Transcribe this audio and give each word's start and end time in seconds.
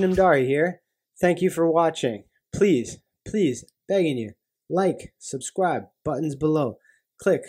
Ashton 0.00 0.16
Dari 0.16 0.46
here. 0.46 0.80
Thank 1.20 1.42
you 1.42 1.50
for 1.50 1.70
watching. 1.70 2.24
Please, 2.54 3.00
please, 3.28 3.66
begging 3.86 4.16
you, 4.16 4.32
like, 4.70 5.12
subscribe, 5.18 5.82
buttons 6.06 6.34
below. 6.34 6.78
Click, 7.22 7.42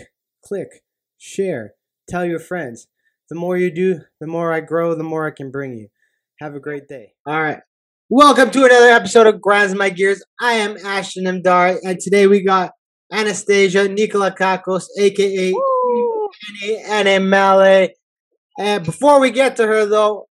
click, 0.44 0.84
share, 1.18 1.76
tell 2.10 2.26
your 2.26 2.40
friends. 2.40 2.88
The 3.30 3.38
more 3.38 3.56
you 3.56 3.74
do, 3.74 4.02
the 4.20 4.28
more 4.28 4.52
I 4.52 4.60
grow, 4.60 4.96
the 4.96 5.02
more 5.02 5.26
I 5.26 5.32
can 5.32 5.50
bring 5.50 5.78
you. 5.78 5.88
Have 6.42 6.54
a 6.54 6.60
great 6.60 6.90
day. 6.90 7.14
All 7.26 7.42
right. 7.42 7.60
Welcome 8.10 8.52
to 8.52 8.66
another 8.66 8.90
episode 8.90 9.28
of 9.28 9.40
Grinds 9.40 9.74
My 9.74 9.90
Gears. 9.90 10.22
I 10.42 10.56
am 10.56 10.76
Ashton 10.76 11.24
Mdari, 11.24 11.78
and 11.84 12.02
today 12.02 12.28
we 12.28 12.44
got 12.44 12.74
Anastasia 13.14 13.88
Nikola 13.88 14.36
Kakos, 14.36 14.88
aka 15.00 15.54
NMLA. 16.90 17.92
And 18.60 18.84
before 18.84 19.22
we 19.22 19.32
get 19.32 19.56
to 19.56 19.66
her, 19.66 19.86
though, 19.86 20.28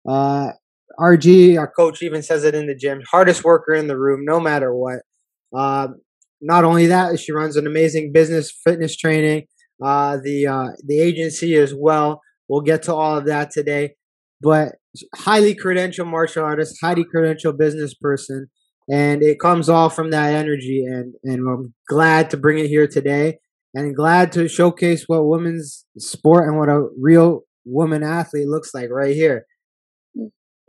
Uh, 0.08 0.52
RG, 1.00 1.58
our 1.58 1.72
coach, 1.72 2.02
even 2.02 2.22
says 2.22 2.44
it 2.44 2.56
in 2.56 2.68
the 2.68 2.76
gym. 2.76 3.02
Hardest 3.10 3.44
worker 3.44 3.74
in 3.74 3.88
the 3.88 3.98
room, 3.98 4.26
no 4.26 4.40
matter 4.40 4.76
what. 4.76 5.00
Uh, 5.56 5.90
not 6.42 6.64
only 6.64 6.88
that, 6.88 7.20
she 7.20 7.32
runs 7.32 7.56
an 7.56 7.68
amazing 7.68 8.12
business 8.12 8.52
fitness 8.64 8.96
training. 8.96 9.46
Uh, 9.84 10.18
the 10.22 10.46
uh, 10.46 10.68
the 10.86 11.00
agency 11.00 11.56
as 11.56 11.74
well. 11.74 12.22
We'll 12.48 12.62
get 12.62 12.84
to 12.84 12.94
all 12.96 13.18
of 13.18 13.26
that 13.26 13.52
today. 13.52 13.96
But 14.42 14.76
highly 15.16 15.56
credentialed 15.56 16.08
martial 16.08 16.44
artist, 16.44 16.78
highly 16.82 17.06
credentialed 17.14 17.58
business 17.58 17.94
person, 17.94 18.48
and 18.90 19.22
it 19.24 19.40
comes 19.40 19.70
all 19.70 19.90
from 19.90 20.12
that 20.12 20.34
energy. 20.34 20.84
And 20.86 21.14
and 21.24 21.48
I'm 21.48 21.74
glad 21.88 22.30
to 22.32 22.38
bring 22.38 22.60
it 22.60 22.68
here 22.68 22.88
today, 22.88 23.40
and 23.74 23.96
glad 23.96 24.32
to 24.34 24.50
showcase 24.50 25.06
what 25.08 25.28
women's 25.28 25.86
sport 25.98 26.48
and 26.48 26.58
what 26.58 26.70
a 26.70 26.88
real 27.00 27.42
woman 27.66 28.04
athlete 28.04 28.48
looks 28.48 28.74
like 28.74 28.90
right 28.90 29.16
here. 29.16 29.46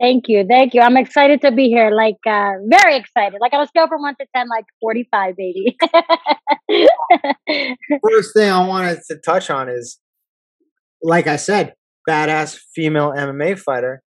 Thank 0.01 0.27
you. 0.27 0.43
Thank 0.49 0.73
you. 0.73 0.81
I'm 0.81 0.97
excited 0.97 1.41
to 1.41 1.51
be 1.51 1.67
here. 1.67 1.91
Like, 1.91 2.17
uh, 2.27 2.53
very 2.67 2.97
excited. 2.97 3.37
Like, 3.39 3.53
on 3.53 3.61
a 3.61 3.67
scale 3.67 3.87
from 3.87 4.01
one 4.01 4.15
to 4.19 4.25
10, 4.35 4.47
like 4.49 4.65
45, 4.81 5.35
baby. 5.37 5.77
First 8.09 8.33
thing 8.33 8.49
I 8.49 8.67
wanted 8.67 8.99
to 9.09 9.17
touch 9.17 9.51
on 9.51 9.69
is, 9.69 9.99
like 11.03 11.27
I 11.27 11.35
said, 11.35 11.75
badass 12.09 12.57
female 12.73 13.13
MMA 13.15 13.59
fighter. 13.59 14.01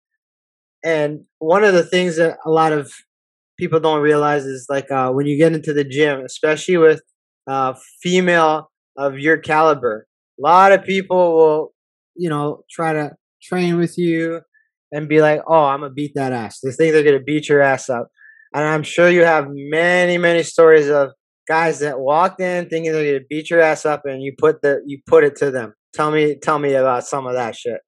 And 0.84 1.24
one 1.40 1.64
of 1.64 1.74
the 1.74 1.82
things 1.82 2.18
that 2.18 2.38
a 2.46 2.50
lot 2.50 2.72
of 2.72 2.92
people 3.58 3.80
don't 3.80 4.00
realize 4.00 4.44
is 4.44 4.66
like 4.70 4.92
uh, 4.92 5.10
when 5.10 5.26
you 5.26 5.36
get 5.36 5.54
into 5.54 5.72
the 5.72 5.84
gym, 5.84 6.20
especially 6.20 6.76
with 6.76 7.02
uh, 7.48 7.74
female 8.00 8.70
of 8.96 9.18
your 9.18 9.38
caliber, 9.38 10.06
a 10.38 10.42
lot 10.42 10.70
of 10.70 10.84
people 10.84 11.34
will, 11.34 11.72
you 12.14 12.30
know, 12.30 12.62
try 12.70 12.92
to 12.92 13.10
train 13.42 13.76
with 13.76 13.98
you 13.98 14.42
and 14.92 15.08
be 15.08 15.20
like, 15.20 15.42
oh, 15.46 15.64
I'm 15.64 15.80
gonna 15.80 15.92
beat 15.92 16.12
that 16.14 16.32
ass. 16.32 16.60
They 16.60 16.72
think 16.72 16.92
they're 16.92 17.04
gonna 17.04 17.20
beat 17.20 17.48
your 17.48 17.60
ass 17.60 17.88
up. 17.88 18.08
And 18.54 18.64
I'm 18.64 18.82
sure 18.82 19.08
you 19.08 19.24
have 19.24 19.46
many, 19.50 20.18
many 20.18 20.42
stories 20.42 20.88
of 20.88 21.10
guys 21.46 21.80
that 21.80 21.98
walked 21.98 22.40
in 22.40 22.68
thinking 22.68 22.92
they're 22.92 23.12
gonna 23.12 23.24
beat 23.28 23.50
your 23.50 23.60
ass 23.60 23.84
up 23.84 24.02
and 24.04 24.22
you 24.22 24.32
put 24.38 24.62
the 24.62 24.82
you 24.86 25.00
put 25.06 25.24
it 25.24 25.36
to 25.36 25.50
them. 25.50 25.74
Tell 25.94 26.10
me 26.10 26.36
tell 26.36 26.58
me 26.58 26.74
about 26.74 27.06
some 27.06 27.26
of 27.26 27.34
that 27.34 27.56
shit. 27.56 27.80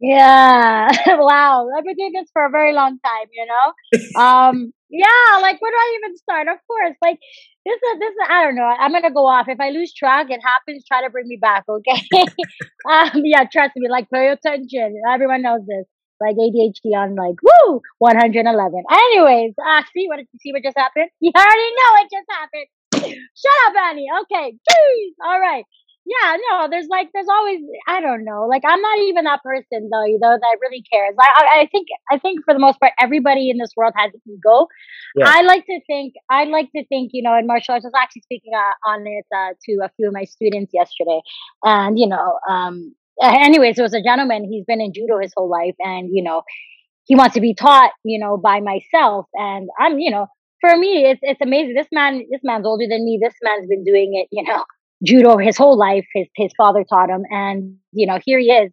Yeah. 0.00 0.90
wow. 1.06 1.66
I've 1.76 1.84
been 1.84 1.96
doing 1.96 2.12
this 2.12 2.28
for 2.32 2.44
a 2.44 2.50
very 2.50 2.72
long 2.72 2.98
time, 2.98 3.28
you 3.32 3.46
know? 3.46 4.20
um, 4.20 4.72
yeah, 4.90 5.38
like 5.40 5.60
where 5.62 5.72
do 5.72 5.76
I 5.76 5.98
even 5.98 6.16
start? 6.16 6.48
Of 6.48 6.58
course. 6.66 6.96
Like 7.00 7.18
this 7.64 7.76
is 7.76 7.98
this 7.98 8.10
is 8.10 8.16
I 8.28 8.44
don't 8.44 8.56
know. 8.56 8.64
I'm 8.64 8.92
gonna 8.92 9.12
go 9.12 9.26
off. 9.26 9.48
If 9.48 9.60
I 9.60 9.70
lose 9.70 9.94
track, 9.94 10.26
it 10.30 10.40
happens, 10.44 10.84
try 10.86 11.02
to 11.02 11.10
bring 11.10 11.28
me 11.28 11.36
back, 11.36 11.64
okay? 11.68 12.02
um, 12.90 13.22
yeah, 13.24 13.44
trust 13.50 13.72
me, 13.76 13.88
like 13.88 14.10
pay 14.10 14.28
attention. 14.28 15.00
Everyone 15.08 15.42
knows 15.42 15.60
this 15.66 15.86
like 16.24 16.36
ADHD 16.36 16.96
on 16.96 17.14
like 17.14 17.36
woo 17.44 17.80
111. 17.98 18.84
Anyways, 18.90 19.54
uh, 19.60 19.82
see 19.92 20.08
what 20.08 20.16
did 20.16 20.28
you 20.32 20.38
see 20.40 20.52
what 20.52 20.62
just 20.62 20.78
happened? 20.78 21.10
You 21.20 21.32
already 21.36 21.70
know 21.76 21.90
it 22.00 22.08
just 22.10 22.28
happened. 22.32 22.68
Shut 23.36 23.58
up, 23.66 23.74
Annie. 23.90 24.08
Okay, 24.22 24.56
jeez. 24.56 25.12
All 25.24 25.40
right. 25.40 25.64
Yeah, 26.06 26.36
no, 26.50 26.68
there's 26.68 26.86
like 26.90 27.08
there's 27.14 27.28
always 27.30 27.60
I 27.88 28.00
don't 28.02 28.24
know. 28.24 28.46
Like 28.46 28.62
I'm 28.66 28.80
not 28.80 28.98
even 28.98 29.24
that 29.24 29.42
person 29.42 29.88
though, 29.90 30.04
you 30.04 30.18
know, 30.20 30.36
that 30.38 30.58
really 30.60 30.84
cares. 30.92 31.14
I 31.18 31.62
I 31.62 31.68
think 31.72 31.88
I 32.10 32.18
think 32.18 32.44
for 32.44 32.52
the 32.52 32.60
most 32.60 32.78
part 32.78 32.92
everybody 33.00 33.48
in 33.48 33.56
this 33.56 33.72
world 33.74 33.94
has 33.96 34.12
an 34.12 34.20
ego. 34.28 34.68
Yeah. 35.16 35.24
I 35.28 35.40
like 35.42 35.64
to 35.64 35.80
think 35.86 36.12
I 36.28 36.44
like 36.44 36.70
to 36.76 36.84
think, 36.86 37.12
you 37.14 37.22
know, 37.22 37.34
in 37.38 37.46
martial 37.46 37.72
arts 37.72 37.86
I 37.86 37.88
was 37.88 37.94
actually 37.98 38.20
speaking 38.20 38.52
uh, 38.54 38.90
on 38.90 39.06
it 39.06 39.24
uh, 39.34 39.54
to 39.64 39.72
a 39.82 39.90
few 39.96 40.08
of 40.08 40.12
my 40.12 40.24
students 40.24 40.72
yesterday. 40.74 41.20
And 41.62 41.98
you 41.98 42.06
know, 42.06 42.38
um 42.50 42.94
anyways, 43.22 43.78
it 43.78 43.82
was 43.82 43.94
a 43.94 44.02
gentleman. 44.02 44.44
He's 44.50 44.64
been 44.64 44.80
in 44.80 44.92
judo 44.92 45.18
his 45.20 45.32
whole 45.36 45.50
life, 45.50 45.74
and 45.78 46.08
you 46.12 46.22
know, 46.22 46.42
he 47.04 47.14
wants 47.14 47.34
to 47.34 47.40
be 47.40 47.54
taught, 47.54 47.92
you 48.04 48.18
know, 48.18 48.36
by 48.36 48.60
myself. 48.60 49.26
And 49.34 49.68
I'm, 49.78 49.98
you 49.98 50.10
know, 50.10 50.26
for 50.60 50.76
me, 50.76 51.04
it's 51.06 51.20
it's 51.22 51.40
amazing. 51.40 51.74
This 51.74 51.88
man, 51.92 52.24
this 52.30 52.40
man's 52.42 52.66
older 52.66 52.86
than 52.88 53.04
me. 53.04 53.18
This 53.22 53.34
man's 53.42 53.68
been 53.68 53.84
doing 53.84 54.12
it, 54.14 54.28
you 54.32 54.42
know, 54.44 54.64
judo 55.04 55.36
his 55.38 55.56
whole 55.56 55.78
life. 55.78 56.06
His 56.14 56.28
his 56.36 56.52
father 56.56 56.84
taught 56.88 57.10
him, 57.10 57.24
and 57.30 57.76
you 57.92 58.06
know, 58.06 58.18
here 58.24 58.38
he 58.38 58.50
is, 58.50 58.72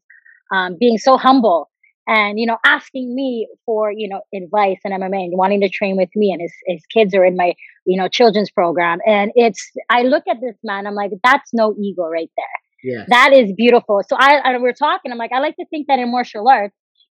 um, 0.53 0.77
being 0.79 0.97
so 0.97 1.17
humble. 1.17 1.69
and 2.07 2.39
you 2.39 2.47
know 2.47 2.57
asking 2.65 3.13
me 3.15 3.47
for 3.65 3.91
you 3.91 4.07
know 4.09 4.21
advice 4.33 4.79
in 4.85 4.91
MMA 4.91 5.25
and 5.25 5.37
wanting 5.37 5.61
to 5.61 5.69
train 5.69 5.97
with 5.97 6.09
me 6.15 6.31
and 6.31 6.41
his 6.41 6.53
his 6.65 6.83
kids 6.93 7.13
are 7.13 7.25
in 7.25 7.35
my 7.37 7.53
you 7.85 7.97
know 7.99 8.07
children's 8.07 8.51
program 8.51 8.99
and 9.05 9.31
it's 9.35 9.63
I 9.89 10.01
look 10.03 10.23
at 10.27 10.37
this 10.41 10.55
man 10.63 10.87
I'm 10.87 10.95
like 10.95 11.11
that's 11.23 11.51
no 11.53 11.75
ego 11.79 12.03
right 12.07 12.31
there. 12.37 12.57
Yeah. 12.83 13.05
That 13.07 13.33
is 13.33 13.53
beautiful. 13.55 14.01
So 14.07 14.15
I, 14.19 14.37
I 14.37 14.57
we're 14.57 14.73
talking 14.73 15.11
I'm 15.11 15.17
like 15.17 15.31
I 15.33 15.39
like 15.39 15.55
to 15.57 15.65
think 15.69 15.87
that 15.87 15.99
in 15.99 16.11
martial 16.11 16.47
arts 16.47 16.75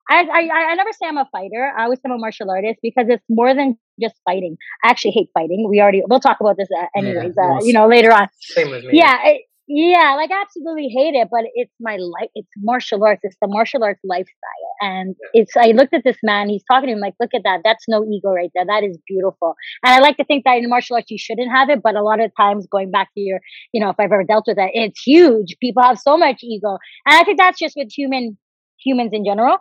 I, 0.09 0.23
I 0.23 0.71
I 0.71 0.75
never 0.75 0.91
say 0.91 1.07
I'm 1.07 1.17
a 1.17 1.27
fighter. 1.31 1.71
I 1.77 1.83
always 1.83 1.99
say 1.99 2.03
I'm 2.05 2.11
a 2.11 2.17
martial 2.17 2.49
artist 2.49 2.79
because 2.81 3.05
it's 3.07 3.23
more 3.29 3.53
than 3.53 3.77
just 3.99 4.15
fighting. 4.25 4.57
I 4.83 4.89
actually 4.89 5.11
hate 5.11 5.29
fighting. 5.33 5.67
We 5.69 5.79
already 5.79 6.01
we'll 6.07 6.19
talk 6.19 6.37
about 6.41 6.57
this 6.57 6.67
uh, 6.77 6.87
anyways. 6.95 7.33
Yeah, 7.37 7.43
uh, 7.43 7.63
you 7.63 7.73
know 7.73 7.87
later 7.87 8.11
on. 8.11 8.27
Same 8.39 8.71
with 8.71 8.83
me. 8.83 8.91
Yeah, 8.93 9.17
it, 9.25 9.41
yeah, 9.73 10.15
like 10.15 10.31
I 10.31 10.41
absolutely 10.41 10.89
hate 10.89 11.15
it, 11.15 11.29
but 11.31 11.45
it's 11.55 11.73
my 11.79 11.95
life. 11.95 12.29
It's 12.35 12.51
martial 12.57 13.03
arts. 13.05 13.21
It's 13.23 13.37
the 13.41 13.47
martial 13.47 13.83
arts 13.85 14.01
lifestyle, 14.03 14.73
and 14.81 15.15
it's. 15.33 15.55
I 15.55 15.67
looked 15.67 15.93
at 15.93 16.03
this 16.03 16.17
man. 16.23 16.49
He's 16.49 16.63
talking 16.69 16.87
to 16.87 16.93
him 16.93 16.99
like, 16.99 17.13
look 17.21 17.29
at 17.33 17.43
that. 17.45 17.61
That's 17.63 17.85
no 17.87 18.03
ego 18.03 18.31
right 18.31 18.49
there. 18.53 18.65
That 18.65 18.83
is 18.83 18.97
beautiful. 19.07 19.55
And 19.85 19.93
I 19.93 19.99
like 19.99 20.17
to 20.17 20.25
think 20.25 20.43
that 20.43 20.57
in 20.57 20.69
martial 20.69 20.97
arts 20.97 21.09
you 21.09 21.17
shouldn't 21.17 21.49
have 21.51 21.69
it, 21.69 21.79
but 21.81 21.95
a 21.95 22.03
lot 22.03 22.19
of 22.19 22.31
times 22.35 22.67
going 22.69 22.91
back 22.91 23.13
to 23.13 23.21
your, 23.21 23.39
you 23.71 23.81
know, 23.81 23.89
if 23.89 23.95
I've 23.97 24.11
ever 24.11 24.25
dealt 24.25 24.43
with 24.47 24.57
that, 24.57 24.71
it's 24.73 25.01
huge. 25.01 25.55
People 25.61 25.83
have 25.83 25.97
so 25.99 26.17
much 26.17 26.43
ego, 26.43 26.77
and 27.05 27.15
I 27.15 27.23
think 27.23 27.37
that's 27.37 27.57
just 27.57 27.75
with 27.77 27.89
human 27.95 28.37
humans 28.83 29.11
in 29.13 29.23
general. 29.23 29.57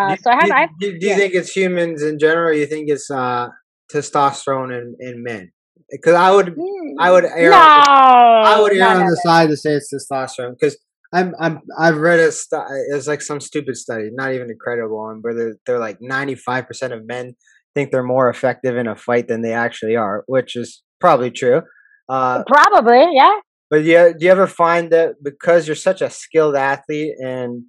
Uh, 0.00 0.16
so 0.16 0.30
I 0.30 0.34
have. 0.34 0.48
Do, 0.48 0.54
I 0.54 0.68
do, 0.80 0.98
do 0.98 1.06
you 1.06 1.14
think 1.14 1.34
it's 1.34 1.54
humans 1.54 2.02
in 2.02 2.18
general? 2.18 2.48
Or 2.48 2.52
you 2.52 2.66
think 2.66 2.88
it's 2.88 3.10
uh, 3.12 3.48
testosterone 3.92 4.76
in, 4.76 4.96
in 4.98 5.22
men? 5.22 5.52
Because 5.92 6.14
I 6.14 6.30
would, 6.30 6.56
I 6.98 7.12
would 7.12 7.24
err. 7.24 7.50
No, 7.50 7.56
I 7.56 8.60
would 8.60 8.72
err 8.72 8.88
on 8.88 9.06
the 9.06 9.20
side 9.22 9.50
to 9.50 9.56
say 9.56 9.74
it's 9.74 9.92
testosterone 9.92 10.54
because 10.58 10.78
I'm, 11.12 11.34
I'm, 11.38 11.60
I've 11.78 11.98
read 11.98 12.18
a 12.18 12.32
stu- 12.32 12.64
it's 12.88 13.06
like 13.06 13.20
some 13.20 13.40
stupid 13.40 13.76
study, 13.76 14.08
not 14.12 14.32
even 14.32 14.50
a 14.50 14.54
credible 14.54 14.96
one, 14.96 15.18
where 15.20 15.34
they're, 15.34 15.56
they're 15.66 15.78
like 15.78 15.98
95 16.00 16.66
percent 16.66 16.92
of 16.94 17.06
men 17.06 17.34
think 17.74 17.90
they're 17.90 18.02
more 18.02 18.28
effective 18.28 18.76
in 18.76 18.86
a 18.86 18.96
fight 18.96 19.28
than 19.28 19.42
they 19.42 19.52
actually 19.52 19.96
are, 19.96 20.24
which 20.26 20.56
is 20.56 20.82
probably 21.00 21.30
true. 21.30 21.62
Uh, 22.08 22.42
probably, 22.46 23.14
yeah. 23.14 23.38
But 23.70 23.84
yeah, 23.84 24.12
do 24.12 24.24
you 24.24 24.30
ever 24.30 24.46
find 24.46 24.90
that 24.90 25.14
because 25.22 25.66
you're 25.66 25.76
such 25.76 26.02
a 26.02 26.10
skilled 26.10 26.56
athlete 26.56 27.14
and 27.18 27.64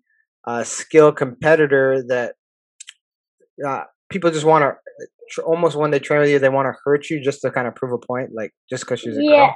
a 0.46 0.66
skilled 0.66 1.16
competitor 1.16 2.04
that 2.10 2.36
uh, 3.66 3.84
people 4.10 4.32
just 4.32 4.46
want 4.46 4.64
to 4.64 5.08
almost 5.46 5.76
when 5.76 5.92
they 5.92 6.00
train 6.00 6.22
with 6.22 6.30
you, 6.30 6.40
they 6.40 6.50
want 6.50 6.68
to 6.68 6.74
hurt 6.84 7.10
you 7.10 7.22
just 7.22 7.42
to 7.42 7.52
kind 7.52 7.68
of 7.68 7.76
prove 7.76 7.94
a 7.94 7.98
point, 7.98 8.30
like 8.34 8.52
just 8.70 8.84
because 8.84 9.00
she's 9.00 9.18
a 9.18 9.24
yeah. 9.24 9.48
girl. 9.48 9.56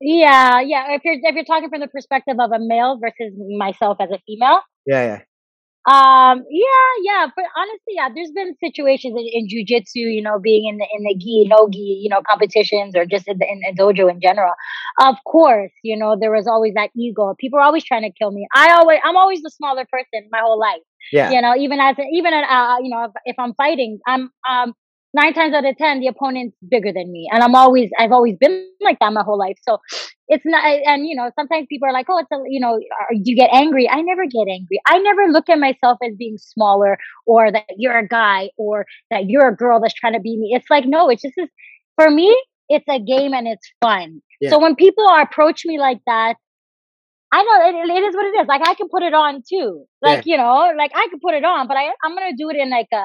Yeah, 0.00 0.60
yeah. 0.60 0.94
If 0.94 1.02
you're 1.04 1.16
if 1.20 1.34
you're 1.34 1.44
talking 1.44 1.68
from 1.70 1.80
the 1.80 1.88
perspective 1.88 2.36
of 2.38 2.52
a 2.52 2.58
male 2.60 2.98
versus 3.00 3.34
myself 3.58 3.98
as 4.00 4.10
a 4.10 4.18
female. 4.26 4.60
Yeah, 4.86 5.04
yeah. 5.04 5.20
Um, 5.88 6.44
yeah, 6.50 6.90
yeah, 7.02 7.26
but 7.34 7.46
honestly, 7.56 7.94
yeah, 7.96 8.08
there's 8.14 8.30
been 8.32 8.54
situations 8.62 9.16
in, 9.16 9.24
in 9.32 9.46
jujitsu, 9.48 10.04
you 10.12 10.20
know, 10.20 10.38
being 10.38 10.68
in 10.68 10.76
the 10.76 10.86
in 10.92 11.04
the 11.04 11.16
gi, 11.18 11.46
no 11.48 11.66
gi, 11.72 11.78
you 12.02 12.10
know, 12.10 12.20
competitions 12.28 12.94
or 12.94 13.06
just 13.06 13.26
in 13.26 13.38
the 13.38 13.46
in, 13.46 13.60
in 13.66 13.74
dojo 13.74 14.10
in 14.10 14.20
general. 14.20 14.52
Of 15.00 15.16
course, 15.26 15.72
you 15.82 15.96
know, 15.96 16.14
there 16.20 16.30
was 16.30 16.46
always 16.46 16.74
that 16.74 16.90
ego. 16.94 17.34
People 17.40 17.58
are 17.58 17.62
always 17.62 17.84
trying 17.84 18.02
to 18.02 18.12
kill 18.18 18.32
me. 18.32 18.46
I 18.54 18.72
always, 18.72 18.98
I'm 19.02 19.16
always 19.16 19.40
the 19.40 19.50
smaller 19.50 19.86
person 19.90 20.28
my 20.30 20.40
whole 20.40 20.60
life. 20.60 20.82
Yeah. 21.10 21.30
You 21.30 21.40
know, 21.40 21.56
even 21.56 21.80
as 21.80 21.96
even 22.12 22.34
at, 22.34 22.44
uh, 22.44 22.76
you 22.82 22.90
know, 22.90 23.04
if, 23.04 23.12
if 23.24 23.36
I'm 23.38 23.54
fighting, 23.54 23.98
I'm 24.06 24.30
um 24.50 24.74
nine 25.14 25.34
times 25.34 25.54
out 25.54 25.64
of 25.64 25.76
ten 25.76 26.00
the 26.00 26.06
opponent's 26.06 26.56
bigger 26.68 26.92
than 26.92 27.10
me, 27.10 27.28
and 27.32 27.42
I'm 27.42 27.54
always 27.54 27.90
I've 27.98 28.12
always 28.12 28.36
been 28.38 28.68
like 28.80 28.98
that 29.00 29.12
my 29.12 29.22
whole 29.22 29.38
life. 29.38 29.58
So 29.62 29.78
it's 30.28 30.44
not 30.44 30.64
and 30.64 31.06
you 31.06 31.16
know 31.16 31.30
sometimes 31.34 31.66
people 31.68 31.88
are 31.88 31.92
like 31.92 32.06
oh 32.08 32.18
it's 32.18 32.30
a 32.30 32.36
you 32.48 32.60
know 32.60 32.78
do 32.78 33.22
you 33.24 33.36
get 33.36 33.50
angry 33.52 33.88
i 33.88 34.00
never 34.00 34.24
get 34.26 34.46
angry 34.48 34.78
i 34.86 34.98
never 34.98 35.26
look 35.28 35.48
at 35.48 35.58
myself 35.58 35.98
as 36.04 36.14
being 36.16 36.36
smaller 36.38 36.98
or 37.26 37.50
that 37.50 37.64
you're 37.76 37.98
a 37.98 38.06
guy 38.06 38.50
or 38.56 38.86
that 39.10 39.26
you're 39.26 39.48
a 39.48 39.56
girl 39.56 39.80
that's 39.80 39.94
trying 39.94 40.12
to 40.12 40.20
beat 40.20 40.38
me 40.38 40.50
it's 40.54 40.70
like 40.70 40.84
no 40.86 41.08
it's 41.08 41.22
just 41.22 41.34
this, 41.36 41.48
for 41.96 42.10
me 42.10 42.36
it's 42.68 42.84
a 42.88 43.00
game 43.00 43.32
and 43.32 43.48
it's 43.48 43.72
fun 43.80 44.20
yeah. 44.40 44.50
so 44.50 44.58
when 44.58 44.76
people 44.76 45.06
are 45.08 45.22
approach 45.22 45.64
me 45.64 45.78
like 45.78 46.00
that 46.06 46.34
I 47.30 47.42
know 47.42 47.68
it, 47.68 47.90
it 47.90 48.04
is 48.04 48.14
what 48.14 48.24
it 48.24 48.40
is. 48.40 48.46
Like 48.48 48.66
I 48.66 48.72
can 48.72 48.88
put 48.88 49.02
it 49.02 49.12
on 49.12 49.42
too. 49.46 49.84
Like 50.00 50.24
yeah. 50.24 50.32
you 50.32 50.38
know, 50.38 50.72
like 50.78 50.92
I 50.94 51.08
can 51.10 51.20
put 51.20 51.34
it 51.34 51.44
on, 51.44 51.68
but 51.68 51.76
I 51.76 51.90
I'm 52.02 52.14
gonna 52.14 52.34
do 52.34 52.48
it 52.48 52.56
in 52.56 52.70
like 52.70 52.88
a 52.90 53.04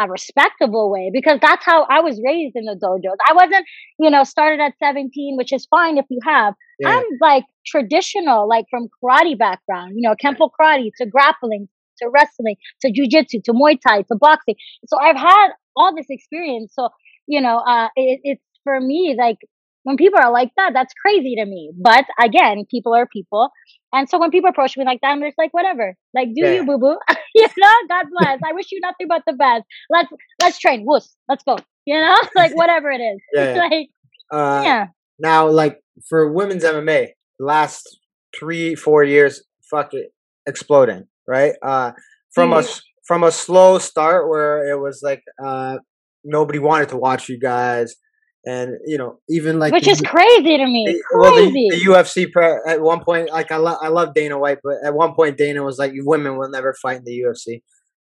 a 0.00 0.08
respectable 0.08 0.90
way 0.90 1.10
because 1.12 1.38
that's 1.42 1.64
how 1.64 1.84
I 1.90 2.00
was 2.00 2.20
raised 2.24 2.56
in 2.56 2.64
the 2.64 2.74
dojos. 2.74 3.16
I 3.28 3.34
wasn't, 3.34 3.66
you 3.98 4.10
know, 4.10 4.24
started 4.24 4.60
at 4.60 4.72
17, 4.82 5.36
which 5.36 5.52
is 5.52 5.66
fine 5.66 5.98
if 5.98 6.06
you 6.08 6.18
have. 6.24 6.54
Yeah. 6.78 6.88
I'm 6.88 7.04
like 7.20 7.44
traditional, 7.66 8.48
like 8.48 8.64
from 8.70 8.88
karate 9.02 9.38
background, 9.38 9.92
you 9.96 10.08
know, 10.08 10.14
Kempo 10.14 10.48
karate 10.58 10.90
to 10.96 11.06
grappling 11.06 11.68
to 11.98 12.08
wrestling 12.08 12.56
to 12.80 12.88
jujitsu 12.90 13.42
to 13.44 13.52
Muay 13.52 13.78
Thai 13.78 14.02
to 14.02 14.16
boxing. 14.18 14.56
So 14.86 14.98
I've 14.98 15.16
had 15.16 15.48
all 15.76 15.94
this 15.94 16.06
experience. 16.08 16.72
So, 16.74 16.88
you 17.26 17.40
know, 17.40 17.58
uh, 17.58 17.88
it, 17.94 18.20
it's 18.24 18.44
for 18.64 18.80
me 18.80 19.14
like 19.18 19.36
when 19.84 19.96
people 19.96 20.18
are 20.20 20.32
like 20.32 20.50
that, 20.56 20.72
that's 20.74 20.92
crazy 20.94 21.36
to 21.36 21.46
me. 21.46 21.72
But 21.76 22.04
again, 22.20 22.64
people 22.70 22.94
are 22.94 23.06
people. 23.06 23.50
And 23.92 24.08
so 24.08 24.18
when 24.18 24.30
people 24.30 24.50
approach 24.50 24.76
me 24.76 24.84
like 24.84 25.00
that, 25.02 25.08
I'm 25.08 25.20
just 25.20 25.38
like, 25.38 25.52
whatever. 25.52 25.94
Like, 26.14 26.28
do 26.28 26.44
yeah. 26.44 26.52
you, 26.52 26.66
boo 26.66 26.78
boo? 26.78 26.96
you 27.34 27.46
know, 27.58 27.74
God 27.88 28.06
bless. 28.16 28.38
I 28.44 28.52
wish 28.52 28.70
you 28.70 28.78
nothing 28.80 29.06
but 29.08 29.22
the 29.26 29.32
best. 29.32 29.64
Let's 29.88 30.08
let's 30.40 30.58
train. 30.58 30.84
Woos. 30.86 31.14
Let's 31.28 31.42
go. 31.42 31.56
You 31.86 32.00
know, 32.00 32.16
like 32.36 32.52
whatever 32.56 32.90
it 32.90 33.00
is. 33.00 33.20
Yeah. 33.34 33.54
like, 33.54 33.88
uh, 34.30 34.62
yeah. 34.64 34.86
Now, 35.18 35.48
like 35.48 35.80
for 36.08 36.32
women's 36.32 36.64
MMA, 36.64 37.08
last 37.38 37.98
three 38.38 38.74
four 38.74 39.02
years, 39.02 39.42
fuck 39.70 39.92
it, 39.94 40.12
exploding. 40.46 41.04
Right. 41.26 41.54
Uh, 41.62 41.92
from 42.32 42.50
mm-hmm. 42.50 42.66
a 42.66 42.80
from 43.06 43.24
a 43.24 43.32
slow 43.32 43.78
start 43.78 44.28
where 44.28 44.70
it 44.70 44.78
was 44.78 45.00
like 45.02 45.22
uh 45.44 45.78
nobody 46.22 46.58
wanted 46.58 46.88
to 46.90 46.96
watch 46.96 47.28
you 47.28 47.38
guys 47.40 47.96
and 48.46 48.72
you 48.86 48.96
know 48.96 49.18
even 49.28 49.58
like 49.58 49.72
which 49.72 49.84
the, 49.84 49.90
is 49.90 50.00
crazy 50.00 50.56
to 50.56 50.64
me 50.64 51.00
well 51.12 51.34
the, 51.34 51.50
the, 51.50 51.84
ufc 51.90 52.32
pre- 52.32 52.58
at 52.66 52.80
one 52.80 53.04
point 53.04 53.30
like 53.30 53.52
i 53.52 53.56
love 53.56 53.76
i 53.82 53.88
love 53.88 54.14
dana 54.14 54.38
white 54.38 54.58
but 54.64 54.76
at 54.82 54.94
one 54.94 55.14
point 55.14 55.36
dana 55.36 55.62
was 55.62 55.78
like 55.78 55.92
women 55.96 56.38
will 56.38 56.48
never 56.48 56.72
fight 56.74 56.98
in 56.98 57.04
the 57.04 57.20
ufc 57.20 57.60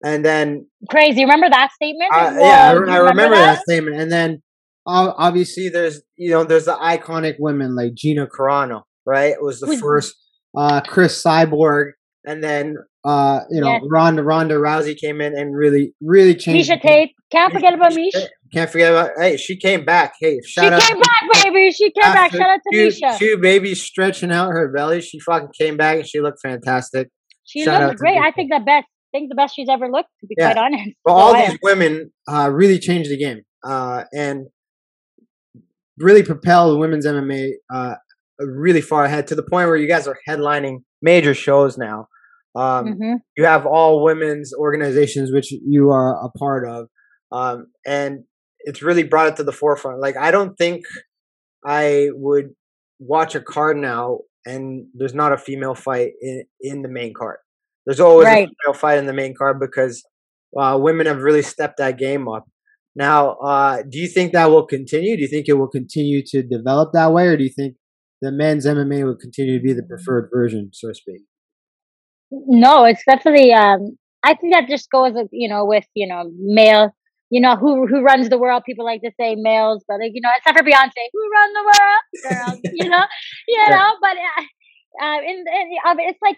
and 0.03 0.23
then 0.23 0.65
crazy 0.89 1.23
remember 1.23 1.49
that 1.49 1.71
statement 1.73 2.09
uh, 2.13 2.33
yeah 2.39 2.67
I, 2.67 2.69
I 2.69 2.71
remember, 2.71 3.03
remember 3.03 3.35
that? 3.35 3.55
that? 3.55 3.63
statement 3.63 3.99
and 3.99 4.11
then 4.11 4.41
uh, 4.85 5.11
obviously 5.17 5.67
there's 5.67 6.01
you 6.15 6.29
know 6.29 6.45
there's 6.45 6.65
the 6.65 6.75
iconic 6.75 7.35
women 7.39 7.75
like 7.75 7.93
gina 7.93 8.25
carano 8.27 8.83
right 9.05 9.31
it 9.31 9.43
was 9.43 9.59
the 9.59 9.67
Who's, 9.67 9.81
first 9.81 10.15
uh 10.55 10.79
cris 10.81 11.21
cyborg 11.21 11.91
and 12.25 12.41
then 12.41 12.77
uh, 13.05 13.41
you 13.49 13.59
know, 13.59 13.67
yes. 13.67 13.81
Ronda 13.89 14.23
Ronda 14.23 14.55
Rousey 14.55 14.97
came 14.97 15.19
in 15.19 15.37
and 15.37 15.53
really, 15.53 15.93
really 16.01 16.35
changed. 16.35 16.69
Miesha 16.71 16.81
Tate, 16.81 17.11
can't 17.31 17.51
forget 17.51 17.73
about 17.73 17.91
Miesha. 17.91 18.27
Can't 18.53 18.69
forget 18.69 18.91
about. 18.91 19.11
Hey, 19.17 19.37
she 19.37 19.57
came 19.57 19.83
back. 19.83 20.13
Hey, 20.19 20.39
shout 20.45 20.65
she 20.65 20.73
out. 20.73 20.81
She 20.81 20.87
came 20.89 21.01
back, 21.01 21.43
baby. 21.43 21.71
She 21.71 21.91
came 21.91 22.13
back. 22.13 22.31
Shout 22.31 22.49
out 22.49 22.59
to 22.71 22.91
two, 22.91 23.17
Two 23.17 23.37
babies 23.37 23.81
stretching 23.81 24.31
out 24.31 24.49
her 24.49 24.71
belly. 24.71 25.01
She 25.01 25.19
fucking 25.19 25.49
came 25.57 25.75
back 25.75 25.97
and 25.97 26.07
she 26.07 26.21
looked 26.21 26.39
fantastic. 26.41 27.09
She 27.45 27.63
shout 27.63 27.81
looked 27.81 27.99
great. 27.99 28.17
I 28.17 28.31
think 28.31 28.51
the 28.51 28.59
best. 28.59 28.85
I 29.13 29.17
think 29.17 29.29
the 29.29 29.35
best 29.35 29.55
she's 29.55 29.69
ever 29.69 29.89
looked. 29.89 30.09
To 30.21 30.27
be 30.27 30.35
yeah. 30.37 30.53
quite 30.53 30.65
honest. 30.65 30.91
Well, 31.03 31.15
all 31.15 31.33
these 31.33 31.57
women 31.63 32.11
uh, 32.27 32.51
really 32.51 32.79
changed 32.79 33.09
the 33.09 33.17
game 33.17 33.41
uh, 33.63 34.03
and 34.13 34.47
really 35.97 36.23
propelled 36.23 36.79
women's 36.79 37.05
MMA 37.05 37.49
uh, 37.73 37.95
really 38.39 38.81
far 38.81 39.05
ahead 39.05 39.27
to 39.27 39.35
the 39.35 39.43
point 39.43 39.67
where 39.67 39.77
you 39.77 39.87
guys 39.87 40.07
are 40.07 40.17
headlining 40.27 40.77
major 41.01 41.33
shows 41.33 41.77
now. 41.77 42.07
Um, 42.55 42.85
mm-hmm. 42.85 43.13
You 43.35 43.45
have 43.45 43.65
all 43.65 44.03
women's 44.03 44.53
organizations, 44.53 45.31
which 45.31 45.51
you 45.51 45.89
are 45.89 46.23
a 46.23 46.29
part 46.37 46.67
of, 46.67 46.87
um, 47.31 47.67
and 47.85 48.25
it's 48.63 48.81
really 48.81 49.03
brought 49.03 49.27
it 49.27 49.35
to 49.37 49.43
the 49.43 49.51
forefront. 49.51 49.99
Like 49.99 50.17
I 50.17 50.31
don't 50.31 50.57
think 50.57 50.85
I 51.65 52.09
would 52.13 52.53
watch 52.99 53.35
a 53.35 53.41
card 53.41 53.77
now 53.77 54.19
and 54.45 54.87
there's 54.93 55.13
not 55.13 55.33
a 55.33 55.37
female 55.37 55.75
fight 55.75 56.11
in 56.21 56.43
in 56.61 56.81
the 56.81 56.89
main 56.89 57.13
card. 57.13 57.37
There's 57.85 57.99
always 57.99 58.25
right. 58.25 58.47
a 58.47 58.51
female 58.65 58.79
fight 58.79 58.97
in 58.97 59.05
the 59.05 59.13
main 59.13 59.33
card 59.37 59.59
because 59.59 60.03
uh, 60.57 60.77
women 60.79 61.07
have 61.07 61.21
really 61.21 61.41
stepped 61.41 61.77
that 61.77 61.97
game 61.97 62.27
up. 62.27 62.45
Now, 62.95 63.31
uh, 63.33 63.81
do 63.89 63.97
you 63.97 64.07
think 64.07 64.33
that 64.33 64.51
will 64.51 64.65
continue? 64.65 65.15
Do 65.15 65.23
you 65.23 65.27
think 65.27 65.47
it 65.47 65.53
will 65.53 65.67
continue 65.67 66.21
to 66.27 66.43
develop 66.43 66.91
that 66.93 67.11
way, 67.11 67.27
or 67.27 67.37
do 67.37 67.43
you 67.43 67.49
think 67.49 67.75
the 68.21 68.31
men's 68.31 68.67
MMA 68.67 69.03
will 69.03 69.17
continue 69.17 69.57
to 69.57 69.63
be 69.63 69.73
the 69.73 69.83
preferred 69.83 70.29
version, 70.31 70.69
so 70.73 70.89
to 70.89 70.93
speak? 70.93 71.21
No, 72.31 72.83
it's 72.85 73.03
definitely. 73.07 73.51
Um, 73.51 73.97
I 74.23 74.35
think 74.35 74.53
that 74.53 74.69
just 74.69 74.89
goes, 74.91 75.13
you 75.31 75.49
know, 75.49 75.65
with 75.65 75.85
you 75.95 76.07
know, 76.07 76.29
male. 76.37 76.95
You 77.29 77.41
know 77.41 77.55
who 77.55 77.87
who 77.87 78.01
runs 78.01 78.29
the 78.29 78.37
world? 78.37 78.63
People 78.65 78.85
like 78.85 79.01
to 79.01 79.11
say 79.19 79.35
males, 79.35 79.83
but 79.87 79.99
like 79.99 80.11
you 80.13 80.21
know, 80.21 80.29
except 80.37 80.57
for 80.57 80.63
Beyonce, 80.63 81.03
who 81.11 81.29
run 81.31 81.53
the 81.53 81.63
world? 81.63 82.01
Girls, 82.29 82.59
you 82.73 82.89
know, 82.89 83.03
you 83.47 83.59
yeah. 83.67 83.75
know. 83.75 83.93
But 84.01 84.17
uh, 84.17 85.05
uh, 85.05 85.19
in, 85.21 85.37
in, 85.39 85.77
uh, 85.85 85.95
it's 85.99 86.19
like 86.21 86.37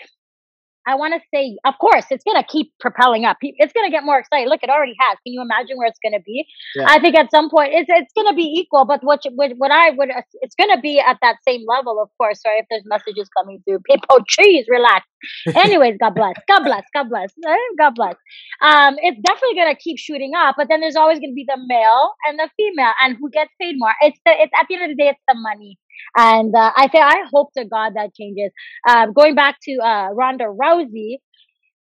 I 0.87 0.95
want 0.95 1.13
to 1.13 1.21
say, 1.33 1.57
of 1.65 1.73
course, 1.79 2.05
it's 2.11 2.23
going 2.23 2.41
to 2.41 2.47
keep 2.47 2.71
propelling 2.79 3.25
up. 3.25 3.37
It's 3.41 3.73
going 3.73 3.87
to 3.87 3.91
get 3.91 4.03
more 4.03 4.19
exciting. 4.19 4.49
Look, 4.49 4.61
it 4.63 4.69
already 4.69 4.95
has. 4.99 5.17
Can 5.25 5.33
you 5.33 5.41
imagine 5.41 5.77
where 5.77 5.87
it's 5.87 5.99
going 6.03 6.13
to 6.13 6.23
be? 6.25 6.45
Yeah. 6.75 6.85
I 6.87 6.99
think 6.99 7.15
at 7.15 7.31
some 7.31 7.49
point 7.49 7.71
it's 7.73 7.89
it's 7.89 8.13
going 8.13 8.27
to 8.27 8.35
be 8.35 8.43
equal, 8.43 8.85
but 8.85 9.03
what 9.03 9.21
what, 9.35 9.51
what 9.57 9.71
I 9.71 9.91
would 9.91 10.09
it's 10.41 10.55
going 10.55 10.73
to 10.73 10.79
be 10.79 10.99
at 10.99 11.17
that 11.21 11.37
same 11.47 11.61
level, 11.67 12.01
of 12.01 12.09
course. 12.17 12.41
Sorry 12.41 12.59
if 12.59 12.65
there's 12.69 12.83
messages 12.85 13.29
coming 13.37 13.61
through. 13.65 13.79
People, 13.89 14.19
trees, 14.27 14.65
relax. 14.69 15.05
Anyways, 15.55 15.97
God 15.99 16.15
bless, 16.15 16.35
God 16.47 16.63
bless, 16.63 16.83
God 16.93 17.09
bless, 17.09 17.29
God 17.77 17.95
bless. 17.95 18.15
Um, 18.61 18.95
it's 18.99 19.19
definitely 19.25 19.55
going 19.55 19.73
to 19.73 19.79
keep 19.81 19.97
shooting 19.97 20.33
up, 20.37 20.55
but 20.57 20.67
then 20.69 20.81
there's 20.81 20.95
always 20.95 21.19
going 21.19 21.31
to 21.31 21.35
be 21.35 21.45
the 21.47 21.57
male 21.67 22.11
and 22.27 22.37
the 22.37 22.49
female, 22.57 22.93
and 23.01 23.17
who 23.19 23.29
gets 23.29 23.51
paid 23.59 23.75
more. 23.77 23.93
It's 24.01 24.19
the 24.25 24.33
it's 24.37 24.51
at 24.59 24.67
the 24.69 24.75
end 24.75 24.91
of 24.91 24.97
the 24.97 25.01
day, 25.01 25.09
it's 25.09 25.21
the 25.27 25.35
money. 25.35 25.79
And 26.17 26.53
uh, 26.55 26.71
I 26.75 26.87
think 26.87 27.03
I 27.03 27.23
hope 27.33 27.51
to 27.57 27.65
God 27.65 27.93
that 27.95 28.13
changes. 28.13 28.51
Uh, 28.87 29.07
going 29.07 29.35
back 29.35 29.57
to 29.63 29.77
uh, 29.83 30.09
Ronda 30.13 30.45
Rousey, 30.45 31.17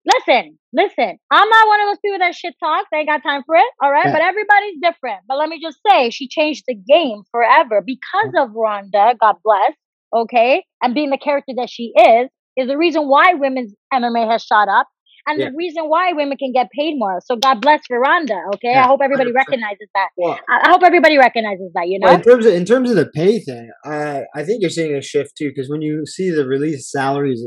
listen, 0.05 0.57
listen. 0.73 1.17
I'm 1.31 1.49
not 1.49 1.67
one 1.67 1.81
of 1.81 1.87
those 1.87 1.99
people 2.03 2.19
that 2.19 2.35
shit 2.35 2.55
talks. 2.59 2.87
I 2.93 2.97
ain't 2.97 3.09
got 3.09 3.23
time 3.23 3.43
for 3.45 3.55
it. 3.55 3.65
All 3.81 3.91
right, 3.91 4.05
yeah. 4.05 4.11
but 4.13 4.21
everybody's 4.21 4.77
different. 4.81 5.21
But 5.27 5.37
let 5.37 5.49
me 5.49 5.59
just 5.61 5.79
say, 5.89 6.09
she 6.09 6.27
changed 6.27 6.63
the 6.67 6.75
game 6.75 7.23
forever 7.31 7.81
because 7.85 8.33
of 8.37 8.51
Ronda. 8.53 9.15
God 9.19 9.35
bless. 9.43 9.73
Okay, 10.13 10.63
and 10.81 10.93
being 10.93 11.09
the 11.09 11.17
character 11.17 11.53
that 11.57 11.69
she 11.69 11.91
is 11.97 12.29
is 12.55 12.67
the 12.67 12.77
reason 12.77 13.07
why 13.07 13.33
women's 13.33 13.73
MMA 13.93 14.31
has 14.31 14.43
shot 14.43 14.69
up 14.69 14.87
and 15.27 15.39
yeah. 15.39 15.50
the 15.50 15.55
reason 15.55 15.86
why 15.86 16.13
women 16.13 16.38
can 16.38 16.51
get 16.51 16.70
paid 16.72 16.96
more. 16.98 17.20
So 17.25 17.36
God 17.36 17.62
bless 17.62 17.82
Veranda. 17.89 18.36
Okay, 18.55 18.70
yeah, 18.72 18.84
I 18.84 18.88
hope 18.88 19.00
everybody 19.03 19.32
100%. 19.32 19.36
recognizes 19.36 19.88
that. 19.96 20.10
Well, 20.17 20.39
I 20.50 20.70
hope 20.70 20.84
everybody 20.84 21.17
recognizes 21.17 21.72
that. 21.74 21.88
You 21.88 22.00
know, 22.00 22.08
well, 22.08 22.15
in 22.15 22.22
terms 22.24 22.46
of 22.46 22.53
in 22.53 22.65
terms 22.65 22.89
of 22.89 22.96
the 22.96 23.08
pay 23.08 23.39
thing, 23.39 23.70
I 23.84 24.24
I 24.36 24.44
think 24.44 24.62
you're 24.62 24.70
seeing 24.70 24.96
a 24.96 25.01
shift 25.01 25.36
too 25.38 25.50
because 25.50 25.70
when 25.70 25.82
you 25.82 26.05
see 26.05 26.29
the 26.29 26.46
release 26.48 26.91
salaries 26.91 27.44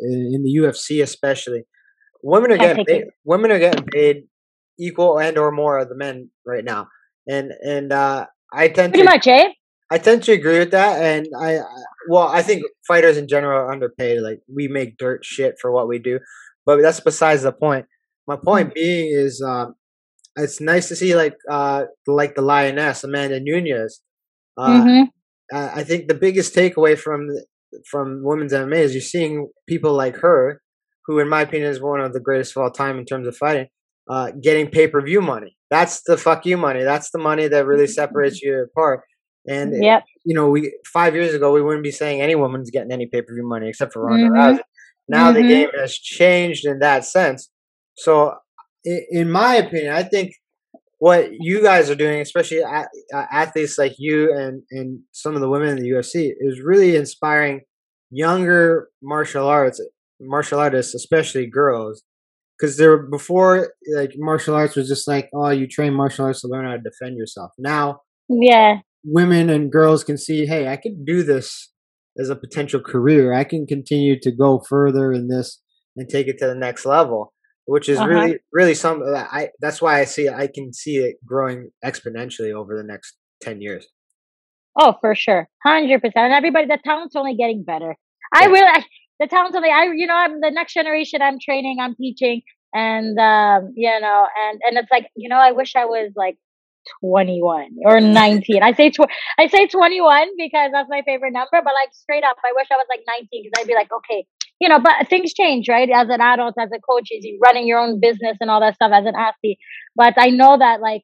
in 0.00 0.42
the 0.42 0.58
UFC, 0.60 1.02
especially, 1.02 1.64
women 2.22 2.52
are 2.52 2.58
getting 2.58 2.84
paid, 2.84 3.04
women 3.24 3.50
are 3.50 3.58
getting 3.58 3.86
paid 3.86 4.24
equal 4.78 5.18
and 5.18 5.38
or 5.38 5.50
more 5.50 5.78
of 5.78 5.88
the 5.88 5.96
men 5.96 6.30
right 6.46 6.64
now, 6.64 6.88
and 7.28 7.52
and 7.62 7.92
uh, 7.92 8.26
I 8.52 8.68
tend 8.68 8.92
pretty 8.92 9.06
to, 9.06 9.12
much, 9.12 9.26
eh? 9.26 9.48
I 9.90 9.98
tend 9.98 10.22
to 10.24 10.32
agree 10.32 10.58
with 10.58 10.70
that, 10.70 11.02
and 11.02 11.28
I, 11.38 11.58
well, 12.08 12.26
I 12.26 12.40
think 12.40 12.62
fighters 12.86 13.18
in 13.18 13.28
general 13.28 13.60
are 13.60 13.70
underpaid. 13.70 14.22
Like 14.22 14.40
we 14.52 14.66
make 14.68 14.96
dirt 14.96 15.22
shit 15.22 15.56
for 15.60 15.70
what 15.70 15.86
we 15.86 15.98
do, 15.98 16.18
but 16.66 16.80
that's 16.82 17.00
besides 17.00 17.42
the 17.42 17.52
point. 17.52 17.86
My 18.26 18.36
point 18.36 18.68
mm-hmm. 18.68 18.74
being 18.74 19.12
is, 19.12 19.42
um, 19.42 19.74
it's 20.36 20.60
nice 20.60 20.88
to 20.88 20.96
see 20.96 21.14
like 21.14 21.34
uh, 21.50 21.84
like 22.06 22.34
the 22.34 22.42
lioness 22.42 23.04
Amanda 23.04 23.40
Nunes. 23.40 24.00
Uh, 24.56 24.68
mm-hmm. 24.68 25.02
I 25.54 25.82
think 25.84 26.08
the 26.08 26.14
biggest 26.14 26.54
takeaway 26.54 26.98
from 26.98 27.28
from 27.90 28.22
women's 28.22 28.52
MMA 28.52 28.76
is 28.76 28.94
you're 28.94 29.02
seeing 29.02 29.48
people 29.68 29.92
like 29.92 30.16
her, 30.16 30.60
who 31.06 31.18
in 31.18 31.28
my 31.28 31.42
opinion 31.42 31.70
is 31.70 31.80
one 31.80 32.00
of 32.00 32.12
the 32.12 32.20
greatest 32.20 32.56
of 32.56 32.62
all 32.62 32.70
time 32.70 32.98
in 32.98 33.04
terms 33.04 33.26
of 33.26 33.36
fighting, 33.36 33.66
uh, 34.08 34.30
getting 34.42 34.68
pay 34.68 34.88
per 34.88 35.00
view 35.02 35.20
money. 35.20 35.56
That's 35.70 36.02
the 36.02 36.16
fuck 36.16 36.46
you 36.46 36.56
money. 36.56 36.82
That's 36.82 37.10
the 37.10 37.18
money 37.18 37.48
that 37.48 37.66
really 37.66 37.86
separates 37.86 38.40
you 38.40 38.62
apart. 38.62 39.00
And 39.46 39.82
yep. 39.82 40.04
you 40.24 40.34
know, 40.34 40.48
we 40.48 40.72
five 40.92 41.14
years 41.14 41.34
ago 41.34 41.52
we 41.52 41.62
wouldn't 41.62 41.82
be 41.82 41.90
saying 41.90 42.20
any 42.20 42.34
woman's 42.34 42.70
getting 42.70 42.92
any 42.92 43.06
pay 43.06 43.22
per 43.22 43.34
view 43.34 43.46
money 43.46 43.68
except 43.68 43.92
for 43.92 44.04
Ronda 44.04 44.28
mm-hmm. 44.28 44.34
Rousey. 44.34 44.60
Now 45.08 45.32
mm-hmm. 45.32 45.42
the 45.42 45.48
game 45.48 45.68
has 45.78 45.94
changed 45.94 46.66
in 46.66 46.78
that 46.80 47.04
sense. 47.04 47.50
So, 47.96 48.34
in 48.84 49.30
my 49.30 49.56
opinion, 49.56 49.92
I 49.92 50.02
think 50.02 50.32
what 50.98 51.30
you 51.32 51.62
guys 51.62 51.90
are 51.90 51.94
doing, 51.94 52.20
especially 52.20 52.62
athletes 53.12 53.76
like 53.78 53.94
you 53.98 54.32
and, 54.32 54.62
and 54.70 55.00
some 55.12 55.34
of 55.34 55.40
the 55.40 55.48
women 55.48 55.70
in 55.70 55.82
the 55.82 55.90
UFC, 55.90 56.32
is 56.38 56.60
really 56.64 56.96
inspiring 56.96 57.62
younger 58.10 58.88
martial 59.02 59.46
arts 59.46 59.80
martial 60.20 60.60
artists, 60.60 60.94
especially 60.94 61.46
girls, 61.46 62.02
because 62.58 62.76
there 62.76 62.96
before 62.98 63.72
like 63.94 64.12
martial 64.16 64.54
arts 64.54 64.76
was 64.76 64.88
just 64.88 65.08
like, 65.08 65.28
oh, 65.34 65.50
you 65.50 65.66
train 65.66 65.92
martial 65.92 66.24
arts 66.24 66.42
to 66.42 66.48
learn 66.48 66.66
how 66.66 66.72
to 66.72 66.78
defend 66.78 67.16
yourself. 67.16 67.50
Now, 67.58 68.00
yeah, 68.28 68.78
women 69.04 69.50
and 69.50 69.70
girls 69.70 70.04
can 70.04 70.16
see, 70.16 70.46
hey, 70.46 70.68
I 70.68 70.76
could 70.76 71.04
do 71.04 71.22
this 71.22 71.71
as 72.18 72.30
a 72.30 72.36
potential 72.36 72.80
career. 72.80 73.32
I 73.32 73.44
can 73.44 73.66
continue 73.66 74.18
to 74.20 74.30
go 74.30 74.62
further 74.68 75.12
in 75.12 75.28
this 75.28 75.60
and 75.96 76.08
take 76.08 76.28
it 76.28 76.38
to 76.38 76.46
the 76.46 76.54
next 76.54 76.86
level, 76.86 77.32
which 77.66 77.88
is 77.88 77.98
uh-huh. 77.98 78.08
really, 78.08 78.38
really 78.52 78.74
something 78.74 79.10
that 79.12 79.28
I, 79.30 79.48
that's 79.60 79.82
why 79.82 80.00
I 80.00 80.04
see, 80.04 80.28
I 80.28 80.48
can 80.52 80.72
see 80.72 80.96
it 80.96 81.16
growing 81.24 81.70
exponentially 81.84 82.52
over 82.52 82.76
the 82.76 82.84
next 82.84 83.16
10 83.42 83.60
years. 83.60 83.86
Oh, 84.78 84.94
for 85.00 85.14
sure. 85.14 85.48
100%. 85.66 86.00
And 86.14 86.32
everybody, 86.32 86.66
the 86.66 86.78
talent's 86.82 87.16
only 87.16 87.36
getting 87.36 87.62
better. 87.62 87.96
I 88.34 88.46
really, 88.46 88.66
I, 88.66 88.84
the 89.20 89.26
talent's 89.26 89.54
only, 89.56 89.70
I, 89.70 89.84
you 89.94 90.06
know, 90.06 90.14
I'm 90.14 90.40
the 90.40 90.50
next 90.50 90.72
generation 90.72 91.20
I'm 91.20 91.38
training, 91.38 91.76
I'm 91.80 91.94
teaching 91.94 92.42
and 92.72 93.18
um, 93.18 93.72
you 93.74 94.00
know, 94.00 94.26
and 94.44 94.60
and 94.64 94.78
it's 94.78 94.90
like, 94.90 95.08
you 95.14 95.28
know, 95.28 95.36
I 95.36 95.52
wish 95.52 95.76
I 95.76 95.84
was 95.84 96.12
like 96.16 96.38
21 97.00 97.70
or 97.84 98.00
19. 98.00 98.62
I 98.62 98.72
say 98.72 98.90
tw- 98.90 99.10
I 99.38 99.46
say 99.48 99.66
21 99.66 100.28
because 100.36 100.70
that's 100.72 100.88
my 100.88 101.02
favorite 101.06 101.32
number, 101.32 101.50
but 101.52 101.64
like 101.64 101.92
straight 101.92 102.24
up, 102.24 102.36
I 102.44 102.52
wish 102.54 102.66
I 102.70 102.76
was 102.76 102.86
like 102.88 103.02
19 103.06 103.28
because 103.30 103.52
I'd 103.58 103.66
be 103.66 103.74
like, 103.74 103.92
okay, 103.92 104.26
you 104.60 104.68
know, 104.68 104.78
but 104.78 105.08
things 105.08 105.32
change, 105.34 105.68
right? 105.68 105.88
As 105.90 106.08
an 106.08 106.20
adult, 106.20 106.54
as 106.58 106.70
a 106.72 106.80
coach, 106.80 107.08
is 107.10 107.24
you 107.24 107.38
running 107.42 107.66
your 107.66 107.78
own 107.78 108.00
business 108.00 108.36
and 108.40 108.50
all 108.50 108.60
that 108.60 108.74
stuff 108.74 108.92
as 108.94 109.06
an 109.06 109.14
athlete. 109.16 109.58
But 109.96 110.14
I 110.16 110.30
know 110.30 110.58
that 110.58 110.80
like 110.80 111.02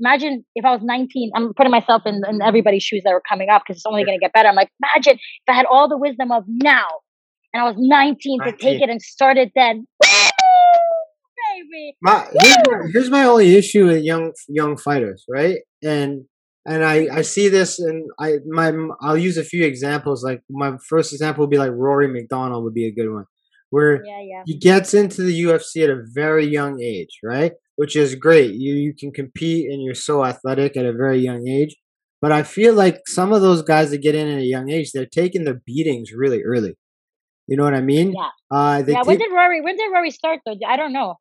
imagine 0.00 0.44
if 0.54 0.64
I 0.64 0.70
was 0.70 0.80
19, 0.82 1.32
I'm 1.34 1.52
putting 1.54 1.72
myself 1.72 2.02
in, 2.06 2.22
in 2.28 2.40
everybody's 2.42 2.82
shoes 2.82 3.02
that 3.04 3.12
are 3.12 3.22
coming 3.28 3.48
up 3.48 3.62
because 3.66 3.78
it's 3.78 3.86
only 3.86 4.04
going 4.04 4.18
to 4.18 4.20
get 4.20 4.32
better. 4.32 4.48
I'm 4.48 4.54
like, 4.54 4.70
imagine 4.82 5.14
if 5.14 5.48
I 5.48 5.54
had 5.54 5.66
all 5.66 5.88
the 5.88 5.98
wisdom 5.98 6.30
of 6.30 6.44
now 6.46 6.86
and 7.52 7.62
I 7.62 7.64
was 7.64 7.76
19, 7.78 8.38
19. 8.38 8.52
to 8.52 8.62
take 8.62 8.82
it 8.82 8.90
and 8.90 9.00
start 9.00 9.36
it 9.36 9.52
then 9.54 9.86
baby. 11.54 11.96
My, 12.02 12.26
here's, 12.40 12.56
my, 12.66 12.88
here's 12.92 13.10
my 13.10 13.24
only 13.24 13.56
issue 13.56 13.86
with 13.86 14.02
young 14.02 14.32
young 14.48 14.76
fighters, 14.76 15.24
right? 15.28 15.58
And 15.82 16.24
and 16.66 16.84
I 16.84 17.08
I 17.12 17.22
see 17.22 17.48
this, 17.48 17.78
and 17.78 18.08
I 18.18 18.38
my 18.46 18.72
I'll 19.00 19.16
use 19.16 19.36
a 19.36 19.44
few 19.44 19.64
examples. 19.64 20.24
Like 20.24 20.42
my 20.50 20.76
first 20.88 21.12
example 21.12 21.42
would 21.42 21.50
be 21.50 21.58
like 21.58 21.72
Rory 21.72 22.08
MacDonald 22.08 22.64
would 22.64 22.74
be 22.74 22.86
a 22.86 22.92
good 22.92 23.10
one, 23.10 23.24
where 23.70 24.04
yeah, 24.04 24.20
yeah. 24.20 24.42
he 24.46 24.58
gets 24.58 24.94
into 24.94 25.22
the 25.22 25.42
UFC 25.42 25.84
at 25.84 25.90
a 25.90 26.02
very 26.14 26.46
young 26.46 26.80
age, 26.80 27.18
right? 27.24 27.52
Which 27.76 27.96
is 27.96 28.14
great. 28.14 28.54
You 28.54 28.74
you 28.74 28.94
can 28.94 29.12
compete, 29.12 29.70
and 29.70 29.82
you're 29.82 29.94
so 29.94 30.24
athletic 30.24 30.76
at 30.76 30.84
a 30.84 30.92
very 30.92 31.18
young 31.18 31.48
age. 31.48 31.74
But 32.20 32.32
I 32.32 32.42
feel 32.42 32.74
like 32.74 33.02
some 33.06 33.32
of 33.32 33.42
those 33.42 33.62
guys 33.62 33.90
that 33.90 34.02
get 34.02 34.16
in 34.16 34.28
at 34.28 34.38
a 34.38 34.44
young 34.44 34.70
age, 34.70 34.90
they're 34.92 35.06
taking 35.06 35.44
their 35.44 35.60
beatings 35.64 36.12
really 36.12 36.42
early. 36.42 36.76
You 37.46 37.56
know 37.56 37.64
what 37.64 37.74
I 37.74 37.80
mean? 37.80 38.12
Yeah. 38.14 38.28
Uh, 38.50 38.82
yeah. 38.86 39.02
When 39.04 39.18
did 39.18 39.32
Rory? 39.32 39.62
When 39.62 39.76
did 39.76 39.90
Rory 39.90 40.10
start 40.10 40.40
though? 40.44 40.56
I 40.66 40.76
don't 40.76 40.92
know. 40.92 41.16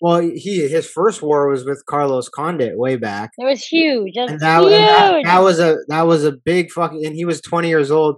Well, 0.00 0.20
he 0.20 0.68
his 0.68 0.88
first 0.88 1.22
war 1.22 1.48
was 1.48 1.64
with 1.64 1.82
Carlos 1.86 2.28
Condit 2.28 2.78
way 2.78 2.96
back. 2.96 3.30
It 3.36 3.44
was 3.44 3.64
huge. 3.64 4.16
It 4.16 4.22
was 4.22 4.32
and 4.32 4.40
that, 4.40 4.60
huge. 4.60 4.72
And 4.72 4.82
that, 4.82 5.24
that, 5.24 5.42
was 5.42 5.58
a 5.58 5.76
that 5.88 6.06
was 6.06 6.24
a 6.24 6.32
big 6.32 6.70
fucking. 6.70 7.04
And 7.04 7.14
he 7.16 7.24
was 7.24 7.40
twenty 7.40 7.68
years 7.68 7.90
old. 7.90 8.16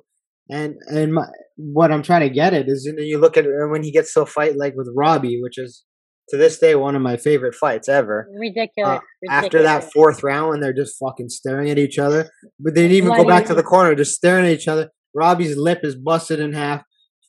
And 0.50 0.74
and 0.88 1.14
my, 1.14 1.26
what 1.56 1.90
I'm 1.90 2.02
trying 2.02 2.28
to 2.28 2.34
get 2.34 2.52
at 2.52 2.68
is, 2.68 2.84
you 2.84 2.94
know, 2.94 3.02
you 3.02 3.18
look 3.18 3.36
at 3.36 3.46
when 3.70 3.82
he 3.82 3.92
gets 3.92 4.12
to 4.14 4.22
a 4.22 4.26
fight 4.26 4.56
like 4.56 4.74
with 4.76 4.88
Robbie, 4.94 5.40
which 5.40 5.58
is 5.58 5.84
to 6.30 6.36
this 6.36 6.58
day 6.58 6.74
one 6.74 6.96
of 6.96 7.02
my 7.02 7.16
favorite 7.16 7.54
fights 7.54 7.88
ever. 7.88 8.28
Ridiculous. 8.38 8.98
Uh, 8.98 9.00
Ridiculous. 9.22 9.44
After 9.44 9.62
that 9.62 9.92
fourth 9.92 10.22
round, 10.22 10.50
when 10.50 10.60
they're 10.60 10.72
just 10.72 10.96
fucking 10.98 11.28
staring 11.28 11.70
at 11.70 11.78
each 11.78 11.98
other, 11.98 12.30
but 12.58 12.74
they 12.74 12.82
didn't 12.82 12.96
even 12.96 13.16
go 13.16 13.24
back 13.24 13.46
to 13.46 13.54
the 13.54 13.62
corner, 13.62 13.94
just 13.94 14.14
staring 14.14 14.46
at 14.46 14.52
each 14.52 14.68
other. 14.68 14.90
Robbie's 15.14 15.56
lip 15.56 15.80
is 15.82 15.96
busted 15.96 16.40
in 16.40 16.52
half, 16.52 16.82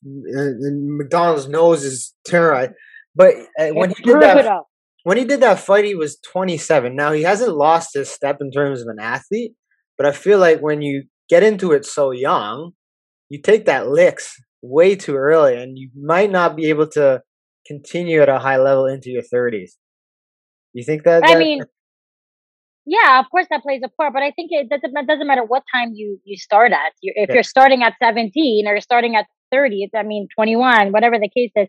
and, 0.03 0.63
and 0.63 0.98
MacDonald's 0.98 1.48
nose 1.48 1.84
is 1.84 2.13
terrorized. 2.25 2.72
But 3.15 3.36
uh, 3.60 3.70
when 3.70 3.89
he 3.89 4.03
did 4.03 4.22
that, 4.22 4.63
when 5.03 5.18
he 5.18 5.25
did 5.25 5.41
that 5.41 5.60
fight, 5.60 5.86
he 5.86 5.96
was 5.96 6.20
27. 6.32 6.96
Now 6.96 7.12
he 7.12 7.24
hasn't 7.24 7.56
lost 7.56 7.94
his 7.94 8.10
step 8.10 8.38
in 8.39 8.51
terms 8.51 8.82
of 8.82 8.88
an 8.88 9.00
athlete, 9.00 9.53
but 9.98 10.06
I 10.06 10.12
feel 10.12 10.39
like 10.39 10.60
when 10.60 10.82
you 10.82 11.03
get 11.30 11.44
into 11.44 11.72
it 11.72 11.86
so 11.86 12.12
young, 12.12 12.72
you 13.30 13.41
take 13.41 13.65
that 13.65 13.88
licks 13.88 14.36
way 14.62 14.96
too 14.96 15.15
early, 15.15 15.56
and 15.56 15.77
you 15.77 15.89
might 15.96 16.32
not 16.32 16.56
be 16.56 16.70
able 16.70 16.88
to 16.89 17.22
continue 17.65 18.22
at 18.22 18.30
a 18.30 18.39
high 18.39 18.58
level 18.58 18.86
into 18.86 19.10
your 19.10 19.24
30s. 19.24 19.72
You 20.74 20.84
think 20.84 21.03
that? 21.03 21.24
I 21.25 21.36
mean, 21.36 21.62
yeah, 22.86 23.20
of 23.20 23.25
course 23.30 23.48
that 23.50 23.62
plays 23.62 23.82
a 23.84 23.89
part, 23.89 24.13
but 24.13 24.24
I 24.24 24.32
think 24.32 24.50
it 24.51 24.70
doesn't, 24.70 24.96
it 24.96 25.08
doesn't 25.08 25.27
matter 25.27 25.44
what 25.44 25.63
time 25.74 25.91
you 25.94 26.20
you 26.24 26.38
start 26.38 26.72
at. 26.72 26.94
You, 27.01 27.13
if 27.15 27.30
yeah. 27.30 27.36
you're 27.36 27.44
starting 27.44 27.84
at 27.84 27.94
17 28.01 28.68
or 28.68 28.74
you're 28.74 28.82
starting 28.82 29.15
at 29.15 29.25
30, 29.51 29.89
I 29.96 30.03
mean 30.03 30.27
21, 30.36 30.91
whatever 30.91 31.20
the 31.20 31.30
case 31.30 31.51
is, 31.56 31.68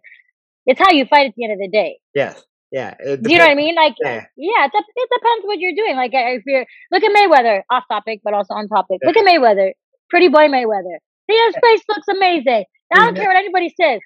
it's 0.66 0.80
how 0.80 0.90
you 0.90 1.06
fight 1.06 1.26
at 1.26 1.34
the 1.36 1.44
end 1.44 1.52
of 1.52 1.58
the 1.58 1.68
day. 1.68 1.98
Yes. 2.14 2.42
Yeah. 2.70 2.94
Do 3.04 3.30
you 3.30 3.38
know 3.38 3.44
what 3.44 3.50
I 3.50 3.54
mean? 3.54 3.74
Like, 3.74 3.94
yeah, 4.02 4.24
yeah 4.36 4.64
it, 4.64 4.72
it, 4.72 5.08
depends 5.12 5.44
what 5.44 5.58
you're 5.58 5.74
doing. 5.76 5.94
Like, 5.94 6.12
if 6.14 6.42
you're, 6.46 6.64
look 6.90 7.02
at 7.02 7.12
Mayweather, 7.12 7.62
off 7.70 7.84
topic, 7.90 8.20
but 8.24 8.32
also 8.32 8.54
on 8.54 8.66
topic. 8.68 9.00
Yeah. 9.02 9.08
Look 9.08 9.16
at 9.18 9.26
Mayweather, 9.26 9.72
pretty 10.08 10.28
boy 10.28 10.48
Mayweather. 10.48 10.96
See, 11.30 11.36
his 11.36 11.54
face 11.62 11.82
looks 11.88 12.08
amazing. 12.08 12.64
I 12.94 13.06
don't 13.06 13.14
care 13.14 13.28
what 13.28 13.36
anybody 13.36 13.74
says. 13.80 14.00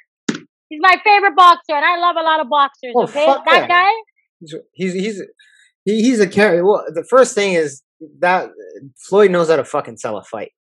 He's 0.69 0.81
my 0.81 0.97
favorite 1.05 1.37
boxer, 1.37 1.75
and 1.75 1.85
I 1.85 1.99
love 1.99 2.17
a 2.19 2.23
lot 2.23 2.41
of 2.41 2.49
boxers. 2.49 2.93
Oh, 2.95 3.05
okay, 3.05 3.27
that 3.27 3.45
yeah. 3.47 3.69
guy. 3.69 3.93
He's 4.73 4.93
he's 4.93 5.23
he, 5.85 6.03
he's 6.03 6.21
a 6.21 6.27
character. 6.27 6.65
Well, 6.65 6.85
the 6.93 7.05
first 7.09 7.35
thing 7.35 7.55
is 7.55 7.83
that 8.19 8.51
Floyd 8.97 9.31
knows 9.31 9.49
how 9.49 9.57
to 9.57 9.65
fucking 9.65 9.97
sell 9.97 10.19
a 10.19 10.25
fight. 10.25 10.53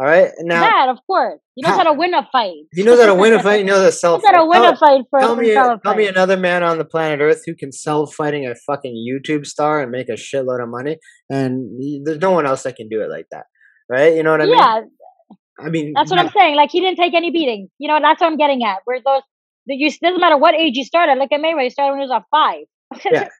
All 0.00 0.06
right. 0.06 0.30
Now 0.40 0.62
that, 0.62 0.88
of 0.88 0.96
course. 1.06 1.38
He 1.54 1.60
knows 1.62 1.72
how- 1.72 1.76
how 1.84 1.92
to 1.92 1.92
win 1.92 2.14
a 2.14 2.26
fight. 2.32 2.54
he 2.72 2.82
knows 2.82 2.98
how 2.98 3.04
to 3.06 3.14
win 3.14 3.34
a 3.34 3.42
fight. 3.42 3.58
He 3.58 3.64
knows 3.64 3.80
how 3.80 3.84
to 3.86 3.92
sell. 4.02 4.16
He 4.16 4.22
knows 4.22 4.30
how 4.34 4.40
to 4.40 4.46
win 4.48 4.62
tell, 4.62 4.72
a 4.72 4.76
fight 4.76 5.04
for 5.10 5.20
tell 5.20 5.36
me, 5.36 5.50
a 5.50 5.78
tell 5.84 5.94
me 5.94 6.06
another 6.06 6.38
man 6.38 6.62
on 6.62 6.78
the 6.78 6.86
planet 6.86 7.20
Earth 7.20 7.42
who 7.44 7.54
can 7.54 7.70
sell 7.70 8.06
fighting 8.06 8.46
a 8.46 8.54
fucking 8.54 8.94
YouTube 8.94 9.44
star 9.44 9.82
and 9.82 9.90
make 9.90 10.08
a 10.08 10.12
shitload 10.12 10.62
of 10.62 10.70
money, 10.70 10.96
and 11.28 11.68
there's 12.06 12.18
no 12.18 12.30
one 12.30 12.46
else 12.46 12.62
that 12.62 12.76
can 12.76 12.88
do 12.88 13.02
it 13.02 13.10
like 13.10 13.26
that, 13.30 13.44
right? 13.90 14.14
You 14.16 14.22
know 14.22 14.30
what 14.30 14.40
I 14.40 14.46
mean? 14.46 14.56
yeah, 14.58 14.80
I 15.58 15.68
mean, 15.68 15.92
that's 15.94 16.10
what 16.10 16.18
I'm 16.18 16.30
saying. 16.30 16.56
Like 16.56 16.70
he 16.70 16.80
didn't 16.80 16.96
take 16.96 17.12
any 17.12 17.30
beating. 17.30 17.68
You 17.78 17.88
know, 17.88 17.98
that's 18.00 18.22
what 18.22 18.28
I'm 18.28 18.38
getting 18.38 18.64
at. 18.64 18.78
Where 18.86 19.00
those, 19.04 19.20
the, 19.66 19.74
you 19.74 19.90
doesn't 19.90 20.18
matter 20.20 20.38
what 20.38 20.54
age 20.54 20.76
you 20.76 20.84
started. 20.84 21.18
Look 21.18 21.30
at 21.30 21.40
Mayweather. 21.40 21.64
He 21.64 21.70
started 21.70 21.92
when 21.92 22.00
he 22.00 22.06
was 22.08 22.16
at 22.16 22.22
five. 22.30 22.64
Yeah. 23.04 23.24
It's 23.28 23.34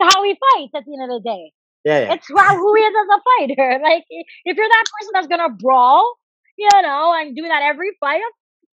how 0.14 0.22
he 0.24 0.30
fights 0.54 0.72
at 0.74 0.84
the 0.86 0.96
end 0.98 1.12
of 1.12 1.22
the 1.22 1.28
day. 1.28 1.52
Yeah, 1.84 2.00
yeah. 2.00 2.14
It's 2.14 2.26
how, 2.36 2.56
who 2.56 2.74
he 2.74 2.82
is 2.82 2.94
as 2.94 3.08
a 3.18 3.20
fighter. 3.28 3.80
Like 3.82 4.04
if 4.10 4.56
you're 4.56 4.68
that 4.68 4.84
person 4.98 5.10
that's 5.14 5.26
gonna 5.26 5.50
brawl, 5.50 6.14
you 6.58 6.68
know, 6.82 7.14
and 7.14 7.34
do 7.36 7.42
that 7.42 7.62
every 7.62 7.92
fight. 8.00 8.20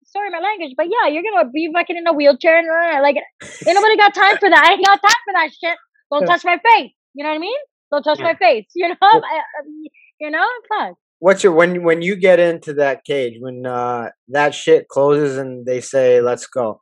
Sorry, 0.04 0.30
my 0.30 0.38
language, 0.40 0.74
but 0.76 0.86
yeah, 0.88 1.08
you're 1.10 1.22
gonna 1.22 1.50
be 1.50 1.70
fucking 1.72 1.96
in 1.96 2.06
a 2.06 2.12
wheelchair 2.12 2.58
and 2.58 2.68
uh, 2.68 3.02
like, 3.02 3.16
ain't 3.16 3.74
nobody 3.74 3.96
got 3.96 4.14
time 4.14 4.38
for 4.38 4.48
that. 4.48 4.64
I 4.64 4.72
ain't 4.72 4.86
got 4.86 5.00
time 5.02 5.22
for 5.24 5.32
that 5.34 5.50
shit. 5.52 5.78
Don't 6.10 6.24
touch 6.24 6.44
my 6.44 6.58
face. 6.58 6.92
You 7.14 7.24
know 7.24 7.30
what 7.30 7.36
I 7.36 7.40
mean? 7.40 7.58
Don't 7.92 8.02
touch 8.02 8.20
Yeah. 8.20 8.24
my 8.24 8.34
face. 8.36 8.66
You 8.74 8.88
know, 8.88 8.96
I, 9.02 9.18
I- 9.18 9.90
you 10.20 10.30
know, 10.30 10.46
fuck. 10.68 10.94
What's 11.20 11.42
your 11.44 11.52
when 11.52 11.82
when 11.82 12.00
you 12.02 12.16
get 12.16 12.38
into 12.40 12.74
that 12.74 13.04
cage 13.04 13.34
when 13.40 13.66
uh 13.66 14.10
that 14.28 14.54
shit 14.54 14.88
closes 14.88 15.36
and 15.36 15.66
they 15.66 15.80
say 15.80 16.20
let's 16.20 16.46
go? 16.46 16.80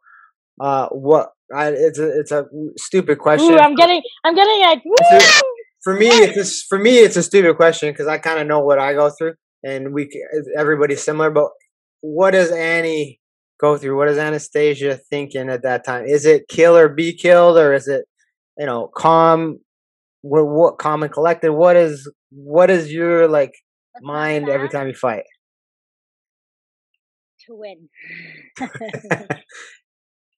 Uh, 0.61 0.89
what? 0.89 1.31
I, 1.55 1.69
it's 1.69 1.99
a 1.99 2.21
it's 2.21 2.33
a 2.33 2.47
stupid 2.77 3.19
question. 3.19 3.55
Ooh, 3.55 3.59
I'm 3.59 3.75
getting, 3.77 4.03
I'm 4.25 4.35
getting 4.35 4.61
like, 4.61 4.83
woo! 4.85 5.46
For 5.87 5.95
me 5.95 6.09
it's 6.09 6.63
for 6.65 6.81
me 6.81 6.99
it's 6.99 7.15
a 7.15 7.23
stupid 7.23 7.55
question 7.55 7.93
because 7.93 8.09
i 8.09 8.19
kind 8.19 8.41
of 8.41 8.47
know 8.49 8.59
what 8.59 8.77
i 8.77 8.93
go 8.93 9.09
through 9.09 9.35
and 9.63 9.95
we 9.95 10.11
everybody's 10.59 11.05
similar 11.05 11.31
but 11.31 11.49
what 12.01 12.33
does 12.33 12.51
annie 12.51 13.21
go 13.61 13.77
through 13.79 13.97
what 13.97 14.09
is 14.09 14.19
anastasia 14.19 14.99
thinking 15.11 15.49
at 15.49 15.63
that 15.63 15.85
time 15.85 16.05
is 16.05 16.27
it 16.27 16.49
kill 16.49 16.77
or 16.77 16.89
be 16.89 17.13
killed 17.17 17.57
or 17.57 17.73
is 17.73 17.87
it 17.87 18.05
you 18.59 18.67
know 18.67 18.91
calm 18.97 19.61
what, 20.23 20.45
what 20.45 20.79
calm 20.79 21.05
and 21.05 21.13
collected 21.13 21.53
what 21.53 21.77
is 21.77 22.11
what 22.33 22.69
is 22.69 22.93
your 22.93 23.29
like 23.29 23.53
mind 24.03 24.49
every 24.49 24.69
time 24.69 24.89
you 24.89 24.95
fight 24.95 25.23
to 27.47 27.55
win. 27.55 27.89
to 28.59 29.29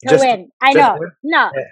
Just- 0.06 0.24
win. 0.24 0.50
I 0.60 0.74
know. 0.74 0.96
win? 0.98 1.10
No. 1.22 1.50
Yeah. 1.54 1.62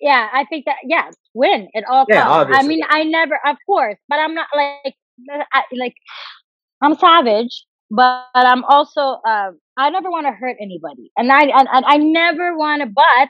Yeah. 0.00 0.28
I 0.32 0.44
think 0.44 0.64
that 0.66 0.76
yeah, 0.84 1.10
win 1.34 1.68
at 1.74 1.84
all 1.88 2.06
Yeah, 2.08 2.24
costs. 2.24 2.52
I 2.54 2.62
mean, 2.62 2.80
I 2.88 3.04
never, 3.04 3.38
of 3.46 3.56
course, 3.66 3.98
but 4.08 4.18
I'm 4.18 4.34
not 4.34 4.46
like, 4.54 4.94
I, 5.52 5.62
like, 5.78 5.94
I'm 6.82 6.94
savage, 6.96 7.64
but 7.90 8.26
I'm 8.34 8.64
also, 8.64 9.00
uh, 9.26 9.50
I 9.76 9.90
never 9.90 10.10
want 10.10 10.26
to 10.26 10.32
hurt 10.32 10.56
anybody, 10.60 11.10
and 11.16 11.32
I, 11.32 11.42
and, 11.42 11.68
and 11.72 11.84
I 11.86 11.96
never 11.96 12.56
want 12.56 12.82
to. 12.82 12.86
But 12.86 13.28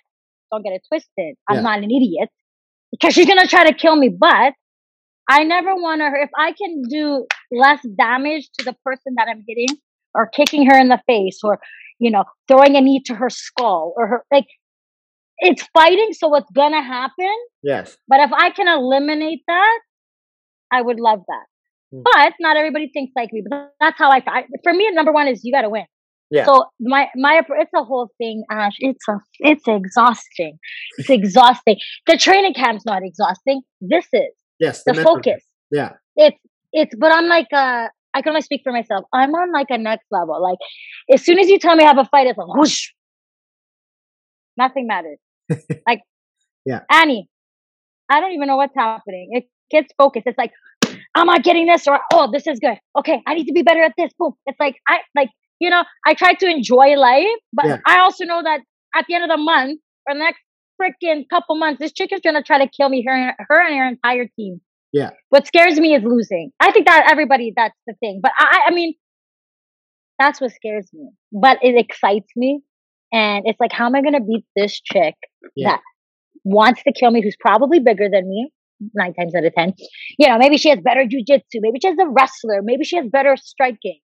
don't 0.50 0.62
get 0.62 0.72
it 0.72 0.82
twisted. 0.88 1.36
I'm 1.48 1.56
Yeah. 1.56 1.60
not 1.62 1.78
an 1.78 1.84
idiot 1.90 2.28
because 2.90 3.14
she's 3.14 3.26
gonna 3.26 3.46
try 3.46 3.64
to 3.64 3.74
kill 3.74 3.96
me. 3.96 4.08
But 4.08 4.54
I 5.28 5.44
never 5.44 5.74
want 5.74 6.00
to. 6.00 6.06
If 6.20 6.30
I 6.38 6.52
can 6.52 6.82
do 6.88 7.26
less 7.50 7.80
damage 7.96 8.48
to 8.58 8.64
the 8.64 8.74
person 8.84 9.14
that 9.16 9.28
I'm 9.28 9.44
hitting, 9.46 9.76
or 10.14 10.26
kicking 10.28 10.66
her 10.66 10.78
in 10.78 10.88
the 10.88 11.00
face, 11.06 11.38
or 11.42 11.58
you 11.98 12.10
know, 12.10 12.24
throwing 12.48 12.76
a 12.76 12.80
knee 12.80 13.02
to 13.06 13.14
her 13.14 13.30
skull, 13.30 13.94
or 13.96 14.06
her 14.06 14.24
like, 14.32 14.46
it's 15.38 15.62
fighting, 15.74 16.12
so 16.12 16.28
what's 16.28 16.50
gonna 16.52 16.82
happen. 16.82 17.36
yes 17.62 17.96
But 18.08 18.20
if 18.20 18.32
I 18.32 18.50
can 18.50 18.68
eliminate 18.68 19.42
that, 19.46 19.80
I 20.72 20.82
would 20.82 21.00
love 21.00 21.20
that. 21.28 21.46
Mm. 21.94 22.02
But 22.04 22.34
not 22.40 22.56
everybody 22.56 22.90
thinks 22.92 23.12
like 23.16 23.32
me. 23.32 23.42
But 23.48 23.72
that's 23.80 23.98
how 23.98 24.10
I. 24.10 24.22
I 24.26 24.44
for 24.62 24.72
me, 24.72 24.90
number 24.92 25.12
one 25.12 25.28
is 25.28 25.44
you 25.44 25.52
got 25.52 25.62
to 25.62 25.70
win. 25.70 25.84
Yeah. 26.30 26.46
So 26.46 26.64
my 26.80 27.08
my 27.14 27.42
it's 27.58 27.70
a 27.74 27.84
whole 27.84 28.10
thing, 28.18 28.44
Ash. 28.50 28.76
It's 28.78 29.06
a 29.08 29.18
it's 29.40 29.64
exhausting. 29.68 30.58
It's 30.98 31.10
exhausting. 31.10 31.76
The 32.06 32.16
training 32.16 32.54
camp's 32.54 32.84
not 32.84 33.02
exhausting. 33.04 33.62
This 33.80 34.06
is 34.12 34.32
yes 34.58 34.82
the 34.84 34.94
mental- 34.94 35.16
focus. 35.16 35.42
yeah 35.70 35.92
It's 36.16 36.38
it's. 36.72 36.94
But 36.96 37.12
I'm 37.12 37.26
like 37.26 37.48
uh. 37.52 37.88
I 38.16 38.22
can 38.22 38.30
only 38.30 38.42
speak 38.42 38.60
for 38.62 38.72
myself. 38.72 39.04
I'm 39.12 39.30
on 39.30 39.52
like 39.52 39.66
a 39.70 39.76
next 39.76 40.06
level. 40.12 40.40
Like, 40.40 40.58
as 41.12 41.24
soon 41.24 41.40
as 41.40 41.48
you 41.48 41.58
tell 41.58 41.74
me 41.74 41.82
I 41.82 41.88
have 41.88 41.98
a 41.98 42.04
fight, 42.04 42.28
it's 42.28 42.38
like 42.38 42.46
whoosh. 42.46 42.90
Nothing 44.56 44.86
matters. 44.86 45.18
like, 45.86 46.00
Yeah. 46.64 46.80
Annie, 46.90 47.28
I 48.08 48.20
don't 48.20 48.32
even 48.32 48.48
know 48.48 48.56
what's 48.56 48.74
happening. 48.76 49.28
It 49.32 49.44
gets 49.70 49.92
focused. 49.98 50.26
It's 50.26 50.38
like, 50.38 50.52
I'm 51.14 51.26
not 51.26 51.42
getting 51.42 51.66
this, 51.66 51.86
or 51.86 52.00
oh, 52.12 52.30
this 52.32 52.46
is 52.46 52.58
good. 52.58 52.78
Okay, 52.98 53.22
I 53.26 53.34
need 53.34 53.46
to 53.46 53.52
be 53.52 53.62
better 53.62 53.82
at 53.82 53.92
this. 53.96 54.12
Boom. 54.18 54.32
It's 54.46 54.58
like 54.58 54.76
I 54.88 54.98
like 55.14 55.28
you 55.60 55.70
know 55.70 55.84
I 56.06 56.14
try 56.14 56.34
to 56.34 56.46
enjoy 56.46 56.96
life, 56.96 57.26
but 57.52 57.66
Yeah. 57.66 57.78
I 57.86 58.00
also 58.00 58.24
know 58.24 58.42
that 58.42 58.60
at 58.96 59.04
the 59.08 59.14
end 59.14 59.24
of 59.24 59.30
the 59.30 59.42
month 59.42 59.80
or 60.08 60.14
the 60.14 60.20
next 60.20 60.40
freaking 60.80 61.24
couple 61.30 61.56
months, 61.56 61.78
this 61.80 61.92
chick 61.92 62.12
is 62.12 62.20
gonna 62.20 62.42
try 62.42 62.58
to 62.58 62.68
kill 62.68 62.88
me. 62.88 63.04
Her, 63.06 63.34
her 63.48 63.60
and 63.66 63.76
her 63.76 63.88
entire 63.88 64.26
team. 64.36 64.60
Yeah. 64.92 65.10
What 65.30 65.46
scares 65.46 65.78
me 65.78 65.94
is 65.94 66.02
losing. 66.04 66.52
I 66.60 66.70
think 66.72 66.86
that 66.86 67.08
everybody 67.10 67.52
that's 67.56 67.78
the 67.86 67.94
thing, 68.00 68.20
but 68.22 68.32
I, 68.38 68.66
I 68.68 68.70
mean, 68.74 68.94
that's 70.18 70.40
what 70.40 70.52
scares 70.52 70.88
me. 70.92 71.10
But 71.32 71.58
it 71.62 71.76
excites 71.76 72.28
me, 72.36 72.60
and 73.14 73.44
it's 73.46 73.60
like, 73.60 73.72
how 73.72 73.86
am 73.86 73.94
I 73.94 74.02
gonna 74.02 74.20
beat 74.20 74.44
this 74.56 74.80
chick 74.80 75.14
Yeah. 75.56 75.70
that 75.70 75.80
wants 76.44 76.82
to 76.82 76.92
kill 76.92 77.10
me, 77.10 77.22
who's 77.22 77.36
probably 77.38 77.78
bigger 77.78 78.08
than 78.10 78.28
me? 78.28 78.50
Nine 78.94 79.14
times 79.14 79.34
out 79.34 79.44
of 79.44 79.54
ten, 79.54 79.72
you 80.18 80.28
know, 80.28 80.36
maybe 80.36 80.58
she 80.58 80.68
has 80.68 80.80
better 80.80 81.04
jujitsu, 81.04 81.60
maybe 81.60 81.78
she's 81.80 81.96
a 81.98 82.08
wrestler, 82.08 82.60
maybe 82.62 82.84
she 82.84 82.96
has 82.96 83.06
better 83.06 83.36
striking, 83.36 84.00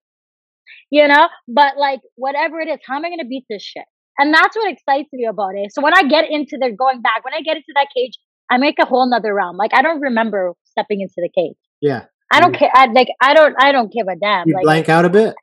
you 0.89 1.07
know. 1.07 1.27
But 1.47 1.77
like, 1.77 1.99
whatever 2.15 2.61
it 2.61 2.69
is, 2.69 2.79
how 2.87 2.95
am 2.95 3.05
I 3.05 3.09
gonna 3.09 3.25
beat 3.25 3.45
this 3.49 3.61
shit? 3.61 3.85
And 4.17 4.33
that's 4.33 4.55
what 4.55 4.71
excites 4.71 5.09
me 5.11 5.25
about 5.25 5.55
it. 5.55 5.73
So 5.73 5.81
when 5.81 5.93
I 5.93 6.03
get 6.03 6.29
into 6.29 6.57
the 6.57 6.71
going 6.71 7.01
back, 7.01 7.23
when 7.25 7.33
I 7.33 7.41
get 7.41 7.57
into 7.57 7.73
that 7.75 7.87
cage, 7.95 8.13
I 8.49 8.57
make 8.57 8.75
a 8.79 8.85
whole 8.85 9.09
nother 9.09 9.33
realm. 9.33 9.57
Like 9.57 9.73
I 9.73 9.81
don't 9.81 9.99
remember 9.99 10.53
stepping 10.65 11.01
into 11.01 11.15
the 11.17 11.29
cage. 11.35 11.57
yeah 11.81 12.05
I 12.33 12.39
don't 12.39 12.53
mm-hmm. 12.53 12.59
care. 12.59 12.71
I 12.73 12.85
like 12.87 13.09
I 13.21 13.33
don't 13.33 13.55
I 13.59 13.71
don't 13.73 13.91
give 13.91 14.07
a 14.07 14.15
damn. 14.15 14.47
you 14.47 14.55
Like 14.55 14.63
blank 14.63 14.89
out 14.89 15.05
a 15.05 15.09
bit 15.09 15.35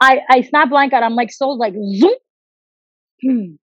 I 0.00 0.20
I 0.28 0.40
snap 0.42 0.70
blank 0.70 0.92
out. 0.92 1.02
I'm 1.02 1.14
like 1.14 1.32
so 1.32 1.48
like 1.50 1.74
zoom. 1.74 2.14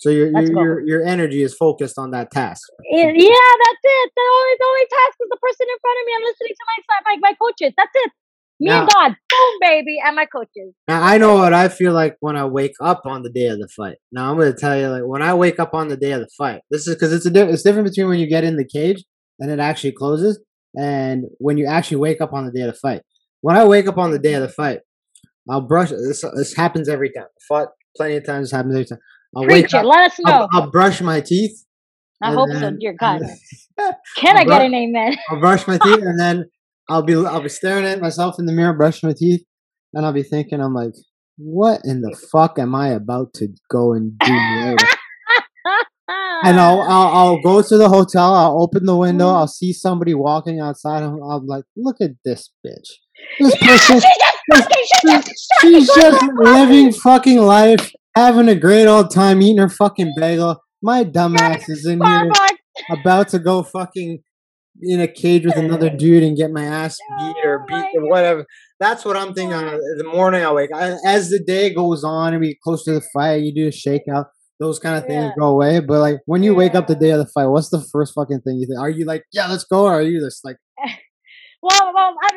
So 0.00 0.10
your 0.10 0.30
your, 0.30 0.52
your 0.62 0.80
your 0.86 1.02
energy 1.04 1.42
is 1.42 1.54
focused 1.54 1.98
on 1.98 2.12
that 2.12 2.30
task 2.30 2.62
It- 2.84 3.16
yeah, 3.18 3.50
that's 3.64 3.84
it. 3.84 4.12
The 4.14 4.26
only 4.36 4.54
the 4.60 4.66
only 4.72 4.86
task 4.96 5.14
is 5.20 5.28
the 5.28 5.38
person 5.42 5.66
in 5.68 5.78
front 5.82 5.98
of 6.00 6.04
me. 6.06 6.12
I'm 6.16 6.22
listening 6.30 6.54
to 6.54 6.64
my 6.70 6.78
my 7.06 7.16
my 7.30 7.34
coaches. 7.42 7.72
That's 7.76 7.90
it. 7.94 8.10
Me 8.60 8.70
and 8.70 8.88
God, 8.88 9.10
boom, 9.30 9.54
baby, 9.60 9.96
and 10.04 10.16
my 10.16 10.26
coaches. 10.26 10.74
Now 10.88 11.02
I 11.02 11.18
know 11.18 11.34
what 11.34 11.54
I 11.54 11.68
feel 11.68 11.92
like 11.92 12.16
when 12.20 12.36
I 12.36 12.44
wake 12.44 12.74
up 12.80 13.02
on 13.06 13.22
the 13.22 13.30
day 13.30 13.46
of 13.46 13.58
the 13.58 13.68
fight. 13.68 13.96
Now 14.10 14.30
I'm 14.30 14.36
going 14.36 14.52
to 14.52 14.58
tell 14.58 14.78
you, 14.78 14.88
like 14.88 15.04
when 15.04 15.22
I 15.22 15.34
wake 15.34 15.58
up 15.60 15.74
on 15.74 15.88
the 15.88 15.96
day 15.96 16.12
of 16.12 16.20
the 16.20 16.28
fight, 16.36 16.62
this 16.70 16.86
is 16.88 16.94
because 16.94 17.12
it's 17.12 17.26
a 17.26 17.30
di- 17.30 17.42
it's 17.48 17.62
different 17.62 17.88
between 17.88 18.08
when 18.08 18.18
you 18.18 18.28
get 18.28 18.44
in 18.44 18.56
the 18.56 18.64
cage 18.66 19.04
and 19.40 19.50
it 19.50 19.60
actually 19.60 19.92
closes, 19.92 20.40
and 20.76 21.24
when 21.38 21.56
you 21.56 21.66
actually 21.66 21.98
wake 21.98 22.20
up 22.20 22.32
on 22.32 22.46
the 22.46 22.52
day 22.52 22.62
of 22.62 22.72
the 22.72 22.78
fight. 22.78 23.02
When 23.40 23.56
I 23.56 23.64
wake 23.64 23.86
up 23.86 23.98
on 23.98 24.10
the 24.10 24.18
day 24.18 24.34
of 24.34 24.42
the 24.42 24.48
fight, 24.48 24.80
I'll 25.48 25.60
brush. 25.60 25.90
This 25.90 26.24
this 26.36 26.54
happens 26.56 26.88
every 26.88 27.10
time. 27.12 27.26
I 27.26 27.42
fought 27.48 27.68
plenty 27.96 28.16
of 28.16 28.26
times. 28.26 28.46
This 28.46 28.52
happens 28.52 28.74
every 28.74 28.84
time. 28.86 28.98
I'll 29.36 29.44
Preach 29.44 29.66
it. 29.66 29.74
up. 29.74 29.84
Let 29.84 30.10
us 30.12 30.18
know. 30.20 30.32
I'll, 30.52 30.62
I'll 30.62 30.70
brush 30.70 31.00
my 31.00 31.20
teeth. 31.20 31.64
I 32.22 32.32
hope 32.32 32.48
so, 32.52 32.58
then- 32.58 32.78
dear 32.78 32.94
God. 32.98 33.22
I'll 33.78 33.94
Can 34.16 34.36
I 34.36 34.44
get 34.44 34.62
an 34.62 34.74
amen? 34.74 35.16
I'll 35.30 35.40
brush 35.40 35.66
my 35.68 35.78
teeth 35.82 36.02
and 36.02 36.18
then 36.18 36.50
I'll 36.88 37.02
be 37.02 37.14
I'll 37.14 37.42
be 37.42 37.48
staring 37.48 37.84
at 37.84 38.00
myself 38.00 38.36
in 38.38 38.46
the 38.46 38.52
mirror, 38.52 38.72
brushing 38.72 39.08
my 39.08 39.14
teeth, 39.16 39.42
and 39.94 40.04
I'll 40.04 40.12
be 40.12 40.22
thinking, 40.22 40.60
I'm 40.60 40.74
like, 40.74 40.94
what 41.36 41.82
in 41.84 42.00
the 42.00 42.16
fuck 42.32 42.58
am 42.58 42.74
I 42.74 42.88
about 42.88 43.34
to 43.34 43.48
go 43.70 43.92
and 43.92 44.18
do 44.18 44.32
later? 44.32 44.86
and 46.44 46.58
I'll, 46.58 46.80
I'll 46.80 47.08
I'll 47.08 47.42
go 47.42 47.62
to 47.62 47.76
the 47.76 47.88
hotel. 47.88 48.34
I'll 48.34 48.62
open 48.62 48.86
the 48.86 48.96
window. 48.96 49.26
Mm. 49.28 49.34
I'll 49.36 49.46
see 49.48 49.72
somebody 49.72 50.14
walking 50.14 50.60
outside. 50.60 51.02
and 51.02 51.20
I'm 51.22 51.46
like, 51.46 51.64
look 51.76 51.96
at 52.00 52.12
this 52.24 52.50
bitch. 52.66 52.88
This 53.38 53.54
Yeah, 53.60 53.76
she's 53.76 54.04
person, 54.04 54.10
just 54.50 54.68
she's 54.70 55.02
just, 55.02 55.54
she's 55.60 55.86
just 55.94 56.22
living 56.36 56.92
fucking 56.92 57.38
life, 57.38 57.92
having 58.16 58.48
a 58.48 58.54
great 58.54 58.86
old 58.86 59.12
time, 59.12 59.42
eating 59.42 59.58
her 59.58 59.68
fucking 59.68 60.14
bagel. 60.18 60.60
My 60.82 61.04
dumbass 61.04 61.68
is 61.68 61.86
in 61.86 62.00
here 62.04 62.30
about 62.90 63.28
to 63.28 63.38
go 63.38 63.62
fucking 63.62 64.20
in 64.82 65.00
a 65.00 65.08
cage 65.08 65.44
with 65.44 65.56
another 65.56 65.90
dude 65.96 66.22
and 66.22 66.36
get 66.36 66.50
my 66.52 66.64
ass 66.64 66.96
beat 67.18 67.34
or 67.44 67.64
beat 67.68 67.86
or 67.96 68.08
whatever. 68.08 68.46
That's 68.80 69.04
what 69.04 69.16
I'm 69.16 69.34
thinking. 69.34 69.54
On 69.54 69.64
the 69.96 70.04
morning 70.04 70.44
I 70.44 70.52
wake, 70.52 70.70
I, 70.72 70.96
as 71.04 71.30
the 71.30 71.40
day 71.40 71.74
goes 71.74 72.04
on 72.04 72.32
and 72.32 72.40
we 72.40 72.48
get 72.48 72.60
close 72.60 72.84
to 72.84 72.92
the 72.92 73.02
fight, 73.12 73.42
you 73.42 73.52
do 73.52 73.66
a 73.66 73.70
shakeout. 73.70 74.26
Those 74.60 74.78
kind 74.80 74.96
of 74.96 75.06
things 75.06 75.24
Yeah. 75.24 75.32
go 75.38 75.48
away. 75.48 75.80
But 75.80 76.00
like 76.00 76.16
when 76.26 76.42
you 76.44 76.54
wake 76.54 76.74
up 76.76 76.86
the 76.86 76.94
day 76.96 77.10
of 77.10 77.18
the 77.18 77.26
fight, 77.26 77.46
what's 77.46 77.70
the 77.70 77.84
first 77.92 78.12
fucking 78.14 78.40
thing 78.42 78.56
you 78.58 78.66
think? 78.66 78.78
Are 78.80 78.90
you 78.90 79.04
like, 79.04 79.24
yeah, 79.32 79.48
let's 79.48 79.64
go? 79.64 79.84
Or 79.84 79.94
are 79.94 80.02
you 80.02 80.20
just 80.20 80.44
like, 80.44 80.56
Well, 81.60 81.92
well, 81.92 82.14
I, 82.22 82.30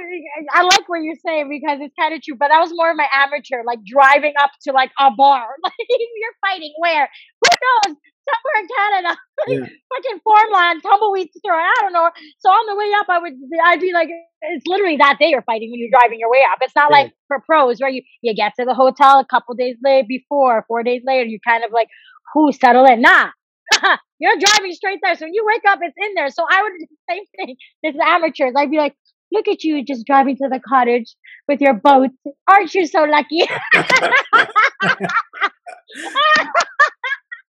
I 0.51 0.63
like 0.63 0.89
what 0.89 1.03
you're 1.03 1.15
saying 1.23 1.47
because 1.49 1.77
it's 1.81 1.93
kind 1.99 2.13
of 2.15 2.23
true, 2.23 2.35
but 2.39 2.49
that 2.49 2.59
was 2.59 2.71
more 2.73 2.89
of 2.89 2.97
my 2.97 3.07
amateur, 3.11 3.61
like 3.65 3.79
driving 3.85 4.33
up 4.41 4.49
to 4.63 4.71
like 4.73 4.91
a 4.99 5.11
bar. 5.11 5.45
Like 5.63 5.73
you're 5.89 6.37
fighting 6.41 6.73
where? 6.79 7.07
Who 7.41 7.89
knows? 7.89 7.97
somewhere 8.29 8.61
in 8.61 8.67
Canada, 8.77 9.17
Yeah. 9.47 9.77
fucking 9.89 10.21
farmland, 10.23 10.83
tumbleweed 10.83 11.29
store. 11.35 11.53
I 11.59 11.73
don't 11.81 11.93
know. 11.93 12.09
So 12.39 12.49
on 12.49 12.65
the 12.67 12.75
way 12.75 12.91
up, 12.99 13.07
I 13.09 13.19
would, 13.19 13.33
I'd 13.65 13.79
be 13.81 13.93
like, 13.93 14.09
it's 14.41 14.65
literally 14.67 14.97
that 14.97 15.17
day 15.19 15.29
you're 15.29 15.41
fighting 15.41 15.71
when 15.71 15.79
you're 15.79 15.89
driving 15.91 16.19
your 16.19 16.29
way 16.31 16.43
up. 16.51 16.59
It's 16.61 16.75
not 16.75 16.89
Yeah. 16.91 16.97
like 16.97 17.13
for 17.27 17.39
pros 17.41 17.79
where 17.79 17.89
you 17.89 18.03
you 18.21 18.35
get 18.35 18.53
to 18.59 18.65
the 18.65 18.73
hotel 18.73 19.19
a 19.19 19.25
couple 19.25 19.55
days 19.55 19.77
later, 19.83 20.05
before 20.07 20.65
four 20.67 20.83
days 20.83 21.01
later, 21.05 21.25
you 21.25 21.39
kind 21.45 21.63
of 21.63 21.71
like, 21.71 21.87
who 22.33 22.51
settle 22.51 22.85
it? 22.85 22.99
Nah. 22.99 23.29
You're 24.19 24.37
driving 24.37 24.73
straight 24.73 24.99
there. 25.03 25.15
So 25.15 25.25
when 25.25 25.33
you 25.33 25.43
wake 25.45 25.63
up, 25.67 25.79
it's 25.81 25.95
in 25.97 26.13
there. 26.15 26.29
So 26.29 26.45
I 26.49 26.61
would 26.63 26.73
do 26.79 26.85
the 26.89 26.97
same 27.13 27.23
thing. 27.37 27.55
This 27.83 27.95
is 27.95 28.01
amateurs. 28.03 28.53
I'd 28.57 28.71
be 28.71 28.77
like, 28.77 28.95
look 29.31 29.47
at 29.47 29.63
you 29.63 29.83
just 29.83 30.05
driving 30.05 30.35
to 30.37 30.49
the 30.49 30.59
cottage 30.59 31.15
with 31.47 31.61
your 31.61 31.73
boat. 31.73 32.09
Aren't 32.47 32.73
you 32.75 32.85
so 32.87 33.03
lucky? 33.03 33.41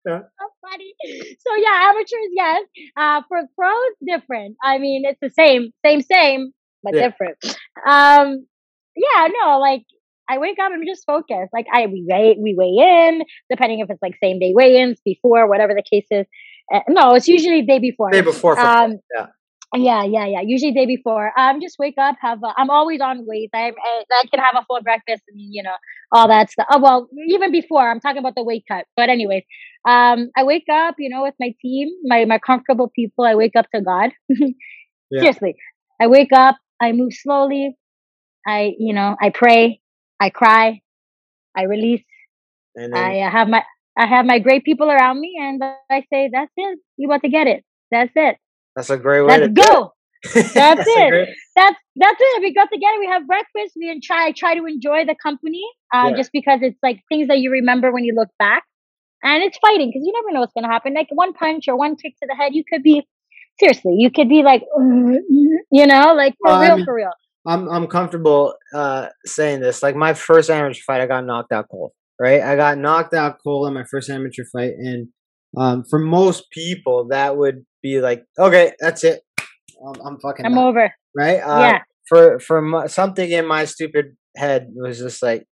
Yeah. 0.06 0.19
so 0.39 0.47
funny. 0.62 0.93
So 1.39 1.56
yeah, 1.56 1.89
amateurs, 1.89 2.32
yes. 2.34 2.65
Uh, 2.97 3.21
for 3.28 3.39
pros, 3.58 3.93
different. 4.06 4.58
I 4.63 4.78
mean, 4.78 5.04
it's 5.06 5.19
the 5.21 5.30
same, 5.30 5.71
same, 5.86 6.02
same, 6.02 6.52
but 6.84 6.93
Yeah. 6.93 7.08
different. 7.10 7.38
Um, 7.88 8.45
yeah, 8.95 9.28
no, 9.41 9.60
like 9.60 9.84
I 10.34 10.38
wake 10.39 10.58
up, 10.60 10.72
and 10.72 10.82
I'm 10.82 10.88
just 10.88 11.06
focused. 11.06 11.54
Like 11.54 11.67
I 11.72 11.86
we 11.86 12.06
weigh 12.10 12.36
we 12.41 12.56
weigh 12.58 13.08
in, 13.08 13.22
depending 13.50 13.80
if 13.80 13.89
it's 13.89 14.02
like 14.02 14.15
same 14.22 14.39
day 14.39 14.52
weigh-ins, 14.56 15.00
before, 15.06 15.48
whatever 15.48 15.74
the 15.74 15.84
case 15.84 16.08
is. 16.10 16.26
Uh, 16.74 16.80
no, 16.89 17.13
it's 17.13 17.28
usually 17.28 17.62
day 17.62 17.80
before. 17.80 18.10
Day 18.10 18.22
before. 18.22 18.58
Um, 18.60 19.00
yeah. 19.15 19.28
yeah, 19.76 20.04
yeah, 20.04 20.26
yeah. 20.26 20.41
Usually 20.43 20.72
day 20.72 20.86
before. 20.86 21.32
Um, 21.38 21.62
just 21.62 21.78
wake 21.78 21.96
up, 22.00 22.15
have. 22.22 22.39
I'm 22.58 22.69
always 22.69 23.00
on 23.02 23.26
weight. 23.28 23.52
I, 23.54 23.72
I 23.72 24.04
I 24.12 24.24
can 24.32 24.39
have 24.39 24.56
a 24.56 24.65
full 24.65 24.82
breakfast 24.82 25.24
and 25.28 25.39
you 25.39 25.62
know 25.62 25.76
all 26.12 26.28
that 26.28 26.50
stuff. 26.50 26.67
Oh, 26.72 26.80
well, 26.80 27.08
even 27.28 27.52
before 27.52 27.89
I'm 27.89 28.00
talking 28.00 28.19
about 28.19 28.36
the 28.36 28.43
weight 28.43 28.63
cut. 28.67 28.86
But 28.96 29.10
anyways, 29.10 29.43
um, 29.88 30.32
I 30.36 30.43
wake 30.43 30.65
up, 30.72 30.96
you 30.98 31.10
know, 31.10 31.22
with 31.24 31.36
my 31.39 31.54
team, 31.62 31.89
my 32.04 32.26
my 32.26 32.39
comfortable 32.39 32.91
people. 32.96 33.26
I 33.26 33.36
wake 33.36 33.56
up 33.56 33.67
to 33.76 33.82
God. 33.82 34.12
Yeah. 35.12 35.19
Seriously, 35.22 35.56
I 36.02 36.08
wake 36.08 36.34
up. 36.34 36.58
I 36.82 36.91
move 36.91 37.13
slowly. 37.13 37.78
I, 38.46 38.74
you 38.78 38.93
know, 38.93 39.15
I 39.22 39.30
pray. 39.30 39.80
I 40.19 40.30
cry. 40.30 40.82
I 41.56 41.63
release. 41.63 42.04
And 42.76 42.95
I 42.95 43.19
uh, 43.21 43.32
have 43.32 43.47
my 43.49 43.63
I 43.97 44.08
have 44.08 44.26
my 44.26 44.39
great 44.39 44.63
people 44.63 44.89
around 44.89 45.19
me, 45.19 45.38
and 45.39 45.62
I 45.89 46.04
say, 46.12 46.30
"That's 46.32 46.52
it. 46.58 46.80
You 46.97 47.08
about 47.08 47.21
to 47.21 47.30
get 47.30 47.47
it. 47.47 47.63
That's 47.91 48.12
it. 48.15 48.38
that's 48.76 48.89
a 48.89 48.97
great 48.97 49.21
way 49.21 49.38
Let's 49.39 49.47
to 49.47 49.62
go." 49.62 49.86
it. 49.86 49.89
That's 50.54 50.82
it. 50.88 51.10
great- 51.10 51.28
that's 51.56 51.78
that's 51.97 52.17
it. 52.19 52.41
We 52.41 52.54
got 52.54 52.69
together. 52.71 52.97
We 52.99 53.08
have 53.08 53.28
breakfast. 53.28 53.73
We 53.76 53.89
and 53.91 54.02
try 54.02 54.32
try 54.32 54.56
to 54.56 54.65
enjoy 54.65 55.06
the 55.06 55.15
company, 55.21 55.62
uh, 55.93 56.10
Yeah. 56.10 56.15
just 56.17 56.32
because 56.32 56.60
it's 56.63 56.80
like 56.82 57.02
things 57.10 57.28
that 57.28 57.39
you 57.39 57.52
remember 57.52 57.91
when 57.91 58.04
you 58.06 58.15
look 58.15 58.30
back, 58.39 58.63
and 59.21 59.43
it's 59.43 59.58
fighting 59.60 59.89
because 59.89 60.02
you 60.06 60.13
never 60.13 60.32
know 60.34 60.39
what's 60.39 60.54
gonna 60.54 60.71
happen. 60.71 60.93
Like 60.93 61.08
one 61.12 61.34
punch 61.34 61.67
or 61.67 61.76
one 61.76 61.95
kick 61.97 62.13
to 62.21 62.28
the 62.28 62.36
head, 62.36 62.56
you 62.56 62.63
could 62.63 62.82
be 62.84 63.06
seriously, 63.60 63.95
you 63.99 64.10
could 64.10 64.30
be 64.30 64.41
like, 64.43 64.63
you 64.80 65.86
know, 65.88 66.13
like 66.15 66.36
for 66.41 66.52
I 66.52 66.65
real, 66.67 66.84
for 66.86 66.95
real. 66.95 67.12
I'm 67.45 67.67
I'm 67.69 67.88
comfortable 67.88 68.56
uh 68.73 69.08
saying 69.25 69.60
this. 69.62 69.84
Like 69.84 69.95
my 69.95 70.13
first 70.13 70.49
amateur 70.49 70.82
fight, 70.86 71.01
I 71.01 71.08
got 71.08 71.25
knocked 71.25 71.51
out 71.51 71.67
cold. 71.69 71.91
Right, 72.19 72.41
I 72.41 72.56
got 72.56 72.77
knocked 72.77 73.13
out 73.13 73.39
cold 73.43 73.67
in 73.67 73.73
my 73.73 73.84
first 73.89 74.10
amateur 74.10 74.43
fight, 74.53 74.73
and 74.77 75.08
um, 75.58 75.84
for 75.89 75.99
most 75.99 76.49
people, 76.51 77.08
that 77.10 77.36
would 77.38 77.65
be 77.82 78.01
like, 78.01 78.23
okay, 78.39 78.73
that's 78.79 79.03
it. 79.03 79.21
I'm, 79.86 79.99
I'm 80.06 80.19
fucking 80.19 80.45
I'm 80.45 80.53
done," 80.53 80.63
over. 80.63 80.93
right. 81.15 81.38
Uh, 81.39 81.60
yeah, 81.60 81.79
For 82.08 82.39
for 82.39 82.62
my, 82.62 82.86
something 82.88 83.29
in 83.29 83.47
my 83.47 83.65
stupid 83.65 84.15
head 84.38 84.67
was 84.75 84.99
just 84.99 85.21
like, 85.23 85.45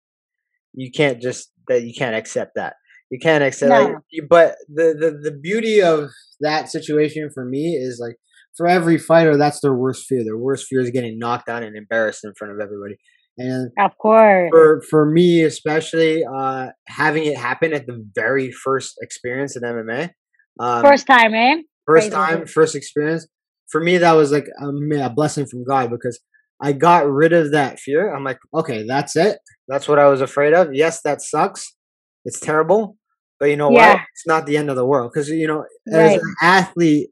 you 0.74 0.92
can't 0.92 1.22
just 1.22 1.50
that 1.70 1.84
you 1.84 1.94
can't 1.98 2.16
accept 2.16 2.52
that. 2.56 2.76
You 3.10 3.20
can't 3.20 3.44
accept. 3.44 3.70
No. 3.70 4.02
you- 4.12 4.28
but 4.30 4.56
the, 4.68 4.94
the 5.00 5.30
the 5.32 5.38
beauty 5.38 5.82
of 5.82 6.10
that 6.42 6.70
situation 6.70 7.30
for 7.34 7.46
me 7.46 7.76
is 7.76 8.00
like 8.02 8.18
for 8.60 8.68
every 8.68 8.98
fighter, 8.98 9.38
that's 9.38 9.62
their 9.62 9.74
worst 9.74 10.06
fear. 10.06 10.22
Their 10.26 10.38
worst 10.38 10.68
fear 10.68 10.82
is 10.82 10.90
getting 10.90 11.18
knocked 11.18 11.48
out 11.48 11.64
and 11.64 11.78
embarrassed 11.78 12.26
in 12.26 12.34
front 12.38 12.54
of 12.54 12.60
everybody. 12.60 12.98
And 13.38 13.72
of 13.80 13.98
course. 13.98 14.50
for 14.52 14.82
for 14.90 15.10
me 15.10 15.44
especially, 15.44 16.26
uh, 16.26 16.68
having 16.90 17.24
it 17.24 17.38
happen 17.38 17.72
at 17.72 17.88
the 17.88 18.06
very 18.14 18.52
first 18.52 18.96
experience 19.02 19.56
in 19.56 19.64
MMA, 19.64 20.10
um, 20.60 20.84
First 20.84 21.08
time, 21.08 21.34
eh? 21.34 21.62
first 21.86 22.12
crazy. 22.12 22.16
time, 22.16 22.46
first 22.46 22.76
experience. 22.76 23.28
For 23.70 23.80
me, 23.80 23.98
that 23.98 24.12
was 24.12 24.34
like 24.34 24.48
a, 24.60 24.68
a 25.06 25.10
blessing 25.10 25.46
from 25.46 25.64
God 25.64 25.90
because 25.90 26.20
I 26.62 26.74
got 26.74 27.10
rid 27.10 27.32
of 27.32 27.54
that 27.54 27.80
fear. 27.80 28.14
I'm 28.14 28.26
like, 28.26 28.40
okay, 28.54 28.86
that's 28.86 29.16
it. 29.16 29.38
That's 29.70 29.88
what 29.88 30.00
I 30.00 30.10
was 30.10 30.20
afraid 30.20 30.54
of. 30.54 30.74
Yes, 30.74 31.02
that 31.04 31.22
sucks. 31.22 31.78
It's 32.26 32.42
terrible, 32.42 32.98
but 33.40 33.46
you 33.46 33.56
know 33.56 33.70
what? 33.70 34.02
It's 34.14 34.28
not 34.28 34.46
the 34.46 34.58
end 34.58 34.70
of 34.70 34.76
the 34.76 34.86
world 34.86 35.12
because 35.14 35.30
you 35.30 35.48
know, 35.48 35.64
as 35.94 36.16
an 36.22 36.36
athlete, 36.42 37.10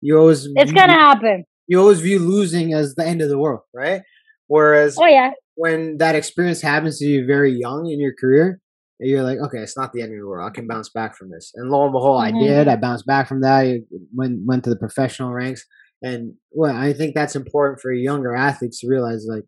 you 0.00 0.18
always 0.18 0.46
It's 0.56 0.70
view- 0.70 0.74
gonna 0.80 0.92
happen. 0.94 1.44
you 1.66 1.78
always 1.80 2.00
view 2.00 2.18
losing 2.18 2.72
as 2.74 2.94
the 2.94 3.06
end 3.06 3.20
of 3.22 3.28
the 3.28 3.38
world, 3.38 3.60
right? 3.74 4.02
Whereas 4.48 4.96
Oh 4.98 5.06
yeah, 5.06 5.30
when 5.54 5.98
that 5.98 6.14
experience 6.14 6.60
happens 6.62 6.98
to 6.98 7.06
you 7.06 7.26
very 7.26 7.52
young 7.52 7.86
in 7.90 8.00
your 8.00 8.14
career, 8.18 8.60
you're 8.98 9.22
like, 9.22 9.38
okay, 9.38 9.58
it's 9.58 9.76
not 9.76 9.92
the 9.92 10.02
end 10.02 10.12
of 10.12 10.18
the 10.20 10.26
world. 10.26 10.50
I 10.50 10.52
can 10.54 10.66
bounce 10.66 10.90
back 10.90 11.16
from 11.16 11.30
this. 11.30 11.52
And 11.54 11.70
lo 11.70 11.84
and 11.84 11.92
behold, 11.92 12.20
Mhm. 12.22 12.26
I 12.26 12.38
did. 12.38 12.68
I 12.68 12.76
bounced 12.76 13.06
back 13.06 13.28
from 13.28 13.40
that. 13.42 13.60
I 13.64 13.80
went 14.14 14.44
went 14.46 14.64
to 14.64 14.70
the 14.70 14.76
professional 14.76 15.32
ranks, 15.32 15.64
and 16.02 16.34
well, 16.50 16.74
I 16.76 16.92
think 16.92 17.14
that's 17.14 17.36
important 17.36 17.80
for 17.80 17.92
younger 17.92 18.34
athletes 18.34 18.80
to 18.80 18.88
realize. 18.88 19.26
Like, 19.28 19.44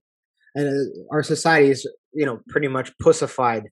and 0.55 0.69
uh, 0.69 1.03
our 1.11 1.23
society 1.23 1.71
is, 1.71 1.87
you 2.15 2.25
know, 2.27 2.41
pretty 2.49 2.69
much 2.69 2.93
pussified 2.99 3.65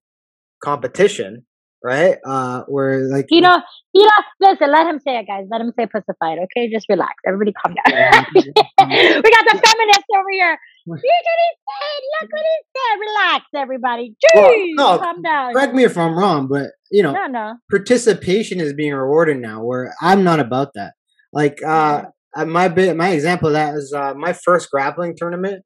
competition, 0.63 1.47
right? 1.83 2.17
Uh, 2.27 2.63
where 2.69 3.01
like 3.09 3.27
you 3.31 3.41
know, 3.41 3.61
you 3.95 4.03
know. 4.05 4.11
Listen, 4.51 4.71
let 4.73 4.87
him 4.87 4.99
say 5.01 5.19
it, 5.19 5.27
guys. 5.27 5.47
Let 5.51 5.61
him 5.61 5.73
say 5.79 5.87
pussified. 5.87 6.39
Okay, 6.45 6.71
just 6.71 6.87
relax. 6.89 7.15
Everybody, 7.27 7.53
calm 7.53 7.75
down. 7.75 7.85
Yeah. 7.95 8.25
we 8.35 8.43
got 8.43 9.45
the 9.45 9.61
feminists 9.65 10.05
over 10.17 10.31
here. 10.33 10.59
Look 10.87 10.97
what 10.97 11.03
he 11.03 11.51
said. 11.69 12.01
Look 12.21 12.31
what 12.33 12.43
he 12.43 12.59
said. 12.77 12.99
Relax, 13.01 13.45
everybody. 13.55 14.15
Well, 14.35 14.51
Jeez, 14.51 14.67
no, 14.75 14.99
calm 14.99 15.23
down. 15.23 15.53
correct 15.53 15.75
me 15.75 15.85
if 15.85 15.97
I'm 15.99 16.19
wrong, 16.19 16.49
but 16.49 16.71
you 16.91 17.03
know, 17.03 17.13
No, 17.13 17.27
no. 17.27 17.55
participation 17.71 18.61
is 18.61 18.73
being 18.73 18.95
rewarded 18.95 19.37
now 19.39 19.63
where 19.63 19.95
i'm 20.01 20.25
not 20.25 20.41
about 20.41 20.73
that 20.75 20.95
like 21.33 21.63
uh 21.65 22.03
my 22.47 22.67
bit 22.69 22.97
my 22.97 23.11
example 23.11 23.49
of 23.49 23.53
that 23.55 23.75
is 23.75 23.93
uh 23.97 24.13
my 24.15 24.33
first 24.33 24.71
grappling 24.73 25.15
tournament 25.17 25.63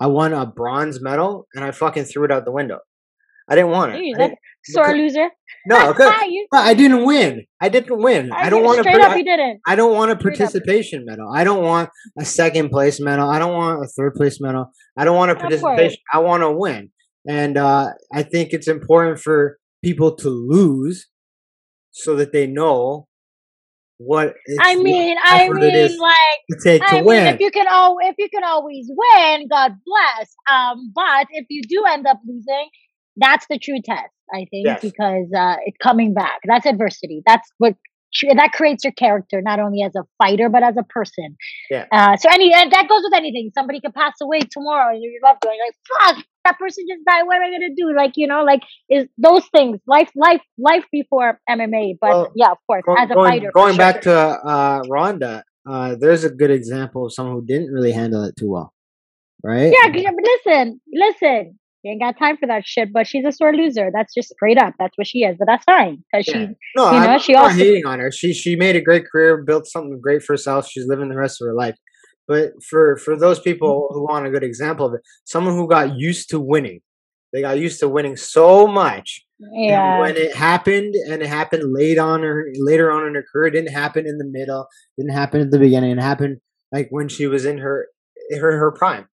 i 0.00 0.06
won 0.06 0.32
a 0.32 0.46
bronze 0.46 1.00
medal 1.02 1.46
and 1.54 1.62
i 1.64 1.70
fucking 1.70 2.04
threw 2.04 2.24
it 2.24 2.30
out 2.32 2.44
the 2.46 2.52
window 2.52 2.78
i 3.50 3.54
didn't 3.54 3.70
want 3.70 3.92
it 3.94 4.00
Jeez, 4.00 4.14
I 4.14 4.18
that's 4.18 4.28
didn't- 4.30 4.38
sore 4.64 4.94
loser. 4.96 5.28
No 5.66 5.90
okay 5.90 6.08
i 6.52 6.74
didn't 6.74 7.04
win 7.04 7.44
i 7.60 7.68
didn't 7.68 8.02
win 8.02 8.30
i 8.32 8.50
don't 8.50 8.64
want 8.64 8.76
to 8.78 8.82
straight 8.82 9.00
up. 9.00 9.16
You 9.16 9.24
didn't. 9.24 9.60
I 9.66 9.76
don't 9.76 9.94
want 9.94 10.10
a 10.10 10.16
participation 10.16 11.04
medal. 11.04 11.30
I 11.32 11.44
don't 11.44 11.62
want 11.62 11.90
a 12.18 12.24
second 12.24 12.70
place 12.70 13.00
medal. 13.00 13.28
I 13.28 13.38
don't 13.38 13.52
want 13.54 13.84
a 13.84 13.88
third 13.88 14.14
place 14.14 14.40
medal. 14.40 14.66
I 14.96 15.04
don't 15.04 15.16
want 15.16 15.30
a 15.30 15.36
participation. 15.36 15.98
I 16.12 16.18
want 16.18 16.42
to 16.42 16.50
win. 16.50 16.90
And 17.28 17.56
uh, 17.56 17.90
I 18.12 18.22
think 18.22 18.52
it's 18.52 18.68
important 18.68 19.20
for 19.20 19.58
people 19.84 20.16
to 20.16 20.28
lose 20.28 21.08
so 21.92 22.16
that 22.16 22.32
they 22.32 22.46
know 22.46 23.06
what 23.98 24.34
it's 24.46 24.58
I 24.60 24.74
mean, 24.76 25.16
I 25.22 25.48
mean, 25.48 25.98
like. 25.98 26.10
to 26.50 26.58
take 26.64 26.82
I 26.82 26.86
to 26.88 26.94
mean, 26.96 27.04
win. 27.04 27.26
if 27.34 27.40
you 27.40 27.50
can 27.52 27.66
al- 27.68 27.98
if 28.00 28.16
you 28.18 28.28
can 28.28 28.42
always 28.42 28.90
win, 28.90 29.46
God 29.48 29.72
bless. 29.86 30.34
Um, 30.50 30.92
but 30.94 31.28
if 31.30 31.46
you 31.48 31.62
do 31.62 31.84
end 31.88 32.06
up 32.06 32.18
losing, 32.26 32.68
that's 33.16 33.46
the 33.48 33.58
true 33.58 33.80
test, 33.84 34.10
I 34.32 34.46
think, 34.50 34.66
Yes. 34.66 34.80
because 34.82 35.28
uh, 35.36 35.56
it's 35.66 35.76
coming 35.82 36.14
back. 36.14 36.40
That's 36.44 36.66
adversity. 36.66 37.22
That's 37.26 37.48
what 37.58 37.74
that 38.34 38.52
creates 38.52 38.84
your 38.84 38.92
character, 38.92 39.40
not 39.40 39.58
only 39.58 39.82
as 39.82 39.92
a 39.96 40.02
fighter 40.22 40.50
but 40.50 40.62
as 40.62 40.76
a 40.76 40.82
person. 40.82 41.34
Yeah. 41.70 41.86
Uh, 41.90 42.16
so 42.18 42.28
any 42.30 42.52
and 42.52 42.70
that 42.70 42.86
goes 42.88 43.00
with 43.04 43.14
anything. 43.14 43.50
Somebody 43.54 43.80
could 43.80 43.94
pass 43.94 44.12
away 44.20 44.40
tomorrow, 44.40 44.92
and 44.94 45.02
you're 45.02 45.12
loved 45.24 45.42
one. 45.44 45.54
Like, 45.58 45.74
fuck, 46.16 46.24
that 46.44 46.58
person 46.58 46.84
just 46.88 47.02
died. 47.06 47.22
What 47.24 47.36
am 47.36 47.42
I 47.42 47.50
gonna 47.50 47.74
do? 47.74 47.94
Like, 47.96 48.12
you 48.16 48.26
know, 48.26 48.42
like 48.44 48.62
is 48.90 49.06
those 49.16 49.46
things 49.46 49.78
life, 49.86 50.10
life, 50.14 50.42
life 50.58 50.84
before 50.92 51.40
MMA. 51.48 51.94
But 52.00 52.10
Well, 52.10 52.32
yeah, 52.36 52.50
of 52.50 52.58
course, 52.66 52.82
Go- 52.84 52.96
as 52.96 53.10
a 53.10 53.14
fighter. 53.14 53.46
for 53.50 53.52
going 53.62 53.74
sure. 53.74 53.78
back 53.78 54.02
to 54.02 54.12
uh, 54.14 54.82
Ronda, 54.90 55.44
uh, 55.66 55.94
there's 55.98 56.24
a 56.24 56.30
good 56.30 56.50
example 56.50 57.06
of 57.06 57.14
someone 57.14 57.34
who 57.36 57.46
didn't 57.46 57.72
really 57.72 57.92
handle 57.92 58.24
it 58.24 58.34
too 58.36 58.50
well, 58.50 58.74
right? 59.42 59.72
Yeah, 59.72 59.88
but 59.90 60.24
listen, 60.44 60.80
listen. 60.92 61.58
You 61.82 61.90
ain't 61.92 62.00
got 62.00 62.16
time 62.18 62.36
for 62.36 62.46
that 62.46 62.64
shit, 62.64 62.92
but 62.92 63.06
she's 63.08 63.24
a 63.24 63.32
sore 63.32 63.52
loser. 63.54 63.90
That's 63.92 64.14
just 64.14 64.28
straight 64.30 64.56
up. 64.58 64.74
That's 64.78 64.96
what 64.96 65.06
she 65.06 65.20
is. 65.24 65.36
But 65.38 65.46
that's 65.46 65.64
fine 65.64 66.04
because 66.12 66.28
Yeah. 66.28 66.34
she. 66.34 66.38
No, 66.76 66.90
you 66.92 66.96
I'm, 66.98 67.02
know, 67.02 67.08
I'm 67.10 67.20
she 67.20 67.32
not 67.32 67.44
also- 67.44 67.56
hating 67.56 67.86
on 67.86 67.98
her. 67.98 68.12
She 68.12 68.32
she 68.32 68.54
made 68.56 68.76
a 68.76 68.80
great 68.80 69.04
career, 69.10 69.42
built 69.42 69.66
something 69.66 70.00
great 70.00 70.22
for 70.22 70.34
herself. 70.34 70.68
She's 70.68 70.86
living 70.86 71.08
the 71.08 71.16
rest 71.16 71.40
of 71.42 71.46
her 71.46 71.54
life. 71.54 71.76
But 72.28 72.52
for 72.62 72.96
for 72.98 73.18
those 73.18 73.40
people 73.40 73.88
who 73.90 74.04
want 74.04 74.26
a 74.26 74.30
good 74.30 74.44
example 74.44 74.86
of 74.86 74.94
it, 74.94 75.00
someone 75.24 75.54
who 75.56 75.68
got 75.68 75.98
used 75.98 76.30
to 76.30 76.38
winning, 76.38 76.80
they 77.32 77.40
got 77.40 77.58
used 77.58 77.80
to 77.80 77.88
winning 77.88 78.16
so 78.16 78.66
much. 78.68 79.24
and 79.40 79.64
Yeah. 79.64 79.98
when 79.98 80.16
it 80.16 80.36
happened, 80.36 80.94
and 80.94 81.20
it 81.20 81.26
happened 81.28 81.64
late 81.74 81.98
on 81.98 82.22
her 82.22 82.46
later 82.60 82.92
on 82.92 83.08
in 83.08 83.16
her 83.16 83.24
career, 83.32 83.48
it 83.48 83.50
didn't 83.50 83.72
happen 83.72 84.06
in 84.06 84.18
the 84.18 84.24
middle, 84.24 84.68
didn't 84.96 85.14
happen 85.14 85.40
at 85.40 85.50
the 85.50 85.58
beginning. 85.58 85.90
It 85.90 86.00
happened 86.00 86.38
like 86.70 86.86
when 86.90 87.08
she 87.08 87.26
was 87.26 87.44
in 87.44 87.58
her 87.58 87.88
her 88.40 88.56
her 88.56 88.70
prime. 88.70 89.08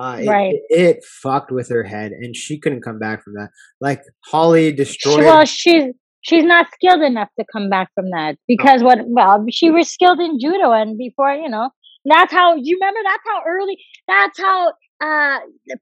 Uh, 0.00 0.16
it, 0.20 0.28
Right. 0.28 0.54
it, 0.54 0.62
it 0.96 1.04
fucked 1.04 1.50
with 1.52 1.68
her 1.68 1.82
head, 1.84 2.12
and 2.12 2.34
she 2.34 2.58
couldn't 2.58 2.82
come 2.82 2.98
back 2.98 3.22
from 3.22 3.34
that. 3.34 3.50
Like 3.80 4.00
Holly 4.26 4.70
She, 4.70 4.76
destroyed. 4.76 5.24
well, 5.24 5.44
she's 5.44 5.84
she's 6.22 6.44
not 6.44 6.66
skilled 6.74 7.02
enough 7.02 7.28
to 7.38 7.44
come 7.52 7.68
back 7.70 7.88
from 7.94 8.06
that 8.10 8.36
because 8.46 8.82
what 8.82 8.98
well 9.06 9.44
she 9.50 9.70
was 9.70 9.88
skilled 9.88 10.20
in 10.20 10.38
judo 10.38 10.70
and 10.70 10.98
before 10.98 11.32
you 11.32 11.48
know 11.48 11.70
that's 12.04 12.30
how 12.32 12.54
you 12.56 12.76
remember 12.78 13.00
that's 13.02 13.22
how 13.26 13.40
early 13.48 13.76
that's 14.06 14.38
how 14.38 14.68
uh 15.02 15.38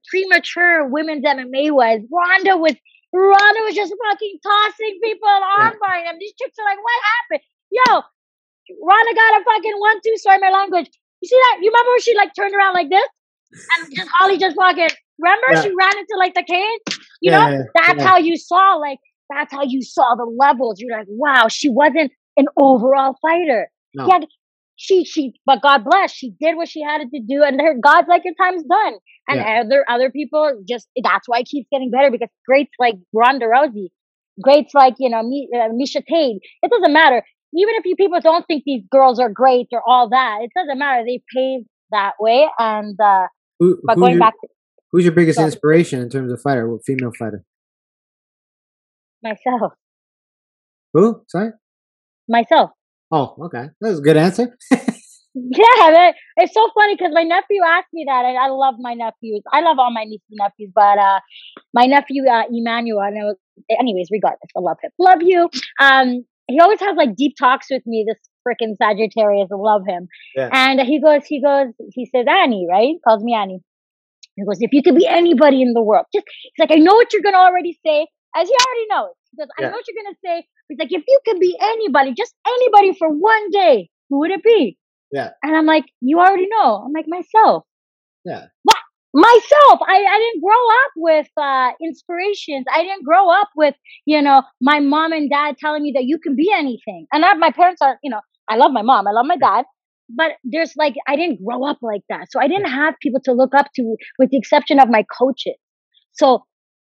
premature 0.09 0.87
women's 0.87 1.25
MMA 1.25 1.71
was. 1.71 1.99
Ronda 2.11 2.57
was 2.57 2.75
Ronda 3.11 3.59
was 3.65 3.75
just 3.75 3.93
fucking 4.05 4.39
tossing 4.43 4.99
people 5.03 5.27
on 5.27 5.41
armbar 5.41 6.03
them. 6.05 6.17
these 6.19 6.33
chicks 6.39 6.57
are 6.59 6.65
like, 6.65 6.77
what 6.77 6.99
happened? 7.15 7.43
Yo, 7.71 8.01
Ronda 8.85 9.13
got 9.15 9.41
a 9.41 9.43
fucking 9.43 9.77
one 9.79 9.97
two 10.05 10.15
sorry 10.17 10.39
my 10.39 10.51
language. 10.51 10.89
You 11.21 11.27
see 11.27 11.35
that? 11.35 11.57
You 11.61 11.69
remember 11.71 11.91
when 11.91 12.01
she 12.01 12.15
like 12.15 12.31
turned 12.35 12.55
around 12.55 12.73
like 12.73 12.89
this? 12.89 13.09
And 13.51 13.95
just 13.95 14.09
Holly 14.19 14.37
just 14.37 14.55
fucking 14.55 14.89
remember 15.19 15.47
Yeah. 15.51 15.61
she 15.61 15.69
ran 15.79 15.97
into 15.97 16.15
like 16.17 16.33
the 16.35 16.43
cage? 16.43 16.97
You 17.21 17.31
Yeah, 17.31 17.37
know? 17.37 17.49
yeah, 17.51 17.61
That's 17.75 17.99
yeah. 17.99 18.07
how 18.07 18.17
you 18.17 18.37
saw 18.37 18.75
like 18.75 18.99
that's 19.29 19.51
how 19.53 19.63
you 19.63 19.81
saw 19.81 20.15
the 20.15 20.25
levels. 20.25 20.79
You're 20.79 20.97
like, 20.97 21.07
wow, 21.09 21.47
she 21.49 21.69
wasn't 21.69 22.11
an 22.37 22.45
overall 22.57 23.15
fighter. 23.21 23.69
No. 23.93 24.07
Yeah, 24.07 24.19
she 24.75 25.03
she 25.03 25.33
but 25.45 25.61
God 25.61 25.83
bless, 25.83 26.11
she 26.11 26.31
did 26.39 26.55
what 26.55 26.67
she 26.69 26.81
had 26.81 26.99
to 27.01 27.19
do, 27.27 27.43
and 27.43 27.59
her 27.61 27.75
God's 27.81 28.07
like 28.07 28.23
your 28.25 28.33
time's 28.35 28.63
done. 28.63 28.93
And 29.27 29.39
other 29.41 29.85
other 29.87 30.09
people 30.09 30.63
just 30.67 30.87
that's 31.03 31.27
why 31.27 31.39
it 31.39 31.45
keeps 31.47 31.67
getting 31.71 31.91
better 31.91 32.09
because 32.09 32.29
greats 32.47 32.71
like 32.79 32.95
Ronda 33.13 33.45
Rousey, 33.45 33.89
greats 34.41 34.73
like 34.73 34.95
you 34.99 35.09
know 35.09 35.21
Mi, 35.21 35.47
uh, 35.53 35.69
Miesha 35.69 36.03
Tate. 36.05 36.41
It 36.63 36.71
doesn't 36.71 36.93
matter. 36.93 37.21
Even 37.53 37.75
if 37.75 37.85
you 37.85 37.95
people 37.95 38.19
don't 38.21 38.45
think 38.47 38.63
these 38.65 38.83
girls 38.91 39.19
are 39.19 39.29
great 39.29 39.67
or 39.71 39.81
all 39.85 40.09
that, 40.09 40.39
it 40.43 40.51
doesn't 40.55 40.77
matter. 40.79 41.03
They 41.05 41.21
paved 41.35 41.67
that 41.91 42.13
way, 42.19 42.47
and 42.57 42.97
uh, 42.99 43.27
Who, 43.59 43.79
but 43.83 43.95
who's, 43.95 44.01
going 44.01 44.13
your, 44.13 44.19
back 44.19 44.33
to 44.41 44.47
who's 44.91 45.03
your 45.03 45.13
biggest 45.13 45.39
inspiration 45.39 46.01
in 46.01 46.09
terms 46.09 46.31
of 46.31 46.41
fighter, 46.41 46.77
female 46.85 47.11
fighter? 47.17 47.43
myself, 49.21 49.73
Who? 50.93 51.23
Sorry. 51.27 51.51
myself. 52.27 52.71
Oh, 53.11 53.35
okay. 53.45 53.67
That 53.81 53.89
was 53.89 53.99
a 53.99 54.03
good 54.03 54.17
answer. 54.17 54.57
Yeah, 55.35 55.91
that, 55.91 56.15
it's 56.37 56.53
so 56.53 56.69
funny 56.73 56.95
because 56.95 57.13
my 57.13 57.23
nephew 57.23 57.61
asked 57.65 57.93
me 57.93 58.03
that, 58.07 58.25
and 58.25 58.37
I 58.37 58.47
love 58.47 58.75
my 58.79 58.93
nephews. 58.93 59.43
I 59.53 59.61
love 59.61 59.77
all 59.77 59.91
my 59.93 60.03
nieces 60.03 60.25
and 60.31 60.39
nephews, 60.39 60.71
but 60.73 60.97
uh, 60.97 61.19
my 61.73 61.85
nephew 61.85 62.27
uh, 62.27 62.43
Emmanuel. 62.51 63.01
And 63.01 63.15
was, 63.15 63.37
anyways, 63.69 64.09
regardless, 64.11 64.49
I 64.57 64.59
love 64.59 64.77
him. 64.81 64.91
Love 64.97 65.19
you. 65.21 65.49
Um, 65.79 66.25
he 66.47 66.59
always 66.59 66.79
has 66.79 66.97
like 66.97 67.15
deep 67.15 67.35
talks 67.39 67.67
with 67.69 67.83
me. 67.85 68.05
This 68.07 68.17
freaking 68.49 68.75
Sagittarius, 68.81 69.49
love 69.51 69.83
him. 69.87 70.07
Yeah. 70.35 70.49
And 70.51 70.79
he 70.81 70.99
goes, 70.99 71.25
he 71.25 71.41
goes, 71.41 71.67
he 71.93 72.05
says 72.05 72.25
Annie, 72.27 72.65
right? 72.69 72.95
Calls 73.07 73.23
me 73.23 73.33
Annie. 73.35 73.59
He 74.35 74.45
goes, 74.45 74.57
if 74.61 74.71
you 74.71 74.81
could 74.81 74.95
be 74.95 75.05
anybody 75.07 75.61
in 75.61 75.73
the 75.73 75.81
world, 75.81 76.05
just 76.15 76.25
he's 76.41 76.51
like, 76.59 76.71
I 76.71 76.79
know 76.79 76.95
what 76.95 77.11
you're 77.13 77.21
gonna 77.21 77.37
already 77.37 77.77
say, 77.85 78.07
as 78.35 78.47
he 78.47 78.53
already 78.53 78.87
knows. 78.89 79.13
He 79.31 79.37
goes, 79.37 79.47
I 79.57 79.63
Yeah. 79.63 79.69
know 79.69 79.75
what 79.75 79.85
you're 79.87 80.03
gonna 80.03 80.15
say. 80.23 80.47
He's 80.69 80.79
like, 80.79 80.91
if 80.91 81.03
you 81.07 81.19
could 81.25 81.39
be 81.39 81.57
anybody, 81.59 82.13
just 82.17 82.33
anybody 82.47 82.97
for 82.97 83.09
one 83.09 83.49
day, 83.51 83.89
who 84.09 84.19
would 84.19 84.31
it 84.31 84.43
be? 84.43 84.77
Yeah. 85.11 85.31
And 85.43 85.55
I'm 85.55 85.65
like, 85.65 85.85
you 86.01 86.19
already 86.19 86.47
know. 86.49 86.83
I'm 86.85 86.93
like, 86.93 87.05
myself. 87.07 87.63
Yeah. 88.23 88.45
What? 88.63 88.77
Myself. 89.11 89.79
I, 89.87 90.05
I 90.07 90.17
didn't 90.19 90.43
grow 90.43 90.67
up 90.69 90.91
with 90.95 91.27
uh, 91.35 91.71
inspirations. 91.81 92.65
I 92.71 92.83
didn't 92.83 93.03
grow 93.03 93.29
up 93.31 93.49
with, 93.55 93.73
you 94.05 94.21
know, 94.21 94.43
my 94.61 94.79
mom 94.79 95.11
and 95.13 95.29
dad 95.29 95.57
telling 95.57 95.81
me 95.81 95.93
that 95.95 96.03
you 96.05 96.19
can 96.19 96.35
be 96.35 96.51
anything. 96.55 97.07
And 97.11 97.25
I, 97.25 97.33
my 97.33 97.51
parents 97.51 97.81
are, 97.81 97.97
you 98.03 98.11
know, 98.11 98.21
I 98.49 98.55
love 98.57 98.71
my 98.71 98.81
mom. 98.81 99.07
I 99.07 99.11
love 99.11 99.25
my 99.25 99.37
dad. 99.37 99.65
But 100.09 100.31
there's 100.43 100.73
like, 100.75 100.95
I 101.07 101.15
didn't 101.15 101.43
grow 101.45 101.63
up 101.65 101.77
like 101.81 102.01
that. 102.09 102.31
So 102.31 102.39
I 102.39 102.47
didn't 102.47 102.69
have 102.71 102.95
people 103.01 103.21
to 103.25 103.33
look 103.33 103.53
up 103.53 103.67
to 103.75 103.95
with 104.17 104.31
the 104.31 104.37
exception 104.37 104.79
of 104.79 104.89
my 104.89 105.05
coaches. 105.17 105.55
So 106.13 106.45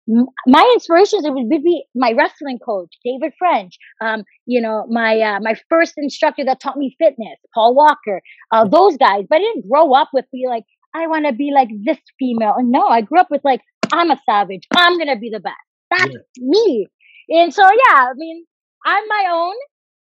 my 0.07 0.71
inspirations 0.75 1.25
it 1.25 1.33
would 1.33 1.49
be 1.49 1.85
my 1.95 2.12
wrestling 2.12 2.59
coach 2.59 2.93
david 3.05 3.33
french 3.38 3.79
um, 4.03 4.23
you 4.47 4.61
know 4.61 4.87
my 4.90 5.19
uh, 5.21 5.40
my 5.40 5.55
first 5.69 5.95
instructor 5.97 6.45
that 6.45 6.61
taught 6.61 6.77
me 6.77 6.95
fitness 6.99 7.38
paul 7.55 7.75
walker 7.75 8.21
uh, 8.53 8.67
those 8.69 8.97
guys 8.99 9.25
but 9.29 9.37
i 9.37 9.38
didn't 9.38 9.69
grow 9.69 9.93
up 9.95 10.11
with 10.12 10.27
be 10.33 10.45
like 10.49 10.64
i 10.95 11.07
want 11.07 11.27
to 11.27 11.33
be 11.33 11.53
like 11.55 11.69
this 11.85 11.99
female 12.19 12.57
no 12.61 12.87
i 12.87 13.01
grew 13.01 13.19
up 13.19 13.31
with 13.31 13.40
like 13.45 13.62
i'm 13.93 14.11
a 14.11 14.21
savage 14.29 14.67
i'm 14.77 14.99
gonna 14.99 15.19
be 15.19 15.31
the 15.31 15.40
best 15.40 15.57
that's 15.90 16.17
me 16.38 16.87
and 17.31 17.55
so 17.55 17.62
yeah 17.62 18.09
i 18.11 18.12
mean 18.17 18.45
i'm 18.85 19.09
my 19.09 19.27
own 19.33 19.55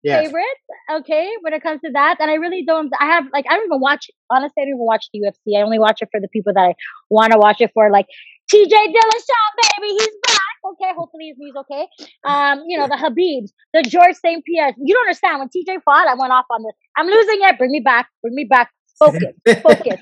Yes. 0.05 0.27
favorite 0.27 0.59
okay 0.93 1.29
when 1.41 1.53
it 1.53 1.63
comes 1.63 1.81
to 1.81 1.91
that 1.93 2.17
and 2.21 2.31
i 2.31 2.35
really 2.35 2.65
don't 2.65 2.93
i 3.01 3.07
have 3.07 3.25
like 3.33 3.45
i 3.51 3.55
don't 3.57 3.67
even 3.67 3.81
watch 3.81 4.09
honestly 4.31 4.63
i 4.63 4.65
don't 4.65 4.75
even 4.75 4.87
watch 4.87 5.07
the 5.13 5.21
ufc 5.21 5.59
i 5.59 5.63
only 5.63 5.79
watch 5.79 6.01
it 6.01 6.09
for 6.13 6.21
the 6.21 6.29
people 6.29 6.53
that 6.55 6.61
i 6.61 6.75
want 7.11 7.33
to 7.33 7.39
watch 7.39 7.61
it 7.61 7.71
for 7.75 7.91
like 7.91 8.07
tj 8.53 8.71
dillashaw 8.71 9.47
baby 9.63 9.91
he's 9.99 10.17
back! 10.27 10.39
Okay 10.65 10.93
hopefully 10.97 11.29
his 11.29 11.37
knee's 11.39 11.55
okay. 11.57 11.87
Um 12.25 12.63
you 12.67 12.79
know 12.79 12.87
the 12.89 12.97
Khabibs 12.97 13.51
the 13.75 13.83
george 13.89 14.15
st 14.15 14.45
pierre. 14.45 14.75
You 14.77 14.95
don't 14.95 15.07
understand 15.07 15.39
when 15.41 15.49
tj 15.49 15.83
fought 15.85 16.09
i 16.09 16.15
went 16.15 16.33
off 16.33 16.47
on 16.51 16.63
this. 16.63 16.75
I'm 16.97 17.07
losing 17.07 17.41
it 17.43 17.59
bring 17.59 17.71
me 17.71 17.81
back 17.81 18.09
bring 18.23 18.35
me 18.35 18.45
back 18.45 18.71
focus 18.99 19.33
focus 19.63 20.01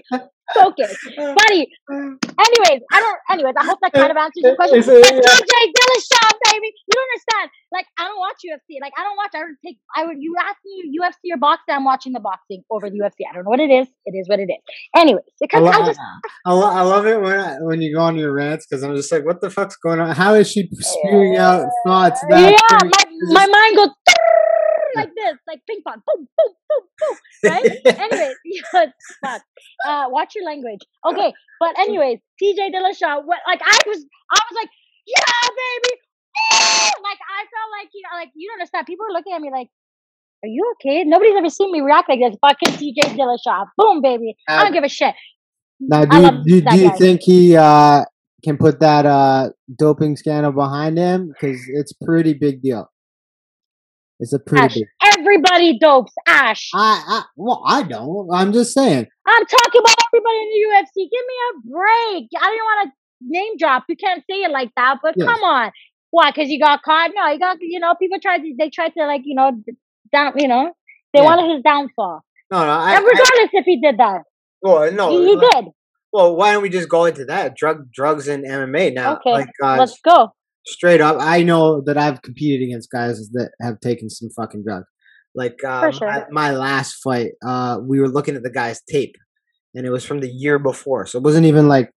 focus 0.54 0.96
buddy 1.38 1.66
anyways 1.90 2.80
i 2.92 3.00
don't 3.00 3.18
anyways 3.30 3.54
i 3.58 3.64
hope 3.64 3.78
that 3.82 3.92
kind 3.92 4.10
of 4.10 4.16
answers 4.16 4.42
your 4.46 4.54
question 4.56 4.78
It's 4.78 4.88
a- 4.88 4.92
but 5.00 5.14
tj 5.24 5.52
dillashaw 5.76 6.30
baby 6.52 6.68
you 6.86 6.92
don't 6.94 7.08
understand 7.10 7.50
like 7.72 7.86
I 7.98 8.04
don't 8.06 8.18
watch 8.18 8.36
UFC. 8.48 8.78
Like 8.80 8.92
I 8.96 9.02
don't 9.02 9.16
watch. 9.16 9.32
I 9.34 9.40
don't 9.40 9.56
take. 9.64 9.76
I 9.94 10.04
would. 10.06 10.16
You 10.20 10.34
ask 10.40 10.56
me 10.64 10.96
UFC 10.98 11.34
or 11.34 11.36
boxing. 11.36 11.74
I'm 11.74 11.84
watching 11.84 12.12
the 12.12 12.20
boxing 12.20 12.62
over 12.70 12.88
the 12.88 12.96
UFC. 12.96 13.26
I 13.28 13.34
don't 13.34 13.44
know 13.44 13.50
what 13.50 13.58
it 13.60 13.70
is. 13.70 13.88
It 14.06 14.12
is 14.16 14.28
what 14.28 14.38
it 14.38 14.44
is. 14.44 14.62
Anyways, 14.96 15.24
I, 15.26 15.32
because 15.40 15.62
lo- 15.62 15.70
I 15.70 15.84
just 15.86 16.00
I, 16.46 16.52
lo- 16.54 16.70
I 16.70 16.82
love 16.82 17.06
it 17.06 17.20
when 17.20 17.38
I, 17.38 17.56
when 17.60 17.82
you 17.82 17.94
go 17.94 18.02
on 18.02 18.16
your 18.16 18.32
rants 18.32 18.66
because 18.66 18.82
I'm 18.84 18.94
just 18.94 19.10
like, 19.10 19.26
what 19.26 19.40
the 19.40 19.50
fuck's 19.50 19.76
going 19.76 19.98
on? 20.00 20.14
How 20.14 20.34
is 20.34 20.48
she 20.50 20.68
spewing 20.78 21.36
out 21.36 21.66
thoughts 21.86 22.20
that? 22.30 22.52
yeah, 22.52 22.78
my 22.88 23.04
my 23.32 23.46
mind 23.46 23.76
goes 23.76 23.88
like 25.00 25.14
this, 25.14 25.36
like 25.46 25.60
ping 25.68 25.80
pong, 25.86 26.02
boom, 26.06 26.28
boom, 26.36 26.52
boom, 26.68 26.84
boom. 26.98 27.16
Right? 27.44 28.00
anyways, 28.00 28.36
yes, 28.44 28.92
fuck. 29.24 29.42
Uh, 29.86 30.06
watch 30.08 30.34
your 30.34 30.44
language. 30.44 30.80
Okay, 31.08 31.32
but 31.60 31.78
anyways, 31.78 32.18
TJ 32.42 32.72
Dillashaw. 32.72 33.24
What? 33.24 33.40
Like 33.46 33.60
I 33.62 33.78
was, 33.86 34.04
I 34.32 34.40
was 34.50 34.56
like, 34.56 34.70
yeah, 35.06 35.48
baby. 35.48 36.00
Like 37.02 37.18
I 37.22 37.40
felt 37.48 37.70
like 37.78 37.90
you 37.94 38.02
know, 38.02 38.16
like 38.18 38.30
you 38.34 38.48
don't 38.48 38.60
understand. 38.60 38.86
People 38.86 39.06
are 39.06 39.12
looking 39.12 39.32
at 39.32 39.40
me 39.40 39.50
like, 39.50 39.68
"Are 40.44 40.48
you 40.48 40.74
okay?" 40.74 41.04
Nobody's 41.04 41.36
ever 41.36 41.50
seen 41.50 41.72
me 41.72 41.80
react 41.80 42.08
like 42.08 42.20
this. 42.20 42.36
Fucking 42.40 42.74
TJ 42.74 43.16
Dillashaw. 43.16 43.66
Boom, 43.76 44.02
baby. 44.02 44.36
I 44.48 44.64
don't 44.64 44.72
give 44.72 44.84
a 44.84 44.88
shit. 44.88 45.14
Now, 45.78 46.04
do 46.04 46.16
you, 46.16 46.30
do, 46.30 46.70
do 46.70 46.78
you 46.78 46.90
guy. 46.90 46.96
think 46.96 47.20
he 47.22 47.56
uh, 47.56 48.04
can 48.42 48.56
put 48.56 48.80
that 48.80 49.06
uh, 49.06 49.50
doping 49.76 50.16
scandal 50.16 50.52
behind 50.52 50.98
him? 50.98 51.28
Because 51.28 51.60
it's 51.68 51.92
pretty 51.92 52.32
big 52.32 52.62
deal. 52.62 52.90
It's 54.18 54.32
a 54.32 54.38
pretty 54.38 54.64
Ash. 54.64 54.74
big. 54.74 54.84
Everybody 55.18 55.78
dopes. 55.78 56.12
Ash. 56.26 56.70
I, 56.74 57.02
I 57.06 57.22
well, 57.36 57.62
I 57.66 57.82
don't. 57.82 58.28
I'm 58.32 58.52
just 58.52 58.72
saying. 58.72 59.06
I'm 59.26 59.46
talking 59.46 59.80
about 59.80 59.96
everybody 60.08 60.36
in 60.38 60.48
the 60.50 60.76
UFC. 60.76 60.94
Give 61.10 61.10
me 61.10 61.34
a 61.50 61.70
break. 61.70 62.28
I 62.40 62.50
didn't 62.50 62.64
want 62.64 62.88
to 62.88 62.92
name 63.28 63.56
drop. 63.58 63.84
You 63.88 63.96
can't 63.96 64.22
say 64.30 64.36
it 64.42 64.50
like 64.50 64.70
that, 64.76 64.98
but 65.02 65.14
Yes. 65.16 65.26
come 65.28 65.42
on. 65.42 65.70
Why? 66.10 66.30
Because 66.30 66.48
you 66.48 66.58
got 66.60 66.82
caught? 66.82 67.10
No, 67.14 67.26
you 67.28 67.38
got, 67.38 67.58
you 67.60 67.78
know, 67.80 67.94
people 68.00 68.18
tried 68.20 68.38
to, 68.38 68.54
they 68.58 68.70
tried 68.70 68.94
to, 68.96 69.06
like, 69.06 69.22
you 69.24 69.34
know, 69.34 69.52
down, 70.12 70.32
you 70.36 70.48
know, 70.48 70.72
they 71.12 71.20
Yeah. 71.20 71.24
wanted 71.26 71.52
his 71.54 71.62
downfall. 71.62 72.22
No, 72.50 72.64
no. 72.64 72.70
I, 72.70 72.94
and 72.96 73.04
I, 73.04 73.06
regardless 73.08 73.50
if 73.52 73.64
he 73.66 73.80
did 73.80 73.98
that, 73.98 74.22
well, 74.62 74.90
no. 74.92 75.10
he, 75.10 75.26
he 75.26 75.36
like- 75.36 75.50
did. 75.50 75.64
Well, 76.12 76.36
why 76.36 76.52
don't 76.52 76.62
we 76.62 76.70
just 76.70 76.88
go 76.88 77.04
into 77.04 77.26
that? 77.26 77.56
Drug, 77.56 77.92
drugs, 77.92 78.28
and 78.28 78.44
MMA 78.46 78.94
now. 78.94 79.16
Okay, 79.16 79.32
Like, 79.32 79.48
uh, 79.62 79.76
Let's 79.78 79.98
go. 80.00 80.32
Straight 80.66 81.00
up, 81.00 81.16
I 81.20 81.42
know 81.42 81.80
that 81.82 81.96
I've 81.96 82.22
competed 82.22 82.66
against 82.66 82.90
guys 82.90 83.28
that 83.32 83.50
have 83.60 83.80
taken 83.80 84.10
some 84.10 84.28
fucking 84.30 84.64
drugs. 84.64 84.86
Like 85.34 85.62
um, 85.64 85.92
sure. 85.92 86.08
I- 86.08 86.24
my 86.30 86.50
last 86.52 86.94
fight, 87.02 87.32
uh, 87.46 87.78
we 87.82 88.00
were 88.00 88.08
looking 88.08 88.36
at 88.36 88.42
the 88.42 88.50
guy's 88.50 88.80
tape, 88.82 89.14
and 89.74 89.86
it 89.86 89.90
was 89.90 90.04
from 90.04 90.20
the 90.20 90.30
year 90.30 90.58
before, 90.58 91.06
so 91.06 91.18
it 91.18 91.24
wasn't 91.24 91.46
even 91.46 91.68
like, 91.68 91.90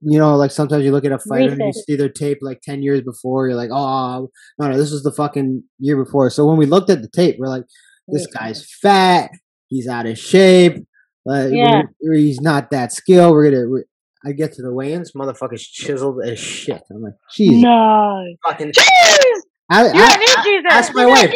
you 0.00 0.16
know, 0.18 0.36
like 0.36 0.52
sometimes 0.52 0.84
you 0.84 0.92
look 0.92 1.04
at 1.04 1.10
a 1.12 1.18
fighter 1.18 1.50
and 1.52 1.60
you 1.60 1.72
see 1.72 1.96
their 1.96 2.08
tape 2.08 2.38
like 2.40 2.60
ten 2.62 2.82
years 2.82 3.00
before, 3.02 3.48
you're 3.48 3.56
like, 3.56 3.70
oh 3.72 4.30
no, 4.60 4.68
no, 4.68 4.76
this 4.76 4.92
was 4.92 5.02
the 5.02 5.10
fucking 5.12 5.64
year 5.80 5.96
before. 6.02 6.30
So 6.30 6.46
when 6.46 6.56
we 6.56 6.66
looked 6.66 6.88
at 6.88 7.02
the 7.02 7.08
tape, 7.08 7.34
we're 7.38 7.48
like, 7.48 7.64
this 8.06 8.20
Recent. 8.26 8.34
guy's 8.34 8.72
fat, 8.80 9.30
he's 9.66 9.88
out 9.88 10.06
of 10.06 10.16
shape, 10.16 10.86
like 11.26 11.52
Yeah. 11.52 11.82
we're- 12.00 12.20
he's 12.22 12.40
not 12.40 12.70
that 12.70 12.92
skilled. 12.92 13.32
We're 13.32 13.50
gonna. 13.50 13.68
we 13.68 13.82
I 14.28 14.32
get 14.32 14.52
to 14.54 14.62
the 14.62 14.72
weigh-ins, 14.72 15.12
motherfucker's 15.12 15.66
chiseled 15.66 16.20
as 16.24 16.38
shit. 16.38 16.82
I'm 16.90 17.02
like, 17.02 17.14
Jesus, 17.34 17.62
No. 17.62 18.24
fucking 18.46 18.72
Jesus! 18.74 19.44
I, 19.70 19.84
You 19.84 19.88
I- 19.88 19.92
don't 19.92 20.18
need 20.20 20.28
I- 20.38 20.42
Jesus. 20.44 20.64
ask 20.70 20.94
my 20.94 21.02
you 21.02 21.08
wife. 21.10 21.34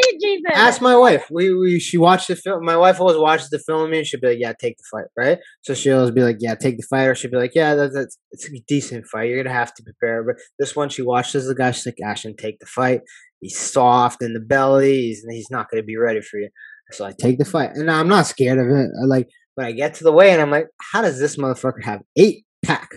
ask 0.54 0.80
my 0.80 0.96
wife. 0.96 1.24
We, 1.30 1.54
we 1.54 1.78
she 1.78 1.98
watched 1.98 2.28
the 2.28 2.36
film. 2.36 2.64
My 2.64 2.76
wife 2.78 2.98
always 3.00 3.18
watches 3.18 3.50
the 3.50 3.58
film 3.58 3.82
with 3.82 3.90
me, 3.90 3.98
and 3.98 4.06
she'd 4.06 4.22
be 4.22 4.28
like, 4.28 4.38
"Yeah, 4.40 4.54
take 4.58 4.76
the 4.78 4.84
fight," 4.90 5.04
right? 5.18 5.38
So 5.62 5.74
she'll 5.74 5.98
always 5.98 6.12
be 6.12 6.22
like, 6.22 6.36
"Yeah, 6.40 6.54
take 6.54 6.78
the 6.78 6.86
fight," 6.88 7.04
or 7.08 7.14
she'll 7.14 7.30
be 7.30 7.36
like, 7.36 7.52
"Yeah, 7.54 7.74
that's, 7.74 7.94
that's 7.94 8.16
it's 8.30 8.46
a 8.48 8.52
decent 8.66 9.06
fight. 9.06 9.28
You're 9.28 9.42
gonna 9.42 9.54
have 9.54 9.74
to 9.74 9.82
prepare." 9.82 10.24
But 10.24 10.36
this 10.58 10.74
one, 10.74 10.88
she 10.88 11.02
watches 11.02 11.46
the 11.46 11.54
guy. 11.54 11.72
She's 11.72 11.84
like, 11.84 12.00
"Ashton, 12.02 12.34
take 12.36 12.58
the 12.58 12.64
fight. 12.66 13.02
He's 13.40 13.58
soft 13.58 14.22
in 14.22 14.32
the 14.32 14.40
belly. 14.40 14.94
He's 15.08 15.26
he's 15.28 15.50
not 15.50 15.68
gonna 15.70 15.82
be 15.82 15.98
ready 15.98 16.22
for 16.22 16.38
you." 16.38 16.48
So 16.92 17.04
I 17.04 17.12
take 17.20 17.36
the 17.38 17.44
fight, 17.44 17.72
and 17.74 17.90
I'm 17.90 18.08
not 18.08 18.26
scared 18.26 18.58
of 18.58 18.66
it. 18.66 18.90
I 19.02 19.04
like 19.06 19.28
when 19.56 19.66
I 19.66 19.72
get 19.72 19.92
to 19.96 20.04
the 20.04 20.12
way, 20.12 20.30
and 20.30 20.40
I'm 20.40 20.50
like, 20.50 20.68
"How 20.80 21.02
does 21.02 21.18
this 21.20 21.36
motherfucker 21.36 21.82
have 21.84 22.00
eight 22.16 22.46
pack?" 22.78 22.88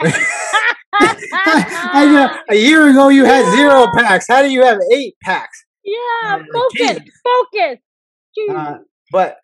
I 0.96 2.06
know, 2.06 2.38
a 2.50 2.56
year 2.56 2.88
ago 2.88 3.08
you 3.08 3.24
had 3.24 3.44
zero 3.54 3.86
packs. 3.96 4.26
How 4.28 4.42
do 4.42 4.48
you 4.50 4.62
have 4.64 4.78
eight 4.92 5.14
packs? 5.22 5.64
Yeah, 5.84 6.34
Um, 6.36 6.46
focus, 6.52 6.98
focus. 7.22 7.78
Uh, 8.50 8.76
but 9.12 9.36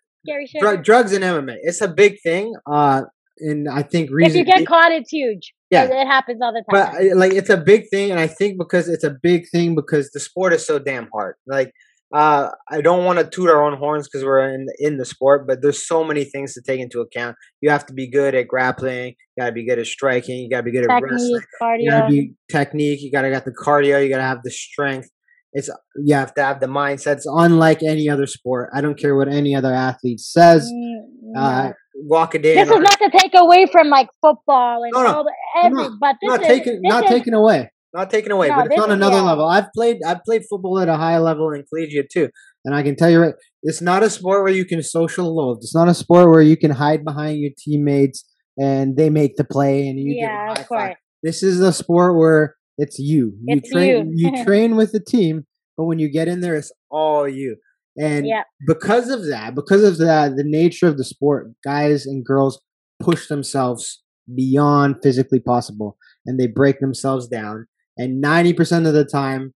dr- 0.58 0.82
drugs 0.82 1.12
and 1.12 1.22
MMA, 1.24 1.56
it's 1.62 1.80
a 1.80 1.88
big 1.88 2.20
thing. 2.22 2.54
Uh, 2.66 3.02
and 3.38 3.68
I 3.68 3.82
think 3.82 4.10
if 4.12 4.34
you 4.34 4.44
get 4.44 4.66
caught, 4.66 4.92
it's 4.92 5.10
huge. 5.10 5.54
Yeah. 5.70 5.84
it 5.84 6.06
happens 6.06 6.40
all 6.42 6.52
the 6.52 6.64
time. 6.70 6.94
I- 6.94 7.12
like 7.14 7.32
it's 7.32 7.50
a 7.50 7.56
big 7.56 7.88
thing, 7.88 8.10
and 8.10 8.18
I 8.20 8.26
think 8.26 8.58
because 8.58 8.88
it's 8.88 9.04
a 9.04 9.10
big 9.22 9.48
thing 9.50 9.74
because 9.74 10.10
the 10.10 10.20
sport 10.20 10.52
is 10.52 10.66
so 10.66 10.78
damn 10.78 11.08
hard. 11.12 11.36
Like, 11.46 11.72
uh, 12.12 12.50
I 12.68 12.80
don't 12.80 13.04
want 13.04 13.18
to 13.20 13.24
toot 13.24 13.48
our 13.48 13.62
own 13.64 13.76
horns 13.78 14.08
because 14.08 14.24
we're 14.24 14.40
in 14.52 14.66
in 14.78 14.98
the 14.98 15.04
sport, 15.04 15.46
but 15.46 15.62
there's 15.62 15.86
so 15.86 16.02
many 16.04 16.24
things 16.24 16.54
to 16.54 16.62
take 16.66 16.80
into 16.80 17.00
account. 17.00 17.36
You 17.60 17.70
have 17.70 17.86
to 17.86 17.92
be 17.94 18.10
good 18.10 18.34
at 18.34 18.48
grappling. 18.48 19.14
You 19.36 19.42
got 19.42 19.46
to 19.46 19.52
be 19.52 19.64
good 19.66 19.78
at 19.78 19.86
striking. 19.86 20.38
You 20.38 20.50
got 20.50 20.58
to 20.58 20.62
be 20.64 20.72
good 20.72 20.90
at 20.90 21.02
wrestling. 21.02 21.40
Technique, 21.60 21.80
You 21.84 21.90
gotta 21.90 22.02
cardio. 22.06 22.08
be 22.10 22.34
technique. 22.50 23.00
You 23.02 23.12
gotta 23.12 23.30
got 23.30 23.44
the 23.44 23.52
cardio. 23.52 24.02
You 24.02 24.08
gotta 24.08 24.22
have 24.24 24.40
the 24.42 24.50
strength. 24.50 25.08
It's 25.52 25.68
you 26.04 26.14
have 26.14 26.32
to 26.34 26.42
have 26.42 26.60
the 26.60 26.66
mindset. 26.66 27.16
It's 27.16 27.26
unlike 27.26 27.82
any 27.82 28.08
other 28.08 28.26
sport. 28.26 28.70
I 28.74 28.80
don't 28.80 28.98
care 28.98 29.16
what 29.16 29.28
any 29.28 29.54
other 29.54 29.72
athlete 29.72 30.20
says. 30.20 30.70
Mm, 30.72 31.36
Uh, 31.36 31.72
walk 31.94 32.34
a 32.34 32.38
day. 32.38 32.54
this 32.54 32.68
is 32.70 32.78
not 32.78 32.98
to 32.98 33.10
take 33.18 33.32
away 33.34 33.66
from 33.70 33.88
like 33.88 34.08
football 34.22 34.82
and 34.84 34.92
No, 34.94 35.02
no. 35.02 35.12
all 35.14 35.24
the 35.24 35.32
every, 35.64 35.72
not- 35.88 35.92
but 36.00 36.16
this 36.22 36.28
not 36.28 36.42
is 36.42 36.64
this 36.64 36.78
not 36.82 37.04
is, 37.04 37.10
taken 37.10 37.34
away, 37.34 37.70
not 37.92 38.10
taken 38.10 38.32
away, 38.32 38.48
No, 38.48 38.56
but 38.56 38.66
it's 38.66 38.80
on 38.80 38.90
another 38.90 39.16
yeah. 39.16 39.22
level. 39.22 39.46
I've 39.46 39.72
played, 39.74 39.98
I've 40.06 40.22
played 40.24 40.42
football 40.48 40.78
at 40.78 40.88
a 40.88 40.96
high 40.96 41.18
level 41.18 41.50
in 41.52 41.64
collegiate 41.68 42.10
too, 42.10 42.28
and 42.64 42.74
I 42.74 42.82
can 42.82 42.96
tell 42.96 43.10
you, 43.10 43.20
right, 43.20 43.34
it's 43.62 43.80
not 43.80 44.02
a 44.02 44.10
sport 44.10 44.42
where 44.42 44.52
you 44.52 44.64
can 44.64 44.82
social 44.82 45.34
load. 45.34 45.58
It's 45.58 45.74
not 45.74 45.88
a 45.88 45.94
sport 45.94 46.28
where 46.30 46.42
you 46.42 46.56
can 46.56 46.70
hide 46.70 47.04
behind 47.04 47.38
your 47.38 47.50
teammates 47.58 48.24
and 48.58 48.96
they 48.96 49.10
make 49.10 49.36
the 49.36 49.44
play 49.44 49.88
and 49.88 49.98
you 49.98 50.14
Yeah, 50.18 50.52
of 50.52 50.58
a 50.58 50.60
high 50.60 50.64
five. 50.64 50.66
course. 50.68 50.94
This 51.22 51.42
is 51.42 51.60
a 51.60 51.72
sport 51.72 52.16
where 52.16 52.56
it's 52.78 52.98
you. 52.98 53.34
You 53.44 53.56
It's 53.58 53.70
train, 53.70 54.12
you. 54.16 54.30
you 54.32 54.44
train 54.44 54.76
with 54.76 54.92
the 54.92 55.00
team, 55.00 55.46
but 55.76 55.84
when 55.84 55.98
you 55.98 56.10
get 56.10 56.28
in 56.28 56.40
there, 56.40 56.56
it's 56.56 56.72
all 56.90 57.28
you. 57.28 57.56
And 57.98 58.26
Yeah. 58.26 58.44
because 58.66 59.10
of 59.10 59.26
that, 59.26 59.54
because 59.54 59.82
of 59.84 59.98
that, 59.98 60.36
the 60.36 60.44
nature 60.44 60.86
of 60.86 60.96
the 60.96 61.04
sport, 61.04 61.50
guys 61.64 62.06
and 62.06 62.24
girls 62.24 62.60
push 63.00 63.28
themselves 63.28 64.02
beyond 64.34 64.96
physically 65.02 65.40
possible 65.40 65.96
and 66.24 66.38
they 66.38 66.46
break 66.46 66.78
themselves 66.80 67.26
down. 67.26 67.66
And 67.96 68.22
90% 68.22 68.86
of 68.86 68.94
the 68.94 69.04
time, 69.04 69.52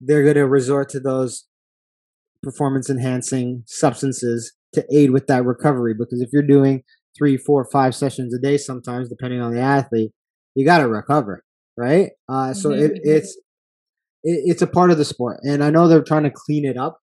they're 0.00 0.22
going 0.22 0.34
to 0.36 0.46
resort 0.46 0.88
to 0.90 1.00
those 1.00 1.46
performance 2.42 2.90
enhancing 2.90 3.62
substances 3.66 4.52
to 4.74 4.84
aid 4.94 5.10
with 5.10 5.26
that 5.28 5.44
recovery. 5.44 5.94
Because 5.98 6.20
if 6.20 6.30
you're 6.32 6.42
doing 6.42 6.82
three, 7.16 7.36
four, 7.36 7.66
five 7.70 7.94
sessions 7.94 8.34
a 8.34 8.38
day, 8.38 8.56
sometimes, 8.56 9.08
depending 9.08 9.40
on 9.40 9.54
the 9.54 9.60
athlete, 9.60 10.12
you 10.54 10.64
got 10.64 10.78
to 10.78 10.88
recover, 10.88 11.42
right? 11.76 12.10
Uh, 12.28 12.52
so 12.54 12.70
it, 12.72 12.92
Mhm. 12.92 13.00
it's 13.04 13.36
it, 14.26 14.40
it's 14.46 14.62
a 14.62 14.66
part 14.66 14.90
of 14.90 14.96
the 14.98 15.04
sport, 15.04 15.38
and 15.42 15.62
I 15.62 15.70
know 15.70 15.86
they're 15.86 16.02
trying 16.02 16.22
to 16.22 16.30
clean 16.34 16.64
it 16.64 16.76
up. 16.78 16.98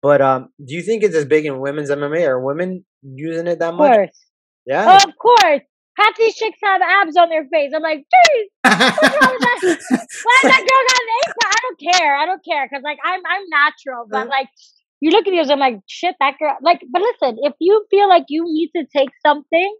But 0.00 0.20
um, 0.22 0.48
do 0.64 0.74
you 0.74 0.82
think 0.82 1.02
it's 1.04 1.14
as 1.14 1.26
big 1.26 1.44
in 1.46 1.60
women's 1.60 1.90
MMA? 1.90 2.26
Are 2.26 2.40
women 2.40 2.84
using 3.02 3.46
it 3.46 3.58
that 3.60 3.72
Of 3.74 3.78
much? 3.78 3.92
course, 3.94 4.26
Yeah. 4.66 4.96
of 4.96 5.12
course. 5.20 5.60
Half 5.98 6.16
these 6.16 6.34
chicks 6.34 6.58
have 6.64 6.80
abs 6.80 7.16
on 7.16 7.28
their 7.28 7.44
face. 7.52 7.72
I'm 7.74 7.82
like, 7.82 7.98
geez, 7.98 8.48
what's 8.64 9.02
wrong 9.02 9.32
with 9.32 9.44
that? 9.44 9.60
Why 10.24 10.36
is 10.40 10.50
that 10.50 10.64
girl 10.64 10.82
got 10.88 11.02
an 11.02 11.34
pack? 11.40 11.52
I 11.52 11.60
don't 11.62 11.80
care. 11.92 12.16
I 12.16 12.26
don't 12.26 12.44
care 12.44 12.66
because 12.68 12.82
like 12.82 12.98
I'm 13.04 13.20
I'm 13.28 13.42
natural, 13.50 14.06
but 14.10 14.28
like 14.28 14.48
you 15.02 15.10
look 15.10 15.26
at 15.26 15.32
these, 15.32 15.50
I'm 15.50 15.58
like, 15.58 15.80
shit, 15.88 16.14
that 16.20 16.38
girl. 16.38 16.56
Like, 16.62 16.80
but 16.90 17.02
listen, 17.02 17.38
if 17.42 17.54
you 17.58 17.84
feel 17.90 18.08
like 18.08 18.26
you 18.28 18.44
need 18.44 18.70
to 18.76 18.86
take 18.96 19.10
something 19.26 19.76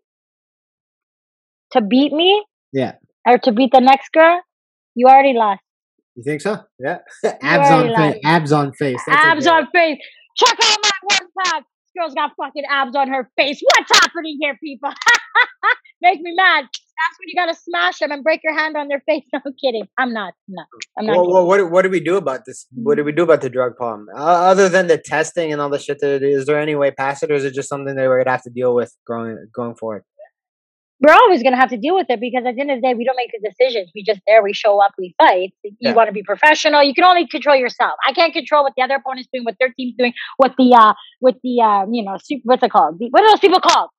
to 1.70 1.80
beat 1.80 2.12
me 2.12 2.44
yeah. 2.72 2.94
or 3.24 3.38
to 3.38 3.52
beat 3.52 3.70
the 3.72 3.80
next 3.80 4.10
girl, 4.12 4.40
you 4.96 5.06
already 5.06 5.32
lost. 5.32 5.60
You 6.16 6.24
think 6.24 6.40
so? 6.40 6.58
Yeah. 6.78 6.98
abs 7.40 7.70
on 7.70 7.94
face. 7.94 8.20
Abs 8.24 8.52
on 8.52 8.72
face. 8.72 9.00
That's 9.06 9.24
abs 9.24 9.46
on 9.46 9.68
face. 9.72 9.98
Check 10.36 10.58
out 10.60 10.78
my 10.82 10.90
one 11.02 11.30
pack. 11.38 11.62
This 11.62 12.02
girl's 12.02 12.14
got 12.14 12.32
fucking 12.36 12.64
abs 12.68 12.96
on 12.96 13.08
her 13.08 13.30
face. 13.36 13.62
What's 13.62 14.00
happening 14.00 14.38
here, 14.40 14.58
people? 14.62 14.90
Make 16.02 16.20
me 16.20 16.32
mad. 16.34 16.64
That's 16.64 17.18
when 17.18 17.28
you 17.28 17.34
gotta 17.36 17.54
smash 17.54 17.98
them 18.00 18.10
and 18.10 18.22
break 18.24 18.40
your 18.42 18.54
hand 18.54 18.76
on 18.76 18.88
their 18.88 19.00
face. 19.08 19.22
No 19.32 19.40
I'm 19.46 19.54
kidding. 19.62 19.86
I'm 19.98 20.12
not. 20.12 20.34
No, 20.48 20.64
I'm 20.98 21.06
not. 21.06 21.16
Well, 21.16 21.32
well, 21.32 21.46
what 21.46 21.56
do- 21.58 21.68
what 21.68 21.82
do 21.82 21.90
we 21.90 22.00
do 22.00 22.16
about 22.16 22.40
this? 22.44 22.66
What 22.74 22.96
do 22.96 23.04
we 23.04 23.12
do 23.12 23.22
about 23.22 23.40
the 23.40 23.48
drug 23.48 23.76
problem? 23.76 24.08
Uh, 24.14 24.20
other 24.52 24.68
than 24.68 24.88
the 24.88 24.98
testing 24.98 25.52
and 25.52 25.60
all 25.60 25.70
the 25.70 25.78
shit 25.78 25.98
that 26.00 26.22
is, 26.22 26.46
there 26.46 26.58
any 26.58 26.74
way 26.74 26.90
past 26.90 27.22
it, 27.22 27.30
or 27.30 27.34
is 27.34 27.44
it 27.44 27.54
just 27.54 27.68
something 27.68 27.94
that 27.94 28.08
we're 28.08 28.18
gonna 28.22 28.30
have 28.36 28.42
to 28.42 28.50
deal 28.50 28.74
with 28.74 28.94
going 29.06 29.36
going 29.54 29.74
forward? 29.76 30.02
We're 31.00 31.14
always 31.14 31.42
gonna 31.42 31.56
have 31.56 31.70
to 31.70 31.76
deal 31.76 31.96
with 31.96 32.06
it 32.10 32.20
because 32.20 32.44
at 32.46 32.54
the 32.54 32.60
end 32.60 32.70
of 32.70 32.76
the 32.80 32.86
day, 32.88 32.94
we 32.94 33.04
don't 33.04 33.16
make 33.16 33.30
the 33.32 33.48
decisions. 33.50 33.90
We 33.94 34.04
just 34.04 34.20
there. 34.26 34.42
We 34.42 34.52
show 34.52 34.80
up. 34.84 34.92
We 34.98 35.14
fight. 35.18 35.52
You 35.64 35.72
Yeah. 35.80 35.94
want 35.94 36.06
to 36.08 36.12
be 36.12 36.22
professional. 36.22 36.82
You 36.82 36.94
can 36.94 37.04
only 37.04 37.26
control 37.26 37.56
yourself. 37.56 37.94
I 38.08 38.12
can't 38.12 38.32
control 38.32 38.62
what 38.64 38.74
the 38.76 38.82
other 38.82 38.94
opponent's 38.96 39.28
doing, 39.32 39.44
what 39.44 39.56
their 39.58 39.72
team's 39.76 39.94
doing, 39.98 40.12
what 40.36 40.52
the 40.58 40.72
uh, 40.74 40.94
with 41.20 41.36
the 41.42 41.60
uh, 41.60 41.86
you 41.90 42.04
know, 42.04 42.16
super, 42.22 42.42
what's 42.44 42.62
it 42.62 42.70
called? 42.70 42.98
The, 43.00 43.08
what 43.10 43.22
are 43.24 43.28
those 43.30 43.40
people 43.40 43.60
called? 43.60 43.90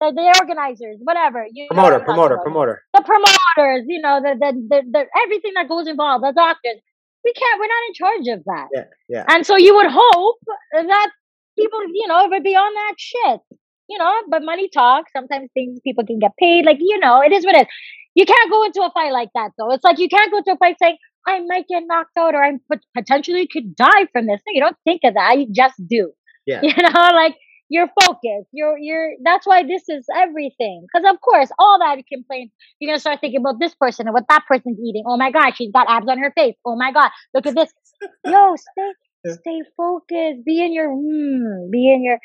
The, 0.00 0.12
the 0.12 0.34
organizers, 0.40 0.98
whatever. 1.02 1.46
You 1.50 1.66
Promoter, 1.68 1.92
what 1.98 2.00
I'm 2.02 2.06
talking 2.06 2.14
promoter, 2.14 2.38
promoter. 2.44 2.82
the 2.94 3.02
promoters, 3.02 3.84
you 3.88 4.00
know, 4.02 4.20
the, 4.20 4.34
the 4.38 4.52
the 4.68 4.82
the 4.92 5.06
everything 5.24 5.52
that 5.54 5.68
goes 5.68 5.86
involved, 5.88 6.22
the 6.24 6.32
doctors. 6.36 6.80
We 7.24 7.32
can't. 7.32 7.58
We're 7.58 7.66
not 7.66 7.88
in 7.88 7.94
charge 7.94 8.38
of 8.38 8.44
that. 8.44 8.68
Yeah, 8.74 8.84
yeah. 9.08 9.24
And 9.28 9.44
so 9.46 9.56
you 9.56 9.74
would 9.74 9.90
hope 9.90 10.36
that 10.72 11.10
people, 11.58 11.80
you 11.92 12.06
know, 12.08 12.28
would 12.28 12.42
be 12.44 12.54
on 12.54 12.74
that 12.74 12.94
shit. 12.98 13.40
You 13.88 13.98
know, 13.98 14.12
but 14.28 14.42
money 14.44 14.68
talks. 14.68 15.12
Sometimes 15.16 15.48
things 15.54 15.80
people 15.82 16.04
can 16.04 16.18
get 16.18 16.32
paid. 16.38 16.66
Like 16.66 16.78
you 16.80 16.98
know, 17.00 17.22
it 17.22 17.32
is 17.32 17.44
what 17.44 17.56
it 17.56 17.62
is. 17.62 17.66
You 18.14 18.26
can't 18.26 18.50
go 18.50 18.64
into 18.64 18.82
a 18.82 18.90
fight 18.92 19.12
like 19.12 19.30
that, 19.34 19.50
though. 19.58 19.70
It's 19.72 19.84
like 19.84 19.98
you 19.98 20.08
can't 20.08 20.30
go 20.30 20.38
into 20.38 20.52
a 20.52 20.56
fight 20.56 20.76
saying 20.78 20.96
I 21.26 21.40
might 21.40 21.66
get 21.68 21.82
knocked 21.86 22.16
out 22.18 22.34
or 22.34 22.42
I 22.44 22.52
pot- 22.70 22.84
potentially 22.96 23.48
could 23.50 23.74
die 23.74 24.06
from 24.12 24.26
this. 24.26 24.40
No, 24.46 24.52
you 24.52 24.60
don't 24.60 24.76
think 24.84 25.00
of 25.04 25.14
that. 25.14 25.38
You 25.38 25.46
just 25.52 25.74
do. 25.88 26.12
Yeah. 26.46 26.60
You 26.62 26.74
know, 26.76 27.10
like 27.12 27.34
you're 27.68 27.88
focused. 28.00 28.48
You're 28.52 28.78
you're. 28.78 29.12
That's 29.24 29.46
why 29.46 29.62
this 29.64 29.82
is 29.88 30.06
everything. 30.14 30.86
Because 30.86 31.10
of 31.12 31.20
course, 31.20 31.50
all 31.58 31.78
that 31.80 31.98
complaints, 32.12 32.54
you're 32.78 32.90
gonna 32.90 33.00
start 33.00 33.20
thinking 33.20 33.40
about 33.40 33.58
this 33.60 33.74
person 33.74 34.06
and 34.06 34.14
what 34.14 34.24
that 34.28 34.44
person's 34.46 34.78
eating. 34.80 35.04
Oh 35.06 35.16
my 35.16 35.30
god, 35.30 35.54
she's 35.56 35.72
got 35.72 35.88
abs 35.88 36.08
on 36.08 36.18
her 36.18 36.32
face. 36.36 36.54
Oh 36.64 36.76
my 36.76 36.92
god, 36.92 37.10
look 37.34 37.46
at 37.46 37.54
this. 37.54 37.72
Yo, 38.26 38.54
stay 38.56 39.32
stay 39.32 39.62
focused. 39.76 40.44
Be 40.44 40.64
in 40.64 40.72
your 40.72 40.88
mm, 40.88 41.70
be 41.70 41.92
in 41.92 42.04
your 42.04 42.18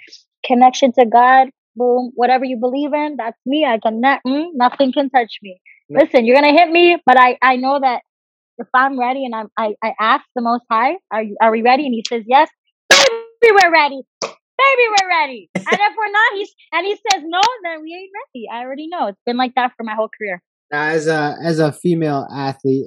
connection 0.46 0.92
to 0.94 1.06
God. 1.06 1.50
Boom. 1.76 2.12
Whatever 2.16 2.46
you 2.46 2.58
believe 2.58 2.94
in, 2.94 3.16
that's 3.18 3.40
me. 3.46 3.66
I 3.66 3.80
can 3.80 4.02
not, 4.02 4.20
mm, 4.28 4.48
nothing 4.54 4.92
can 4.92 5.10
touch 5.10 5.38
me. 5.42 5.62
No. 5.90 6.02
Listen, 6.02 6.26
you're 6.26 6.36
gonna 6.36 6.52
hit 6.52 6.70
me, 6.70 6.98
but 7.06 7.18
I 7.20 7.38
I 7.42 7.56
know 7.56 7.80
that 7.80 8.02
if 8.58 8.68
I'm 8.74 9.00
ready 9.00 9.26
and 9.26 9.34
I'm 9.34 9.48
I 9.58 9.74
I 9.84 9.94
ask 10.00 10.24
the 10.36 10.42
Most 10.42 10.64
High, 10.70 10.98
are 11.12 11.24
you 11.24 11.38
are 11.42 11.52
we 11.52 11.62
ready? 11.62 11.86
And 11.86 11.94
He 11.94 12.04
says 12.08 12.24
yes. 12.28 12.50
Baby, 12.90 13.56
we're 13.64 13.72
ready. 13.72 14.02
Baby, 14.58 14.88
we're 14.90 15.10
ready. 15.10 15.50
And 15.72 15.80
if 15.80 15.96
we're 15.98 16.12
not, 16.12 16.34
he's 16.34 16.54
and 16.74 16.86
he 16.86 16.96
says 16.96 17.24
no, 17.26 17.42
then 17.64 17.82
we 17.82 17.94
ain't 17.94 18.12
ready. 18.14 18.46
I 18.52 18.66
already 18.66 18.88
know. 18.88 19.08
It's 19.08 19.22
been 19.26 19.38
like 19.38 19.56
that 19.56 19.72
for 19.78 19.84
my 19.84 19.96
whole 19.96 20.10
career. 20.10 20.42
Now, 20.72 20.84
as 20.84 21.08
a 21.08 21.36
as 21.44 21.60
a 21.60 21.72
female 21.72 22.28
athlete, 22.34 22.86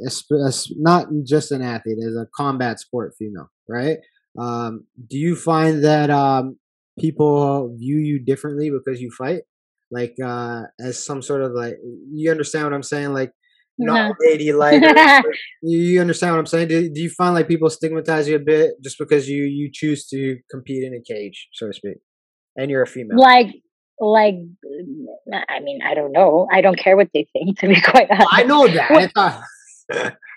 not 0.76 1.06
just 1.24 1.52
an 1.52 1.62
athlete, 1.62 1.98
as 1.98 2.14
a 2.14 2.26
combat 2.36 2.80
sport 2.80 3.14
female, 3.18 3.50
right? 3.68 3.98
Um, 4.38 4.86
do 5.08 5.16
you 5.16 5.36
find 5.36 5.84
that 5.84 6.10
um, 6.10 6.58
people 6.98 7.74
view 7.76 7.98
you 7.98 8.18
differently 8.18 8.70
because 8.70 9.00
you 9.00 9.10
fight, 9.10 9.42
like 9.90 10.14
uh, 10.24 10.62
as 10.80 11.04
some 11.04 11.22
sort 11.22 11.42
of 11.42 11.52
like 11.52 11.76
you 12.12 12.30
understand 12.30 12.64
what 12.64 12.74
I'm 12.74 12.82
saying, 12.82 13.12
like 13.12 13.32
not 13.78 14.08
No. 14.08 14.14
lady 14.20 14.52
like 14.64 14.82
you, 15.62 16.00
understand 16.00 16.32
what 16.32 16.40
I'm 16.40 16.46
saying? 16.46 16.68
Do, 16.68 16.88
do 16.88 17.00
you 17.00 17.10
find 17.10 17.34
like 17.34 17.48
people 17.48 17.68
stigmatize 17.70 18.28
you 18.28 18.36
a 18.36 18.40
bit 18.40 18.72
just 18.82 18.98
because 18.98 19.28
you 19.28 19.44
you 19.44 19.70
choose 19.72 20.06
to 20.08 20.38
compete 20.50 20.84
in 20.84 20.94
a 20.94 21.02
cage, 21.02 21.48
so 21.52 21.66
to 21.66 21.72
speak, 21.72 21.98
and 22.56 22.70
you're 22.70 22.82
a 22.82 22.86
female? 22.86 23.18
like 23.18 23.48
like 24.00 24.34
I 25.48 25.60
mean, 25.60 25.80
I 25.82 25.94
don't 25.94 26.12
know. 26.12 26.48
I 26.52 26.60
don't 26.60 26.78
care 26.78 26.96
what 26.96 27.08
they 27.14 27.26
think 27.32 27.58
to 27.60 27.68
be 27.68 27.80
quite 27.80 28.10
honest. 28.10 28.28
I 28.30 28.42
know 28.42 28.66
that. 28.66 29.42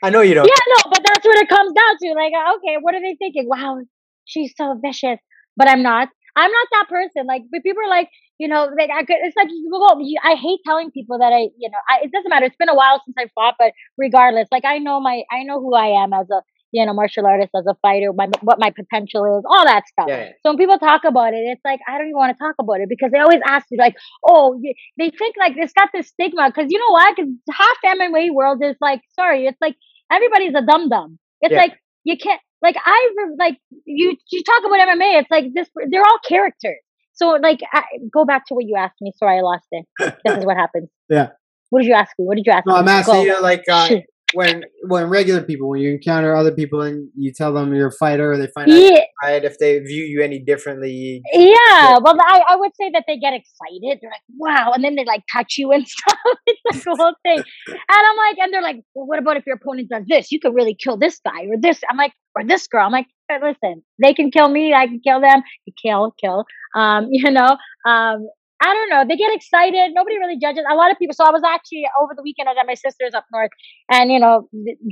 I 0.04 0.10
know 0.10 0.22
you 0.22 0.36
don't. 0.36 0.46
Yeah, 0.46 0.64
no, 0.76 0.92
but 0.92 1.02
that's 1.06 1.26
what 1.26 1.38
it 1.38 1.50
comes 1.50 1.74
down 1.74 1.98
to. 2.02 2.14
Like, 2.14 2.34
uh, 2.34 2.56
okay, 2.58 2.78
what 2.82 2.94
are 2.94 3.02
they 3.02 3.16
thinking? 3.18 3.48
Wow, 3.48 3.80
she's 4.26 4.54
so 4.56 4.80
vicious, 4.84 5.20
but 5.56 5.68
I'm 5.68 5.82
not. 5.82 6.10
I'm 6.36 6.52
not 6.52 6.68
that 6.72 6.86
person. 6.90 7.26
Like, 7.26 7.44
but 7.52 7.64
people 7.64 7.82
are 7.84 7.90
like, 7.90 8.10
you 8.40 8.48
know, 8.48 8.70
like 8.78 8.90
I 8.92 9.04
could. 9.04 9.18
It's 9.22 9.36
like 9.36 9.48
well, 9.72 10.00
I 10.24 10.36
hate 10.36 10.60
telling 10.66 10.92
people 10.92 11.20
that 11.20 11.34
I, 11.34 11.50
you 11.58 11.70
know, 11.70 11.78
I, 11.90 12.04
it 12.04 12.12
doesn't 12.12 12.30
matter. 12.30 12.46
It's 12.46 12.56
been 12.58 12.70
a 12.70 12.76
while 12.76 13.02
since 13.06 13.16
I 13.18 13.30
fought, 13.36 13.56
but 13.58 13.74
regardless, 13.98 14.48
like 14.52 14.66
I 14.66 14.78
know 14.78 15.00
my, 15.00 15.24
I 15.32 15.44
know 15.44 15.60
who 15.60 15.74
I 15.76 16.04
am 16.04 16.14
as 16.14 16.28
a, 16.30 16.42
you 16.72 16.86
know, 16.86 16.94
martial 16.94 17.26
artist, 17.26 17.50
as 17.56 17.66
a 17.68 17.76
fighter, 17.82 18.12
my, 18.14 18.28
what 18.42 18.60
my 18.60 18.72
potential 18.72 19.26
is, 19.40 19.46
all 19.50 19.66
that 19.66 19.88
stuff. 19.88 20.08
Yeah. 20.08 20.30
So 20.44 20.52
when 20.52 20.58
people 20.58 20.78
talk 20.78 21.04
about 21.06 21.34
it, 21.34 21.38
it's 21.38 21.62
like 21.66 21.80
I 21.88 21.98
don't 21.98 22.08
even 22.08 22.18
want 22.18 22.38
to 22.38 22.44
talk 22.44 22.56
about 22.60 22.82
it 22.82 22.90
because 22.90 23.12
they 23.12 23.20
always 23.20 23.42
ask 23.46 23.66
me 23.72 23.78
like, 23.80 23.96
oh, 24.28 24.60
they 24.98 25.10
think 25.10 25.36
like 25.40 25.54
it's 25.56 25.74
got 25.74 25.90
this 25.94 26.10
stigma 26.10 26.52
because 26.54 26.70
you 26.72 26.80
know 26.80 26.92
why? 26.92 27.14
Because 27.16 27.32
half 27.52 27.78
the 27.82 27.90
MMA 28.00 28.34
world 28.34 28.62
is 28.64 28.76
like, 28.82 29.02
sorry, 29.16 29.46
it's 29.48 29.58
like 29.62 29.76
everybody's 30.12 30.54
a 30.56 30.62
dum 30.66 30.90
dum. 30.90 31.18
It's 31.42 31.52
Yeah. 31.54 31.60
like 31.60 31.74
you 32.04 32.18
can't 32.18 32.42
like 32.62 32.76
I 32.84 33.10
like 33.38 33.58
you 33.86 34.16
you 34.32 34.44
talk 34.44 34.64
about 34.66 34.88
MMA. 34.88 35.22
It's 35.22 35.32
like 35.32 35.54
this. 35.54 35.70
They're 35.90 36.04
all 36.04 36.20
characters. 36.28 36.80
So 37.18 37.38
like 37.42 37.60
I, 37.74 37.84
go 38.14 38.26
back 38.26 38.46
to 38.48 38.54
what 38.54 38.66
you 38.66 38.76
asked 38.78 39.02
me. 39.02 39.12
Sorry, 39.18 39.38
I 39.40 39.42
lost 39.42 39.66
it. 39.72 39.86
this 40.24 40.38
is 40.38 40.46
what 40.46 40.58
happens. 40.58 40.90
Yeah. 41.10 41.30
What 41.70 41.82
did 41.82 41.88
you 41.88 41.94
ask 41.94 42.12
me? 42.20 42.26
What 42.26 42.36
did 42.36 42.46
you 42.46 42.52
ask 42.52 42.66
No, 42.66 42.74
me? 42.74 42.80
I'm 42.80 42.88
asking 42.88 43.14
Go. 43.16 43.22
you 43.24 43.42
like 43.42 43.64
uh. 43.70 43.90
When 44.38 44.64
when 44.84 45.10
regular 45.10 45.42
people 45.42 45.68
when 45.70 45.82
you 45.82 45.90
encounter 45.92 46.36
other 46.36 46.52
people 46.52 46.82
and 46.82 47.10
you 47.16 47.32
tell 47.34 47.52
them 47.54 47.74
you're 47.74 47.88
a 47.88 47.92
fighter 48.04 48.32
or 48.32 48.38
they 48.38 48.48
find 48.54 48.70
out 48.72 48.78
Yeah, 48.82 49.02
fight, 49.24 49.44
if 49.46 49.58
they 49.58 49.80
view 49.80 50.04
you 50.04 50.22
any 50.22 50.38
differently. 50.40 51.22
yeah. 51.34 51.98
Well, 52.04 52.16
I, 52.34 52.44
I 52.50 52.56
would 52.56 52.72
say 52.80 52.92
that 52.94 53.06
they 53.08 53.18
get 53.18 53.34
excited. 53.34 53.98
They're 54.00 54.12
like, 54.12 54.28
wow. 54.38 54.74
And 54.74 54.84
then 54.84 54.96
they 54.96 55.06
like 55.06 55.24
touch 55.34 55.58
you 55.58 55.72
and 55.72 55.88
stuff. 55.96 56.18
it's 56.46 56.62
like 56.70 56.84
the 56.86 56.96
whole 57.02 57.16
thing. 57.24 57.44
And 57.68 58.04
I'm 58.10 58.18
like, 58.26 58.38
and 58.38 58.54
they're 58.54 58.62
like, 58.62 58.78
well, 58.94 59.08
what 59.08 59.18
about 59.20 59.38
if 59.38 59.46
your 59.48 59.56
opponent 59.56 59.90
does 59.90 60.04
this? 60.08 60.32
You 60.32 60.40
could 60.40 60.54
really 60.54 60.76
kill 60.76 60.98
this 60.98 61.20
guy 61.26 61.46
or 61.46 61.58
this. 61.60 61.82
I'm 61.90 61.98
like, 61.98 62.14
or 62.36 62.44
this 62.44 62.68
girl. 62.68 62.86
I'm 62.86 62.92
like, 62.92 63.08
"Hey, 63.28 63.40
listen, 63.42 63.84
they 64.02 64.14
can 64.14 64.30
kill 64.30 64.50
me. 64.50 64.74
I 64.74 64.86
can 64.86 65.00
kill 65.00 65.20
them. 65.20 65.42
You 65.66 65.74
kill, 65.82 66.14
kill. 66.22 66.46
Um, 66.76 67.08
you 67.12 67.32
know, 67.32 67.58
um, 67.86 68.28
I 68.62 68.74
don't 68.74 68.90
know. 68.90 69.06
They 69.08 69.16
get 69.16 69.34
excited. 69.34 69.92
Nobody 69.94 70.18
really 70.18 70.38
judges. 70.40 70.64
A 70.70 70.76
lot 70.76 70.92
of 70.92 70.98
people. 70.98 71.14
So 71.14 71.24
I 71.24 71.32
was 71.32 71.44
actually 71.46 71.86
over 72.02 72.14
the 72.16 72.24
weekend. 72.24 72.50
I 72.50 72.54
was 72.54 72.58
at 72.60 72.66
my 72.66 72.74
sister's 72.74 73.14
up 73.14 73.26
north, 73.32 73.52
and 73.92 74.12
you 74.12 74.20
know, 74.20 74.50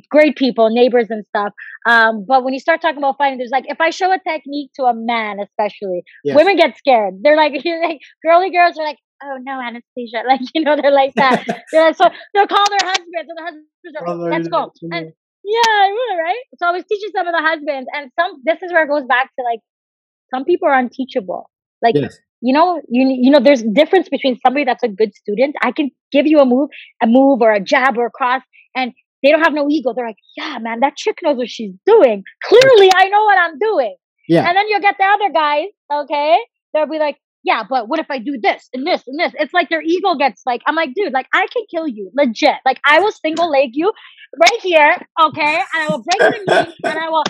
great 0.10 0.36
people, 0.36 0.70
neighbors 0.70 1.08
and 1.10 1.26
stuff. 1.26 1.54
Um, 1.88 2.26
but 2.28 2.44
when 2.44 2.54
you 2.54 2.60
start 2.60 2.82
talking 2.82 2.98
about 3.00 3.18
fighting, 3.18 3.38
there's 3.40 3.52
like, 3.52 3.66
if 3.68 3.82
I 3.82 3.90
show 3.90 4.12
a 4.12 4.20
technique 4.20 4.72
to 4.76 4.84
a 4.84 4.94
man, 4.94 5.40
especially, 5.40 6.04
Yes. 6.24 6.36
women 6.36 6.58
get 6.58 6.78
scared. 6.78 7.16
They're 7.22 7.36
like, 7.38 7.54
like 7.66 8.00
girly 8.24 8.52
girls 8.52 8.78
are 8.78 8.84
like, 8.86 8.98
oh 9.24 9.38
no, 9.42 9.60
Anastasia. 9.60 10.24
Like 10.28 10.42
you 10.54 10.62
know, 10.64 10.76
they're 10.76 10.92
like 10.92 11.14
that. 11.16 11.44
they're 11.72 11.84
like, 11.88 11.96
so 11.96 12.06
they'll 12.34 12.48
call 12.48 12.66
their 12.70 12.88
husbands, 12.88 13.30
and 13.30 13.38
the 13.38 13.44
husbands 13.44 13.68
are 14.00 14.08
Oh, 14.08 14.14
like, 14.18 14.32
let's 14.32 14.48
go. 14.48 14.72
And 14.92 15.12
yeah, 15.44 15.92
would, 15.92 16.18
right? 16.22 16.44
So 16.58 16.68
I 16.68 16.72
was 16.72 16.84
teaching 16.90 17.10
some 17.16 17.28
of 17.28 17.34
the 17.34 17.42
husbands, 17.42 17.88
and 17.94 18.12
some. 18.20 18.42
This 18.46 18.62
is 18.62 18.72
where 18.72 18.84
it 18.84 18.90
goes 18.90 19.06
back 19.06 19.30
to 19.40 19.44
like, 19.44 19.60
some 20.34 20.44
people 20.46 20.68
are 20.68 20.78
unteachable. 20.78 21.50
Like 21.82 21.96
Yes. 21.96 22.18
You 22.42 22.54
know, 22.54 22.82
you 22.88 23.08
you 23.08 23.32
know, 23.32 23.40
there's 23.40 23.64
difference 23.64 24.10
between 24.10 24.40
somebody 24.46 24.66
that's 24.66 24.84
a 24.84 24.88
good 24.88 25.14
student. 25.16 25.56
I 25.62 25.72
can 25.72 25.92
give 26.12 26.28
you 26.28 26.40
a 26.40 26.46
move, 26.46 26.70
a 27.02 27.08
move 27.08 27.42
or 27.42 27.52
a 27.52 27.60
jab 27.60 27.98
or 27.98 28.08
a 28.08 28.12
cross, 28.12 28.42
and 28.76 28.92
they 29.24 29.32
don't 29.32 29.42
have 29.42 29.54
no 29.54 29.68
ego. 29.70 29.94
They're 29.94 30.06
like, 30.06 30.18
yeah, 30.38 30.60
man, 30.60 30.82
that 30.82 30.96
chick 30.96 31.18
knows 31.24 31.38
what 31.38 31.50
she's 31.50 31.74
doing. 31.86 32.24
Clearly, 32.44 32.92
I 32.96 33.08
know 33.10 33.24
what 33.24 33.38
I'm 33.40 33.58
doing. 33.58 33.96
Yeah. 34.28 34.48
And 34.48 34.56
then 34.56 34.68
you'll 34.68 34.82
get 34.82 34.96
the 34.98 35.06
other 35.06 35.32
guys, 35.34 35.68
okay? 35.92 36.38
They'll 36.74 36.88
be 36.88 37.00
like, 37.00 37.18
yeah, 37.44 37.64
but 37.68 37.88
what 37.88 38.00
if 38.00 38.08
I 38.10 38.20
do 38.20 38.40
this 38.42 38.70
and 38.74 38.86
this 38.86 39.04
and 39.08 39.20
this? 39.20 39.34
It's 39.40 39.54
like 39.54 39.70
their 39.70 39.82
ego 39.82 40.16
gets 40.16 40.42
like, 40.46 40.62
I'm 40.66 40.76
like, 40.76 40.94
dude, 40.96 41.14
like 41.14 41.28
I 41.34 41.46
can 41.54 41.64
kill 41.70 41.88
you, 41.88 42.12
legit. 42.16 42.56
Like 42.66 42.80
I 42.86 43.00
will 43.00 43.12
single 43.12 43.50
leg 43.50 43.72
you 43.74 43.94
right 44.40 44.62
here, 44.62 44.96
okay? 45.24 45.56
And 45.56 45.84
I 45.84 45.88
will 45.90 46.04
break 46.04 46.20
the 46.20 46.66
knee 46.66 46.76
and 46.84 47.00
I 47.00 47.10
will 47.10 47.24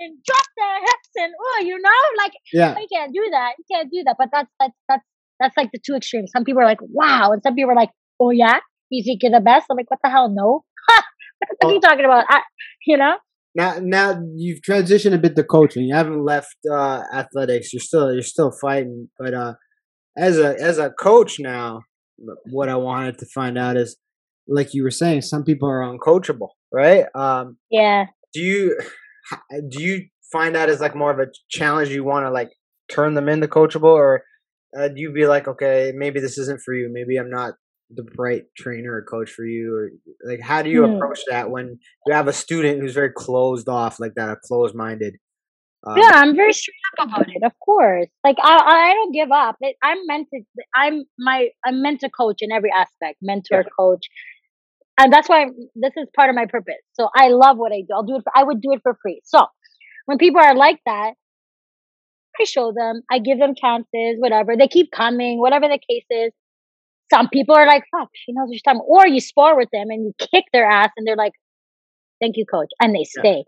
and 0.00 0.18
drop 0.24 0.46
the 0.56 0.70
hips 0.86 1.10
and 1.16 1.32
oh, 1.40 1.62
you 1.64 1.78
know, 1.80 2.02
like 2.22 2.32
Yeah. 2.52 2.78
you 2.78 2.86
can't 2.92 3.12
do 3.12 3.26
that. 3.32 3.52
You 3.58 3.64
can't 3.70 3.90
do 3.90 4.02
that. 4.06 4.16
But 4.18 4.28
that's 4.32 4.50
that's 4.60 4.74
that's 4.88 5.04
that's 5.40 5.56
like 5.56 5.70
the 5.72 5.80
two 5.84 5.94
extremes. 5.94 6.30
Some 6.34 6.44
people 6.44 6.62
are 6.62 6.66
like, 6.66 6.80
wow, 6.82 7.30
and 7.32 7.42
some 7.42 7.54
people 7.54 7.70
are 7.72 7.76
like, 7.76 7.90
oh 8.20 8.30
yeah, 8.30 8.58
you 8.90 9.02
think 9.04 9.22
you're 9.22 9.32
the 9.32 9.40
best? 9.44 9.66
I'm 9.70 9.76
like, 9.76 9.90
what 9.90 10.00
the 10.02 10.10
hell? 10.10 10.28
No. 10.30 10.64
what 10.88 11.04
the 11.48 11.56
fuck 11.60 11.70
are 11.70 11.74
you 11.74 11.80
talking 11.80 12.04
about? 12.04 12.24
I, 12.28 12.40
you 12.86 12.96
know? 12.96 13.16
Now, 13.54 13.78
now 13.80 14.20
you've 14.36 14.60
transitioned 14.68 15.14
a 15.14 15.18
bit 15.18 15.34
to 15.36 15.42
coaching. 15.44 15.84
You 15.84 15.94
haven't 15.94 16.24
left 16.24 16.56
uh, 16.70 17.02
athletics. 17.12 17.72
You're 17.72 17.80
still 17.80 18.12
you're 18.12 18.22
still 18.22 18.52
fighting, 18.60 19.08
but 19.18 19.34
uh, 19.34 19.54
as 20.16 20.38
a 20.38 20.54
as 20.60 20.78
a 20.78 20.90
coach 20.90 21.38
now, 21.40 21.80
what 22.50 22.68
I 22.68 22.76
wanted 22.76 23.18
to 23.18 23.26
find 23.34 23.58
out 23.58 23.76
is, 23.76 23.96
like 24.46 24.74
you 24.74 24.82
were 24.82 24.90
saying, 24.90 25.22
some 25.22 25.44
people 25.44 25.68
are 25.68 25.80
uncoachable, 25.80 26.48
right? 26.72 27.06
Um, 27.14 27.56
Yeah. 27.70 28.06
do 28.34 28.40
you 28.40 28.78
do 29.68 29.82
you 29.82 30.06
find 30.32 30.54
that 30.54 30.68
as 30.68 30.80
like 30.80 30.94
more 30.94 31.10
of 31.10 31.18
a 31.18 31.30
challenge? 31.50 31.90
You 31.90 32.04
want 32.04 32.26
to 32.26 32.30
like 32.30 32.50
turn 32.90 33.14
them 33.14 33.28
into 33.28 33.48
coachable, 33.48 33.84
or 33.84 34.22
uh, 34.78 34.88
do 34.88 35.00
you 35.00 35.12
be 35.12 35.26
like, 35.26 35.48
okay, 35.48 35.92
maybe 35.94 36.20
this 36.20 36.38
isn't 36.38 36.60
for 36.60 36.74
you. 36.74 36.88
Maybe 36.92 37.16
I'm 37.16 37.30
not 37.30 37.54
the 37.90 38.06
right 38.18 38.42
trainer 38.56 38.94
or 38.94 39.02
coach 39.02 39.30
for 39.30 39.44
you, 39.44 39.74
or 39.74 39.90
like 40.24 40.40
how 40.40 40.62
do 40.62 40.70
you 40.70 40.84
Hmm. 40.84 40.92
approach 40.94 41.20
that 41.30 41.50
when 41.50 41.78
you 42.06 42.12
have 42.12 42.28
a 42.28 42.32
student 42.32 42.80
who's 42.80 42.94
very 42.94 43.12
closed 43.12 43.68
off 43.68 43.98
like 44.00 44.14
that, 44.16 44.28
or 44.28 44.40
closed 44.44 44.74
minded? 44.74 45.16
Um, 45.86 45.96
Yeah, 45.96 46.10
I'm 46.12 46.34
very 46.36 46.52
straight 46.52 46.74
up 46.98 47.08
about 47.08 47.26
it. 47.28 47.42
Of 47.42 47.52
course, 47.60 48.08
like 48.24 48.36
I, 48.42 48.90
I 48.90 48.94
don't 48.94 49.12
give 49.12 49.30
up. 49.30 49.56
It, 49.60 49.76
I'm 49.82 49.98
meant 50.06 50.28
to. 50.34 50.42
I'm 50.76 51.04
my. 51.18 51.48
I'm 51.64 51.82
meant 51.82 52.00
to 52.00 52.10
coach 52.10 52.38
in 52.40 52.52
every 52.52 52.70
aspect. 52.70 53.18
Mentor, 53.22 53.64
coach, 53.78 54.06
and 54.98 55.12
that's 55.12 55.28
why 55.28 55.46
this 55.76 55.92
is 55.96 56.08
part 56.14 56.30
of 56.30 56.36
my 56.36 56.46
purpose. 56.46 56.82
So 56.94 57.08
I 57.14 57.28
love 57.28 57.56
what 57.56 57.72
I 57.72 57.80
do. 57.80 57.94
I'll 57.94 58.02
do 58.02 58.16
it. 58.16 58.22
For, 58.24 58.32
I 58.34 58.44
would 58.44 58.60
do 58.60 58.72
it 58.72 58.80
for 58.82 58.96
free. 59.02 59.20
So 59.24 59.46
when 60.06 60.18
people 60.18 60.40
are 60.40 60.54
like 60.54 60.80
that, 60.86 61.12
I 62.40 62.44
show 62.44 62.72
them. 62.72 63.02
I 63.10 63.18
give 63.18 63.38
them 63.38 63.54
chances. 63.54 64.16
Whatever 64.18 64.56
they 64.56 64.68
keep 64.68 64.90
coming. 64.90 65.40
Whatever 65.40 65.68
the 65.68 65.78
case 65.88 66.04
is. 66.10 66.32
Some 67.12 67.28
people 67.30 67.54
are 67.54 67.66
like, 67.66 67.84
"Fuck, 67.90 68.10
she 68.14 68.32
knows 68.32 68.48
what 68.48 68.54
she's 68.54 68.62
talking." 68.62 68.82
Or 68.86 69.06
you 69.06 69.20
spar 69.20 69.56
with 69.56 69.70
them 69.72 69.88
and 69.90 70.04
you 70.04 70.12
kick 70.18 70.44
their 70.52 70.66
ass, 70.66 70.90
and 70.96 71.06
they're 71.06 71.16
like, 71.16 71.32
"Thank 72.20 72.36
you, 72.36 72.44
coach," 72.46 72.70
and 72.80 72.94
they 72.94 73.06
Yeah. 73.16 73.22
stay. 73.22 73.44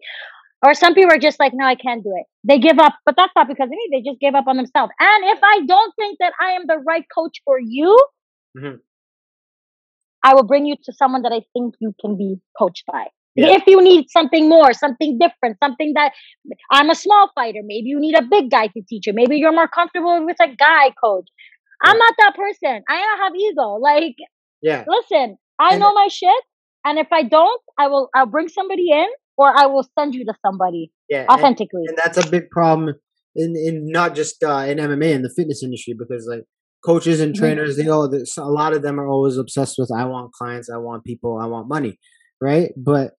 Or 0.65 0.75
some 0.75 0.95
people 0.95 1.13
are 1.13 1.19
just 1.19 1.41
like, 1.41 1.53
no, 1.55 1.65
I 1.65 1.75
can't 1.75 2.03
do 2.05 2.13
it. 2.17 2.27
They 2.45 2.59
give 2.59 2.79
up, 2.79 2.95
but 3.07 3.17
that's 3.17 3.33
not 3.35 3.49
because 3.49 3.65
of 3.65 3.71
me. 3.71 3.89
They 3.93 4.03
just 4.03 4.21
gave 4.21 4.35
up 4.35 4.47
on 4.47 4.57
themselves. 4.57 4.93
And 5.01 5.25
if 5.25 5.41
I 5.43 5.61
don't 5.67 5.95
think 5.97 6.19
that 6.21 6.33
I 6.41 6.53
am 6.53 6.67
the 6.67 6.79
right 6.79 7.05
coach 7.15 7.41
for 7.45 7.59
you, 7.59 7.99
Mhm. 8.57 8.81
I 10.23 10.35
will 10.35 10.43
bring 10.45 10.67
you 10.67 10.77
to 10.85 10.93
someone 10.93 11.23
that 11.23 11.33
I 11.33 11.43
think 11.53 11.75
you 11.81 11.95
can 12.01 12.17
be 12.17 12.37
coached 12.59 12.85
by. 12.87 13.07
Yeah. 13.37 13.53
If 13.57 13.63
you 13.67 13.81
need 13.81 14.07
something 14.11 14.49
more, 14.49 14.73
something 14.73 15.19
different, 15.19 15.57
something 15.63 15.93
that 15.95 16.13
I'm 16.71 16.91
a 16.91 16.95
small 16.95 17.31
fighter, 17.35 17.61
maybe 17.65 17.89
you 17.89 18.01
need 18.01 18.17
a 18.17 18.23
big 18.23 18.51
guy 18.51 18.67
to 18.67 18.83
teach 18.89 19.07
you. 19.07 19.13
Maybe 19.15 19.37
you're 19.37 19.53
more 19.53 19.69
comfortable 19.69 20.25
with 20.27 20.37
a 20.41 20.49
guy 20.49 20.91
coach. 21.03 21.29
I'm 21.83 21.97
not 21.97 22.15
that 22.19 22.35
person. 22.37 22.83
I 22.89 22.97
don't 22.97 23.19
have 23.19 23.33
ego. 23.35 23.75
Like, 23.81 24.17
yeah, 24.61 24.85
listen, 24.87 25.39
I 25.59 25.71
And- 25.71 25.81
know 25.81 25.93
my 25.95 26.09
shit. 26.09 26.43
And 26.85 26.99
if 26.99 27.09
I 27.13 27.23
don't, 27.23 27.61
I 27.79 27.89
will 27.89 28.09
I'll 28.15 28.27
bring 28.27 28.49
somebody 28.49 28.91
in 28.91 29.07
or 29.37 29.47
I 29.55 29.67
will 29.67 29.87
send 29.99 30.15
you 30.15 30.25
to 30.25 30.35
somebody 30.45 30.91
yeah, 31.11 31.21
and, 31.21 31.29
authentically. 31.29 31.83
and 31.87 31.97
that's 31.97 32.17
a 32.17 32.29
big 32.29 32.49
problem 32.51 32.95
in 33.35 33.55
in 33.57 33.91
not 33.91 34.15
just 34.15 34.43
uh, 34.43 34.65
in 34.67 34.79
MMA 34.79 35.13
in 35.15 35.23
the 35.23 35.33
fitness 35.37 35.63
industry 35.63 35.95
because 35.99 36.27
like 36.29 36.45
coaches 36.85 37.21
and 37.21 37.35
trainers 37.35 37.77
they 37.77 37.89
all 37.89 38.13
a 38.39 38.51
lot 38.51 38.73
of 38.73 38.83
them 38.83 38.99
are 39.01 39.09
always 39.09 39.37
obsessed 39.37 39.77
with 39.79 39.91
I 39.97 40.05
want 40.05 40.33
clients, 40.33 40.71
I 40.71 40.79
want 40.79 41.05
people, 41.05 41.39
I 41.41 41.47
want 41.47 41.69
money, 41.69 41.99
right? 42.41 42.71
But 42.77 43.13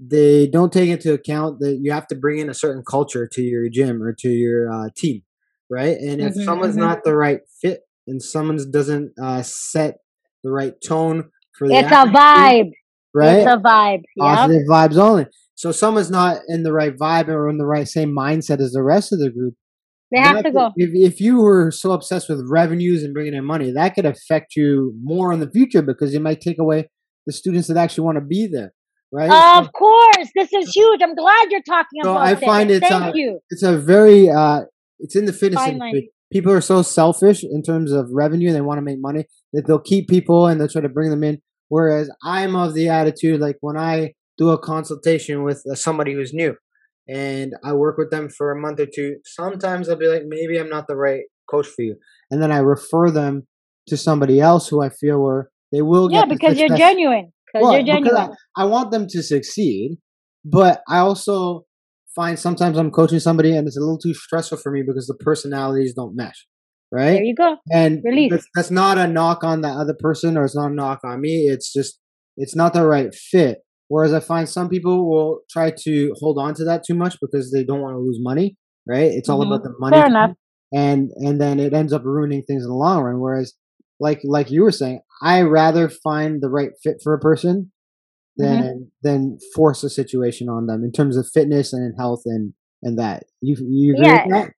they 0.00 0.46
don't 0.46 0.72
take 0.72 0.88
into 0.90 1.12
account 1.12 1.60
that 1.60 1.78
you 1.82 1.92
have 1.92 2.06
to 2.08 2.14
bring 2.14 2.38
in 2.38 2.48
a 2.50 2.54
certain 2.54 2.82
culture 2.88 3.28
to 3.32 3.42
your 3.42 3.68
gym 3.68 4.02
or 4.02 4.14
to 4.20 4.28
your 4.28 4.72
uh, 4.72 4.88
team, 4.96 5.22
right? 5.70 5.96
And 5.98 6.20
if 6.20 6.34
Mhm, 6.34 6.42
someone's 6.42 6.76
mhm. 6.76 6.78
not 6.78 7.04
the 7.04 7.16
right 7.16 7.40
fit 7.60 7.80
and 8.06 8.22
someone 8.22 8.58
doesn't 8.70 9.12
uh, 9.22 9.42
set 9.42 9.98
the 10.42 10.50
right 10.50 10.74
tone 10.86 11.30
for 11.58 11.68
the 11.68 11.80
It's 11.80 11.90
a 11.92 12.04
vibe. 12.06 12.72
right? 13.14 13.38
It's 13.38 13.44
a 13.46 13.56
vibe. 13.58 14.02
Yeah. 14.16 14.48
positive 14.48 14.62
vibes 14.68 14.96
only. 14.98 15.26
So 15.54 15.72
someone's 15.72 16.10
not 16.10 16.38
in 16.48 16.62
the 16.62 16.72
right 16.72 16.96
vibe 16.96 17.28
or 17.28 17.48
in 17.48 17.58
the 17.58 17.66
right 17.66 17.88
same 17.88 18.14
mindset 18.14 18.60
as 18.60 18.72
the 18.72 18.82
rest 18.82 19.12
of 19.12 19.18
the 19.18 19.30
group. 19.30 19.54
They 20.12 20.20
have 20.20 20.36
that 20.36 20.42
to 20.44 20.50
go. 20.52 20.72
If 20.76 20.90
if 20.94 21.20
you 21.20 21.38
were 21.38 21.70
so 21.70 21.92
obsessed 21.92 22.28
with 22.28 22.44
revenues 22.48 23.02
and 23.04 23.14
bringing 23.14 23.34
in 23.34 23.44
money, 23.44 23.70
that 23.72 23.94
could 23.94 24.06
affect 24.06 24.56
you 24.56 24.92
more 25.02 25.32
in 25.32 25.40
the 25.40 25.50
future 25.50 25.82
because 25.82 26.14
it 26.14 26.20
might 26.22 26.40
take 26.40 26.58
away 26.58 26.88
the 27.26 27.32
students 27.32 27.68
that 27.68 27.76
actually 27.76 28.04
want 28.04 28.16
to 28.16 28.24
be 28.24 28.48
there, 28.48 28.72
right? 29.12 29.30
So 29.30 29.60
Of 29.60 29.72
course. 29.72 30.28
This 30.34 30.52
is 30.52 30.74
huge. 30.74 31.00
I'm 31.02 31.14
glad 31.14 31.50
you're 31.50 31.62
talking 31.62 32.00
So 32.02 32.12
about 32.12 32.26
I 32.26 32.34
find 32.34 32.70
it's, 32.70 32.86
Thank 32.86 33.04
uh, 33.04 33.12
you. 33.14 33.40
it's 33.50 33.62
a 33.62 33.78
very 33.78 34.28
uh, 34.28 34.62
it's 34.98 35.14
in 35.14 35.26
the 35.26 35.32
fitness 35.32 35.62
Fine 35.62 35.78
line. 35.78 36.08
People 36.32 36.52
are 36.52 36.60
so 36.60 36.82
selfish 36.82 37.42
in 37.42 37.62
terms 37.62 37.92
of 37.92 38.08
revenue; 38.12 38.52
they 38.52 38.60
want 38.60 38.78
to 38.78 38.82
make 38.82 39.00
money 39.00 39.26
that 39.52 39.66
they'll 39.66 39.80
keep 39.80 40.08
people 40.08 40.46
and 40.46 40.60
they'll 40.60 40.68
try 40.68 40.80
to 40.80 40.88
bring 40.88 41.10
them 41.10 41.24
in. 41.24 41.40
Whereas 41.68 42.10
I'm 42.24 42.56
of 42.56 42.74
the 42.74 42.88
attitude, 42.88 43.40
like 43.40 43.56
when 43.60 43.76
I 43.76 44.14
do 44.38 44.50
a 44.50 44.58
consultation 44.58 45.44
with 45.44 45.62
somebody 45.74 46.14
who's 46.14 46.32
new, 46.32 46.56
and 47.10 47.54
I 47.64 47.72
work 47.72 47.98
with 47.98 48.10
them 48.10 48.28
for 48.28 48.52
a 48.52 48.60
month 48.60 48.80
or 48.80 48.86
two, 48.86 49.16
sometimes 49.24 49.88
I'll 49.88 49.96
be 49.96 50.08
like, 50.08 50.22
maybe 50.26 50.58
I'm 50.58 50.68
not 50.68 50.86
the 50.86 50.96
right 50.96 51.22
coach 51.50 51.66
for 51.66 51.82
you, 51.82 51.96
and 52.30 52.42
then 52.42 52.52
I 52.52 52.58
refer 52.58 53.10
them 53.10 53.46
to 53.88 53.96
somebody 53.96 54.40
else 54.40 54.68
who 54.68 54.82
I 54.82 54.88
feel 54.88 55.22
where 55.22 55.50
they 55.72 55.82
will 55.82 56.10
Yeah, 56.10 56.24
because 56.24 56.58
you're 56.58 56.76
genuine. 56.76 57.32
Because 57.46 57.64
well, 57.64 57.72
you're 57.72 57.82
because 57.82 58.16
genuine. 58.16 58.36
I, 58.56 58.62
I 58.62 58.64
want 58.66 58.92
them 58.92 59.06
to 59.08 59.22
succeed, 59.22 59.98
but 60.44 60.82
I 60.88 60.98
also 60.98 61.66
find 62.14 62.38
sometimes 62.38 62.78
I'm 62.78 62.90
coaching 62.90 63.18
somebody 63.18 63.56
and 63.56 63.66
it's 63.66 63.76
a 63.76 63.80
little 63.80 63.98
too 63.98 64.14
stressful 64.14 64.58
for 64.58 64.70
me 64.72 64.82
because 64.82 65.06
the 65.06 65.14
personalities 65.14 65.94
don't 65.94 66.14
mesh, 66.16 66.46
Right. 66.92 67.14
There 67.14 67.22
you 67.22 67.34
go. 67.34 67.56
And 67.72 68.02
Release. 68.04 68.32
that's, 68.32 68.46
that's 68.54 68.70
not 68.70 68.98
a 68.98 69.06
knock 69.06 69.44
on 69.44 69.60
the 69.60 69.68
other 69.68 69.94
person 69.94 70.36
or 70.36 70.44
it's 70.44 70.56
not 70.56 70.72
a 70.72 70.74
knock 70.74 71.00
on 71.04 71.20
me. 71.20 71.48
It's 71.48 71.72
just 71.72 71.98
it's 72.36 72.56
not 72.56 72.72
the 72.72 72.86
right 72.86 73.14
fit. 73.14 73.58
Whereas 73.90 74.12
I 74.14 74.20
find 74.20 74.48
some 74.48 74.68
people 74.68 75.10
will 75.10 75.40
try 75.50 75.72
to 75.84 76.14
hold 76.20 76.38
on 76.38 76.54
to 76.54 76.64
that 76.64 76.84
too 76.84 76.94
much 76.94 77.16
because 77.20 77.50
they 77.50 77.64
don't 77.64 77.80
want 77.82 77.94
to 77.96 77.98
lose 77.98 78.18
money, 78.20 78.56
right? 78.86 79.10
It's 79.10 79.28
all 79.28 79.40
Mhm. 79.40 79.46
about 79.48 79.64
the 79.64 79.74
money, 79.80 79.96
Fair 79.96 80.06
enough. 80.06 80.32
and 80.72 81.10
and 81.16 81.40
then 81.40 81.58
it 81.58 81.74
ends 81.74 81.92
up 81.92 82.04
ruining 82.04 82.42
things 82.44 82.62
in 82.64 82.70
the 82.70 82.76
long 82.76 83.02
run. 83.02 83.18
Whereas, 83.20 83.54
like 83.98 84.20
like 84.24 84.50
you 84.50 84.62
were 84.62 84.70
saying, 84.72 85.00
I 85.22 85.42
rather 85.42 85.88
find 85.88 86.40
the 86.40 86.48
right 86.48 86.70
fit 86.82 86.96
for 87.02 87.14
a 87.14 87.18
person 87.20 87.72
Mm-hmm. 88.40 88.62
than 88.62 88.92
than 89.02 89.38
force 89.54 89.82
a 89.82 89.90
situation 89.90 90.48
on 90.48 90.66
them 90.66 90.84
in 90.84 90.92
terms 90.92 91.16
of 91.16 91.28
fitness 91.28 91.72
and 91.72 91.94
health 91.98 92.22
and 92.26 92.54
and 92.82 92.98
that. 92.98 93.24
You 93.42 93.56
you 93.68 93.94
agree 93.94 94.06
Yeah. 94.06 94.22
with 94.24 94.32
that? 94.32 94.52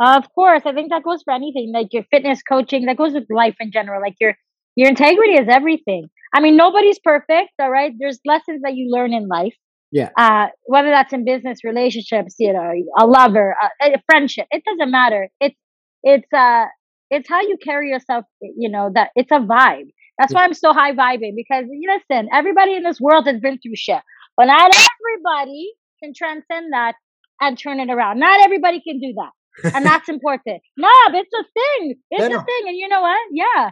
Of 0.00 0.32
course. 0.34 0.62
I 0.64 0.72
think 0.72 0.90
that 0.90 1.02
goes 1.04 1.22
for 1.22 1.32
anything. 1.34 1.70
Like 1.72 1.92
your 1.92 2.04
fitness 2.10 2.42
coaching, 2.42 2.86
that 2.86 2.96
goes 2.96 3.12
with 3.12 3.26
life 3.30 3.56
in 3.60 3.70
general. 3.72 4.00
Like 4.00 4.16
your 4.20 4.34
Your 4.76 4.88
integrity 4.88 5.34
is 5.34 5.46
everything. 5.48 6.08
I 6.34 6.40
mean, 6.40 6.56
nobody's 6.56 6.98
perfect, 6.98 7.50
all 7.60 7.70
right? 7.70 7.92
There's 7.98 8.18
lessons 8.26 8.62
that 8.64 8.74
you 8.74 8.90
learn 8.90 9.12
in 9.14 9.28
life. 9.28 9.54
Yeah. 9.92 10.10
Uh, 10.18 10.48
whether 10.64 10.90
that's 10.90 11.12
in 11.12 11.24
business, 11.24 11.60
relationships, 11.62 12.34
you 12.40 12.52
know, 12.52 12.72
a 12.98 13.06
lover, 13.06 13.54
a, 13.80 13.92
a 13.92 14.02
friendship, 14.10 14.46
it 14.50 14.64
doesn't 14.64 14.90
matter. 14.90 15.28
It's 15.40 15.56
it's 16.02 16.32
uh 16.32 16.64
it's 17.10 17.28
how 17.28 17.40
you 17.42 17.56
carry 17.62 17.90
yourself. 17.90 18.24
You 18.42 18.68
know 18.70 18.90
that 18.94 19.10
it's 19.14 19.30
a 19.30 19.38
vibe. 19.38 19.90
That's 20.18 20.34
why 20.34 20.42
I'm 20.44 20.54
so 20.54 20.72
high 20.72 20.92
vibing 20.92 21.34
because 21.36 21.64
listen, 21.68 22.28
everybody 22.32 22.74
in 22.74 22.82
this 22.82 23.00
world 23.00 23.26
has 23.28 23.40
been 23.40 23.58
through 23.58 23.76
shit, 23.76 24.00
but 24.36 24.46
not 24.46 24.72
everybody 24.74 25.72
can 26.02 26.12
transcend 26.16 26.72
that 26.72 26.94
and 27.40 27.56
turn 27.56 27.78
it 27.78 27.88
around. 27.90 28.18
Not 28.18 28.44
everybody 28.44 28.80
can 28.80 28.98
do 28.98 29.14
that, 29.16 29.72
and 29.76 29.86
that's 29.90 30.08
important. 30.08 30.60
No, 30.76 30.88
it's 31.08 31.32
a 31.32 31.44
thing. 31.54 31.94
It's 32.10 32.20
No, 32.20 32.26
a 32.26 32.28
no. 32.30 32.38
thing, 32.40 32.68
and 32.68 32.76
you 32.76 32.88
know 32.88 33.00
what? 33.02 33.18
Yeah, 33.32 33.70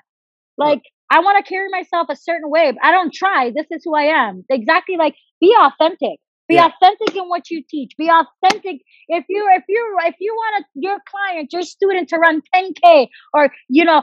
like 0.56 0.82
I 1.12 1.20
want 1.20 1.44
to 1.44 1.48
carry 1.48 1.68
myself 1.68 2.06
a 2.10 2.16
certain 2.16 2.48
way. 2.50 2.72
But 2.72 2.82
I 2.82 2.90
don't 2.90 3.12
try. 3.12 3.50
This 3.54 3.66
is 3.70 3.82
who 3.84 3.94
I 3.94 4.04
am. 4.04 4.44
Exactly 4.50 4.96
like 4.96 5.14
be 5.40 5.54
authentic. 5.66 6.18
Be 6.48 6.54
Yeah. 6.56 6.68
authentic 6.68 7.14
in 7.14 7.28
what 7.28 7.50
you 7.50 7.62
teach. 7.68 7.92
Be 7.98 8.08
authentic. 8.08 8.76
If 9.08 9.24
you 9.28 9.46
if 9.58 9.64
you 9.68 9.82
if 10.10 10.16
you 10.18 10.32
want 10.34 10.64
a, 10.64 10.68
your 10.74 10.98
client, 11.12 11.52
your 11.52 11.62
student 11.62 12.08
to 12.10 12.16
run 12.16 12.40
10k 12.54 13.08
or 13.34 13.50
you 13.68 13.84
know 13.84 14.02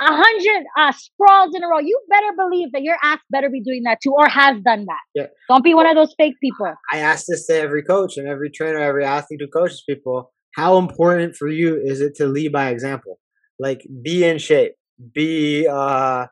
a 0.00 0.12
hundred 0.24 0.64
uh, 0.78 0.92
sprawls 0.92 1.54
in 1.54 1.62
a 1.64 1.68
row, 1.68 1.78
you 1.78 1.98
better 2.08 2.32
believe 2.36 2.72
that 2.72 2.82
your 2.82 2.96
ass 3.02 3.18
better 3.30 3.50
be 3.50 3.60
doing 3.60 3.82
that 3.84 3.98
too, 4.02 4.14
or 4.16 4.26
has 4.28 4.56
done 4.62 4.86
that. 4.86 5.00
Yeah. 5.14 5.26
Don't 5.48 5.64
be 5.64 5.74
one 5.74 5.86
of 5.86 5.94
those 5.96 6.14
fake 6.16 6.36
people. 6.40 6.72
I 6.92 6.98
ask 6.98 7.26
this 7.26 7.46
to 7.48 7.54
every 7.58 7.82
coach 7.82 8.16
and 8.16 8.26
every 8.28 8.50
trainer, 8.50 8.78
every 8.78 9.04
athlete 9.04 9.40
who 9.42 9.48
coaches 9.48 9.82
people. 9.86 10.32
How 10.54 10.78
important 10.78 11.36
for 11.36 11.48
you 11.48 11.80
is 11.82 12.00
it 12.00 12.14
to 12.16 12.26
lead 12.26 12.52
by 12.52 12.68
example? 12.68 13.18
Like 13.58 13.86
be 14.02 14.24
in 14.24 14.38
shape, 14.38 14.72
be 15.12 15.66
uh, 15.66 16.26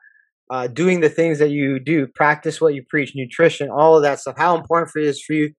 uh, 0.51 0.67
doing 0.67 0.99
the 0.99 1.09
things 1.09 1.39
that 1.39 1.49
you 1.49 1.79
do, 1.79 2.05
practice 2.13 2.59
what 2.59 2.73
you 2.73 2.83
preach, 2.89 3.13
nutrition, 3.15 3.69
all 3.69 3.95
of 3.95 4.03
that 4.03 4.19
stuff. 4.19 4.35
How 4.37 4.57
important 4.57 4.91
for 4.91 4.99
you 4.99 5.07
is 5.09 5.23
for 5.23 5.33
you, 5.33 5.51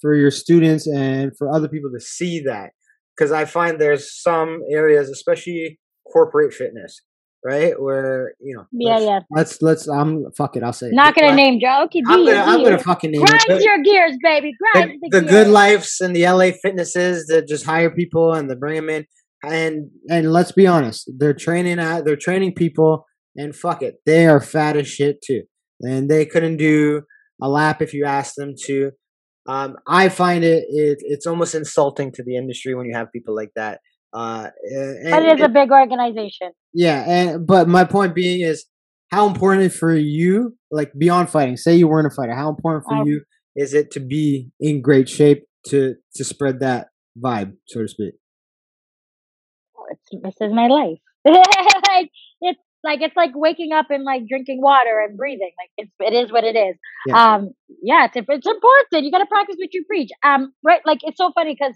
for 0.00 0.14
your 0.14 0.30
students, 0.30 0.86
and 0.86 1.30
for 1.38 1.52
other 1.54 1.68
people 1.68 1.90
to 1.92 2.00
see 2.00 2.40
that? 2.40 2.70
Because 3.16 3.32
I 3.32 3.44
find 3.44 3.80
there's 3.80 4.12
some 4.20 4.60
areas, 4.70 5.08
especially 5.08 5.78
corporate 6.12 6.52
fitness, 6.52 7.00
right, 7.44 7.80
where 7.80 8.32
you 8.40 8.56
know, 8.56 8.64
Yeah, 8.72 8.94
let's, 8.96 9.04
yeah. 9.04 9.20
let's 9.30 9.62
let's. 9.62 9.88
I'm 9.88 10.24
fuck 10.36 10.56
it. 10.56 10.62
I'll 10.64 10.72
say. 10.72 10.90
Not 10.90 11.14
gonna 11.14 11.34
name 11.34 11.60
Joe. 11.60 11.84
Okay, 11.84 12.02
I'm 12.08 12.24
gonna 12.24 12.38
I'm 12.40 12.64
gonna 12.64 12.78
fucking 12.78 13.12
name 13.12 13.22
it. 13.22 13.28
Grind 13.46 13.62
your 13.62 13.82
gears, 13.82 14.16
baby. 14.22 14.52
the, 14.58 14.80
Grind 14.80 14.90
the, 15.02 15.08
the 15.10 15.20
gears. 15.20 15.30
good 15.30 15.46
lives 15.48 16.00
and 16.00 16.16
the 16.16 16.24
LA 16.26 16.50
fitnesses 16.62 17.26
that 17.26 17.46
just 17.46 17.64
hire 17.64 17.90
people 17.90 18.32
and 18.32 18.50
they 18.50 18.54
bring 18.56 18.74
them 18.76 18.90
in 18.90 19.06
and 19.42 19.90
and 20.10 20.30
let's 20.32 20.52
be 20.52 20.66
honest 20.66 21.10
they're 21.16 21.32
training 21.32 21.78
at 21.78 22.04
they're 22.04 22.14
training 22.16 22.52
people 22.54 23.06
and 23.36 23.54
fuck 23.54 23.82
it 23.82 23.96
they 24.06 24.26
are 24.26 24.40
fat 24.40 24.76
as 24.76 24.88
shit 24.88 25.20
too 25.22 25.42
and 25.80 26.10
they 26.10 26.24
couldn't 26.26 26.56
do 26.56 27.02
a 27.42 27.48
lap 27.48 27.80
if 27.82 27.94
you 27.94 28.04
asked 28.04 28.36
them 28.36 28.54
to 28.66 28.90
um, 29.48 29.76
I 29.88 30.10
find 30.10 30.44
it, 30.44 30.64
it 30.68 30.98
it's 31.00 31.26
almost 31.26 31.54
insulting 31.54 32.12
to 32.12 32.22
the 32.22 32.36
industry 32.36 32.74
when 32.74 32.86
you 32.86 32.94
have 32.94 33.10
people 33.12 33.34
like 33.34 33.50
that 33.56 33.80
uh, 34.12 34.48
and, 34.64 35.10
But 35.10 35.22
it 35.22 35.38
is 35.38 35.44
a 35.44 35.48
big 35.48 35.70
organization. 35.70 36.50
yeah, 36.74 37.04
and 37.06 37.46
but 37.46 37.68
my 37.68 37.84
point 37.84 38.14
being 38.14 38.40
is 38.40 38.66
how 39.10 39.26
important 39.28 39.72
for 39.72 39.94
you, 39.94 40.56
like 40.70 40.92
beyond 40.98 41.30
fighting. 41.30 41.56
Say 41.56 41.76
you 41.76 41.86
weren't 41.88 42.06
a 42.06 42.10
fighter, 42.10 42.34
how 42.34 42.48
important 42.48 42.84
for 42.84 42.96
Um, 42.96 43.06
you 43.06 43.22
is 43.56 43.72
it 43.74 43.90
to 43.92 44.00
be 44.00 44.50
in 44.58 44.82
great 44.82 45.08
shape 45.08 45.44
to 45.66 45.94
to 46.16 46.24
spread 46.24 46.60
that 46.60 46.88
vibe, 47.18 47.52
so 47.66 47.82
to 47.82 47.88
speak? 47.88 48.14
It's, 49.90 50.22
this 50.22 50.34
is 50.40 50.52
my 50.52 50.66
life. 50.66 50.98
like 52.84 53.00
it's 53.02 53.16
like 53.16 53.30
waking 53.34 53.72
up 53.72 53.86
and 53.90 54.04
like 54.04 54.26
drinking 54.28 54.60
water 54.60 55.04
and 55.06 55.16
breathing. 55.16 55.50
Like 55.58 55.70
it's 55.76 55.92
it 56.00 56.14
is 56.14 56.32
what 56.32 56.44
it 56.44 56.56
is. 56.56 56.76
Yeah. 57.06 57.34
Um, 57.34 57.50
yeah, 57.82 58.06
it's 58.06 58.16
it's 58.16 58.46
important. 58.46 59.04
You 59.04 59.10
got 59.10 59.18
to 59.18 59.26
practice 59.26 59.56
what 59.58 59.72
you 59.72 59.84
preach. 59.86 60.10
Um, 60.22 60.52
right? 60.64 60.80
Like 60.84 61.00
it's 61.02 61.18
so 61.18 61.30
funny 61.34 61.56
because 61.58 61.74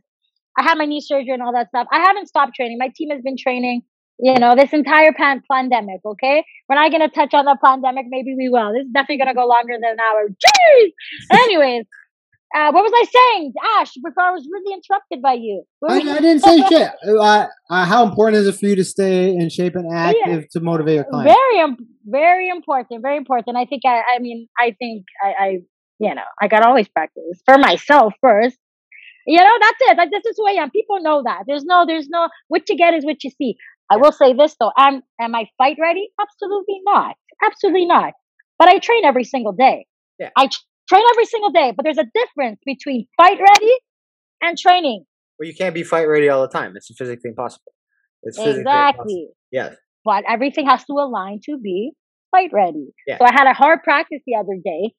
I 0.58 0.62
had 0.62 0.78
my 0.78 0.84
knee 0.84 1.00
surgery 1.00 1.32
and 1.32 1.42
all 1.42 1.52
that 1.52 1.68
stuff. 1.68 1.86
I 1.92 2.00
haven't 2.00 2.28
stopped 2.28 2.54
training. 2.54 2.78
My 2.78 2.90
team 2.94 3.10
has 3.10 3.22
been 3.22 3.36
training. 3.36 3.82
You 4.20 4.34
know, 4.34 4.54
this 4.54 4.72
entire 4.72 5.12
pan- 5.12 5.42
pandemic. 5.50 6.00
Okay, 6.04 6.44
we're 6.68 6.76
not 6.76 6.92
gonna 6.92 7.08
touch 7.08 7.34
on 7.34 7.44
the 7.46 7.58
pandemic. 7.62 8.06
Maybe 8.08 8.34
we 8.36 8.48
will. 8.48 8.72
This 8.72 8.86
is 8.86 8.92
definitely 8.92 9.18
gonna 9.18 9.34
go 9.34 9.46
longer 9.46 9.74
than 9.74 9.90
an 9.90 9.98
hour. 10.00 10.28
Jeez. 10.28 10.90
Anyways. 11.32 11.84
Uh, 12.56 12.70
what 12.70 12.82
was 12.84 12.92
I 12.94 13.04
saying, 13.18 13.52
Ash? 13.80 13.90
Before 13.94 14.22
I 14.22 14.30
was 14.30 14.46
really 14.50 14.72
interrupted 14.74 15.20
by 15.20 15.32
you. 15.32 15.64
I, 15.88 15.96
you- 15.98 16.10
I 16.10 16.20
didn't 16.20 16.40
say 16.40 16.58
shit. 16.68 16.88
Uh, 17.08 17.46
uh, 17.68 17.84
how 17.84 18.06
important 18.06 18.36
is 18.40 18.46
it 18.46 18.54
for 18.58 18.66
you 18.66 18.76
to 18.76 18.84
stay 18.84 19.30
in 19.30 19.48
shape 19.50 19.74
and 19.74 19.92
active 19.92 20.48
to 20.50 20.60
motivate 20.60 20.94
your 20.94 21.04
clients? 21.04 21.34
very 21.34 21.76
very 22.06 22.48
important 22.48 23.02
very 23.02 23.16
important. 23.16 23.56
I 23.56 23.64
think 23.64 23.82
i 23.84 24.02
i 24.14 24.18
mean 24.20 24.46
i 24.58 24.74
think 24.78 25.04
i 25.22 25.30
i 25.46 25.48
you 25.98 26.14
know 26.14 26.28
i 26.40 26.46
gotta 26.48 26.66
always 26.68 26.88
practice 26.88 27.40
for 27.44 27.58
myself 27.58 28.12
first. 28.20 28.56
You 29.26 29.38
know 29.38 29.56
that's 29.60 29.78
it. 29.88 29.96
Like 29.96 30.10
this 30.10 30.24
is 30.26 30.36
who 30.36 30.46
i 30.46 30.52
am. 30.62 30.70
People 30.70 31.00
know 31.00 31.22
that. 31.24 31.44
There's 31.46 31.64
no 31.64 31.84
there's 31.86 32.08
no 32.08 32.28
what 32.48 32.68
you 32.68 32.76
get 32.76 32.94
is 32.94 33.04
what 33.04 33.24
you 33.24 33.30
see. 33.30 33.56
I 33.90 33.96
will 33.96 34.12
say 34.12 34.32
this 34.34 34.54
though. 34.60 34.70
Am 34.78 35.02
am 35.20 35.34
i 35.34 35.46
fight 35.58 35.76
ready? 35.80 36.08
Absolutely 36.20 36.80
not. 36.84 37.16
Absolutely 37.44 37.86
not. 37.86 38.12
But 38.58 38.68
i 38.68 38.78
train 38.78 39.04
every 39.04 39.24
single 39.24 39.52
day. 39.52 39.86
Yeah. 40.20 40.30
i 40.36 40.48
train 40.88 41.02
every 41.12 41.24
single 41.26 41.50
day 41.50 41.72
but 41.76 41.84
there's 41.84 41.98
a 41.98 42.06
difference 42.14 42.60
between 42.64 43.06
fight 43.16 43.38
ready 43.40 43.72
and 44.42 44.58
training 44.58 45.04
Well, 45.38 45.48
you 45.48 45.54
can't 45.54 45.74
be 45.74 45.82
fight 45.82 46.04
ready 46.06 46.28
all 46.28 46.42
the 46.42 46.48
time. 46.48 46.76
It's 46.76 46.88
physically 46.96 47.30
impossible. 47.30 47.72
It's 48.22 48.38
physically 48.38 48.60
impossible. 48.60 48.92
exactly 49.02 49.28
Yes. 49.50 49.76
but 50.04 50.24
everything 50.28 50.66
has 50.66 50.84
to 50.84 50.92
align 50.94 51.40
to 51.46 51.58
be 51.58 51.92
fight 52.30 52.50
ready. 52.52 52.88
Yeah. 53.06 53.18
So 53.18 53.24
I 53.26 53.32
had 53.32 53.46
a 53.46 53.54
hard 53.54 53.82
practice 53.82 54.20
the 54.26 54.36
other 54.36 54.56
day, 54.64 54.94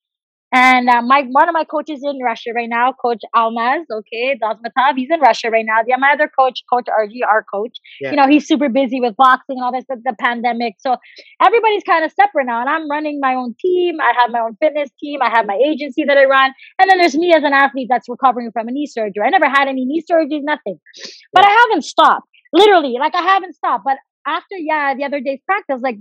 and 0.56 0.90
uh, 0.90 1.02
my 1.02 1.24
one 1.38 1.50
of 1.50 1.54
my 1.54 1.66
coaches 1.66 2.00
in 2.02 2.20
Russia 2.24 2.52
right 2.56 2.70
now, 2.70 2.94
Coach 2.94 3.24
Almaz, 3.36 3.84
okay, 3.92 4.38
Dazmatov, 4.42 4.96
he's 4.96 5.10
in 5.12 5.20
Russia 5.20 5.50
right 5.50 5.66
now. 5.66 5.80
The 5.86 5.96
my 6.00 6.12
other 6.14 6.30
coach, 6.40 6.62
Coach 6.72 6.86
RG, 6.88 7.20
our 7.30 7.44
coach, 7.44 7.78
Yeah. 8.00 8.12
you 8.12 8.16
know, 8.18 8.28
he's 8.28 8.48
super 8.48 8.70
busy 8.70 9.02
with 9.02 9.16
boxing 9.18 9.58
and 9.58 9.66
all 9.66 9.74
this, 9.74 9.84
the, 9.90 9.98
the 10.04 10.16
pandemic. 10.20 10.76
So 10.80 10.96
everybody's 11.42 11.84
kind 11.84 12.06
of 12.06 12.12
separate 12.14 12.46
now, 12.46 12.62
and 12.62 12.70
I'm 12.70 12.90
running 12.90 13.20
my 13.20 13.34
own 13.36 13.56
team. 13.60 14.00
I 14.00 14.14
have 14.20 14.32
my 14.32 14.40
own 14.40 14.56
fitness 14.62 14.90
team. 15.02 15.20
I 15.22 15.30
have 15.30 15.46
my 15.46 15.60
agency 15.68 16.06
that 16.06 16.18
I 16.18 16.26
run, 16.26 16.52
and 16.80 16.90
then 16.90 17.00
there's 17.00 17.16
me 17.18 17.34
as 17.36 17.44
an 17.44 17.54
athlete 17.54 17.88
that's 17.90 18.08
recovering 18.08 18.52
from 18.54 18.70
a 18.70 18.72
knee 18.72 18.88
surgery. 18.88 19.24
I 19.26 19.30
never 19.30 19.50
had 19.50 19.68
any 19.68 19.84
knee 19.86 20.04
surgeries, 20.10 20.44
nothing, 20.44 20.80
but 21.34 21.46
I 21.46 21.52
haven't 21.52 21.84
stopped. 21.84 22.28
Literally, 22.54 22.96
like 23.00 23.16
I 23.16 23.22
haven't 23.22 23.56
stopped. 23.56 23.84
But 23.84 23.98
after 24.26 24.56
yeah, 24.58 24.94
the 24.96 25.04
other 25.04 25.20
day's 25.20 25.42
practice, 25.46 25.82
like 25.84 25.98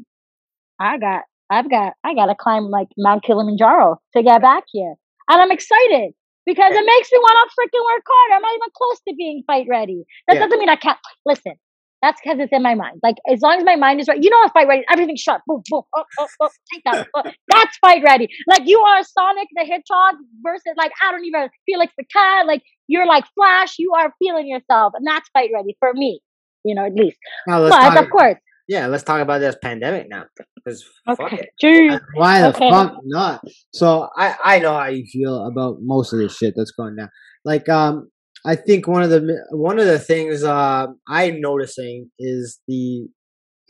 I 0.80 0.98
got, 0.98 1.22
I've 1.50 1.70
got, 1.70 1.94
I 2.04 2.14
got 2.14 2.26
to 2.26 2.34
climb 2.34 2.64
like 2.64 2.88
Mount 2.96 3.22
Kilimanjaro 3.22 4.00
to 4.16 4.22
get 4.22 4.40
back 4.42 4.64
here, 4.72 4.94
and 5.28 5.42
I'm 5.42 5.50
excited 5.50 6.12
because 6.46 6.72
it 6.74 6.84
makes 6.86 7.10
me 7.12 7.18
want 7.18 7.50
to 7.50 7.54
freaking 7.56 7.84
work 7.84 8.02
harder. 8.06 8.36
I'm 8.36 8.42
not 8.42 8.54
even 8.54 8.68
close 8.76 9.00
to 9.08 9.14
being 9.16 9.42
fight 9.46 9.66
ready. 9.68 10.04
That 10.28 10.34
Yeah. 10.34 10.40
doesn't 10.40 10.58
mean 10.58 10.68
I 10.68 10.76
can't 10.76 10.98
listen. 11.24 11.54
That's 12.02 12.20
because 12.22 12.38
it's 12.38 12.52
in 12.52 12.62
my 12.62 12.74
mind. 12.74 13.00
Like 13.02 13.16
as 13.32 13.40
long 13.40 13.56
as 13.56 13.64
my 13.64 13.76
mind 13.76 13.98
is 13.98 14.08
right, 14.08 14.22
you 14.22 14.28
know, 14.28 14.42
it's 14.42 14.52
fight 14.52 14.68
ready. 14.68 14.84
Everything's 14.90 15.22
sharp. 15.22 15.40
Boom, 15.46 15.62
boom. 15.70 15.84
Oh, 15.96 16.04
oh, 16.18 16.26
oh. 16.42 16.50
Take 16.70 16.82
that. 16.84 17.06
Oh, 17.14 17.22
that's 17.48 17.78
fight 17.78 18.02
ready. 18.04 18.28
Like 18.46 18.62
you 18.66 18.78
are 18.80 19.02
Sonic 19.02 19.48
the 19.54 19.64
Hedgehog 19.64 20.16
versus 20.42 20.74
like 20.76 20.92
I 21.02 21.12
don't 21.12 21.24
even 21.24 21.48
Felix 21.64 21.94
the 21.96 22.04
cat. 22.12 22.46
Like 22.46 22.62
you're 22.88 23.06
like 23.06 23.24
Flash. 23.34 23.76
You 23.78 23.94
are 23.96 24.12
feeling 24.18 24.46
yourself, 24.46 24.92
and 24.94 25.06
that's 25.06 25.26
fight 25.30 25.48
ready 25.54 25.76
for 25.80 25.94
me. 25.94 26.20
You 26.62 26.74
know, 26.74 26.84
at 26.84 26.94
least. 26.94 27.16
Let's 27.46 27.74
But 27.74 28.04
of 28.04 28.10
course, 28.10 28.36
yeah, 28.68 28.86
let's 28.86 29.02
talk 29.02 29.20
about 29.20 29.40
this 29.40 29.56
pandemic 29.62 30.08
now. 30.08 30.24
Because 30.56 30.84
fuck 31.06 31.20
okay. 31.20 31.48
it. 31.58 32.02
Why 32.14 32.40
the 32.40 32.48
Okay. 32.48 32.70
fuck 32.70 32.94
not? 33.04 33.42
So 33.72 34.08
I 34.16 34.36
I 34.44 34.58
know 34.60 34.72
how 34.74 34.88
you 34.88 35.04
feel 35.06 35.46
about 35.46 35.78
most 35.80 36.12
of 36.12 36.18
this 36.18 36.36
shit 36.36 36.54
that's 36.56 36.72
going 36.72 36.96
down. 36.96 37.10
Like 37.44 37.68
um, 37.68 38.10
I 38.46 38.56
think 38.56 38.86
one 38.88 39.02
of 39.02 39.10
the 39.10 39.44
one 39.50 39.78
of 39.78 39.86
the 39.86 39.98
things 39.98 40.42
uh, 40.42 40.86
I'm 41.08 41.40
noticing 41.40 42.10
is 42.18 42.60
the 42.68 43.06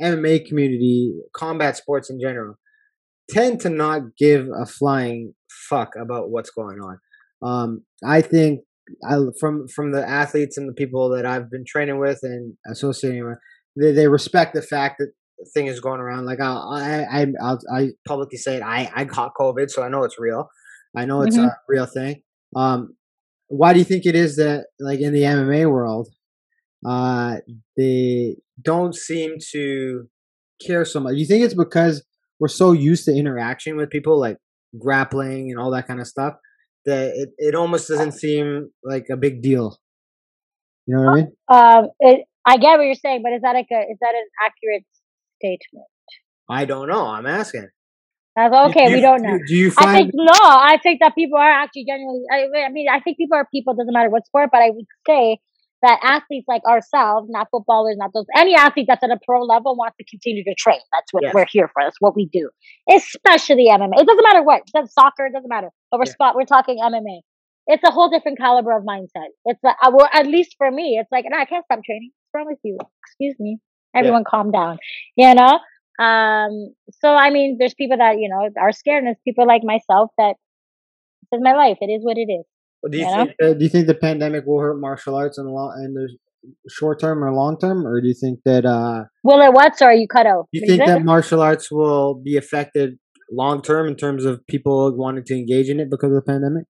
MMA 0.00 0.46
community, 0.46 1.14
combat 1.34 1.76
sports 1.76 2.10
in 2.10 2.20
general, 2.20 2.56
tend 3.30 3.60
to 3.60 3.70
not 3.70 4.02
give 4.18 4.48
a 4.56 4.66
flying 4.66 5.34
fuck 5.68 5.94
about 6.00 6.30
what's 6.30 6.50
going 6.50 6.78
on. 6.80 6.98
Um, 7.42 7.82
I 8.04 8.20
think 8.20 8.60
I 9.08 9.18
from 9.40 9.66
from 9.68 9.92
the 9.92 10.06
athletes 10.06 10.56
and 10.58 10.68
the 10.68 10.74
people 10.74 11.08
that 11.10 11.26
I've 11.26 11.50
been 11.50 11.64
training 11.66 11.98
with 11.98 12.20
and 12.22 12.54
associating 12.70 13.26
with, 13.26 13.38
they, 13.76 13.92
they 13.92 14.08
respect 14.08 14.54
the 14.54 14.62
fact 14.62 14.96
that 14.98 15.12
the 15.38 15.50
thing 15.54 15.66
is 15.66 15.80
going 15.80 16.00
around. 16.00 16.26
Like 16.26 16.40
I'll, 16.40 16.70
I 16.72 17.04
I 17.04 17.26
I'll, 17.42 17.90
publicly 18.06 18.38
say 18.38 18.56
it. 18.56 18.62
I 18.62 18.90
I 18.94 19.04
caught 19.04 19.32
COVID, 19.38 19.70
so 19.70 19.82
I 19.82 19.88
know 19.88 20.04
it's 20.04 20.18
real. 20.18 20.48
I 20.96 21.04
know 21.06 21.22
it's 21.22 21.36
Mhm. 21.36 21.46
a 21.48 21.56
real 21.68 21.86
thing. 21.86 22.22
Um, 22.54 22.96
why 23.48 23.72
do 23.72 23.78
you 23.78 23.84
think 23.84 24.06
it 24.06 24.14
is 24.14 24.36
that 24.36 24.66
like 24.78 25.00
in 25.00 25.12
the 25.12 25.22
MMA 25.22 25.70
world, 25.70 26.08
uh, 26.86 27.36
they 27.76 28.36
don't 28.62 28.94
seem 28.94 29.36
to 29.52 30.08
care 30.64 30.84
so 30.84 31.00
much? 31.00 31.14
You 31.16 31.26
think 31.26 31.44
it's 31.44 31.54
because 31.54 32.04
we're 32.38 32.48
so 32.48 32.72
used 32.72 33.04
to 33.06 33.12
interaction 33.16 33.76
with 33.76 33.90
people, 33.90 34.18
like 34.18 34.38
grappling 34.78 35.50
and 35.50 35.58
all 35.58 35.70
that 35.72 35.86
kind 35.86 36.00
of 36.00 36.06
stuff, 36.06 36.34
that 36.84 37.12
it, 37.14 37.30
it 37.38 37.54
almost 37.54 37.88
doesn't 37.88 38.12
seem 38.12 38.70
like 38.84 39.06
a 39.10 39.16
big 39.16 39.42
deal. 39.42 39.78
You 40.86 40.96
know 40.96 41.02
what 41.02 41.10
I 41.10 41.14
mean? 41.14 41.32
Um, 41.48 41.88
it, 42.00 42.26
I 42.46 42.56
get 42.58 42.76
what 42.78 42.84
you're 42.84 42.94
saying, 42.94 43.22
but 43.22 43.32
is 43.32 43.42
that 43.42 43.52
like 43.54 43.68
a 43.72 43.80
is 43.80 43.98
that 44.00 44.14
an 44.14 44.26
accurate 44.44 44.84
statement? 45.38 45.86
I 46.48 46.64
don't 46.64 46.88
know. 46.88 47.06
I'm 47.06 47.26
asking. 47.26 47.68
That's 48.36 48.52
okay. 48.70 48.86
Do 48.88 48.94
we 48.94 49.00
don't 49.00 49.22
know. 49.22 49.38
Do 49.46 49.54
you 49.54 49.72
I 49.78 49.92
think 49.94 50.10
no. 50.14 50.32
I 50.34 50.78
think 50.82 51.00
that 51.00 51.14
people 51.14 51.38
are 51.38 51.50
actually 51.50 51.84
genuinely. 51.88 52.24
I, 52.32 52.66
I 52.66 52.68
mean, 52.70 52.88
I 52.90 53.00
think 53.00 53.16
people 53.16 53.36
are 53.36 53.46
people. 53.52 53.74
It 53.74 53.76
doesn't 53.78 53.94
matter 53.94 54.10
what 54.10 54.26
sport, 54.26 54.50
but 54.52 54.60
I 54.60 54.70
would 54.70 54.86
say 55.06 55.38
that 55.82 56.00
athletes 56.02 56.46
like 56.48 56.62
ourselves, 56.68 57.28
not 57.30 57.46
footballers, 57.50 57.96
not 57.98 58.10
those, 58.14 58.24
any 58.34 58.54
athlete 58.56 58.86
that's 58.88 59.02
at 59.04 59.10
a 59.10 59.18
pro 59.24 59.42
level 59.42 59.76
wants 59.76 59.96
to 59.98 60.04
continue 60.04 60.42
to 60.42 60.54
train. 60.54 60.80
That's 60.92 61.12
what 61.12 61.22
Yes. 61.22 61.34
we're 61.34 61.46
here 61.48 61.68
for. 61.68 61.82
That's 61.84 61.96
what 62.00 62.16
we 62.16 62.26
do. 62.32 62.50
Especially 62.90 63.68
MMA. 63.70 64.00
It 64.00 64.06
doesn't 64.06 64.24
matter 64.24 64.42
what. 64.42 64.62
It 64.66 64.72
doesn't 64.72 64.92
soccer. 64.92 65.26
It 65.26 65.32
doesn't 65.32 65.48
matter. 65.48 65.68
But 65.90 65.98
we're 66.00 66.06
Yeah. 66.06 66.12
spot. 66.12 66.34
We're 66.36 66.46
talking 66.46 66.78
MMA. 66.82 67.20
It's 67.66 67.84
a 67.84 67.90
whole 67.90 68.08
different 68.10 68.38
caliber 68.38 68.72
of 68.76 68.82
mindset. 68.84 69.28
It's 69.44 69.60
like, 69.62 69.76
well, 69.82 70.08
at 70.12 70.26
least 70.26 70.54
for 70.58 70.70
me, 70.70 70.98
it's 71.00 71.10
like, 71.12 71.24
no, 71.28 71.38
I 71.38 71.44
can't 71.44 71.64
stop 71.64 71.80
training. 71.84 72.10
Wrong 72.34 72.46
with 72.46 72.58
you? 72.62 72.78
Excuse 73.06 73.36
me. 73.38 73.58
Everyone, 73.94 74.24
calm 74.28 74.50
down. 74.50 74.78
You 75.16 75.34
know. 75.34 75.58
Um. 75.98 76.74
So 77.00 77.14
I 77.14 77.30
mean, 77.30 77.56
there's 77.58 77.74
people 77.74 77.96
that 77.98 78.18
you 78.18 78.28
know 78.28 78.48
are 78.60 78.72
scared, 78.72 78.98
and 78.98 79.06
there's 79.08 79.22
people 79.24 79.46
like 79.46 79.62
myself 79.62 80.10
that 80.18 80.34
this 81.30 81.38
is 81.38 81.42
my 81.42 81.52
life. 81.52 81.78
It 81.80 81.86
is 81.86 82.04
what 82.04 82.18
it 82.18 82.28
is. 82.30 82.44
do 82.90 82.98
you 82.98 83.06
you 83.06 83.14
think 83.14 83.30
uh, 83.42 83.52
do 83.54 83.64
you 83.64 83.68
think 83.68 83.86
the 83.86 83.94
pandemic 83.94 84.44
will 84.46 84.60
hurt 84.60 84.80
martial 84.80 85.14
arts 85.14 85.38
in 85.38 85.46
in 85.46 85.94
the 85.94 86.08
short 86.68 87.00
term 87.00 87.22
or 87.22 87.32
long 87.32 87.58
term, 87.58 87.86
or 87.86 88.00
do 88.00 88.08
you 88.08 88.14
think 88.14 88.40
that 88.44 88.64
uh 88.66 89.04
Will 89.22 89.40
it 89.40 89.52
what? 89.52 89.76
Sorry, 89.76 90.00
you 90.00 90.08
cut 90.08 90.26
out. 90.26 90.48
do 90.52 90.60
you 90.60 90.66
think 90.66 90.84
that 90.86 91.04
martial 91.04 91.40
arts 91.40 91.70
will 91.70 92.14
be 92.14 92.36
affected 92.36 92.98
long 93.30 93.62
term 93.62 93.86
in 93.88 93.96
terms 93.96 94.24
of 94.24 94.46
people 94.46 94.94
wanting 94.96 95.24
to 95.24 95.34
engage 95.34 95.68
in 95.68 95.80
it 95.80 95.90
because 95.90 96.10
of 96.10 96.16
the 96.16 96.22
pandemic? 96.22 96.64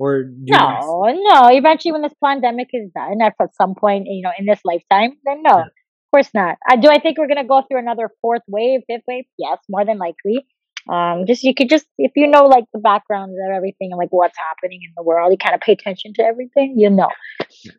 Or 0.00 0.24
do 0.24 0.30
you 0.46 0.56
No, 0.56 1.02
no. 1.30 1.48
Eventually, 1.52 1.92
when 1.92 2.02
this 2.02 2.14
pandemic 2.24 2.68
is 2.72 2.90
done, 2.94 3.20
at 3.22 3.34
some 3.54 3.74
point, 3.76 4.06
you 4.08 4.22
know, 4.22 4.32
in 4.38 4.46
this 4.46 4.60
lifetime, 4.64 5.12
then 5.24 5.42
no, 5.42 5.58
Yeah. 5.58 5.64
of 5.66 6.10
course 6.12 6.30
not. 6.34 6.56
I 6.68 6.76
do. 6.76 6.88
I 6.88 6.98
think 6.98 7.18
we're 7.18 7.28
gonna 7.28 7.44
go 7.46 7.62
through 7.62 7.80
another 7.80 8.10
fourth 8.22 8.42
wave, 8.48 8.80
fifth 8.88 9.04
wave. 9.06 9.26
Yes, 9.38 9.58
more 9.68 9.84
than 9.84 9.98
likely. 9.98 10.46
Um, 10.90 11.26
just 11.26 11.42
you 11.44 11.54
could 11.54 11.68
just 11.68 11.86
if 11.98 12.12
you 12.16 12.26
know 12.26 12.44
like 12.46 12.64
the 12.72 12.80
backgrounds 12.80 13.34
of 13.34 13.54
everything 13.54 13.90
and 13.92 13.98
like 13.98 14.08
what's 14.10 14.38
happening 14.48 14.80
in 14.82 14.92
the 14.96 15.02
world, 15.02 15.30
you 15.30 15.36
kind 15.38 15.54
of 15.54 15.60
pay 15.60 15.72
attention 15.72 16.14
to 16.14 16.22
everything, 16.22 16.74
you 16.78 16.88
know. 16.90 17.10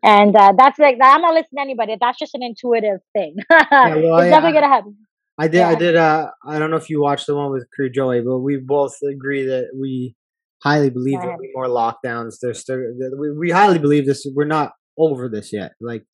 And 0.04 0.34
uh, 0.36 0.52
that's 0.56 0.78
like 0.78 0.98
I'm 1.02 1.22
not 1.22 1.34
listening 1.34 1.56
to 1.58 1.62
anybody. 1.62 1.96
That's 2.00 2.18
just 2.18 2.34
an 2.34 2.42
intuitive 2.44 3.00
thing. 3.12 3.36
Yeah, 3.50 3.96
well, 3.96 4.18
it's 4.18 4.26
I- 4.26 4.30
definitely 4.30 4.60
gonna 4.60 4.68
happen. 4.74 4.96
I 5.38 5.48
did. 5.48 5.62
I 5.62 5.74
did. 5.74 5.96
Uh, 5.96 6.30
I 6.46 6.58
don't 6.58 6.70
know 6.70 6.76
if 6.76 6.90
you 6.90 7.00
watched 7.02 7.26
the 7.26 7.34
one 7.34 7.50
with 7.50 7.66
Crew 7.74 7.90
Joey, 7.90 8.20
but 8.20 8.38
we 8.38 8.58
both 8.58 8.94
agree 9.02 9.46
that 9.46 9.70
we 9.78 10.14
highly 10.62 10.90
believe 10.90 11.20
there'll 11.20 11.38
be 11.38 11.50
more 11.54 11.66
lockdowns. 11.66 12.36
There's 12.40 12.60
still. 12.60 12.78
We, 13.18 13.32
we 13.32 13.50
highly 13.50 13.78
believe 13.78 14.06
this. 14.06 14.26
We're 14.34 14.44
not 14.44 14.72
over 14.98 15.28
this 15.28 15.52
yet. 15.52 15.72
Like, 15.80 16.04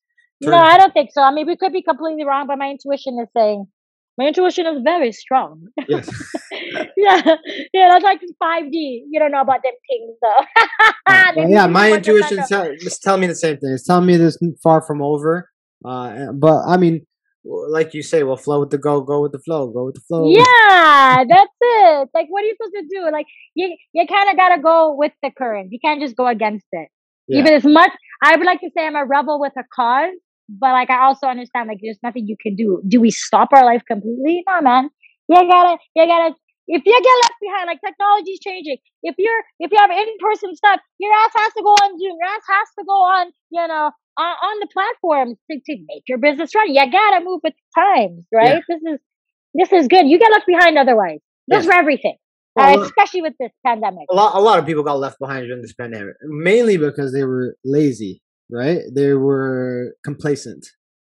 No, 0.41 0.53
I 0.57 0.77
don't 0.77 0.93
think 0.93 1.11
so. 1.13 1.21
I 1.21 1.31
mean, 1.31 1.47
we 1.47 1.57
could 1.57 1.73
be 1.73 1.81
completely 1.81 2.25
wrong, 2.25 2.47
but 2.47 2.57
my 2.57 2.69
intuition 2.69 3.19
is 3.21 3.27
saying 3.35 3.65
my 4.19 4.25
intuition 4.27 4.67
is 4.67 4.81
very 4.83 5.13
strong. 5.13 5.67
yes. 5.87 6.09
yeah, 6.97 7.21
yeah, 7.73 7.87
that's 7.89 8.03
like 8.03 8.19
5D. 8.43 8.69
You 9.09 9.17
don't 9.17 9.31
know 9.31 9.39
about 9.39 9.61
them 9.63 9.71
things, 9.89 10.17
though. 10.21 10.63
Well, 11.35 11.49
yeah, 11.49 11.67
my 11.67 11.93
intuition 11.93 12.39
is 12.39 12.51
out. 12.51 12.65
tell, 12.65 12.75
just 12.79 13.07
me 13.19 13.27
the 13.27 13.35
same 13.35 13.57
thing. 13.57 13.71
It's 13.71 13.85
telling 13.85 14.05
me 14.05 14.17
this 14.17 14.37
far 14.61 14.81
from 14.81 15.01
over. 15.01 15.49
Uh, 15.83 16.31
but 16.33 16.63
I 16.67 16.77
mean, 16.77 17.05
like 17.43 17.93
you 17.93 18.03
say, 18.03 18.23
well, 18.23 18.37
flow 18.37 18.59
with 18.59 18.69
the 18.69 18.77
go, 18.77 19.01
go 19.01 19.21
with 19.21 19.31
the 19.31 19.39
flow, 19.39 19.67
go 19.67 19.85
with 19.85 19.95
the 19.95 20.01
flow. 20.01 20.29
Yeah, 20.29 21.23
that's 21.29 21.53
it. 21.61 22.09
Like, 22.13 22.27
what 22.29 22.43
are 22.43 22.47
you 22.47 22.55
supposed 22.55 22.75
to 22.75 22.87
do? 22.89 23.11
Like, 23.11 23.27
you 23.55 23.75
you 23.93 24.05
kind 24.07 24.29
of 24.29 24.35
gotta 24.35 24.61
go 24.61 24.95
with 24.95 25.13
the 25.23 25.31
current. 25.37 25.71
You 25.71 25.79
can't 25.83 26.01
just 26.01 26.15
go 26.15 26.27
against 26.27 26.67
it. 26.71 26.89
Yeah. 27.27 27.39
Even 27.39 27.53
as 27.53 27.63
much, 27.63 27.91
I 28.23 28.35
would 28.35 28.45
like 28.45 28.59
to 28.61 28.69
say 28.75 28.85
I'm 28.85 28.95
a 28.95 29.05
rebel 29.05 29.39
with 29.39 29.53
a 29.57 29.63
cause, 29.73 30.13
but 30.49 30.71
like 30.71 30.89
I 30.89 31.05
also 31.05 31.27
understand 31.27 31.67
like 31.67 31.79
there's 31.81 31.99
nothing 32.03 32.27
you 32.27 32.35
can 32.41 32.55
do. 32.55 32.81
Do 32.87 32.99
we 32.99 33.11
stop 33.11 33.49
our 33.53 33.63
life 33.63 33.83
completely? 33.87 34.43
No, 34.47 34.61
man. 34.61 34.89
You 35.29 35.47
gotta, 35.47 35.77
you 35.95 36.05
gotta. 36.05 36.35
If 36.69 36.83
you 36.85 36.93
get 36.93 37.15
left 37.25 37.39
behind, 37.41 37.65
like 37.65 37.81
technology's 37.83 38.39
changing. 38.39 38.77
If 39.01 39.15
you're, 39.17 39.41
if 39.59 39.71
you 39.71 39.77
have 39.79 39.89
in-person 39.89 40.55
stuff, 40.55 40.79
your 40.99 41.11
ass 41.13 41.31
has 41.35 41.51
to 41.57 41.63
go 41.63 41.73
on 41.81 41.97
Zoom. 41.97 42.15
Your 42.21 42.29
ass 42.29 42.45
has 42.47 42.67
to 42.77 42.85
go 42.85 42.93
on, 42.93 43.25
you 43.49 43.67
know, 43.67 43.89
on, 44.17 44.33
on 44.47 44.59
the 44.61 44.67
platforms 44.71 45.37
to, 45.49 45.57
to 45.59 45.73
make 45.89 46.03
your 46.07 46.19
business 46.19 46.53
run. 46.53 46.69
You 46.73 46.85
gotta 46.91 47.25
move 47.25 47.41
with 47.43 47.55
times, 47.73 48.25
right? 48.31 48.61
This 48.69 48.81
is, 48.85 48.99
this 49.55 49.73
is 49.73 49.87
good. 49.87 50.05
You 50.07 50.19
get 50.19 50.31
left 50.31 50.45
behind 50.45 50.77
otherwise. 50.77 51.19
This 51.47 51.63
Yes. 51.63 51.65
for 51.65 51.73
everything, 51.73 52.17
Well, 52.55 52.79
uh, 52.79 52.83
especially 52.83 53.23
with 53.23 53.33
this 53.39 53.51
pandemic. 53.65 54.05
a 54.11 54.13
lot, 54.13 54.35
a 54.35 54.39
lot 54.39 54.59
of 54.59 54.67
people 54.67 54.83
got 54.83 54.99
left 54.99 55.17
behind 55.19 55.47
during 55.47 55.63
this 55.63 55.73
pandemic, 55.73 56.13
mainly 56.21 56.77
because 56.77 57.11
they 57.11 57.23
were 57.23 57.55
lazy, 57.65 58.21
right? 58.51 58.81
They 58.93 59.13
were 59.13 59.95
complacent, 60.05 60.67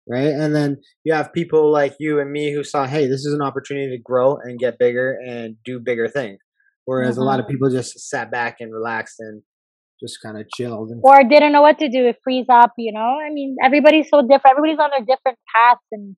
right? 0.09 0.33
And 0.33 0.55
then 0.55 0.77
you 1.03 1.13
have 1.13 1.31
people 1.31 1.71
like 1.71 1.95
you 1.99 2.19
and 2.19 2.31
me 2.31 2.51
who 2.51 2.63
saw, 2.63 2.85
hey, 2.85 3.07
this 3.07 3.25
is 3.25 3.33
an 3.33 3.41
opportunity 3.41 3.95
to 3.95 4.01
grow 4.01 4.37
and 4.37 4.57
get 4.57 4.79
bigger 4.79 5.17
and 5.25 5.55
do 5.63 5.79
bigger 5.79 6.07
things. 6.07 6.39
Whereas 6.85 7.17
a 7.17 7.23
lot 7.23 7.39
of 7.39 7.47
people 7.47 7.69
just 7.69 8.09
sat 8.09 8.31
back 8.31 8.57
and 8.59 8.73
relaxed 8.73 9.17
and 9.19 9.43
just 10.01 10.17
kind 10.23 10.39
of 10.39 10.47
chilled. 10.55 10.89
And 10.89 11.01
or 11.03 11.23
didn't 11.23 11.51
know 11.51 11.61
what 11.61 11.77
to 11.79 11.87
do, 11.87 12.07
It 12.07 12.15
freeze 12.23 12.47
up, 12.51 12.71
you 12.79 12.91
know? 12.91 12.99
I 12.99 13.31
mean, 13.31 13.57
everybody's 13.63 14.09
so 14.09 14.21
different. 14.21 14.57
Everybody's 14.57 14.79
on 14.79 14.89
their 14.89 15.05
different 15.05 15.37
paths 15.55 15.85
and 15.91 16.15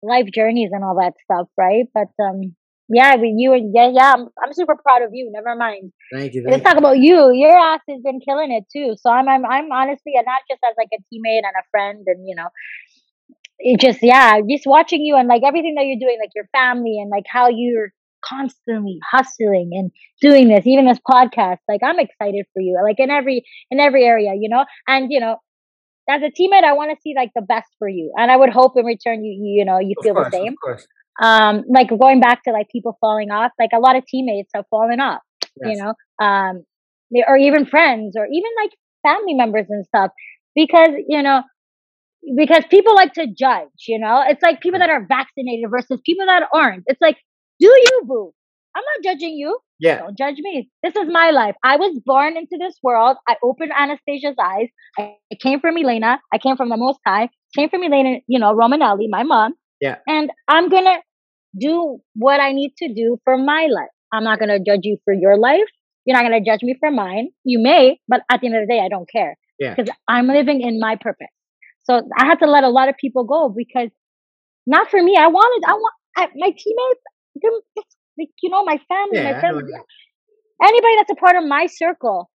life 0.00 0.26
journeys 0.32 0.70
and 0.72 0.84
all 0.84 0.96
that 1.00 1.14
stuff, 1.24 1.48
right? 1.58 1.86
But 1.92 2.08
um 2.22 2.54
yeah, 2.88 3.16
with 3.16 3.34
you 3.36 3.54
and 3.54 3.72
yeah, 3.74 3.90
yeah, 3.92 4.12
I'm, 4.12 4.28
I'm 4.42 4.52
super 4.52 4.76
proud 4.76 5.02
of 5.02 5.10
you. 5.12 5.30
Never 5.32 5.56
mind. 5.56 5.92
thank 6.12 6.34
you. 6.34 6.44
Let's 6.46 6.58
you. 6.58 6.64
talk 6.64 6.76
about 6.76 6.98
you. 6.98 7.32
Your 7.32 7.56
ass 7.56 7.80
has 7.88 8.00
been 8.02 8.20
killing 8.20 8.52
it 8.52 8.64
too. 8.70 8.94
So 9.00 9.10
I'm, 9.10 9.28
I'm, 9.28 9.46
I'm 9.46 9.72
honestly, 9.72 10.12
and 10.14 10.26
not 10.26 10.42
just 10.50 10.60
as 10.68 10.74
like 10.76 10.90
a 10.92 11.00
teammate 11.08 11.42
and 11.46 11.56
a 11.56 11.64
friend, 11.70 12.04
and 12.06 12.28
you 12.28 12.34
know, 12.34 12.48
it 13.62 13.80
just 13.80 14.00
yeah, 14.02 14.40
just 14.48 14.64
watching 14.66 15.02
you 15.02 15.16
and 15.16 15.28
like 15.28 15.42
everything 15.46 15.74
that 15.76 15.84
you're 15.86 16.00
doing, 16.00 16.18
like 16.20 16.30
your 16.34 16.48
family 16.52 16.98
and 17.00 17.10
like 17.10 17.24
how 17.28 17.48
you're 17.48 17.92
constantly 18.24 18.98
hustling 19.10 19.70
and 19.74 19.90
doing 20.20 20.48
this, 20.48 20.66
even 20.66 20.86
this 20.86 20.98
podcast. 21.08 21.58
Like 21.68 21.82
I'm 21.84 21.98
excited 22.00 22.46
for 22.54 22.60
you, 22.60 22.78
like 22.84 22.98
in 23.00 23.10
every 23.10 23.44
in 23.70 23.80
every 23.80 24.04
area, 24.04 24.32
you 24.38 24.48
know, 24.48 24.64
and 24.88 25.10
you 25.10 25.20
know. 25.20 25.36
As 26.10 26.22
a 26.22 26.26
teammate, 26.30 26.64
I 26.64 26.72
want 26.72 26.90
to 26.90 27.00
see 27.00 27.14
like 27.16 27.30
the 27.34 27.42
best 27.42 27.70
for 27.78 27.88
you, 27.88 28.12
and 28.16 28.30
I 28.30 28.36
would 28.36 28.50
hope 28.50 28.72
in 28.76 28.84
return 28.84 29.24
you 29.24 29.32
you, 29.32 29.58
you 29.60 29.64
know 29.64 29.78
you 29.78 29.94
Of 29.98 30.02
feel 30.02 30.14
course, 30.14 30.26
the 30.30 30.30
same 30.32 30.54
Of 30.54 30.60
course. 30.60 30.86
um 31.22 31.64
like 31.68 31.88
going 31.88 32.20
back 32.20 32.42
to 32.44 32.52
like 32.52 32.68
people 32.70 32.96
falling 33.00 33.30
off 33.30 33.52
like 33.58 33.70
a 33.74 33.78
lot 33.78 33.96
of 33.96 34.04
teammates 34.06 34.50
have 34.54 34.64
fallen 34.70 35.00
off 35.00 35.20
Yes. 35.56 35.70
you 35.70 35.76
know 35.82 35.94
um 36.24 36.64
or 37.26 37.36
even 37.36 37.66
friends 37.66 38.16
or 38.16 38.26
even 38.26 38.50
like 38.62 38.70
family 39.02 39.34
members 39.34 39.66
and 39.68 39.84
stuff 39.86 40.10
because 40.54 40.90
you 41.08 41.22
know 41.22 41.42
because 42.36 42.64
people 42.70 42.94
like 42.94 43.12
to 43.14 43.26
judge 43.26 43.68
you 43.88 43.98
know? 43.98 44.22
It's 44.26 44.42
like 44.42 44.60
people 44.60 44.78
that 44.80 44.90
are 44.90 45.04
vaccinated 45.06 45.70
versus 45.70 46.00
people 46.04 46.26
that 46.26 46.48
aren't. 46.54 46.84
It's 46.86 47.00
like 47.00 47.16
do 47.60 47.66
you 47.66 48.02
boo? 48.06 48.32
I'm 48.74 48.82
not 48.82 49.12
judging 49.12 49.34
you. 49.34 49.58
Yeah. 49.78 49.98
don't 49.98 50.16
judge 50.16 50.36
me. 50.38 50.70
This 50.82 50.94
is 50.96 51.08
my 51.10 51.30
life. 51.30 51.54
I 51.62 51.76
was 51.76 52.00
born 52.06 52.36
into 52.36 52.56
this 52.58 52.74
world. 52.82 53.16
I 53.28 53.36
opened 53.42 53.72
anastasia's 53.76 54.36
eyes. 54.40 54.68
I, 54.98 55.14
I 55.32 55.36
came 55.40 55.60
from 55.60 55.76
elena. 55.76 56.20
I 56.32 56.38
came 56.38 56.56
from 56.56 56.68
the 56.70 56.76
most 56.76 56.98
high. 57.06 57.28
Came 57.54 57.68
from 57.68 57.82
elena 57.82 58.20
you 58.26 58.38
know 58.38 58.54
romanelli 58.54 59.06
my 59.08 59.22
mom. 59.24 59.54
Yeah. 59.80 59.96
and 60.06 60.30
i'm 60.46 60.68
gonna 60.68 60.98
do 61.58 61.98
what 62.14 62.38
i 62.40 62.52
need 62.52 62.72
to 62.78 62.88
do 62.94 63.18
for 63.24 63.36
my 63.36 63.66
life. 63.70 63.90
I'm 64.12 64.24
not 64.24 64.38
gonna 64.38 64.58
judge 64.60 64.80
you 64.84 64.98
for 65.04 65.12
your 65.12 65.36
life. 65.36 65.68
You're 66.04 66.16
not 66.16 66.22
gonna 66.22 66.44
judge 66.44 66.62
me 66.62 66.76
for 66.78 66.90
mine. 66.90 67.30
You 67.44 67.58
may 67.60 67.98
but 68.08 68.22
at 68.30 68.40
the 68.40 68.46
end 68.46 68.56
of 68.56 68.62
the 68.66 68.72
day 68.74 68.80
i 68.80 68.88
don't 68.88 69.08
care 69.10 69.36
Yeah. 69.58 69.74
because 69.74 69.90
i'm 70.08 70.28
living 70.28 70.60
in 70.62 70.78
my 70.80 70.96
purpose 70.96 71.34
so 71.84 72.00
i 72.18 72.24
had 72.26 72.38
to 72.38 72.46
let 72.46 72.64
a 72.64 72.68
lot 72.68 72.88
of 72.88 72.94
people 73.00 73.24
go 73.24 73.52
because 73.56 73.90
not 74.66 74.88
for 74.90 75.02
me 75.02 75.16
i 75.18 75.26
wanted 75.26 75.64
i 75.68 75.72
want 75.72 75.94
I, 76.16 76.26
my 76.36 76.50
teammates 76.50 77.00
like, 78.18 78.28
you 78.42 78.50
know 78.50 78.64
my 78.64 78.78
family 78.88 79.18
Yeah, 79.18 79.32
my 79.32 79.40
family 79.40 79.72
anybody 80.62 80.94
that's 80.96 81.10
a 81.10 81.16
part 81.16 81.36
of 81.36 81.44
my 81.44 81.66
circle 81.66 82.30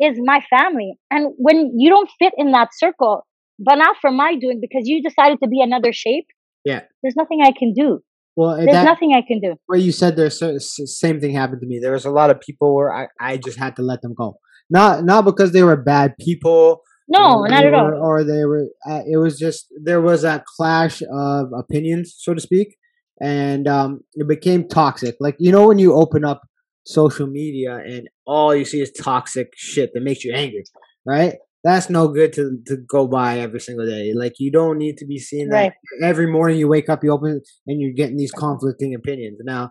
is 0.00 0.18
my 0.22 0.40
family. 0.50 0.94
And 1.10 1.32
when 1.36 1.72
you 1.78 1.88
don't 1.90 2.10
fit 2.18 2.32
in 2.36 2.52
that 2.52 2.68
circle, 2.76 3.26
but 3.58 3.76
not 3.76 3.96
for 4.00 4.10
my 4.10 4.34
doing 4.34 4.60
because 4.60 4.86
you 4.88 5.02
decided 5.02 5.38
to 5.42 5.48
be 5.48 5.60
another 5.60 5.92
shape, 5.92 6.26
Yeah. 6.64 6.80
there's 7.02 7.16
nothing 7.16 7.40
I 7.42 7.52
can 7.56 7.72
do. 7.72 8.00
Well, 8.36 8.56
There's 8.56 8.72
that, 8.72 8.84
nothing 8.84 9.14
I 9.14 9.22
can 9.26 9.40
do. 9.40 9.54
where 9.66 9.78
you 9.78 9.92
said 9.92 10.16
there's 10.16 10.38
so- 10.38 10.58
same 10.58 11.20
thing 11.20 11.32
happened 11.34 11.60
to 11.60 11.66
me. 11.68 11.78
There 11.80 11.92
was 11.92 12.04
a 12.04 12.10
lot 12.10 12.30
of 12.30 12.40
people 12.40 12.74
where 12.74 12.92
I, 12.92 13.06
I 13.20 13.36
just 13.36 13.58
had 13.58 13.76
to 13.76 13.82
let 13.82 14.02
them 14.02 14.14
go. 14.14 14.38
Not 14.68 15.04
not 15.04 15.24
because 15.24 15.52
they 15.52 15.62
were 15.62 15.76
bad 15.76 16.14
people. 16.18 16.80
No, 17.08 17.40
or 17.40 17.48
not 17.48 17.64
at 17.64 17.74
all. 17.74 17.92
Or 17.94 18.24
they 18.24 18.44
were. 18.44 18.66
Uh, 18.88 19.02
it 19.06 19.18
was 19.18 19.38
just 19.38 19.66
there 19.82 20.00
was 20.00 20.24
a 20.24 20.42
clash 20.56 21.02
of 21.12 21.48
opinions, 21.56 22.14
so 22.18 22.34
to 22.34 22.40
speak, 22.40 22.76
and 23.20 23.68
um, 23.68 24.00
it 24.14 24.26
became 24.28 24.68
toxic. 24.68 25.16
Like 25.20 25.36
you 25.38 25.52
know 25.52 25.68
when 25.68 25.78
you 25.78 25.92
open 25.94 26.24
up 26.24 26.42
social 26.86 27.26
media 27.26 27.76
and 27.76 28.08
all 28.26 28.54
you 28.54 28.64
see 28.64 28.80
is 28.80 28.90
toxic 28.92 29.48
shit 29.56 29.90
that 29.94 30.02
makes 30.02 30.24
you 30.24 30.34
angry, 30.34 30.64
right? 31.06 31.34
That's 31.62 31.88
no 31.88 32.08
good 32.08 32.32
to 32.34 32.58
to 32.66 32.76
go 32.76 33.06
by 33.06 33.38
every 33.38 33.60
single 33.60 33.86
day. 33.86 34.12
Like 34.14 34.34
you 34.38 34.50
don't 34.50 34.78
need 34.78 34.96
to 34.98 35.06
be 35.06 35.18
seeing 35.18 35.48
that 35.50 35.56
Right. 35.56 35.72
every 36.02 36.26
morning. 36.26 36.58
You 36.58 36.68
wake 36.68 36.88
up, 36.88 37.02
you 37.04 37.12
open, 37.12 37.40
and 37.66 37.80
you're 37.80 37.92
getting 37.94 38.16
these 38.16 38.32
conflicting 38.32 38.94
opinions. 38.94 39.38
Now, 39.44 39.70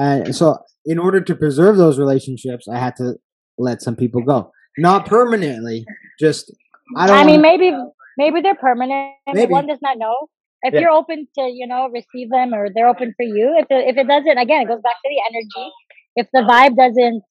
uh, 0.00 0.32
so 0.32 0.58
in 0.84 0.98
order 0.98 1.20
to 1.20 1.34
preserve 1.34 1.76
those 1.76 1.98
relationships, 1.98 2.66
I 2.68 2.78
had 2.78 2.96
to 2.96 3.14
let 3.58 3.82
some 3.82 3.96
people 3.96 4.22
go, 4.22 4.50
not 4.78 5.06
permanently, 5.06 5.84
just 6.18 6.50
I 6.96 7.06
don't. 7.06 7.16
I 7.16 7.24
mean, 7.24 7.40
maybe 7.40 7.72
maybe 8.16 8.40
they're 8.40 8.54
permanent. 8.54 9.14
Maybe. 9.32 9.52
one 9.52 9.66
does 9.66 9.78
not 9.82 9.98
know. 9.98 10.14
If 10.62 10.72
Yeah. 10.74 10.80
you're 10.80 10.90
open 10.90 11.28
to, 11.38 11.42
you 11.42 11.66
know, 11.66 11.88
receive 11.92 12.30
them 12.30 12.54
or 12.54 12.68
they're 12.74 12.88
open 12.88 13.12
for 13.16 13.22
you, 13.24 13.54
if 13.58 13.66
it, 13.70 13.88
if 13.88 13.96
it 13.98 14.06
doesn't, 14.08 14.38
again, 14.38 14.62
it 14.62 14.68
goes 14.68 14.80
back 14.80 14.94
to 15.04 15.08
the 15.10 15.20
energy. 15.30 15.72
If 16.16 16.28
the 16.32 16.40
vibe 16.40 16.76
doesn't 16.76 17.22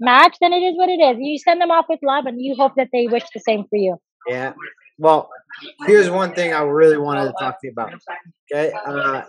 match, 0.00 0.36
then 0.40 0.52
it 0.54 0.62
is 0.62 0.76
what 0.76 0.88
it 0.88 1.00
is. 1.00 1.16
You 1.20 1.38
send 1.38 1.60
them 1.60 1.70
off 1.70 1.86
with 1.90 2.00
love 2.02 2.24
and 2.26 2.40
you 2.40 2.54
hope 2.56 2.72
that 2.76 2.88
they 2.92 3.06
wish 3.06 3.24
the 3.34 3.40
same 3.40 3.64
for 3.68 3.76
you. 3.76 3.96
Yeah. 4.28 4.52
Well, 4.98 5.28
here's 5.86 6.08
one 6.08 6.32
thing 6.32 6.54
I 6.54 6.62
really 6.62 6.96
wanted 6.96 7.24
to 7.26 7.34
talk 7.38 7.60
to 7.60 7.66
you 7.66 7.72
about. 7.72 7.92
Okay. 8.52 8.72
Uh, 8.86 9.22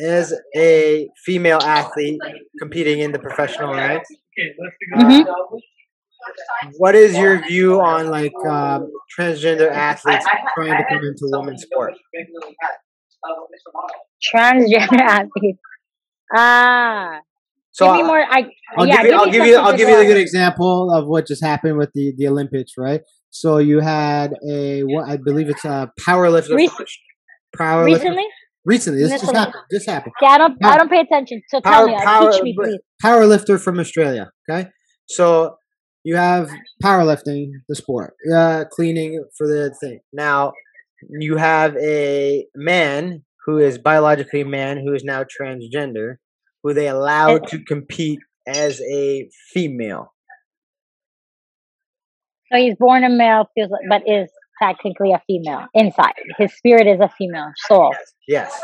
as 0.00 0.34
a 0.56 1.08
female 1.24 1.60
athlete 1.60 2.20
competing 2.58 3.00
in 3.00 3.12
the 3.12 3.18
professional 3.18 3.74
ranks, 3.74 4.08
Mhm. 4.96 5.26
What 6.78 6.94
is 6.94 7.16
your 7.16 7.40
view 7.46 7.80
on 7.80 8.08
like 8.10 8.32
um, 8.48 8.90
transgender 9.18 9.70
athletes 9.70 10.24
trying 10.54 10.76
to 10.76 10.84
come 10.88 10.98
into 11.04 11.28
women's 11.32 11.62
sport? 11.62 11.94
Transgender 14.34 15.00
athletes. 15.00 15.58
Ah, 16.34 17.20
So 17.72 17.86
give 17.86 17.94
me 17.96 18.02
I- 18.02 18.06
more. 18.06 18.20
I 18.22 18.46
I'll 18.78 18.86
yeah, 18.86 19.02
give 19.02 19.06
you, 19.10 19.16
I'll 19.18 19.30
give 19.30 19.46
you, 19.46 19.56
I'll 19.56 19.76
give 19.76 19.88
you 19.88 19.98
a 19.98 20.04
good 20.04 20.16
example 20.16 20.92
of 20.92 21.06
what 21.08 21.26
just 21.26 21.42
happened 21.42 21.76
with 21.76 21.90
the 21.94 22.12
the 22.16 22.28
Olympics, 22.28 22.72
right? 22.78 23.00
So 23.30 23.58
you 23.58 23.80
had 23.80 24.34
a 24.48 24.82
what 24.82 25.08
I 25.08 25.16
believe 25.16 25.48
it's 25.48 25.64
a 25.64 25.90
powerlifter. 26.00 26.46
from 26.48 26.56
Recent- 26.56 26.88
Powerlifter 27.56 27.86
Recently, 27.94 28.24
recently, 28.64 29.00
this 29.02 29.10
This 29.10 29.20
just 29.22 29.34
happened. 29.34 29.64
This 29.70 29.86
happened. 29.86 30.12
yeah, 30.22 30.28
I 30.28 30.38
don't, 30.38 30.52
I 30.62 30.68
Power- 30.68 30.78
don't 30.78 30.88
pay 30.90 31.00
attention. 31.00 31.42
So 31.48 31.58
tell 31.60 31.72
Power, 31.72 31.86
me, 31.88 31.94
uh, 31.96 32.02
power, 32.02 32.30
teach 32.32 32.42
me, 32.42 32.54
please. 32.56 32.78
powerlifter 33.04 33.60
from 33.60 33.80
Australia. 33.80 34.30
Okay, 34.48 34.68
so 35.08 35.56
you 36.04 36.16
have 36.16 36.50
powerlifting, 36.82 37.50
the 37.68 37.74
sport, 37.74 38.14
uh, 38.34 38.64
cleaning 38.70 39.24
for 39.36 39.46
the 39.46 39.74
thing. 39.80 40.00
Now 40.12 40.52
you 41.08 41.36
have 41.36 41.76
a 41.76 42.46
man 42.54 43.24
who 43.46 43.58
is 43.58 43.78
biologically 43.78 44.42
a 44.42 44.46
man 44.46 44.78
who 44.78 44.92
is 44.94 45.04
now 45.04 45.24
transgender, 45.24 46.16
who 46.62 46.74
they 46.74 46.88
allow 46.88 47.36
And- 47.36 47.46
to 47.48 47.64
compete 47.64 48.20
as 48.46 48.80
a 48.82 49.28
female. 49.52 50.12
So 52.52 52.58
he's 52.58 52.74
born 52.76 53.04
a 53.04 53.08
male, 53.08 53.48
feels 53.54 53.70
like, 53.70 53.82
but 53.88 54.02
is 54.06 54.28
technically 54.60 55.12
a 55.12 55.22
female 55.26 55.66
inside. 55.72 56.14
His 56.36 56.52
spirit 56.54 56.86
is 56.86 56.98
a 57.00 57.08
female 57.08 57.52
soul. 57.68 57.94
Yes. 58.26 58.60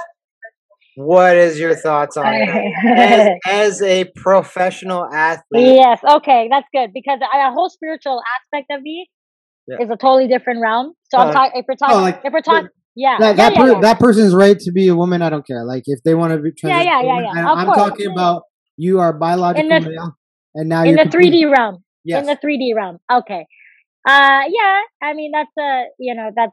What 0.97 1.37
is 1.37 1.59
your 1.61 1.75
thoughts 1.77 2.17
on 2.17 2.25
that? 2.25 2.65
As, 2.97 3.31
as 3.47 3.83
a 3.83 4.05
professional 4.17 5.05
athlete, 5.13 5.77
yes, 5.77 6.01
okay, 6.03 6.49
that's 6.51 6.67
good 6.75 6.91
because 6.95 7.21
a 7.21 7.53
whole 7.53 7.69
spiritual 7.69 8.23
aspect 8.41 8.69
of 8.71 8.81
me 8.83 9.07
Yeah. 9.69 9.77
is 9.83 9.91
a 9.91 9.97
totally 9.97 10.27
different 10.27 10.61
realm. 10.63 10.95
So 11.11 11.19
I'm 11.19 11.29
Uh, 11.29 11.33
talking. 11.33 11.61
If 11.61 11.67
we're 11.69 11.77
talking, 11.77 12.01
like, 12.01 12.21
if 12.25 12.33
we're 12.33 12.41
talking, 12.41 12.69
yeah, 12.95 13.17
that 13.21 13.37
that, 13.37 13.53
yeah, 13.53 13.59
per, 13.61 13.73
yeah. 13.73 13.81
that 13.81 13.99
person's 14.01 14.35
right 14.35 14.59
to 14.59 14.73
be 14.73 14.89
a 14.89 14.95
woman. 14.97 15.21
I 15.21 15.29
don't 15.29 15.47
care. 15.47 15.65
Like 15.65 15.83
if 15.87 16.03
they 16.03 16.15
want 16.15 16.33
to 16.33 16.39
be 16.39 16.51
Yeah, 16.63 16.81
yeah, 16.81 17.03
yeah, 17.03 17.21
yeah, 17.21 17.47
I- 17.47 17.53
of 17.53 17.59
I'm 17.59 17.67
course. 17.67 17.77
talking 17.79 18.07
about 18.11 18.45
you 18.79 18.99
are 19.01 19.13
biological 19.13 19.69
the- 19.69 19.81
male, 19.91 20.13
and 20.55 20.69
now 20.71 20.81
in 20.83 20.91
you're 20.91 21.01
in 21.01 21.09
the 21.11 21.17
3D 21.17 21.45
realm. 21.55 21.85
Yes. 22.05 22.21
In 22.21 22.27
the 22.27 22.37
3D 22.43 22.75
realm. 22.75 22.99
Okay. 23.13 23.45
Uh, 24.09 24.43
yeah. 24.49 24.81
I 25.03 25.13
mean, 25.13 25.33
that's 25.35 25.51
a 25.59 25.85
you 25.99 26.15
know 26.15 26.31
that's 26.35 26.53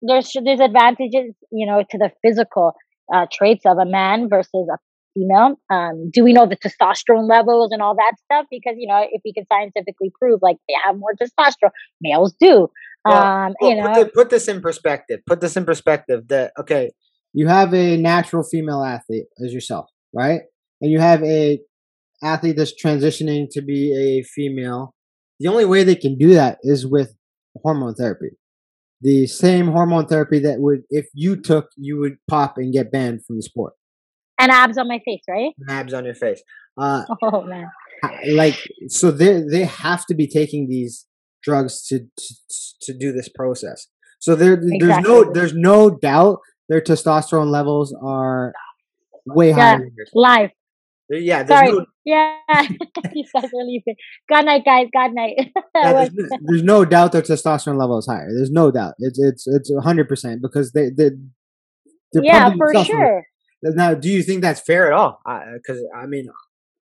there's 0.00 0.32
there's 0.44 0.60
advantages 0.60 1.34
you 1.52 1.66
know 1.66 1.84
to 1.90 1.98
the 1.98 2.10
physical 2.22 2.72
uh, 3.12 3.26
traits 3.32 3.66
of 3.66 3.78
a 3.78 3.86
man 3.86 4.28
versus 4.28 4.68
a 4.72 4.78
female. 5.14 5.56
Um, 5.70 6.10
do 6.12 6.24
we 6.24 6.32
know 6.32 6.46
the 6.46 6.56
testosterone 6.56 7.28
levels 7.28 7.70
and 7.72 7.82
all 7.82 7.94
that 7.96 8.14
stuff? 8.24 8.46
Because 8.50 8.74
you 8.76 8.88
know 8.88 9.04
if 9.10 9.20
we 9.24 9.32
can 9.32 9.44
scientifically 9.52 10.12
prove 10.18 10.40
like 10.42 10.56
they 10.68 10.74
have 10.84 10.96
more 10.98 11.12
testosterone, 11.20 11.70
males 12.00 12.34
do. 12.40 12.68
Well, 13.04 13.22
um, 13.22 13.54
Well, 13.60 13.70
you 13.70 13.76
know, 13.76 13.88
put, 13.88 13.94
thi- 13.94 14.10
put 14.14 14.30
this 14.30 14.48
in 14.48 14.60
perspective. 14.60 15.20
Put 15.26 15.40
this 15.40 15.56
in 15.56 15.64
perspective. 15.64 16.28
That 16.28 16.52
okay, 16.58 16.90
you 17.32 17.48
have 17.48 17.74
a 17.74 17.96
natural 17.96 18.42
female 18.42 18.84
athlete 18.84 19.26
as 19.44 19.52
yourself, 19.52 19.86
right? 20.14 20.42
And 20.80 20.90
you 20.90 21.00
have 21.00 21.22
a 21.22 21.60
athlete 22.22 22.56
that's 22.56 22.72
transitioning 22.82 23.46
to 23.52 23.62
be 23.62 23.92
a 23.94 24.22
female. 24.22 24.94
The 25.38 25.48
only 25.48 25.64
way 25.64 25.84
they 25.84 25.94
can 25.94 26.18
do 26.18 26.34
that 26.34 26.58
is 26.62 26.86
with 26.86 27.14
hormone 27.62 27.94
therapy. 27.94 28.30
The 29.02 29.26
same 29.26 29.68
hormone 29.68 30.06
therapy 30.06 30.38
that 30.40 30.60
would, 30.60 30.82
if 30.90 31.06
you 31.14 31.36
took, 31.40 31.68
you 31.76 31.98
would 32.00 32.16
pop 32.28 32.58
and 32.58 32.72
get 32.72 32.92
banned 32.92 33.24
from 33.24 33.36
the 33.36 33.42
sport. 33.42 33.72
and 34.38 34.50
abs 34.50 34.76
on 34.78 34.88
my 34.88 35.00
face, 35.04 35.22
right? 35.28 35.52
Abs 35.68 35.92
on 35.94 36.04
your 36.04 36.14
face. 36.14 36.42
Uh, 36.78 37.04
Oh 37.22 37.42
man. 37.44 37.66
like 38.30 38.56
so 38.88 39.10
they 39.10 39.42
they 39.50 39.64
have 39.64 40.06
to 40.06 40.14
be 40.14 40.26
taking 40.26 40.68
these 40.68 41.06
drugs 41.42 41.86
to 41.88 41.98
to, 42.00 42.34
to 42.82 42.92
do 42.98 43.12
this 43.12 43.28
process 43.28 43.88
so 44.18 44.34
there 44.34 44.56
there's 44.78 45.02
no 45.04 45.30
there's 45.32 45.52
no 45.54 45.90
doubt 45.90 46.38
their 46.70 46.80
testosterone 46.80 47.50
levels 47.50 47.94
are 48.02 48.52
way 49.26 49.48
Yeah. 49.50 49.76
higher. 49.78 49.90
Live. 50.14 50.50
Yeah 51.10 51.44
Sorry. 51.46 51.72
no, 51.72 51.86
Yeah. 52.04 52.36
you 53.12 53.24
guys 53.34 53.44
are 53.44 53.64
leaving. 53.64 53.96
Good 54.28 54.44
night, 54.44 54.64
guys. 54.64 54.86
Good 54.92 55.12
night. 55.12 55.34
yeah, 55.74 55.92
there's, 55.92 56.12
no- 56.14 56.38
there's 56.42 56.62
no 56.62 56.84
doubt 56.84 57.12
their 57.12 57.22
testosterone 57.22 57.78
level 57.78 57.98
is 57.98 58.06
higher 58.06 58.28
there's 58.32 58.50
no 58.50 58.70
doubt 58.70 58.94
it's 58.98 59.18
it's 59.18 59.46
it's 59.46 59.70
100% 59.70 60.40
because 60.40 60.72
they 60.72 60.90
they 60.90 61.10
yeah, 62.14 62.50
for 62.56 62.72
themselves 62.72 62.72
full 62.72 62.80
of- 62.80 62.86
sure. 62.86 63.24
now 63.62 63.94
do 63.94 64.08
you 64.08 64.22
think 64.22 64.42
that's 64.42 64.60
fair 64.60 64.86
at 64.86 64.92
all 64.92 65.20
because 65.54 65.82
I, 65.96 66.06
mean 66.06 66.28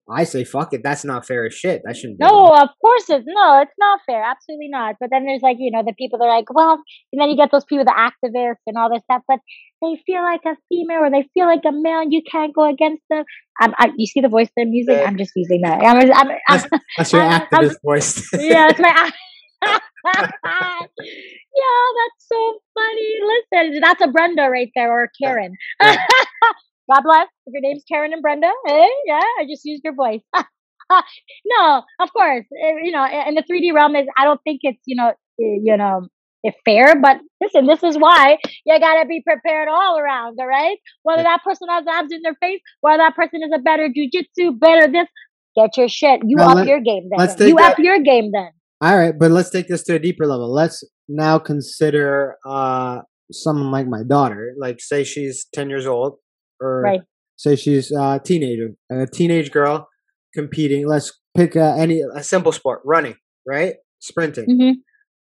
i 0.09 0.23
say 0.23 0.43
fuck 0.43 0.73
it 0.73 0.81
that's 0.83 1.05
not 1.05 1.25
fair 1.25 1.45
as 1.45 1.53
shit 1.53 1.81
that 1.85 1.95
shouldn't 1.95 2.17
be 2.19 2.25
No, 2.25 2.47
of 2.55 2.69
course 2.81 3.09
it's 3.09 3.25
no, 3.27 3.61
it's 3.61 3.71
not 3.79 3.99
fair. 4.05 4.23
Absolutely 4.23 4.69
not. 4.69 4.95
But 4.99 5.09
then 5.11 5.25
there's 5.25 5.41
like, 5.41 5.57
you 5.59 5.71
know, 5.71 5.83
the 5.85 5.93
people 5.97 6.19
that 6.19 6.25
are 6.25 6.35
like, 6.37 6.51
well, 6.53 6.81
and 7.11 7.21
then 7.21 7.29
you 7.29 7.35
get 7.37 7.51
those 7.51 7.65
people, 7.65 7.85
the 7.85 7.91
activists 7.91 8.63
and 8.67 8.77
all 8.77 8.89
this 8.89 9.03
stuff, 9.03 9.21
but 9.27 9.39
they 9.81 10.01
feel 10.05 10.21
like 10.21 10.41
a 10.45 10.55
female 10.69 11.03
or 11.05 11.09
they 11.11 11.27
feel 11.33 11.45
like 11.45 11.61
a 11.65 11.71
male 11.71 11.99
and 12.01 12.11
you 12.13 12.21
can't 12.29 12.53
go 12.53 12.69
against 12.69 13.03
them. 13.09 13.23
I'm, 13.59 13.73
I, 13.77 13.91
you 13.95 14.05
see 14.07 14.21
the 14.21 14.29
voice 14.29 14.49
they're 14.55 14.65
using? 14.65 14.99
I'm 14.99 15.17
just 15.17 15.31
using 15.35 15.61
that. 15.61 15.81
I'm, 15.83 15.97
I'm, 16.11 16.37
I'm, 16.49 16.79
that's 16.97 17.13
your 17.13 17.21
I'm- 17.21 17.31
I'm- 17.31 17.47
activist 17.69 17.75
voice 17.83 18.27
yeah, 18.33 18.69
it's 18.69 18.79
my. 18.79 19.11
yeah, 20.03 21.85
that's 21.97 22.19
so 22.19 22.59
funny. 22.73 23.09
Listen, 23.33 23.79
that's 23.81 24.01
a 24.01 24.07
Brenda 24.07 24.49
right 24.49 24.71
there 24.75 24.91
or 24.91 25.09
Karen. 25.21 25.53
Yeah. 25.81 25.97
God 26.91 27.03
bless. 27.03 27.27
If 27.45 27.53
your 27.53 27.61
name's 27.61 27.83
Karen 27.87 28.11
and 28.13 28.21
Brenda, 28.21 28.51
hey, 28.67 28.87
yeah, 29.05 29.21
I 29.39 29.45
just 29.49 29.63
used 29.63 29.81
your 29.83 29.95
voice. 29.95 30.21
no, 31.45 31.83
of 31.99 32.11
course, 32.13 32.45
eh, 32.63 32.73
you 32.83 32.91
know, 32.91 33.05
in 33.27 33.35
the 33.35 33.43
3D 33.43 33.73
realm 33.73 33.95
is. 33.95 34.07
I 34.17 34.25
don't 34.25 34.41
think 34.43 34.59
it's 34.63 34.81
you 34.85 34.95
know, 34.95 35.09
eh, 35.09 35.57
you 35.63 35.77
know, 35.77 36.07
it's 36.43 36.57
fair. 36.65 36.99
But 36.99 37.17
listen, 37.41 37.65
this 37.67 37.83
is 37.83 37.95
why 37.97 38.37
you 38.65 38.79
gotta 38.79 39.05
be 39.07 39.21
prepared 39.25 39.69
all 39.69 39.97
around. 39.97 40.37
All 40.39 40.47
right, 40.47 40.77
whether 41.03 41.23
that 41.23 41.41
person 41.43 41.67
has 41.69 41.85
abs 41.87 42.11
in 42.11 42.21
their 42.23 42.35
face, 42.41 42.59
whether 42.81 42.97
that 42.97 43.15
person 43.15 43.41
is 43.43 43.51
a 43.55 43.59
better 43.59 43.87
jujitsu, 43.89 44.59
better 44.59 44.91
this. 44.91 45.07
Get 45.55 45.75
your 45.77 45.89
shit. 45.89 46.21
You 46.25 46.37
Now 46.37 46.49
up 46.51 46.55
let- 46.55 46.67
your 46.67 46.79
game 46.79 47.09
then. 47.09 47.19
let's 47.19 47.35
take 47.35 47.49
You 47.49 47.55
that- 47.57 47.73
up 47.73 47.79
your 47.79 47.99
game 47.99 48.31
then. 48.33 48.51
All 48.81 48.97
right, 48.97 49.13
but 49.17 49.31
let's 49.31 49.49
take 49.49 49.67
this 49.67 49.83
to 49.83 49.95
a 49.95 49.99
deeper 49.99 50.25
level. 50.25 50.51
Let's 50.51 50.83
now 51.07 51.37
consider 51.39 52.37
uh 52.45 53.01
someone 53.31 53.69
like 53.71 53.87
my 53.87 54.03
daughter. 54.03 54.53
Like 54.57 54.79
say 54.81 55.03
she's 55.03 55.45
10 55.53 55.69
years 55.69 55.85
old 55.85 56.17
or 56.61 56.81
Right. 56.83 57.01
say 57.37 57.55
she's 57.55 57.91
a 57.91 58.21
teenager, 58.23 58.69
a 58.91 59.07
teenage 59.07 59.51
girl 59.51 59.87
competing. 60.33 60.87
Let's 60.87 61.11
pick 61.35 61.55
uh, 61.55 61.75
any 61.77 62.01
a 62.15 62.23
simple 62.23 62.51
sport, 62.51 62.81
running, 62.85 63.15
right? 63.47 63.75
Sprinting. 63.99 64.45
hmm 64.45 64.71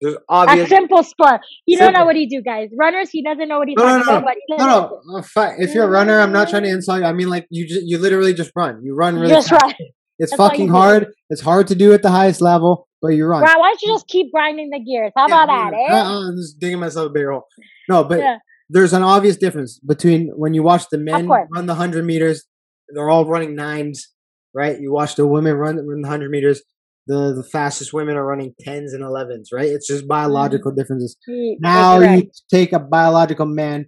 There's 0.01 0.17
A 0.29 0.67
simple 0.67 1.03
sport. 1.03 1.41
You 1.65 1.77
don't 1.77 1.93
know 1.93 2.05
what 2.05 2.15
he 2.15 2.27
do, 2.27 2.41
guys. 2.41 2.69
Runners, 2.77 3.09
he 3.09 3.23
doesn't 3.23 3.47
know 3.47 3.59
what 3.59 3.67
he's 3.67 3.77
No, 3.77 3.83
no, 3.85 3.89
talking 3.99 4.05
no, 4.13 4.17
about. 4.19 4.23
But 4.25 4.35
he 4.47 4.55
No, 4.57 4.65
no. 4.67 5.17
uh, 5.37 5.51
If 5.59 5.73
you're 5.73 5.85
a 5.85 5.89
runner, 5.89 6.19
I'm 6.19 6.31
not 6.31 6.49
trying 6.49 6.63
to 6.63 6.69
insult 6.69 6.99
you. 7.01 7.05
I 7.05 7.13
mean, 7.13 7.29
like 7.29 7.47
you, 7.49 7.67
just, 7.67 7.81
you 7.85 7.97
literally 7.97 8.33
just 8.33 8.51
run. 8.55 8.81
You 8.83 8.95
run 8.95 9.15
really 9.15 9.29
Just 9.33 9.49
fast. 9.49 9.63
run. 9.63 9.73
It's 10.19 10.31
That's 10.31 10.37
fucking 10.37 10.67
do. 10.67 10.73
hard. 10.73 11.07
It's 11.29 11.41
hard 11.41 11.67
to 11.67 11.75
do 11.75 11.93
at 11.93 12.03
the 12.03 12.11
highest 12.11 12.41
level, 12.41 12.87
but 13.01 13.09
you 13.09 13.25
run. 13.25 13.41
Why, 13.41 13.55
why 13.57 13.69
don't 13.71 13.81
you 13.81 13.93
just 13.93 14.07
keep 14.07 14.31
grinding 14.31 14.69
the 14.69 14.79
gears? 14.79 15.11
How 15.15 15.27
Yeah, 15.27 15.43
about 15.43 15.71
that, 15.71 15.71
yeah. 15.79 15.95
eh? 15.95 15.99
Uh, 15.99 16.29
I'm 16.29 16.35
just 16.37 16.59
digging 16.59 16.79
myself 16.79 17.07
a 17.07 17.09
bigger 17.09 17.31
hole. 17.31 17.47
No, 17.89 18.03
but 18.03 18.19
Yeah. 18.19 18.37
There's 18.73 18.93
an 18.93 19.03
obvious 19.03 19.37
difference 19.37 19.79
between 19.79 20.29
when 20.35 20.53
you 20.53 20.63
watch 20.63 20.83
the 20.91 20.97
men 20.97 21.27
run 21.53 21.65
the 21.65 21.73
100 21.73 22.05
meters, 22.05 22.45
they're 22.93 23.09
all 23.09 23.25
running 23.25 23.55
nines, 23.55 24.07
right? 24.53 24.79
You 24.79 24.91
watch 24.91 25.15
the 25.15 25.27
women 25.27 25.55
run, 25.55 25.75
run 25.75 26.01
the 26.01 26.07
100 26.07 26.29
meters, 26.31 26.61
the, 27.07 27.33
the 27.35 27.43
fastest 27.51 27.91
women 27.93 28.15
are 28.15 28.25
running 28.25 28.53
10s 28.65 28.93
and 28.93 29.03
11s, 29.03 29.47
right? 29.53 29.67
It's 29.69 29.87
just 29.87 30.07
biological 30.07 30.71
differences. 30.71 31.17
He- 31.25 31.57
Now 31.59 31.99
Mm-hmm. 31.99 32.05
correct. 32.05 32.23
you 32.25 32.31
take 32.49 32.71
a 32.73 32.79
biological 32.79 33.45
man, 33.45 33.87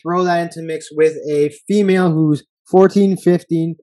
throw 0.00 0.24
that 0.24 0.40
into 0.42 0.62
mix 0.62 0.88
with 0.92 1.16
a 1.28 1.50
female 1.68 2.12
who's 2.12 2.44
14, 2.70 3.16
15, 3.16 3.76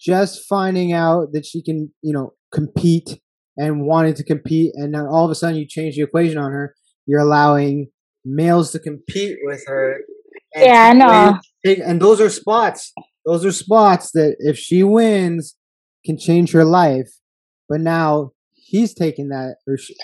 just 0.00 0.42
finding 0.48 0.92
out 0.92 1.32
that 1.32 1.44
she 1.44 1.62
can, 1.62 1.92
you 2.02 2.12
know, 2.12 2.32
compete 2.52 3.20
and 3.56 3.86
wanting 3.86 4.14
to 4.14 4.24
compete, 4.24 4.72
and 4.74 4.94
then 4.94 5.06
all 5.06 5.24
of 5.24 5.30
a 5.30 5.34
sudden 5.34 5.56
you 5.56 5.66
change 5.66 5.96
the 5.96 6.02
equation 6.02 6.38
on 6.38 6.52
her. 6.52 6.74
You're 7.06 7.20
allowing 7.20 7.88
males 8.24 8.72
to 8.72 8.78
compete 8.78 9.38
with 9.42 9.64
her. 9.66 9.98
Yeah, 10.54 10.90
I 10.90 10.92
know. 10.94 11.38
and 11.64 12.00
those 12.00 12.20
are 12.20 12.30
spots. 12.30 12.92
Those 13.24 13.44
are 13.44 13.52
spots 13.52 14.10
that 14.12 14.36
if 14.40 14.58
she 14.58 14.82
wins, 14.82 15.56
can 16.04 16.18
change 16.18 16.52
her 16.52 16.64
life. 16.64 17.08
But 17.68 17.80
now 17.80 18.32
he's 18.54 18.94
taking 18.94 19.28
that, 19.28 19.56
or 19.66 19.76
she, 19.76 19.94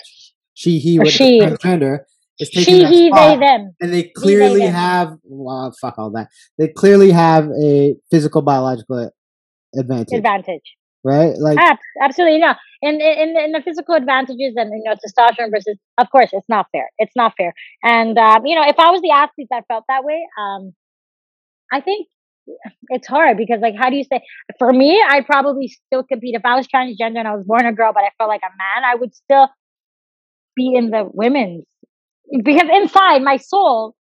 she 0.53 0.79
he 0.79 0.99
with 0.99 1.09
she. 1.09 1.41
transgender 1.41 1.99
is 2.39 2.49
taking 2.49 2.63
She, 2.75 2.79
that 2.81 2.89
he, 2.89 3.11
they, 3.11 3.37
them. 3.37 3.75
and 3.81 3.93
they 3.93 4.03
they, 4.03 4.09
clearly 4.15 4.59
them. 4.61 4.73
have 4.73 5.13
well, 5.23 5.73
fuck 5.81 5.95
all 5.97 6.11
that. 6.11 6.29
They 6.57 6.67
clearly 6.69 7.11
have 7.11 7.49
a 7.61 7.95
physical 8.11 8.41
biological 8.41 9.11
advantage, 9.77 10.17
Advantage. 10.17 10.76
Right? 11.03 11.33
Like 11.37 11.61
absolutely 12.01 12.39
no. 12.39 12.53
In, 12.81 13.01
in 13.01 13.35
in 13.37 13.51
the 13.53 13.61
physical 13.63 13.95
advantages 13.95 14.53
and 14.55 14.71
you 14.71 14.83
know 14.85 14.93
testosterone 14.95 15.51
versus, 15.51 15.77
of 15.97 16.09
course, 16.11 16.29
it's 16.31 16.47
not 16.49 16.67
fair. 16.71 16.89
It's 16.99 17.15
not 17.15 17.33
fair. 17.37 17.53
And 17.83 18.17
um, 18.17 18.45
you 18.45 18.55
know, 18.55 18.63
if 18.67 18.77
I 18.79 18.91
was 18.91 19.01
the 19.01 19.11
athlete 19.11 19.47
that 19.51 19.65
felt 19.67 19.85
that 19.89 20.03
way, 20.03 20.21
um, 20.39 20.73
I 21.71 21.81
think 21.81 22.07
it's 22.89 23.07
hard 23.07 23.37
because 23.37 23.59
like, 23.61 23.75
how 23.77 23.89
do 23.89 23.95
you 23.97 24.03
say? 24.03 24.21
For 24.59 24.71
me, 24.71 25.01
I'd 25.09 25.25
probably 25.25 25.67
still 25.67 26.03
compete 26.03 26.35
if 26.35 26.45
I 26.45 26.55
was 26.55 26.67
transgender 26.67 27.17
and 27.19 27.27
I 27.27 27.35
was 27.35 27.45
born 27.45 27.65
a 27.65 27.73
girl, 27.73 27.91
but 27.93 28.03
I 28.03 28.09
felt 28.17 28.29
like 28.29 28.41
a 28.43 28.49
man. 28.49 28.83
I 28.85 28.95
would 28.95 29.13
still 29.15 29.49
be 30.55 30.73
in 30.75 30.89
the 30.89 31.07
women's 31.13 31.65
because 32.43 32.69
inside 32.73 33.21
my 33.21 33.37
soul, 33.37 33.95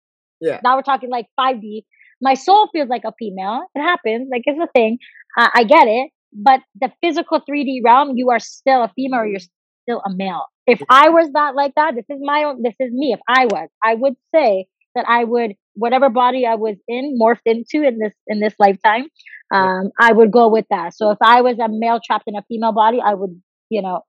Yeah. 0.40 0.60
Now 0.64 0.76
we're 0.76 0.82
talking 0.82 1.10
like 1.10 1.26
5D. 1.38 1.84
My 2.20 2.34
soul 2.34 2.68
feels 2.72 2.88
like 2.88 3.02
a 3.04 3.12
female. 3.18 3.64
It 3.74 3.80
happens. 3.82 4.28
Like 4.30 4.42
it's 4.46 4.60
a 4.60 4.68
thing. 4.74 4.98
Uh, 5.38 5.48
I 5.54 5.64
get 5.64 5.88
it. 5.88 6.10
But 6.32 6.60
the 6.80 6.90
physical 7.02 7.40
3D 7.40 7.80
realm, 7.84 8.16
you 8.16 8.30
are 8.30 8.38
still 8.40 8.82
a 8.84 8.88
female 8.94 9.20
or 9.20 9.26
you're 9.26 9.40
still 9.84 10.00
a 10.06 10.10
male. 10.14 10.46
If 10.66 10.80
I 10.88 11.08
was 11.10 11.30
that 11.32 11.54
like 11.54 11.74
that, 11.74 11.94
this 11.94 12.04
is 12.08 12.18
my 12.22 12.44
own, 12.44 12.62
this 12.62 12.74
is 12.80 12.92
me. 12.92 13.12
If 13.12 13.20
I 13.28 13.46
was, 13.46 13.68
I 13.84 13.94
would 13.94 14.14
say 14.34 14.66
that 14.94 15.04
I 15.08 15.24
would, 15.24 15.54
whatever 15.74 16.08
body 16.08 16.46
I 16.46 16.54
was 16.54 16.76
in, 16.88 17.18
morphed 17.20 17.40
into 17.46 17.86
in 17.86 17.98
this, 17.98 18.12
in 18.28 18.40
this 18.40 18.54
lifetime, 18.58 19.06
um, 19.52 19.90
I 19.98 20.12
would 20.12 20.30
go 20.30 20.48
with 20.48 20.66
that. 20.70 20.94
So 20.94 21.10
if 21.10 21.18
I 21.20 21.42
was 21.42 21.58
a 21.58 21.68
male 21.68 22.00
trapped 22.04 22.24
in 22.26 22.36
a 22.36 22.42
female 22.48 22.72
body, 22.72 23.00
I 23.04 23.14
would, 23.14 23.40
you 23.68 23.82
know, 23.82 24.02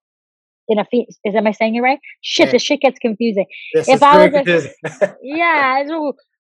in 0.68 0.80
a 0.80 0.86
fe- 0.86 1.08
is 1.26 1.36
am 1.36 1.48
I 1.48 1.52
saying 1.52 1.76
it 1.76 1.82
right? 1.82 2.00
Shit, 2.22 2.48
Yeah. 2.48 2.52
the 2.54 2.60
shit 2.60 2.82
gets 2.82 3.00
confusing. 3.00 3.46
this 3.74 3.90
if 3.90 4.02
I 4.04 4.28
was 4.28 4.48
a- 4.48 5.18
Yeah, 5.22 5.84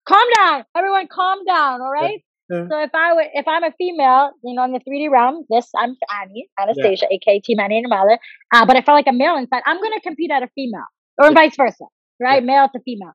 calm 0.08 0.28
down, 0.36 0.66
everyone, 0.76 1.08
calm 1.08 1.40
down, 1.46 1.82
all 1.82 1.92
right? 1.92 2.22
Yeah. 2.52 2.68
So 2.70 2.82
if 2.82 2.92
I 2.94 3.14
would, 3.14 3.28
if 3.34 3.48
I'm 3.48 3.64
a 3.64 3.72
female, 3.78 4.32
you 4.44 4.54
know, 4.56 4.66
in 4.66 4.74
the 4.74 4.80
3D 4.80 5.10
realm, 5.10 5.46
this 5.50 5.70
I'm 5.76 5.96
Annie, 6.22 6.50
Anastasia, 6.60 7.06
aka 7.10 7.40
Team 7.40 7.60
Annie 7.60 7.78
and 7.78 7.88
Mother. 7.90 8.20
Uh, 8.54 8.66
but 8.66 8.76
if 8.76 8.84
I 8.84 8.86
felt 8.86 8.96
like 8.98 9.08
a 9.08 9.14
male 9.14 9.38
inside, 9.38 9.64
I'm 9.66 9.78
gonna 9.78 10.02
compete 10.02 10.32
at 10.32 10.44
a 10.44 10.50
female, 10.54 10.86
or 11.18 11.32
vice 11.32 11.56
versa, 11.56 11.86
right? 12.20 12.44
Male 12.44 12.68
to 12.74 12.82
female. 12.84 13.14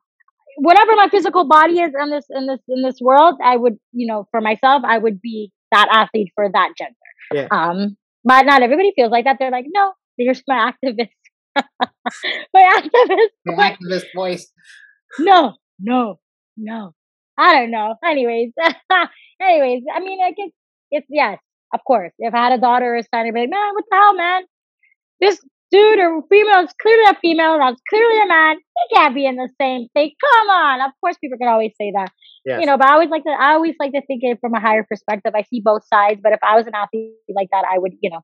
Whatever 0.57 0.97
my 0.97 1.09
physical 1.11 1.47
body 1.47 1.81
is 1.81 1.93
in 2.01 2.11
this 2.11 2.25
in 2.31 2.47
this 2.47 2.61
in 2.69 2.83
this 2.83 2.99
world, 3.01 3.39
I 3.45 3.57
would, 3.57 3.77
you 3.93 4.07
know, 4.07 4.27
for 4.31 4.41
myself, 4.41 4.83
I 4.87 4.97
would 4.97 5.21
be 5.21 5.53
that 5.71 5.89
athlete 5.93 6.33
for 6.35 6.49
that 6.51 6.71
gender. 6.79 6.95
Yeah. 7.35 7.49
Um, 7.51 7.97
but 8.25 8.47
not 8.47 8.63
everybody 8.63 8.93
feels 8.97 9.11
like 9.11 9.25
that. 9.25 9.37
They're 9.39 9.51
like, 9.51 9.67
no, 9.69 9.93
you're 10.17 10.33
just 10.33 10.45
my 10.49 10.73
activist. 10.73 11.11
my 11.57 12.81
activist. 12.81 13.35
The 13.45 13.53
my- 13.53 13.77
activist 13.77 14.07
voice. 14.15 14.51
no, 15.19 15.55
no, 15.79 16.19
no. 16.57 16.95
I 17.39 17.55
don't 17.55 17.71
know. 17.71 17.95
Anyways, 18.05 18.53
anyways, 19.41 19.83
I 19.95 20.01
mean, 20.01 20.19
I 20.23 20.31
guess 20.31 20.51
it's 20.91 21.07
yes, 21.11 21.39
of 21.75 21.81
course. 21.87 22.13
If 22.19 22.35
I 22.35 22.45
had 22.45 22.53
a 22.53 22.61
daughter 22.61 22.95
or 22.95 22.97
a 22.97 23.03
son, 23.03 23.27
I'd 23.27 23.35
be 23.35 23.41
like, 23.41 23.51
man, 23.51 23.75
what 23.75 23.85
the 23.91 23.97
hell, 23.97 24.15
man? 24.15 24.43
This 25.21 25.41
dude 25.71 25.99
or 25.99 26.23
female 26.31 26.65
is 26.65 26.73
clearly 26.81 27.05
a 27.11 27.15
female. 27.21 27.59
That's 27.59 27.81
clearly 27.91 28.23
a 28.23 28.29
man. 28.29 28.57
He 28.57 28.97
can't 28.97 29.15
be 29.15 29.27
in 29.27 29.37
the 29.37 29.49
same 29.61 29.89
thing. 29.95 30.13
Come 30.21 30.49
on. 30.49 30.81
Of 30.81 30.93
course, 31.01 31.17
people 31.19 31.39
can 31.39 31.49
always 31.49 31.73
say 31.81 31.93
that, 31.95 32.11
Yes. 32.45 32.61
you 32.61 32.67
know. 32.67 32.77
But 32.79 32.89
I 32.89 32.93
always 32.95 33.11
like 33.11 33.25
to, 33.25 33.31
I 33.31 33.53
always 33.55 33.75
like 33.81 33.93
to 33.93 34.03
think 34.07 34.23
it 34.23 34.39
from 34.41 34.55
a 34.55 34.61
higher 34.61 34.85
perspective. 34.89 35.33
I 35.35 35.43
see 35.43 35.61
both 35.65 35.83
sides. 35.93 36.21
But 36.23 36.33
if 36.33 36.39
I 36.43 36.57
was 36.57 36.67
an 36.67 36.75
athlete 36.75 37.15
like 37.35 37.49
that, 37.53 37.65
I 37.71 37.79
would, 37.79 37.93
you 38.01 38.11
know, 38.11 38.21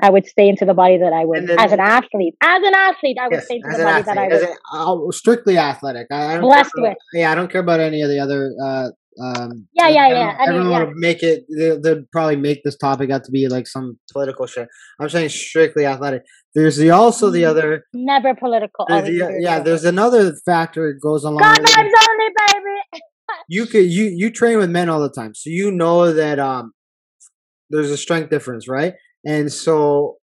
I 0.00 0.10
would 0.10 0.26
stay 0.26 0.48
into 0.48 0.64
the 0.64 0.74
body 0.74 0.98
that 0.98 1.12
I 1.12 1.24
would 1.24 1.46
then- 1.48 1.58
as 1.60 1.72
an 1.72 1.80
athlete. 1.80 2.34
As 2.42 2.62
an 2.62 2.74
athlete, 2.74 3.18
I 3.20 3.26
would 3.28 3.34
Yes, 3.34 3.44
stay 3.44 3.56
into 3.56 3.76
the 3.76 3.84
body 3.84 4.02
that 4.02 4.18
I 4.18 4.24
athlete, 4.26 4.40
would. 4.40 4.50
as 4.50 4.56
a- 4.74 4.76
uh, 4.76 5.10
strictly 5.12 5.58
athletic. 5.58 6.06
I, 6.10 6.24
I 6.24 6.32
don't 6.34 6.42
Blessed 6.42 6.72
about, 6.76 6.88
with. 6.90 6.96
Yeah, 7.14 7.30
I 7.32 7.34
don't 7.34 7.50
care 7.50 7.60
about 7.60 7.80
any 7.80 8.02
of 8.02 8.08
the 8.08 8.18
other. 8.18 8.50
Uh, 8.64 8.88
um, 9.22 9.68
Yeah, 9.74 9.88
yeah, 9.88 10.08
yeah. 10.08 10.36
I 10.40 10.46
mean, 10.46 10.56
everyone 10.60 10.70
yeah. 10.70 10.84
would 10.84 10.96
make 10.96 11.22
it. 11.22 11.44
They'll, 11.56 11.80
they'll 11.80 12.02
probably 12.12 12.36
make 12.36 12.64
this 12.64 12.76
topic 12.78 13.10
out 13.10 13.24
to 13.24 13.30
be 13.30 13.46
like 13.48 13.66
some 13.68 13.98
political 14.12 14.46
shit. 14.46 14.68
I'm 14.98 15.08
saying 15.10 15.28
strictly 15.28 15.84
athletic. 15.84 16.22
There's 16.54 16.78
the 16.78 16.90
also 16.90 17.28
the 17.30 17.44
other. 17.44 17.84
Never 17.92 18.34
political. 18.34 18.86
there's 18.88 19.04
the- 19.06 19.38
yeah, 19.40 19.60
there's 19.60 19.84
another 19.84 20.34
factor 20.46 20.92
that 20.92 21.00
goes 21.00 21.24
along. 21.24 21.42
God 21.42 21.58
with 21.60 21.68
only, 21.76 22.28
baby. 22.48 23.02
you 23.48 23.66
could 23.66 23.84
you 23.86 24.04
you 24.04 24.30
train 24.30 24.58
with 24.58 24.70
men 24.70 24.88
all 24.88 25.00
the 25.00 25.08
time 25.10 25.34
so 25.34 25.48
you 25.48 25.70
know 25.72 26.12
that 26.12 26.38
um 26.38 26.72
there's 27.70 27.90
a 27.90 27.96
strength 27.96 28.28
difference 28.30 28.68
right 28.68 28.94
and 29.24 29.52
so 29.52 30.16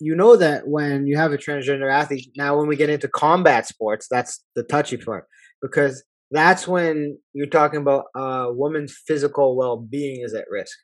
you 0.00 0.14
know 0.16 0.36
that 0.36 0.66
when 0.66 1.06
you 1.06 1.16
have 1.16 1.32
a 1.32 1.38
transgender 1.38 1.90
athlete 1.92 2.30
now 2.36 2.56
when 2.58 2.66
we 2.68 2.76
get 2.76 2.90
into 2.90 3.08
combat 3.08 3.66
sports 3.66 4.06
that's 4.10 4.44
the 4.56 4.62
touchy 4.64 4.96
part 4.96 5.26
because 5.60 6.02
that's 6.30 6.66
when 6.66 7.18
you're 7.34 7.46
talking 7.46 7.80
about 7.80 8.04
a 8.16 8.52
woman's 8.52 8.96
physical 9.06 9.56
well-being 9.56 10.22
is 10.22 10.34
at 10.34 10.44
risk 10.50 10.76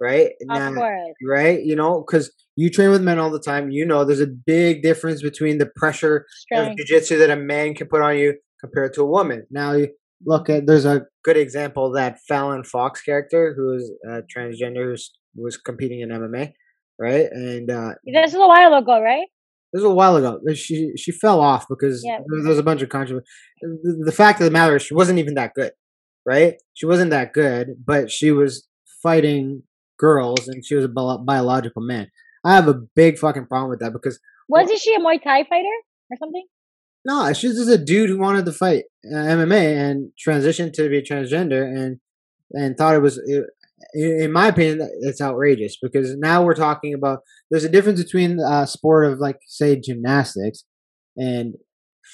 right 0.00 0.30
Of 0.42 0.46
Now- 0.48 0.74
course. 0.74 1.14
right 1.26 1.62
you 1.62 1.76
know 1.76 2.04
because 2.06 2.30
you 2.56 2.70
train 2.70 2.90
with 2.90 3.02
men 3.02 3.18
all 3.18 3.30
the 3.30 3.40
time 3.40 3.70
you 3.70 3.84
know 3.84 4.04
there's 4.04 4.20
a 4.20 4.26
big 4.26 4.82
difference 4.82 5.22
between 5.22 5.58
the 5.58 5.66
pressure 5.76 6.18
of 6.18 6.24
Strength. 6.28 6.80
jujitsu 6.80 7.18
that 7.18 7.30
a 7.30 7.36
man 7.36 7.74
can 7.74 7.88
put 7.88 8.02
on 8.02 8.16
you 8.18 8.34
compared 8.60 8.94
to 8.94 9.02
a 9.02 9.06
woman. 9.06 9.44
Now 9.50 9.72
you 9.72 9.88
look 10.24 10.48
at 10.48 10.64
there's 10.66 10.86
a 10.86 11.04
good 11.22 11.36
example 11.36 11.90
that 11.92 12.18
Fallon 12.28 12.64
Fox 12.64 13.02
character 13.02 13.52
who 13.54 13.74
is 13.74 13.92
uh, 14.08 14.20
transgender 14.34 14.84
who's, 14.84 15.12
was 15.36 15.56
competing 15.58 16.00
in 16.00 16.08
MMA, 16.08 16.52
right? 16.98 17.26
And 17.30 17.70
uh, 17.70 17.94
This 18.04 18.30
is 18.30 18.34
a 18.36 18.46
while 18.46 18.74
ago, 18.74 19.00
right? 19.00 19.26
this 19.72 19.82
was 19.82 19.90
a 19.90 19.94
while 19.94 20.16
ago. 20.16 20.38
She 20.54 20.92
she 20.96 21.10
fell 21.10 21.40
off 21.40 21.66
because 21.68 22.02
Yeah. 22.04 22.18
there, 22.26 22.48
was 22.48 22.58
a 22.58 22.62
bunch 22.62 22.82
of 22.82 22.88
controversy. 22.90 23.26
The, 23.60 24.02
the 24.06 24.12
fact 24.12 24.40
of 24.40 24.44
the 24.44 24.50
matter 24.52 24.76
is 24.76 24.82
she 24.82 24.94
wasn't 24.94 25.18
even 25.18 25.34
that 25.34 25.52
good, 25.54 25.72
right? 26.24 26.54
She 26.74 26.86
wasn't 26.86 27.10
that 27.10 27.32
good, 27.32 27.74
but 27.84 28.10
she 28.10 28.30
was 28.30 28.68
fighting 29.02 29.62
girls 29.98 30.46
and 30.48 30.64
she 30.64 30.74
was 30.76 30.84
a 30.84 30.88
bio- 30.88 31.18
biological 31.18 31.82
man. 31.82 32.08
I 32.44 32.54
have 32.54 32.68
a 32.68 32.74
big 32.74 33.18
fucking 33.18 33.46
problem 33.46 33.70
with 33.70 33.80
that 33.80 33.92
because 33.92 34.20
Wasn't 34.48 34.78
she 34.78 34.94
a 34.94 35.00
Muay 35.00 35.20
Thai 35.22 35.44
fighter 35.44 35.76
or 36.10 36.16
something? 36.18 36.46
No, 37.06 37.32
she's 37.32 37.56
just 37.56 37.68
a 37.70 37.76
dude 37.78 38.08
who 38.10 38.18
wanted 38.18 38.44
to 38.46 38.52
fight 38.52 38.84
uh, 39.12 39.16
MMA 39.16 39.76
and 39.90 40.10
transitioned 40.24 40.72
to 40.74 40.88
be 40.88 41.02
transgender 41.02 41.62
and 41.64 41.98
and 42.52 42.76
thought 42.76 42.94
it 42.94 43.00
was, 43.00 43.18
i- 43.18 43.48
in 43.92 44.32
my 44.32 44.48
opinion, 44.48 44.88
it's 45.00 45.20
outrageous 45.20 45.76
because 45.80 46.16
now 46.16 46.42
we're 46.42 46.54
talking 46.54 46.94
about 46.94 47.20
there's 47.50 47.64
a 47.64 47.68
difference 47.68 48.02
between 48.02 48.38
a 48.40 48.66
sport 48.66 49.06
of 49.06 49.18
like 49.18 49.38
say 49.46 49.80
gymnastics 49.80 50.64
and 51.16 51.54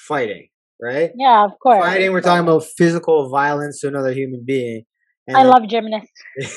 fighting, 0.07 0.47
right? 0.81 1.11
Yeah, 1.15 1.45
of 1.45 1.51
course. 1.61 1.83
Fighting, 1.83 2.11
we're 2.11 2.21
talking 2.21 2.43
about 2.43 2.65
physical 2.65 3.29
violence 3.29 3.79
to 3.81 3.87
another 3.87 4.13
human 4.13 4.43
being. 4.45 4.83
And 5.27 5.37
I 5.37 5.43
love 5.43 5.67
gymnasts. 5.67 6.11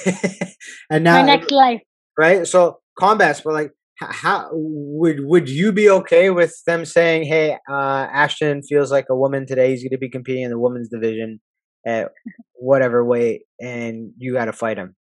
and 0.90 1.04
now 1.04 1.20
My 1.20 1.26
next 1.26 1.50
life. 1.50 1.80
right? 2.18 2.46
So 2.46 2.78
combat 2.98 3.36
sport, 3.36 3.54
like 3.54 3.72
how 4.00 4.48
would 4.52 5.20
would 5.20 5.48
you 5.48 5.72
be 5.72 5.88
okay 5.88 6.30
with 6.30 6.54
them 6.66 6.84
saying, 6.84 7.24
"Hey, 7.24 7.56
uh, 7.70 8.08
Ashton 8.12 8.62
feels 8.62 8.90
like 8.90 9.06
a 9.08 9.16
woman 9.16 9.46
today. 9.46 9.70
He's 9.70 9.82
going 9.82 9.90
to 9.90 9.98
be 9.98 10.10
competing 10.10 10.42
in 10.42 10.50
the 10.50 10.58
women's 10.58 10.88
division 10.88 11.40
at 11.86 12.10
whatever 12.54 13.04
weight, 13.04 13.42
and 13.60 14.12
you 14.18 14.32
got 14.32 14.46
to 14.46 14.52
fight 14.52 14.78
him 14.78 14.96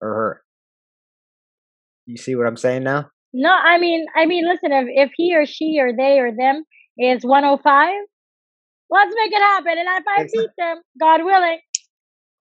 or 0.00 0.08
her." 0.08 0.42
You 2.06 2.16
see 2.16 2.34
what 2.34 2.46
I'm 2.46 2.56
saying 2.56 2.84
now? 2.84 3.10
No, 3.32 3.50
I 3.50 3.78
mean, 3.78 4.06
I 4.16 4.26
mean, 4.26 4.48
listen. 4.48 4.72
If 4.72 4.86
if 4.88 5.10
he 5.16 5.36
or 5.36 5.44
she 5.46 5.78
or 5.80 5.92
they 5.94 6.18
or 6.20 6.32
them 6.32 6.64
is 6.98 7.24
105, 7.24 7.94
let's 8.90 9.14
make 9.14 9.32
it 9.32 9.42
happen. 9.42 9.72
And 9.78 9.88
if 9.88 10.04
I 10.08 10.24
beat 10.24 10.50
them, 10.56 10.80
God 10.98 11.24
willing, 11.24 11.60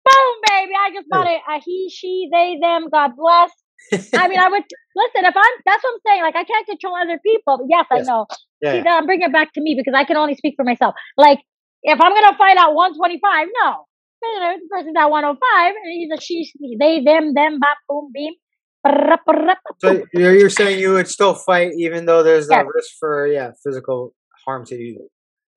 boom, 0.06 0.36
baby, 0.48 0.72
I 0.74 0.92
just 0.94 1.10
bought 1.10 1.28
it. 1.28 1.42
A 1.48 1.60
he, 1.64 1.90
she, 1.94 2.30
they, 2.32 2.58
them. 2.62 2.88
God 2.92 3.12
bless. 3.18 3.52
I 4.14 4.28
mean, 4.28 4.40
I 4.40 4.50
would 4.50 4.64
listen. 4.96 5.26
If 5.26 5.36
I'm, 5.36 5.54
that's 5.66 5.84
what 5.84 5.94
I'm 5.94 6.00
saying. 6.08 6.22
Like, 6.24 6.36
I 6.36 6.44
can't 6.44 6.68
control 6.68 6.96
other 6.96 7.20
people. 7.26 7.58
But 7.58 7.68
yes, 7.70 7.86
I 7.92 8.00
know. 8.00 8.26
yeah, 8.62 8.72
See, 8.72 8.82
yeah. 8.86 8.96
I'm 8.96 9.06
bringing 9.06 9.28
it 9.28 9.34
back 9.34 9.54
to 9.54 9.62
me 9.62 9.76
because 9.78 9.94
I 9.96 10.06
can 10.06 10.18
only 10.18 10.36
speak 10.36 10.54
for 10.56 10.64
myself. 10.64 10.96
Like, 11.18 11.40
if 11.84 12.00
I'm 12.00 12.14
gonna 12.14 12.38
fight 12.38 12.58
at 12.58 12.74
125, 12.74 13.48
no, 13.64 13.86
you 14.24 14.40
know, 14.40 14.54
the 14.58 14.68
person's 14.70 14.96
at 14.98 15.10
105, 15.10 15.74
and 15.76 15.92
he's 15.92 16.10
a 16.12 16.22
she, 16.22 16.52
they, 16.80 17.04
them, 17.04 17.34
them, 17.34 17.60
bop, 17.60 17.78
boom, 17.90 18.12
beam. 18.14 18.34
So 19.80 20.04
you're, 20.14 20.36
you're 20.36 20.50
saying 20.50 20.80
you 20.80 20.94
would 20.94 21.08
still 21.08 21.36
fight 21.36 21.72
even 21.78 22.06
though 22.06 22.24
there's 22.24 22.48
Yes. 22.50 22.64
a 22.64 22.66
risk 22.74 22.90
for 23.00 23.28
yeah 23.28 23.52
physical 23.64 24.14
harm 24.46 24.66
to 24.66 24.76
you. 24.76 25.08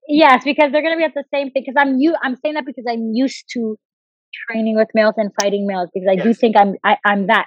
Yes, 0.07 0.45
because 0.45 0.73
they're 0.73 0.83
gonna 0.83 0.99
be 0.99 1.05
at 1.05 1.15
the 1.15 1.25
same 1.33 1.51
thing. 1.51 1.63
Because 1.67 1.77
I'm 1.79 1.99
you. 1.99 2.15
I'm 2.23 2.37
saying 2.37 2.55
that 2.57 2.67
because 2.67 2.85
I'm 2.89 3.13
used 3.15 3.45
to 3.55 3.79
training 4.47 4.77
with 4.77 4.89
males 4.95 5.15
and 5.17 5.31
fighting 5.41 5.67
males. 5.67 5.89
Because 5.95 6.09
I 6.11 6.23
do 6.23 6.35
think 6.35 6.57
I'm 6.59 6.75
I, 6.85 6.99
I'm 7.05 7.29
that. 7.29 7.47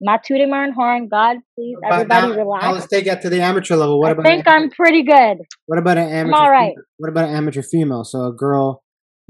Not 0.00 0.22
tooting 0.22 0.48
my 0.48 0.62
own 0.64 0.72
horn. 0.72 1.08
God, 1.08 1.38
please, 1.56 1.76
But 1.82 1.92
everybody 1.92 2.28
now, 2.28 2.36
relax. 2.36 2.64
now 2.64 2.72
let's 2.72 2.86
take 2.86 3.04
that 3.06 3.20
to 3.22 3.28
the 3.28 3.40
amateur 3.42 3.74
level. 3.76 3.98
What 4.00 4.08
I 4.08 4.12
about 4.12 4.24
think 4.24 4.46
an, 4.46 4.52
I'm 4.54 4.70
pretty 4.70 5.02
good. 5.02 5.38
what 5.66 5.78
about 5.78 5.98
an 5.98 6.08
amateur? 6.08 6.36
all 6.36 6.50
right. 6.50 6.68
female? 6.70 6.84
What 6.98 7.10
about 7.10 7.28
an 7.28 7.34
amateur 7.34 7.62
female? 7.62 8.04
So 8.04 8.24
a 8.26 8.32
girl 8.32 8.82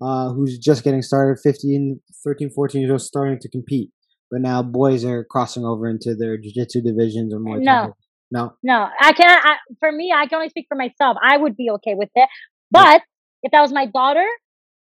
uh, 0.03 0.33
who's 0.33 0.59
just 0.59 0.85
getting 0.85 1.03
started, 1.03 1.41
15, 1.43 2.01
13, 2.25 2.51
14 2.51 2.81
years 2.81 2.91
old, 2.91 3.03
starting 3.03 3.39
to 3.41 3.49
compete. 3.49 3.91
But 4.31 4.43
now 4.43 4.63
boys 4.63 5.05
are 5.05 5.25
crossing 5.25 5.65
over 5.65 5.89
into 5.89 6.15
their 6.15 6.37
jiu-jitsu 6.37 6.83
divisions 6.83 7.33
or 7.33 7.41
more. 7.41 7.59
No. 7.59 7.95
No. 8.31 8.53
No, 8.63 8.87
I 9.01 9.13
cannot. 9.13 9.41
I, 9.43 9.57
for 9.81 9.91
me, 9.91 10.13
I 10.15 10.27
can 10.27 10.37
only 10.37 10.51
speak 10.51 10.67
for 10.69 10.77
myself. 10.77 11.17
I 11.23 11.39
would 11.39 11.57
be 11.57 11.71
okay 11.71 11.95
with 11.95 12.11
it, 12.15 12.29
but 12.71 13.03
If 13.43 13.53
that 13.53 13.61
was 13.61 13.73
my 13.73 13.87
daughter, 13.87 14.27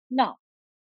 no. 0.10 0.34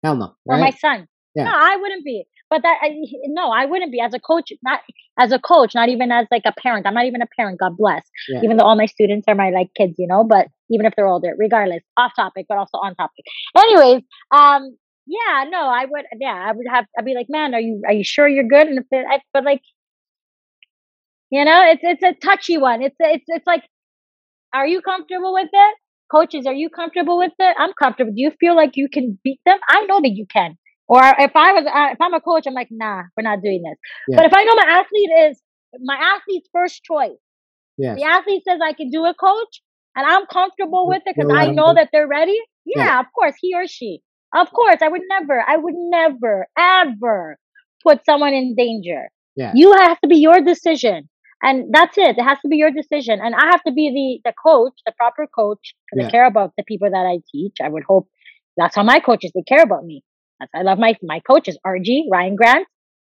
Hell 0.03 0.15
no. 0.15 0.35
Or 0.45 0.57
my 0.57 0.71
son. 0.71 1.07
Yeah. 1.35 1.45
No, 1.45 1.51
I 1.53 1.77
wouldn't 1.77 2.05
be. 2.05 2.25
But 2.49 2.61
that 2.61 2.77
I, 2.81 2.95
no, 3.25 3.49
I 3.49 3.65
wouldn't 3.65 3.91
be 3.91 3.99
as 3.99 4.13
a 4.13 4.19
coach. 4.19 4.51
Not 4.63 4.81
as 5.19 5.31
a 5.31 5.39
coach. 5.39 5.73
Not 5.73 5.89
even 5.89 6.11
as 6.11 6.27
like 6.29 6.43
a 6.45 6.51
parent. 6.51 6.85
I'm 6.85 6.93
not 6.93 7.05
even 7.05 7.21
a 7.21 7.27
parent. 7.35 7.59
God 7.59 7.75
bless. 7.77 8.03
Yeah. 8.29 8.41
Even 8.43 8.57
though 8.57 8.65
all 8.65 8.75
my 8.75 8.85
students 8.85 9.25
are 9.27 9.35
my 9.35 9.49
like 9.49 9.69
kids, 9.75 9.95
you 9.97 10.07
know. 10.07 10.23
But 10.23 10.47
even 10.69 10.85
if 10.85 10.93
they're 10.95 11.07
older, 11.07 11.33
regardless, 11.37 11.83
off 11.97 12.11
topic, 12.15 12.45
but 12.47 12.57
also 12.57 12.77
on 12.77 12.95
topic. 12.95 13.25
Anyways, 13.57 14.03
um, 14.31 14.77
yeah, 15.07 15.45
no, 15.49 15.67
I 15.67 15.85
would. 15.89 16.05
Yeah, 16.19 16.33
I 16.47 16.51
would 16.51 16.67
have. 16.69 16.85
I'd 16.97 17.05
be 17.05 17.15
like, 17.15 17.27
man, 17.29 17.53
are 17.53 17.59
you 17.59 17.81
are 17.87 17.93
you 17.93 18.03
sure 18.03 18.27
you're 18.27 18.47
good? 18.47 18.67
And 18.67 18.77
if 18.77 18.85
it, 18.91 19.05
I, 19.09 19.19
but 19.33 19.43
like, 19.43 19.61
you 21.31 21.43
know, 21.43 21.63
it's 21.71 21.81
it's 21.83 22.03
a 22.03 22.13
touchy 22.25 22.57
one. 22.57 22.81
It's 22.83 22.95
it's 22.99 23.25
it's 23.27 23.47
like, 23.47 23.63
are 24.53 24.67
you 24.67 24.81
comfortable 24.81 25.33
with 25.33 25.49
it? 25.51 25.75
Coaches, 26.11 26.45
are 26.45 26.53
you 26.53 26.69
comfortable 26.69 27.17
with 27.17 27.31
it? 27.39 27.55
I'm 27.57 27.73
comfortable. 27.73 28.11
Do 28.11 28.21
you 28.21 28.31
feel 28.39 28.55
like 28.55 28.71
you 28.75 28.87
can 28.87 29.17
beat 29.23 29.39
them? 29.45 29.57
I 29.67 29.85
know 29.85 29.99
that 30.01 30.11
you 30.11 30.27
can. 30.31 30.57
Or 30.87 31.01
if 31.01 31.31
I 31.35 31.53
was, 31.53 31.65
uh, 31.65 31.93
if 31.93 32.01
I'm 32.01 32.13
a 32.13 32.21
coach, 32.21 32.43
I'm 32.45 32.53
like, 32.53 32.67
nah, 32.71 33.03
we're 33.15 33.23
not 33.23 33.41
doing 33.41 33.63
this. 33.63 33.77
Yeah. 34.09 34.17
But 34.17 34.25
if 34.27 34.33
I 34.33 34.43
know 34.43 34.55
my 34.55 34.81
athlete 34.81 35.09
is 35.31 35.41
my 35.81 35.95
athlete's 35.95 36.49
first 36.51 36.83
choice, 36.83 37.17
Yes. 37.77 37.97
the 37.97 38.03
athlete 38.03 38.43
says 38.47 38.59
I 38.63 38.73
can 38.73 38.89
do 38.91 39.05
it, 39.05 39.15
coach, 39.19 39.61
and 39.95 40.05
I'm 40.05 40.25
comfortable 40.27 40.87
with 40.87 41.01
it 41.05 41.15
because 41.15 41.31
I 41.33 41.47
know 41.47 41.73
that 41.73 41.89
they're 41.91 42.07
ready. 42.07 42.37
Yeah, 42.65 42.85
Yeah. 42.85 42.99
of 42.99 43.07
course, 43.15 43.33
he 43.39 43.53
or 43.55 43.65
she. 43.67 44.01
Of 44.35 44.51
course, 44.51 44.77
I 44.81 44.87
would 44.89 45.01
never, 45.09 45.43
I 45.47 45.57
would 45.57 45.73
never, 45.77 46.47
ever 46.57 47.37
put 47.83 48.05
someone 48.05 48.33
in 48.33 48.55
danger. 48.55 49.09
Yeah. 49.35 49.51
You 49.55 49.73
have 49.73 49.99
to 50.01 50.07
be 50.07 50.17
your 50.17 50.41
decision. 50.41 51.09
And 51.41 51.73
that's 51.73 51.97
it. 51.97 52.17
It 52.17 52.23
has 52.23 52.39
to 52.41 52.47
be 52.47 52.57
your 52.57 52.71
decision. 52.71 53.19
And 53.21 53.35
I 53.35 53.45
have 53.47 53.61
to 53.63 53.73
be 53.73 54.21
the, 54.23 54.29
the 54.29 54.33
coach, 54.45 54.73
the 54.85 54.93
proper 54.97 55.27
coach, 55.27 55.73
because 55.91 56.03
Yeah. 56.03 56.07
I 56.07 56.11
care 56.11 56.25
about 56.25 56.53
the 56.57 56.63
people 56.63 56.89
that 56.89 57.05
I 57.05 57.19
teach. 57.31 57.55
I 57.61 57.69
would 57.69 57.83
hope 57.83 58.07
that's 58.55 58.75
how 58.75 58.83
my 58.83 58.99
coaches, 58.99 59.31
they 59.35 59.41
care 59.43 59.61
about 59.63 59.83
me. 59.83 60.03
I 60.53 60.61
love 60.63 60.77
my, 60.79 60.95
my 61.03 61.19
coaches, 61.21 61.57
RG, 61.65 62.03
Ryan 62.11 62.35
Grant, 62.35 62.67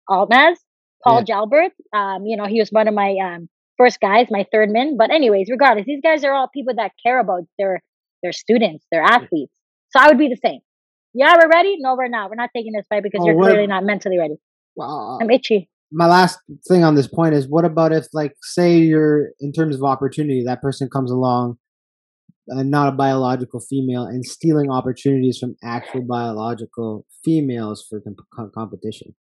Altmaz, 0.08 0.56
Paul 1.04 1.24
Jalbert. 1.24 1.70
Um, 1.92 2.26
you 2.26 2.36
know, 2.36 2.46
he 2.46 2.60
was 2.60 2.70
one 2.70 2.88
of 2.88 2.94
my, 2.94 3.16
um, 3.24 3.48
first 3.78 4.00
guys, 4.00 4.26
my 4.30 4.46
third 4.52 4.70
man. 4.70 4.96
But 4.96 5.10
anyways, 5.10 5.48
regardless, 5.50 5.86
these 5.86 6.00
guys 6.02 6.24
are 6.24 6.32
all 6.32 6.48
people 6.52 6.74
that 6.76 6.92
care 7.04 7.18
about 7.20 7.42
their, 7.58 7.80
their 8.22 8.32
students, 8.32 8.84
their 8.92 9.02
athletes. 9.02 9.52
So 9.90 10.00
I 10.00 10.08
would 10.08 10.18
be 10.18 10.28
the 10.28 10.36
same. 10.36 10.60
Yeah, 11.14 11.36
we're 11.36 11.48
ready. 11.50 11.76
No, 11.78 11.94
we're 11.96 12.08
not. 12.08 12.30
We're 12.30 12.36
not 12.36 12.50
taking 12.56 12.72
this 12.72 12.86
fight 12.88 13.02
because 13.02 13.20
Oh, 13.22 13.26
you're 13.26 13.36
what- 13.36 13.50
clearly 13.50 13.66
not 13.66 13.84
mentally 13.84 14.18
ready. 14.18 14.36
Well, 14.76 15.18
I'm 15.20 15.30
itchy. 15.30 15.68
my 15.90 16.06
last 16.06 16.38
thing 16.66 16.82
on 16.82 16.94
this 16.94 17.06
point 17.06 17.34
is 17.34 17.46
what 17.46 17.66
about 17.66 17.92
if 17.92 18.06
like 18.14 18.32
say 18.42 18.78
you're 18.78 19.32
in 19.40 19.52
terms 19.52 19.76
of 19.76 19.82
opportunity 19.84 20.42
that 20.46 20.62
person 20.62 20.88
comes 20.88 21.10
along 21.10 21.58
and 22.48 22.70
not 22.70 22.88
a 22.88 22.92
biological 22.92 23.60
female 23.60 24.04
and 24.04 24.24
stealing 24.24 24.70
opportunities 24.70 25.38
from 25.38 25.54
actual 25.62 26.02
biological 26.02 27.06
females 27.24 27.84
for 27.88 28.00
com- 28.00 28.16
com- 28.34 28.50
competition 28.54 29.14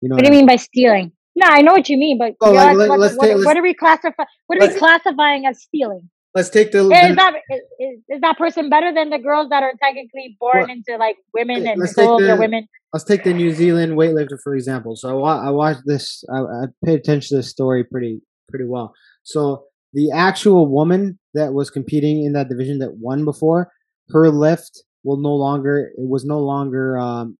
you 0.00 0.08
know 0.08 0.14
What 0.16 0.24
do 0.24 0.30
you 0.30 0.36
mean 0.36 0.46
by 0.46 0.56
stealing? 0.56 1.12
No, 1.36 1.46
I 1.48 1.62
know 1.62 1.72
what 1.72 1.88
you 1.88 1.96
mean, 1.96 2.18
but 2.18 2.34
Oh, 2.40 2.50
like, 2.52 2.76
let- 2.76 2.88
what, 2.88 2.98
what, 2.98 3.20
take- 3.20 3.44
what 3.44 3.56
are 3.56 3.62
we 3.62 3.74
classify? 3.74 4.24
What 4.48 4.60
are 4.60 4.68
we 4.68 4.74
classifying 4.78 5.46
as 5.46 5.62
stealing? 5.62 6.10
let's 6.34 6.50
take 6.50 6.70
the, 6.72 6.80
Is 6.80 6.88
the- 6.88 7.14
that 7.14 7.34
is, 7.80 8.00
is, 8.08 8.20
that 8.20 8.36
person 8.38 8.68
better 8.68 8.92
than 8.92 9.10
the 9.10 9.18
girls 9.18 9.48
that 9.50 9.62
are 9.62 9.72
technically 9.82 10.36
born 10.38 10.58
Well, 10.62 10.70
into 10.70 10.96
like 10.98 11.16
women 11.34 11.66
eh, 11.66 11.70
and 11.72 11.80
let's 11.80 11.94
take 11.94 12.06
the- 12.06 12.36
women? 12.38 12.66
let's 12.92 13.04
take 13.04 13.24
the 13.24 13.32
New 13.34 13.52
Zealand 13.52 13.92
weightlifter 13.94 14.38
for 14.42 14.54
example. 14.54 14.94
So 14.96 15.24
I, 15.24 15.46
I 15.48 15.50
watched 15.50 15.82
this. 15.86 16.22
I, 16.32 16.38
I 16.40 16.64
paid 16.84 16.98
attention 17.00 17.28
to 17.30 17.36
this 17.36 17.48
story 17.50 17.84
pretty 17.84 18.20
pretty 18.48 18.66
well. 18.66 18.92
So 19.24 19.64
the 19.92 20.10
actual 20.12 20.66
woman 20.72 21.18
that 21.34 21.52
was 21.52 21.70
competing 21.70 22.24
in 22.24 22.32
that 22.34 22.48
division 22.48 22.78
that 22.78 22.96
won 22.98 23.24
before, 23.24 23.70
her 24.10 24.30
lift 24.30 24.82
will 25.04 25.16
no 25.20 25.34
longer 25.34 25.90
it 25.96 26.08
was 26.08 26.24
no 26.24 26.38
longer 26.38 26.98
um, 26.98 27.36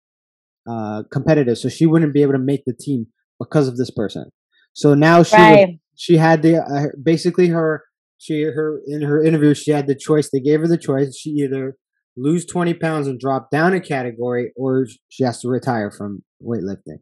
uh, 0.68 1.02
competitive. 1.12 1.58
So 1.58 1.68
she 1.68 1.86
wouldn't 1.86 2.14
be 2.14 2.22
able 2.22 2.32
to 2.32 2.38
make 2.38 2.64
the 2.66 2.74
team 2.74 3.06
because 3.38 3.68
of 3.68 3.76
this 3.76 3.90
person. 3.90 4.30
So 4.72 4.94
now 4.94 5.22
she 5.22 5.36
Right. 5.36 5.80
she 5.96 6.16
had 6.16 6.42
the 6.42 6.58
uh, 6.58 6.86
basically 7.02 7.48
her 7.48 7.84
she 8.18 8.42
her 8.42 8.80
in 8.86 9.02
her 9.02 9.22
interview 9.22 9.54
she 9.54 9.70
had 9.72 9.86
the 9.86 9.94
choice. 9.94 10.30
They 10.30 10.40
gave 10.40 10.60
her 10.60 10.68
the 10.68 10.78
choice. 10.78 11.16
She 11.16 11.30
either 11.30 11.76
lose 12.16 12.44
20 12.44 12.74
pounds 12.74 13.06
and 13.06 13.18
drop 13.18 13.50
down 13.50 13.72
a 13.74 13.80
category 13.80 14.52
or 14.56 14.86
she 15.08 15.22
has 15.24 15.40
to 15.40 15.48
retire 15.48 15.88
from 15.90 16.22
weightlifting 16.42 16.98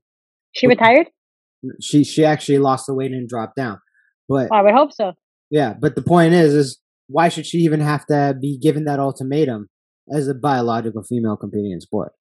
She 0.52 0.66
retired? 0.66 1.08
she 1.80 2.04
she 2.04 2.22
actually 2.24 2.58
lost 2.58 2.86
the 2.86 2.94
weight 2.94 3.12
and 3.12 3.26
dropped 3.26 3.56
down 3.56 3.78
but 4.28 4.48
Well, 4.50 4.60
I 4.60 4.62
would 4.62 4.74
hope 4.74 4.92
so. 4.92 5.14
Yeah 5.50 5.74
but 5.78 5.94
the 5.94 6.02
point 6.02 6.34
is 6.34 6.54
is 6.54 6.80
why 7.08 7.28
should 7.28 7.46
she 7.46 7.58
even 7.58 7.80
have 7.80 8.04
to 8.06 8.36
be 8.40 8.58
given 8.58 8.84
that 8.84 8.98
ultimatum 8.98 9.68
as 10.12 10.28
a 10.28 10.34
biological 10.34 11.02
female 11.02 11.36
competing 11.36 11.72
in 11.72 11.80
sport 11.80 12.12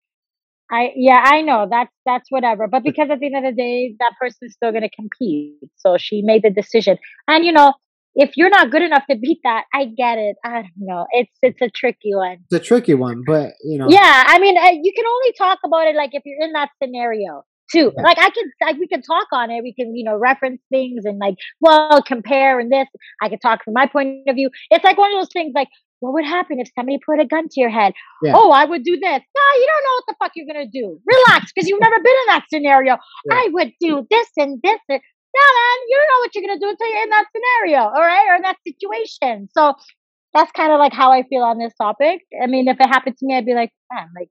I 0.72 0.92
yeah, 0.96 1.22
I 1.24 1.42
know 1.42 1.68
that's 1.70 1.92
that's 2.06 2.26
whatever. 2.30 2.68
But 2.68 2.84
because 2.84 3.10
at 3.12 3.20
the 3.20 3.28
end 3.28 3.38
of 3.38 3.44
the 3.44 3.56
day, 3.56 3.96
that 4.00 4.14
person's 4.20 4.54
still 4.54 4.72
gonna 4.72 4.90
compete. 4.90 5.58
So 5.76 5.98
she 5.98 6.22
made 6.24 6.44
the 6.44 6.50
decision. 6.50 6.98
And 7.28 7.46
you 7.46 7.52
know, 7.52 7.74
if 8.16 8.32
you're 8.36 8.50
not 8.50 8.72
good 8.72 8.82
enough 8.82 9.04
to 9.10 9.18
beat 9.18 9.40
that, 9.44 9.66
I 9.74 9.86
get 9.86 10.18
it. 10.18 10.38
I 10.44 10.64
don't 10.64 10.72
know. 10.78 11.06
It's 11.12 11.32
it's 11.42 11.62
a 11.62 11.70
tricky 11.70 12.16
one. 12.16 12.38
it's 12.50 12.62
a 12.62 12.66
tricky 12.66 12.96
one 12.96 13.24
but 13.28 13.52
you 13.64 13.78
know 13.78 13.88
Yeah, 13.90 14.24
I 14.26 14.40
mean, 14.40 14.58
uh, 14.58 14.72
you 14.72 14.92
can 14.96 15.06
only 15.06 15.34
talk 15.38 15.60
about 15.64 15.88
it 15.88 15.96
like 15.96 16.12
if 16.14 16.24
you're 16.26 16.42
in 16.42 16.54
that 16.54 16.70
scenario 16.82 17.44
too. 17.72 17.92
Yeah. 17.96 18.04
Like 18.04 18.18
I 18.20 18.30
can, 18.30 18.52
like 18.62 18.78
we 18.78 18.88
can 18.88 19.02
talk 19.02 19.28
on 19.32 19.52
it. 19.52 19.62
We 19.64 19.74
can, 19.74 19.96
you 19.96 20.04
know, 20.04 20.18
reference 20.18 20.62
things 20.70 21.06
and 21.06 21.20
like, 21.20 21.36
well, 21.60 22.02
compare 22.02 22.60
and 22.60 22.72
this. 22.72 22.88
I 23.22 23.30
can 23.30 23.40
talk 23.40 23.64
from 23.64 23.74
my 23.74 23.88
point 23.88 24.28
of 24.28 24.36
view. 24.36 24.50
It's 24.70 24.84
like 24.84 24.98
one 24.98 25.12
of 25.12 25.20
those 25.20 25.32
things. 25.34 25.54
Like, 25.56 25.70
what 26.00 26.14
would 26.14 26.26
happen 26.26 26.60
if 26.60 26.70
somebody 26.76 27.00
put 27.04 27.20
a 27.20 27.26
gun 27.26 27.48
to 27.50 27.60
your 27.60 27.70
head? 27.70 27.94
Yeah. 28.22 28.34
Oh, 28.36 28.52
I 28.52 28.66
would 28.66 28.84
do 28.84 28.92
this. 28.92 29.02
No, 29.02 29.44
you 29.56 29.68
don't 29.68 29.84
know 29.84 29.96
what 29.96 30.06
the 30.08 30.16
fuck 30.20 30.32
you're 30.36 30.46
gonna 30.46 30.70
do. 30.72 31.00
Relax, 31.06 31.52
because 31.54 31.68
you've 31.70 31.80
never 31.80 31.96
been 31.96 32.06
in 32.06 32.28
that 32.28 32.46
scenario. 32.54 32.98
Yeah. 33.26 33.34
I 33.34 33.50
would 33.52 33.72
do 33.80 34.06
this 34.12 34.28
and 34.38 34.62
this. 34.62 34.80
And, 34.90 35.02
no, 35.36 35.42
man, 35.42 35.78
you 35.88 35.98
don't 35.98 36.10
know 36.10 36.20
what 36.20 36.36
you're 36.36 36.44
gonna 36.44 36.60
do 36.60 36.70
until 36.70 36.90
you're 36.92 37.04
in 37.04 37.10
that 37.10 37.26
scenario, 37.34 37.80
all 37.80 38.02
right, 38.02 38.28
or 38.30 38.36
in 38.36 38.42
that 38.44 38.58
situation. 38.68 39.50
So 39.54 39.74
that's 40.34 40.52
kind 40.52 40.72
of 40.72 40.80
like 40.80 40.94
how 40.94 41.12
I 41.12 41.24
feel 41.24 41.44
on 41.44 41.58
this 41.58 41.74
topic. 41.82 42.22
I 42.42 42.48
mean, 42.48 42.68
if 42.68 42.80
it 42.80 42.88
happened 42.88 43.18
to 43.18 43.26
me, 43.26 43.38
I'd 43.38 43.46
be 43.46 43.56
like, 43.56 43.72
man, 43.92 44.10
like, 44.16 44.30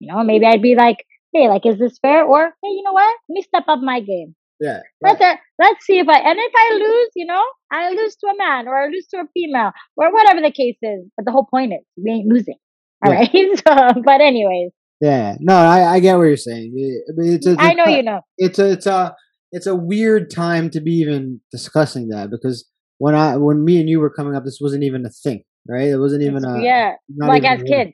you 0.00 0.10
know, 0.10 0.24
maybe 0.24 0.46
I'd 0.46 0.62
be 0.62 0.74
like, 0.74 1.04
hey, 1.32 1.48
like, 1.48 1.66
is 1.66 1.78
this 1.78 1.98
fair? 1.98 2.24
Or, 2.24 2.44
hey, 2.46 2.68
you 2.70 2.82
know 2.84 2.92
what? 2.92 3.14
Let 3.28 3.34
me 3.34 3.42
step 3.42 3.64
up 3.68 3.80
my 3.80 4.00
game. 4.00 4.34
yeah 4.60 4.80
Let's 5.02 5.20
uh, 5.20 5.36
let's 5.58 5.84
see 5.84 5.98
if 5.98 6.08
I 6.08 6.18
and 6.18 6.38
if 6.38 6.52
I 6.54 6.74
lose, 6.74 7.10
you 7.14 7.26
know, 7.26 7.42
I 7.70 7.90
lose 7.90 8.16
to 8.16 8.26
a 8.28 8.36
man 8.36 8.66
or 8.68 8.76
I 8.76 8.86
lose 8.88 9.06
to 9.08 9.18
a 9.18 9.24
female 9.34 9.72
or 9.96 10.12
whatever 10.12 10.40
the 10.40 10.50
case 10.52 10.78
is. 10.82 11.04
But 11.16 11.24
the 11.26 11.32
whole 11.32 11.46
point 11.50 11.72
is 11.72 11.80
we 12.02 12.10
ain't 12.10 12.28
losing. 12.28 12.56
All 13.04 13.10
Yeah. 13.10 13.18
right. 13.18 13.30
so, 13.66 14.02
but 14.02 14.20
anyways, 14.20 14.72
yeah 15.00 15.36
no 15.40 15.54
i 15.56 15.94
i 15.94 16.00
get 16.00 16.16
what 16.16 16.24
you're 16.24 16.36
saying 16.36 16.72
It- 16.74 17.04
I 17.08 17.12
mean, 17.20 17.32
it's 17.34 17.46
a, 17.46 17.52
I 17.58 17.74
know 17.74 17.86
it's 17.86 17.96
you 17.96 18.02
know. 18.02 18.20
it's 18.38 18.58
a 18.58 18.70
it's 18.72 18.86
a 18.86 19.14
it's 19.52 19.66
a 19.66 19.74
weird 19.74 20.30
time 20.30 20.70
to 20.70 20.80
be 20.80 20.92
even 20.92 21.40
discussing 21.52 22.08
that 22.08 22.30
because 22.30 22.68
when 22.98 23.14
i 23.14 23.36
when 23.36 23.64
me 23.64 23.78
and 23.80 23.88
you 23.88 24.00
were 24.00 24.10
coming 24.10 24.34
up 24.34 24.44
this 24.44 24.58
wasn't 24.60 24.84
even 24.84 25.04
a 25.04 25.10
thing 25.10 25.42
right 25.68 25.88
it 25.88 25.98
wasn't 25.98 26.22
even 26.22 26.44
a 26.44 26.62
yeah, 26.62 26.94
like 27.26 27.44
as 27.44 27.62
kids. 27.62 27.92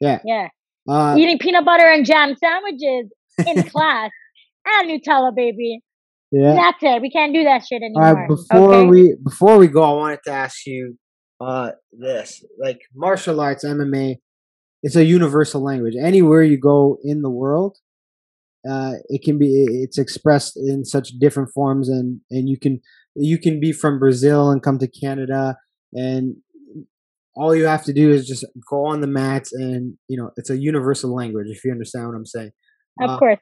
Yeah. 0.00 0.20
Yeah. 0.24 0.48
Uh, 0.88 1.16
Eating 1.18 1.38
peanut 1.38 1.64
butter 1.64 1.86
and 1.86 2.04
jam 2.04 2.34
sandwiches 2.36 3.10
in 3.46 3.62
class 3.70 4.10
and 4.66 4.90
Nutella, 4.90 5.34
baby. 5.34 5.80
yeah 6.30 6.54
That's 6.54 6.78
it. 6.82 7.02
We 7.02 7.10
can't 7.10 7.34
do 7.34 7.44
that 7.44 7.64
shit 7.66 7.82
anymore. 7.82 8.14
right, 8.14 8.28
before 8.28 8.74
okay? 8.74 8.88
we 8.88 9.14
before 9.22 9.58
we 9.58 9.68
go, 9.68 9.82
I 9.82 9.92
wanted 9.92 10.20
to 10.26 10.32
ask 10.32 10.66
you 10.66 10.96
uh 11.40 11.72
this. 11.92 12.44
Like 12.58 12.80
martial 12.94 13.40
arts, 13.40 13.64
MMA, 13.64 14.16
it's 14.82 14.96
a 14.96 15.04
universal 15.04 15.62
language. 15.62 15.94
Anywhere 16.00 16.42
you 16.42 16.58
go 16.58 16.98
in 17.02 17.22
the 17.22 17.30
world, 17.30 17.78
uh 18.68 18.94
it 19.08 19.22
can 19.22 19.38
be 19.38 19.66
it's 19.82 19.98
expressed 19.98 20.56
in 20.56 20.84
such 20.84 21.10
different 21.20 21.50
forms 21.54 21.88
and 21.88 22.20
and 22.30 22.48
you 22.48 22.58
can 22.58 22.80
you 23.14 23.38
can 23.38 23.60
be 23.60 23.72
from 23.72 23.98
Brazil 23.98 24.50
and 24.50 24.62
come 24.62 24.78
to 24.78 24.88
Canada 24.88 25.56
and 25.92 26.36
all 27.34 27.54
you 27.54 27.64
have 27.64 27.84
to 27.84 27.92
do 27.92 28.10
is 28.10 28.26
just 28.26 28.44
go 28.70 28.84
on 28.86 29.00
the 29.00 29.06
mats 29.06 29.52
and 29.52 29.94
you 30.08 30.16
know 30.16 30.30
it's 30.36 30.50
a 30.50 30.58
universal 30.58 31.14
language 31.14 31.46
if 31.48 31.64
you 31.64 31.72
understand 31.72 32.06
what 32.06 32.16
I'm 32.16 32.26
saying 32.26 32.52
of 33.00 33.10
uh, 33.10 33.18
course. 33.18 33.38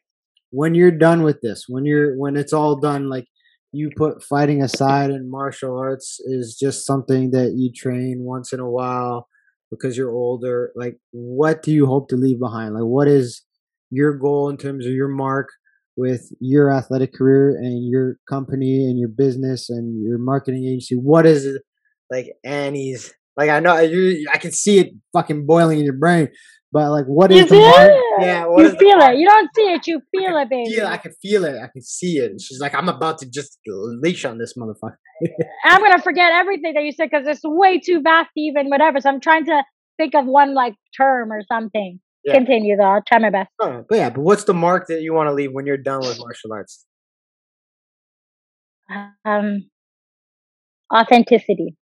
when 0.51 0.75
you're 0.75 0.91
done 0.91 1.23
with 1.23 1.41
this, 1.41 1.65
when 1.69 1.85
you're 1.85 2.17
when 2.17 2.37
it's 2.37 2.53
all 2.53 2.77
done, 2.77 3.09
like 3.09 3.27
you 3.73 3.91
put 3.97 4.23
fighting 4.23 4.63
aside 4.63 5.11
and 5.11 5.31
martial 5.31 5.77
arts 5.79 6.21
is 6.25 6.57
just 6.61 6.87
something 6.87 7.31
that 7.31 7.55
you 7.57 7.71
train 7.73 8.19
once 8.21 8.53
in 8.53 8.61
a 8.61 8.71
while 8.71 9.29
because 9.71 9.97
you're 9.97 10.13
older. 10.13 10.73
Like, 10.75 10.97
what 11.13 11.63
do 11.63 11.73
you 11.73 11.87
hope 11.87 12.09
to 12.09 12.17
leave 12.17 12.41
behind? 12.41 12.75
Like, 12.75 12.85
what 12.85 13.09
is 13.09 13.43
your 13.91 14.15
goal 14.15 14.49
in 14.49 14.57
terms 14.57 14.87
of 14.87 14.93
your 14.93 15.09
mark 15.09 15.49
with 15.97 16.31
your 16.41 16.73
athletic 16.73 17.13
career 17.13 17.57
and 17.57 17.89
your 17.89 18.17
company 18.29 18.85
and 18.89 18.99
your 18.99 19.09
business 19.09 19.71
and 19.71 20.03
your 20.03 20.19
marketing 20.19 20.65
agency? 20.65 20.97
What 20.97 21.27
is 21.27 21.47
it 21.47 21.63
like 22.11 22.33
Annie's? 22.45 23.13
Like, 23.41 23.49
I 23.49 23.59
know 23.59 23.79
you, 23.79 24.27
I 24.31 24.37
can 24.37 24.53
see 24.53 24.81
it 24.81 24.93
fucking 25.15 25.47
boiling 25.47 25.79
in 25.79 25.85
your 25.87 25.97
brain, 25.97 26.29
but 26.73 26.91
like, 26.91 27.07
what 27.07 27.33
is 27.33 27.39
You 27.39 27.45
the 27.45 27.49
feel 27.49 27.71
mark? 27.71 27.91
it? 27.91 28.05
Yeah, 28.21 28.45
what 28.45 28.59
you 28.61 28.67
is 28.67 28.73
the 28.73 28.79
feel 28.79 28.99
it. 29.01 29.17
You 29.17 29.27
don't 29.27 29.49
see 29.57 29.63
it. 29.63 29.87
You 29.87 30.03
feel 30.11 30.37
it, 30.37 30.51
baby. 30.51 30.75
feel 30.75 30.87
I 30.87 30.99
can 30.99 31.13
feel 31.23 31.47
it. 31.47 31.57
I 31.57 31.69
can 31.69 31.81
see 31.81 32.19
it. 32.19 32.33
And 32.33 32.39
she's 32.39 32.61
like, 32.61 32.75
I'm 32.75 32.91
about 32.91 33.17
to 33.21 33.31
just 33.31 33.59
leash 33.67 34.27
on 34.27 34.37
this 34.37 34.53
motherfucker. 34.59 34.97
I'm 35.65 35.81
gonna 35.81 36.03
forget 36.03 36.33
everything 36.33 36.75
that 36.75 36.83
you 36.83 36.93
said 36.93 37.09
because 37.11 37.27
it's 37.27 37.41
way 37.43 37.81
too 37.81 38.03
vast 38.03 38.29
to 38.37 38.41
even 38.43 38.69
whatever. 38.69 39.01
So 39.01 39.09
I'm 39.09 39.21
trying 39.21 39.47
to 39.47 39.65
think 39.97 40.15
of 40.15 40.27
one 40.27 40.53
like 40.53 40.75
term 40.95 41.33
or 41.33 41.41
something. 41.51 41.99
Yeah. 42.23 42.35
Continue 42.35 42.77
though. 42.77 42.83
I'll 42.85 43.03
try 43.09 43.21
my 43.21 43.31
best. 43.31 43.49
Oh, 43.59 43.87
but 43.89 43.97
yeah, 43.97 44.11
but 44.11 44.21
what's 44.21 44.45
the 44.45 44.53
mark 44.53 44.89
that 44.89 45.01
you 45.01 45.15
want 45.15 45.29
to 45.29 45.33
leave 45.33 45.53
when 45.53 45.65
you're 45.65 45.79
done 45.79 46.01
with 46.01 46.19
martial 46.19 46.53
arts? 46.53 46.85
Um, 49.25 49.71
authenticity. 50.95 51.75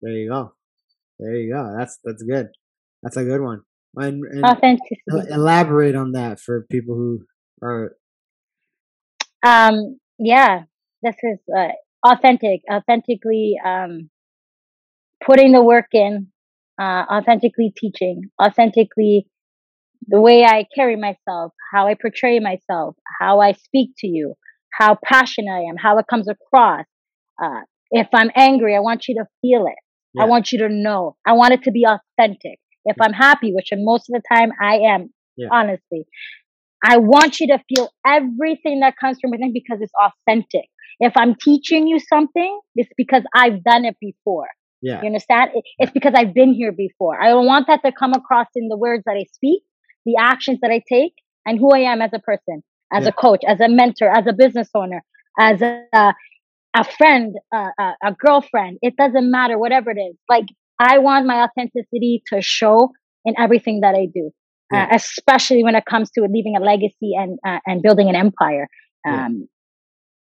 There 0.00 0.12
you 0.12 0.30
go. 0.30 0.54
There 1.20 1.36
you 1.36 1.52
go. 1.52 1.74
That's 1.76 1.98
that's 2.02 2.22
good. 2.22 2.48
That's 3.02 3.16
a 3.16 3.24
good 3.24 3.42
one. 3.42 3.60
And, 3.96 4.24
and 4.24 4.44
Authenticity. 4.44 5.00
elaborate 5.30 5.94
on 5.94 6.12
that 6.12 6.40
for 6.40 6.66
people 6.70 6.94
who 6.94 7.20
are 7.62 7.96
Um, 9.44 9.98
yeah, 10.18 10.62
this 11.02 11.16
is 11.22 11.38
uh, 11.54 11.68
authentic. 12.06 12.60
Authentically, 12.72 13.56
um, 13.64 14.10
putting 15.24 15.52
the 15.52 15.62
work 15.62 15.88
in. 15.92 16.28
Uh, 16.80 17.04
authentically 17.12 17.74
teaching. 17.76 18.30
Authentically, 18.42 19.26
the 20.06 20.20
way 20.20 20.44
I 20.44 20.64
carry 20.74 20.96
myself, 20.96 21.52
how 21.72 21.88
I 21.88 21.94
portray 21.94 22.38
myself, 22.40 22.96
how 23.20 23.40
I 23.40 23.52
speak 23.52 23.90
to 23.98 24.06
you, 24.06 24.34
how 24.72 24.96
passionate 25.04 25.52
I 25.52 25.68
am, 25.68 25.76
how 25.76 25.98
it 25.98 26.06
comes 26.08 26.26
across. 26.26 26.86
Uh, 27.42 27.60
if 27.90 28.08
I'm 28.14 28.30
angry, 28.34 28.74
I 28.74 28.80
want 28.80 29.08
you 29.08 29.16
to 29.16 29.26
feel 29.42 29.66
it. 29.66 29.78
I 30.18 30.24
want 30.24 30.52
you 30.52 30.58
to 30.60 30.68
know. 30.68 31.16
I 31.26 31.32
want 31.34 31.52
it 31.54 31.62
to 31.64 31.70
be 31.70 31.84
authentic. 31.86 32.58
If 32.84 32.96
I'm 33.00 33.12
happy, 33.12 33.52
which 33.54 33.68
most 33.72 34.08
of 34.10 34.14
the 34.20 34.22
time 34.36 34.52
I 34.60 34.76
am, 34.78 35.12
Yeah. 35.36 35.48
honestly, 35.52 36.06
I 36.84 36.96
want 36.96 37.40
you 37.40 37.48
to 37.48 37.58
feel 37.68 37.90
everything 38.06 38.80
that 38.80 38.96
comes 38.96 39.18
from 39.20 39.30
within 39.30 39.52
because 39.52 39.78
it's 39.80 39.92
authentic. 40.00 40.66
If 40.98 41.12
I'm 41.16 41.34
teaching 41.34 41.86
you 41.86 41.98
something, 41.98 42.60
it's 42.74 42.90
because 42.96 43.22
I've 43.34 43.62
done 43.62 43.84
it 43.84 43.96
before. 44.00 44.48
yeah 44.82 45.00
You 45.02 45.06
understand? 45.08 45.50
It- 45.54 45.64
It's 45.78 45.92
because 45.92 46.14
I've 46.16 46.32
been 46.34 46.52
here 46.54 46.72
before. 46.72 47.20
I 47.22 47.28
don't 47.28 47.46
want 47.46 47.66
that 47.66 47.82
to 47.84 47.92
come 47.92 48.12
across 48.14 48.48
in 48.56 48.68
the 48.68 48.78
words 48.78 49.02
that 49.06 49.16
I 49.16 49.24
speak, 49.32 49.62
the 50.06 50.16
actions 50.18 50.58
that 50.62 50.70
I 50.70 50.82
take, 50.88 51.14
and 51.46 51.58
who 51.58 51.70
I 51.78 51.80
am 51.92 52.00
as 52.00 52.12
a 52.14 52.18
person, 52.18 52.62
as 52.92 53.04
Yeah. 53.04 53.10
a 53.10 53.12
coach, 53.12 53.42
as 53.46 53.60
a 53.60 53.68
mentor, 53.68 54.08
as 54.08 54.26
a 54.26 54.32
business 54.32 54.70
owner, 54.74 55.02
as 55.38 55.60
a, 55.62 55.70
uh, 55.92 56.12
a 56.74 56.84
friend, 56.84 57.36
uh, 57.54 57.70
a, 57.78 57.92
a 58.04 58.12
girlfriend. 58.18 58.78
It 58.82 58.96
doesn't 58.96 59.30
matter, 59.30 59.58
whatever 59.58 59.90
it 59.90 59.98
is. 59.98 60.16
Like, 60.28 60.46
I 60.78 60.98
want 60.98 61.26
my 61.26 61.42
authenticity 61.42 62.22
to 62.28 62.40
show 62.40 62.92
in 63.24 63.34
everything 63.38 63.80
that 63.80 63.94
I 63.94 64.06
do, 64.12 64.30
Yeah. 64.72 64.84
uh, 64.84 64.94
especially 64.94 65.62
when 65.64 65.74
it 65.74 65.84
comes 65.84 66.10
to 66.12 66.22
leaving 66.22 66.56
a 66.56 66.60
legacy 66.60 67.12
and, 67.16 67.38
uh, 67.46 67.58
and 67.66 67.82
building 67.82 68.08
an 68.08 68.16
empire. 68.16 68.68
Yeah. 69.04 69.26
Um, 69.26 69.48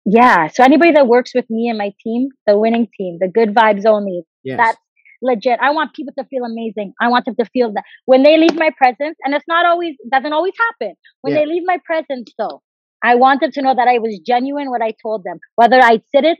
yeah. 0.05 0.47
So 0.47 0.63
anybody 0.63 0.91
that 0.93 1.07
works 1.07 1.31
with 1.35 1.45
me 1.49 1.69
and 1.69 1.77
my 1.77 1.93
team, 2.03 2.29
the 2.47 2.57
winning 2.57 2.87
team, 2.97 3.17
the 3.21 3.27
good 3.27 3.53
vibes 3.53 3.85
only, 3.85 4.23
yes. 4.43 4.57
that's 4.57 4.77
legit. 5.21 5.59
I 5.61 5.71
want 5.71 5.93
people 5.93 6.13
to 6.17 6.25
feel 6.25 6.43
amazing. 6.45 6.93
I 6.99 7.09
want 7.09 7.25
them 7.25 7.35
to 7.35 7.45
feel 7.45 7.71
that 7.73 7.83
when 8.05 8.23
they 8.23 8.37
leave 8.37 8.55
my 8.55 8.71
presence, 8.77 9.17
and 9.23 9.33
it's 9.35 9.45
not 9.47 9.65
always 9.65 9.95
doesn't 10.11 10.33
always 10.33 10.53
happen. 10.57 10.95
When 11.21 11.33
Yeah. 11.33 11.41
they 11.41 11.45
leave 11.45 11.63
my 11.65 11.77
presence 11.85 12.31
though, 12.37 12.61
I 13.03 13.15
want 13.15 13.41
them 13.41 13.51
to 13.51 13.61
know 13.61 13.73
that 13.75 13.87
I 13.87 13.99
was 13.99 14.19
genuine 14.25 14.69
what 14.69 14.81
I 14.81 14.93
told 15.01 15.23
them. 15.23 15.39
Whether 15.55 15.81
I 15.81 16.01
said 16.13 16.25
it 16.25 16.39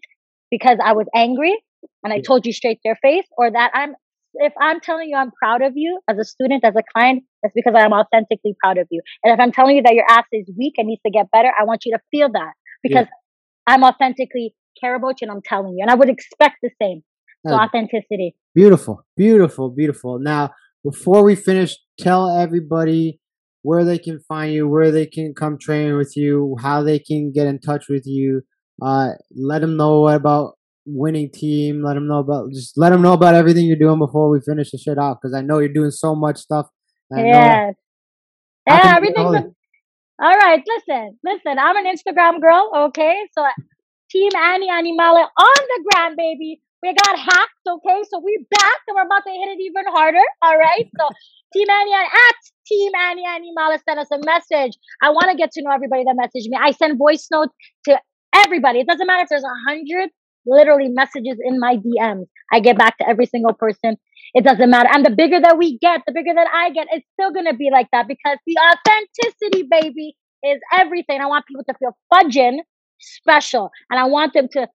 because 0.51 0.78
I 0.84 0.93
was 0.93 1.07
angry 1.16 1.55
and 2.03 2.12
I 2.12 2.20
told 2.20 2.45
you 2.45 2.53
straight 2.53 2.80
their 2.84 2.97
face, 3.01 3.26
or 3.38 3.51
that 3.51 3.72
I'm 3.74 3.95
if 4.36 4.53
I'm 4.60 4.80
telling 4.80 5.10
you 5.10 5.16
I'm 5.16 5.32
proud 5.32 5.62
of 5.62 5.74
you 5.76 5.99
as 6.07 6.18
a 6.18 6.24
student, 6.24 6.64
as 6.64 6.76
a 6.76 6.84
client, 6.93 7.24
that's 7.41 7.53
because 7.55 7.74
I'm 7.76 7.93
authentically 7.93 8.55
proud 8.62 8.78
of 8.78 8.88
you. 8.91 9.01
And 9.24 9.34
if 9.34 9.39
I'm 9.39 9.51
telling 9.51 9.78
you 9.78 9.84
that 9.84 9.95
your 9.95 10.05
ass 10.10 10.26
is 10.32 10.49
weak 10.57 10.74
and 10.78 10.88
needs 10.88 11.01
to 11.05 11.12
get 11.12 11.32
better, 11.32 11.51
I 11.60 11.64
want 11.64 11.86
you 11.86 11.93
to 11.93 11.99
feel 12.12 12.32
that 12.32 12.53
because 12.84 13.07
I'm 13.66 13.84
authentically 13.84 14.53
care 14.80 14.95
about 14.95 15.22
you 15.22 15.26
and 15.28 15.32
I'm 15.32 15.41
telling 15.43 15.74
you. 15.74 15.80
And 15.82 15.89
I 15.89 15.95
would 15.95 16.10
expect 16.10 16.57
the 16.62 16.70
same. 16.82 17.01
So 17.47 17.53
authenticity. 17.53 18.36
Beautiful, 18.53 19.05
beautiful, 19.16 19.70
beautiful. 19.70 20.20
Now, 20.20 20.51
before 20.84 21.24
we 21.24 21.36
finish, 21.36 21.78
tell 21.97 22.30
everybody 22.30 23.20
where 23.62 23.84
they 23.84 23.97
can 23.97 24.20
find 24.22 24.53
you, 24.53 24.68
where 24.68 24.91
they 24.91 25.05
can 25.05 25.34
come 25.34 25.57
train 25.57 25.95
with 25.95 26.16
you, 26.16 26.55
how 26.62 26.82
they 26.82 26.99
can 26.99 27.32
get 27.32 27.47
in 27.47 27.60
touch 27.60 27.88
with 27.89 28.05
you. 28.05 28.41
Uh, 28.82 29.12
let 29.36 29.60
them 29.62 29.76
know 29.76 30.07
about 30.07 30.53
winning 30.86 31.30
team. 31.30 31.84
Let 31.84 31.95
them 31.95 32.07
know 32.07 32.20
about 32.20 32.51
just 32.51 32.78
let 32.78 32.89
them 32.89 33.01
know 33.01 33.14
about 33.14 33.36
everything 33.36 33.66
you're 33.66 33.78
doing 33.78 33.99
before 33.99 34.30
we 34.30 34.39
finish 34.41 34.72
the 34.72 34.78
shit 34.78 34.97
off 34.97 35.18
because 35.22 35.36
I 35.36 35.41
know 35.41 35.60
you're 35.60 35.70
doing 35.70 35.91
so 35.91 36.16
much 36.16 36.38
stuff. 36.38 36.68
I 37.14 37.24
Yes. 37.24 37.76
Yeah, 38.68 38.95
everything's 38.97 39.36
a- 39.36 39.53
all 40.22 40.38
right. 40.38 40.62
Listen, 40.68 41.18
listen. 41.24 41.57
I'm 41.57 41.78
an 41.78 41.86
Instagram 41.86 42.41
girl, 42.41 42.72
okay? 42.76 43.16
So 43.38 43.45
Team 44.10 44.32
Annie 44.36 44.70
Animale 44.70 45.28
on 45.38 45.55
the 45.68 45.84
gram, 45.89 46.16
baby. 46.16 46.62
We 46.82 46.93
got 46.93 47.19
hacked, 47.19 47.65
okay? 47.67 48.01
So 48.09 48.21
we 48.23 48.45
back 48.51 48.80
and 48.88 48.95
we're 48.95 49.03
about 49.03 49.23
to 49.25 49.32
hit 49.32 49.49
it 49.49 49.61
even 49.61 49.84
harder. 49.88 50.23
All 50.41 50.57
right. 50.57 50.88
So 50.97 51.07
Team 51.53 51.67
Annie 51.69 51.93
at 51.93 52.36
Team 52.67 52.91
Annie 52.95 53.25
Animale 53.25 53.80
send 53.88 53.99
us 53.99 54.07
a 54.11 54.19
message. 54.23 54.77
I 55.01 55.09
want 55.09 55.30
to 55.32 55.36
get 55.36 55.51
to 55.53 55.61
know 55.61 55.71
everybody 55.71 56.03
that 56.05 56.15
messaged 56.15 56.47
me. 56.47 56.57
I 56.61 56.71
send 56.71 56.97
voice 56.97 57.27
notes 57.32 57.53
to 57.86 57.99
everybody. 58.34 58.80
It 58.80 58.88
doesn't 58.88 59.05
matter 59.05 59.23
if 59.23 59.30
there's 59.30 59.43
a 59.43 59.69
hundred 59.69 60.09
literally 60.45 60.89
messages 60.89 61.38
in 61.43 61.59
my 61.59 61.77
DMs. 61.77 62.27
I 62.51 62.59
get 62.59 62.77
back 62.77 62.97
to 62.99 63.07
every 63.07 63.25
single 63.25 63.53
person. 63.53 63.97
It 64.34 64.43
doesn't 64.43 64.69
matter. 64.69 64.89
And 64.93 65.05
the 65.05 65.11
bigger 65.11 65.39
that 65.41 65.57
we 65.57 65.77
get, 65.80 66.01
the 66.07 66.13
bigger 66.13 66.34
that 66.34 66.47
I 66.53 66.69
get, 66.71 66.88
it's 66.91 67.05
still 67.13 67.32
gonna 67.32 67.55
be 67.55 67.69
like 67.71 67.88
that 67.91 68.07
because 68.07 68.38
the 68.45 68.55
authenticity, 68.57 69.67
baby, 69.69 70.15
is 70.43 70.59
everything. 70.80 71.19
I 71.19 71.25
want 71.25 71.45
people 71.45 71.63
to 71.65 71.73
feel 71.77 71.97
fudging 72.13 72.59
special. 72.99 73.71
And 73.89 73.99
I 73.99 74.05
want 74.05 74.34
them 74.34 74.47
to 74.53 74.67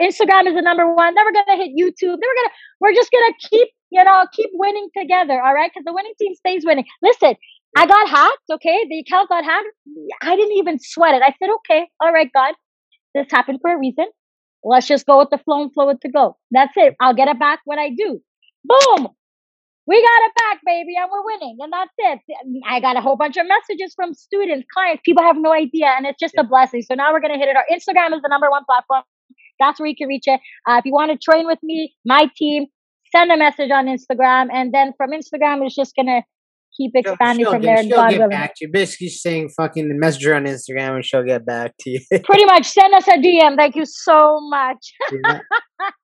Instagram 0.00 0.46
is 0.46 0.54
the 0.54 0.62
number 0.62 0.92
one. 0.92 1.14
Then 1.14 1.24
we're 1.24 1.32
gonna 1.32 1.56
hit 1.56 1.72
YouTube. 1.76 2.16
Then 2.18 2.28
we're 2.28 2.40
gonna 2.40 2.54
we're 2.80 2.94
just 2.94 3.10
gonna 3.10 3.34
keep, 3.50 3.68
you 3.90 4.02
know, 4.04 4.24
keep 4.32 4.50
winning 4.54 4.88
together, 4.96 5.40
all 5.40 5.54
right? 5.54 5.70
Because 5.72 5.84
the 5.84 5.92
winning 5.92 6.14
team 6.20 6.34
stays 6.34 6.64
winning. 6.64 6.84
Listen, 7.02 7.34
I 7.76 7.86
got 7.86 8.08
hacked, 8.08 8.50
okay? 8.52 8.86
The 8.88 9.00
account 9.00 9.28
got 9.28 9.44
hacked. 9.44 9.66
I 10.22 10.36
didn't 10.36 10.56
even 10.56 10.78
sweat 10.80 11.14
it. 11.14 11.22
I 11.22 11.34
said, 11.38 11.50
okay, 11.56 11.88
all 12.00 12.12
right, 12.12 12.30
God, 12.34 12.54
this 13.14 13.26
happened 13.30 13.58
for 13.60 13.72
a 13.72 13.78
reason. 13.78 14.06
Let's 14.64 14.86
just 14.86 15.06
go 15.06 15.18
with 15.18 15.30
the 15.30 15.38
flow 15.38 15.62
and 15.62 15.72
flow 15.72 15.86
with 15.86 16.00
the 16.02 16.10
go. 16.10 16.36
That's 16.50 16.72
it. 16.76 16.96
I'll 17.00 17.14
get 17.14 17.28
it 17.28 17.38
back 17.38 17.60
when 17.64 17.78
I 17.78 17.90
do. 17.96 18.20
Boom! 18.64 19.08
We 19.86 20.02
got 20.02 20.26
it 20.26 20.32
back, 20.36 20.58
baby, 20.66 20.96
and 20.98 21.08
we're 21.10 21.24
winning. 21.24 21.56
And 21.60 21.72
that's 21.72 21.92
it. 21.96 22.20
I 22.68 22.78
got 22.78 22.98
a 22.98 23.00
whole 23.00 23.16
bunch 23.16 23.38
of 23.38 23.46
messages 23.46 23.94
from 23.94 24.12
students, 24.12 24.66
clients. 24.72 25.00
People 25.02 25.22
have 25.22 25.38
no 25.38 25.52
idea, 25.52 25.86
and 25.96 26.04
it's 26.04 26.18
just 26.20 26.34
a 26.36 26.44
blessing. 26.44 26.82
So 26.82 26.94
now 26.94 27.10
we're 27.10 27.20
going 27.20 27.32
to 27.32 27.38
hit 27.38 27.48
it. 27.48 27.56
Our 27.56 27.64
Instagram 27.72 28.14
is 28.14 28.20
the 28.20 28.28
number 28.28 28.50
one 28.50 28.64
platform. 28.66 29.02
That's 29.60 29.78
where 29.80 29.88
you 29.88 29.96
can 29.96 30.08
reach 30.08 30.24
it. 30.26 30.40
Uh, 30.68 30.76
if 30.78 30.84
you 30.84 30.92
want 30.92 31.10
to 31.12 31.18
train 31.18 31.46
with 31.46 31.58
me, 31.62 31.94
my 32.04 32.30
team, 32.36 32.66
send 33.14 33.30
a 33.32 33.36
message 33.36 33.70
on 33.70 33.86
Instagram. 33.86 34.48
And 34.52 34.72
then 34.72 34.92
from 34.96 35.10
Instagram, 35.10 35.64
it's 35.64 35.74
just 35.74 35.94
going 35.96 36.06
to 36.06 36.22
keep 36.76 36.92
She'll- 36.94 37.12
expanding 37.12 37.44
she'll 37.44 37.52
from 37.52 37.62
get, 37.62 37.76
there. 37.76 37.82
she'll 37.84 37.96
God 37.96 38.10
get 38.10 38.16
willing. 38.18 38.30
back 38.30 38.54
to 38.56 38.66
you. 38.66 38.70
Basically, 38.72 39.08
saying 39.08 39.50
fucking 39.56 39.98
message 39.98 40.24
her 40.24 40.34
on 40.34 40.44
Instagram 40.44 40.96
and 40.96 41.04
she'll 41.04 41.24
get 41.24 41.44
back 41.46 41.74
to 41.80 41.90
you. 41.90 42.00
Pretty 42.24 42.44
much, 42.44 42.66
send 42.66 42.94
us 42.94 43.08
a 43.08 43.12
DM. 43.18 43.56
Thank 43.56 43.76
you 43.76 43.84
so 43.86 44.38
much. 44.48 44.92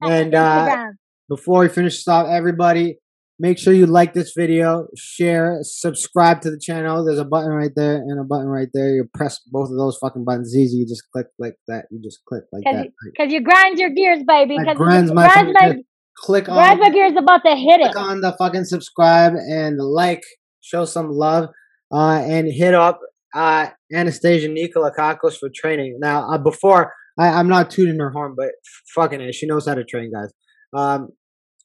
and 0.03 0.35
uh, 0.35 0.87
before 1.29 1.61
we 1.61 1.69
finish 1.69 1.97
this 1.99 2.09
off, 2.09 2.27
everybody, 2.29 2.99
make 3.39 3.59
sure 3.59 3.73
you 3.73 3.87
like 3.87 4.15
this 4.15 4.33
video, 4.37 4.87
share, 4.97 5.59
subscribe 5.63 6.41
to 6.43 6.51
the 6.51 6.59
channel. 6.59 7.05
There's 7.05 7.19
a 7.19 7.25
button 7.25 7.51
right 7.51 7.73
there 7.75 7.97
and 7.97 8.21
a 8.21 8.25
button 8.25 8.47
right 8.47 8.69
there. 8.73 8.95
You 8.95 9.09
press 9.13 9.41
both 9.47 9.71
of 9.71 9.77
those 9.77 9.99
fucking 9.99 10.25
buttons. 10.25 10.57
Easy. 10.57 10.79
You 10.79 10.87
just 10.87 11.05
click 11.13 11.27
like 11.39 11.57
that. 11.69 11.87
You 11.91 12.01
just 12.03 12.21
click 12.29 12.45
like 12.53 12.65
Cause 12.65 12.75
that. 12.75 13.13
Cause 13.17 13.33
you 13.33 13.43
grind 13.43 13.79
your 13.79 13.91
gears, 13.91 14.23
baby. 14.27 14.57
That 14.59 14.77
Cause 14.77 14.77
grinds 14.77 15.13
my 15.13 15.27
grinds 15.27 15.53
my, 15.61 15.71
gears. 15.73 15.85
Click 16.17 16.49
on, 16.49 16.55
grinds 16.55 16.81
my 16.81 16.91
gears 16.91 17.13
about 17.17 17.43
to 17.45 17.57
hit 17.57 17.81
it. 17.81 17.93
click 17.93 17.97
on 17.97 18.21
the 18.21 18.33
fucking 18.39 18.65
subscribe 18.65 19.35
and 19.35 19.79
like. 19.79 20.23
Show 20.65 20.87
some 20.87 21.11
love 21.11 21.51
uh, 21.93 22.23
and 22.25 22.49
hit 22.51 22.73
up 22.73 22.99
uh, 23.35 23.69
Anastasia 23.93 24.49
Nikolakakos 24.49 25.37
for 25.39 25.51
training. 25.55 25.99
Now, 26.01 26.31
uh, 26.31 26.39
before 26.39 26.95
I, 27.19 27.29
I'm 27.29 27.49
not 27.49 27.71
tooting 27.71 27.99
her 27.99 28.11
horn, 28.11 28.35
but 28.35 28.49
fucking 28.95 29.21
it, 29.21 29.35
she 29.35 29.47
knows 29.47 29.67
how 29.67 29.75
to 29.75 29.85
train, 29.85 30.11
guys. 30.11 30.33
Um, 30.73 31.11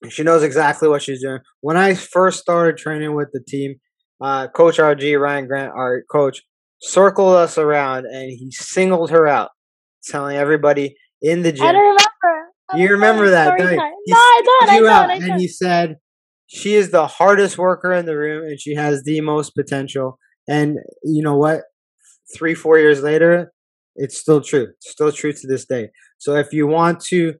she 0.08 0.24
knows 0.24 0.44
exactly 0.44 0.88
what 0.88 1.02
she's 1.02 1.22
doing. 1.22 1.40
When 1.62 1.78
I 1.78 1.94
first 1.94 2.40
started 2.40 2.78
training 2.78 3.16
with 3.16 3.30
the 3.34 3.42
team, 3.46 3.76
uh, 4.22 4.48
Coach 4.48 4.78
RG 4.78 5.20
Ryan 5.20 5.48
Grant, 5.48 5.74
our 5.74 6.04
coach, 6.12 6.42
circled 6.82 7.36
us 7.36 7.58
around 7.58 8.06
and 8.06 8.32
he 8.32 8.52
singled 8.52 9.10
her 9.12 9.28
out, 9.28 9.50
telling 10.06 10.38
everybody 10.38 10.96
in 11.22 11.42
the 11.42 11.52
gym. 11.52 11.66
I 11.66 11.72
don't 11.74 11.82
remember. 11.82 12.52
I 12.72 12.78
You 12.78 12.90
remember 12.90 13.30
that, 13.30 13.58
don't 13.58 13.72
you? 13.72 13.78
No, 13.78 14.18
I 14.18 14.42
don't. 14.46 14.70
I 14.70 14.80
don't. 14.80 15.12
I 15.12 15.16
and 15.16 15.26
don't. 15.26 15.40
he 15.40 15.48
said 15.48 15.98
she 16.50 16.74
is 16.74 16.90
the 16.90 17.08
hardest 17.08 17.58
worker 17.58 17.94
in 17.94 18.06
the 18.06 18.18
room 18.18 18.44
and 18.44 18.60
she 18.60 18.74
has 18.74 19.04
the 19.04 19.22
most 19.22 19.52
potential 19.52 20.18
and 20.48 20.80
you 21.04 21.22
know 21.22 21.38
what 21.38 21.62
three 22.36 22.56
four 22.56 22.78
years 22.78 23.04
later 23.04 23.52
it's 23.96 24.18
still 24.18 24.42
true 24.42 24.68
it's 24.78 24.92
still 24.92 25.12
true 25.12 25.32
to 25.32 25.48
this 25.48 25.66
day 25.66 25.90
so 26.18 26.36
if 26.36 26.52
you 26.52 26.66
want 26.66 27.00
to 27.00 27.36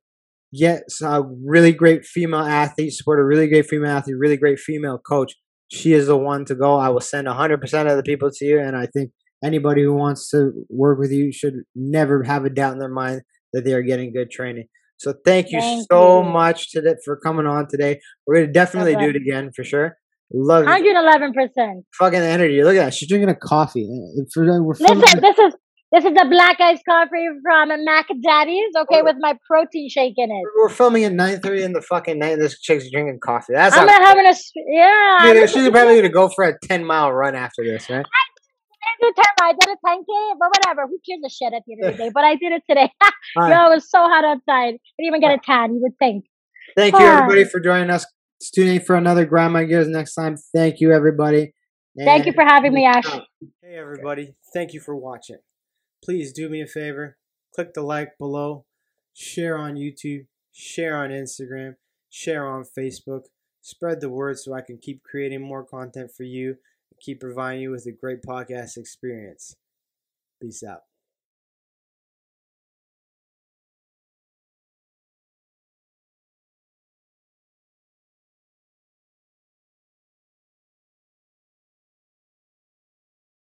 get 0.58 0.84
a 1.04 1.22
really 1.46 1.72
great 1.72 2.06
female 2.06 2.40
athlete 2.42 2.94
support 2.94 3.20
a 3.20 3.24
really 3.24 3.48
great 3.48 3.68
female 3.68 3.92
athlete 3.92 4.18
really 4.18 4.38
great 4.38 4.60
female 4.60 4.98
coach 4.98 5.36
she 5.72 5.94
is 5.94 6.08
the 6.08 6.18
one 6.18 6.46
to 6.46 6.56
go 6.56 6.76
i 6.76 6.90
will 6.90 7.02
send 7.02 7.28
100% 7.28 7.92
of 7.92 7.98
the 7.98 8.04
people 8.04 8.30
to 8.32 8.46
you 8.46 8.60
and 8.60 8.76
i 8.76 8.86
think 8.88 9.12
anybody 9.44 9.84
who 9.84 9.94
wants 9.94 10.30
to 10.30 10.52
work 10.70 10.98
with 11.00 11.12
you 11.12 11.32
should 11.32 11.54
never 11.76 12.24
have 12.24 12.46
a 12.46 12.50
doubt 12.50 12.74
in 12.74 12.80
their 12.80 12.90
mind 12.90 13.22
that 13.54 13.64
they 13.64 13.74
are 13.74 13.84
getting 13.84 14.12
good 14.12 14.32
training 14.32 14.66
so 15.00 15.14
thank 15.26 15.52
you 15.52 15.60
Thank 15.62 15.88
so 15.90 16.22
you. 16.22 16.30
much 16.30 16.72
to 16.72 16.98
for 17.06 17.16
coming 17.16 17.46
on 17.46 17.68
today. 17.70 18.02
We're 18.28 18.42
gonna 18.42 18.52
definitely 18.52 18.96
do 18.96 19.10
it 19.10 19.16
again 19.16 19.52
for 19.56 19.64
sure. 19.64 19.96
Love 20.32 20.66
111%. 20.66 21.84
fucking 21.98 22.20
energy. 22.20 22.64
Look 22.64 22.76
at 22.76 22.86
that. 22.86 22.94
She's 22.94 23.08
drinking 23.08 23.30
a 23.30 23.36
coffee. 23.36 23.90
Uh, 23.90 24.22
Listen, 24.36 25.22
this 25.22 25.40
is 25.40 25.56
this 25.92 26.06
is 26.06 26.12
the 26.14 26.28
black 26.30 26.60
iced 26.60 26.84
coffee 26.88 27.28
from 27.42 27.70
Mac 27.84 28.08
Daddy's, 28.24 28.74
okay, 28.78 29.02
with 29.02 29.16
my 29.20 29.38
protein 29.48 29.90
shake 29.90 30.14
in 30.18 30.30
it. 30.30 30.44
we're 30.58 30.70
filming 30.70 31.04
at 31.04 31.14
9.30 31.14 31.62
in 31.62 31.74
the 31.74 31.82
fucking 31.82 32.20
night. 32.20 32.34
and 32.34 32.42
This 32.42 32.60
chick's 32.62 32.90
drinking 32.92 33.20
coffee. 33.24 33.54
That's 33.54 33.76
I'm 33.76 33.88
gonna 33.88 34.06
having 34.06 34.26
a 34.26 34.34
yeah. 34.68 35.18
Gonna 35.34 35.48
she's 35.48 35.70
probably 35.70 35.96
gonna 35.96 36.10
go 36.10 36.30
for 36.30 36.44
a 36.44 36.58
10 36.64 36.86
mile 36.86 37.12
run 37.12 37.36
after 37.36 37.64
this, 37.64 37.90
right? 37.90 38.06
I 38.06 39.02
did 39.02 39.16
10, 39.16 39.26
I 39.42 39.52
did 39.54 39.70
a 39.70 39.88
10k, 39.88 40.34
but 40.40 40.50
whatever. 40.50 40.88
Who 40.88 41.00
cares 41.08 41.22
a 41.26 41.30
shit 41.30 41.54
at 41.54 41.64
the 41.66 41.74
end 41.74 41.86
of 41.86 41.98
the 41.98 42.04
day? 42.04 42.12
But 42.14 42.24
I 42.24 42.36
did 42.36 42.52
it 42.52 42.64
today. 42.70 42.92
Yo, 43.36 43.42
right. 43.42 43.72
it 43.72 43.76
was 43.76 43.90
so 43.90 44.00
hot 44.00 44.26
outside. 44.26 44.72
Didn't 44.98 45.08
even 45.08 45.22
get 45.22 45.32
a 45.32 45.40
tan. 45.44 45.74
You 45.76 45.82
would 45.82 45.98
think. 45.98 46.26
Thank 46.76 46.94
you, 46.94 47.06
everybody, 47.06 47.46
for 47.46 47.60
joining 47.60 47.90
us. 47.90 48.06
Tune 48.54 48.68
in 48.68 48.82
for 48.82 48.96
another 48.96 49.26
Grind 49.26 49.54
My 49.54 49.64
Gears 49.66 49.88
next 49.88 50.14
time. 50.14 50.38
Thank 50.54 50.80
you, 50.80 50.92
everybody. 50.94 51.54
Thank 51.98 52.26
you 52.26 52.32
for 52.34 52.44
having 52.44 52.74
me, 52.74 52.86
Ash. 52.86 53.06
Hey, 53.62 53.76
everybody. 53.76 54.36
Thank 54.54 54.74
you 54.74 54.80
for 54.80 54.96
watching. 54.96 55.38
Please 56.04 56.32
do 56.34 56.50
me 56.50 56.62
a 56.62 56.68
favor. 56.68 57.18
Click 57.54 57.74
the 57.74 57.82
like 57.82 58.18
below. 58.18 58.66
Share 59.14 59.58
on 59.58 59.76
YouTube. 59.76 60.28
Share 60.52 60.96
on 60.98 61.10
Instagram. 61.10 61.76
Share 62.10 62.48
on 62.48 62.64
Facebook. 62.64 63.26
Spread 63.62 64.02
the 64.02 64.10
word 64.10 64.40
so 64.40 64.54
I 64.54 64.62
can 64.62 64.78
keep 64.78 65.04
creating 65.04 65.42
more 65.42 65.66
content 65.66 66.12
for 66.16 66.24
you 66.24 66.50
and 66.50 67.00
keep 67.02 67.20
providing 67.20 67.62
you 67.62 67.72
with 67.72 67.86
a 67.86 67.92
great 67.92 68.22
podcast 68.24 68.78
experience. 68.78 69.56
Peace 70.42 70.64
out. 70.64 70.89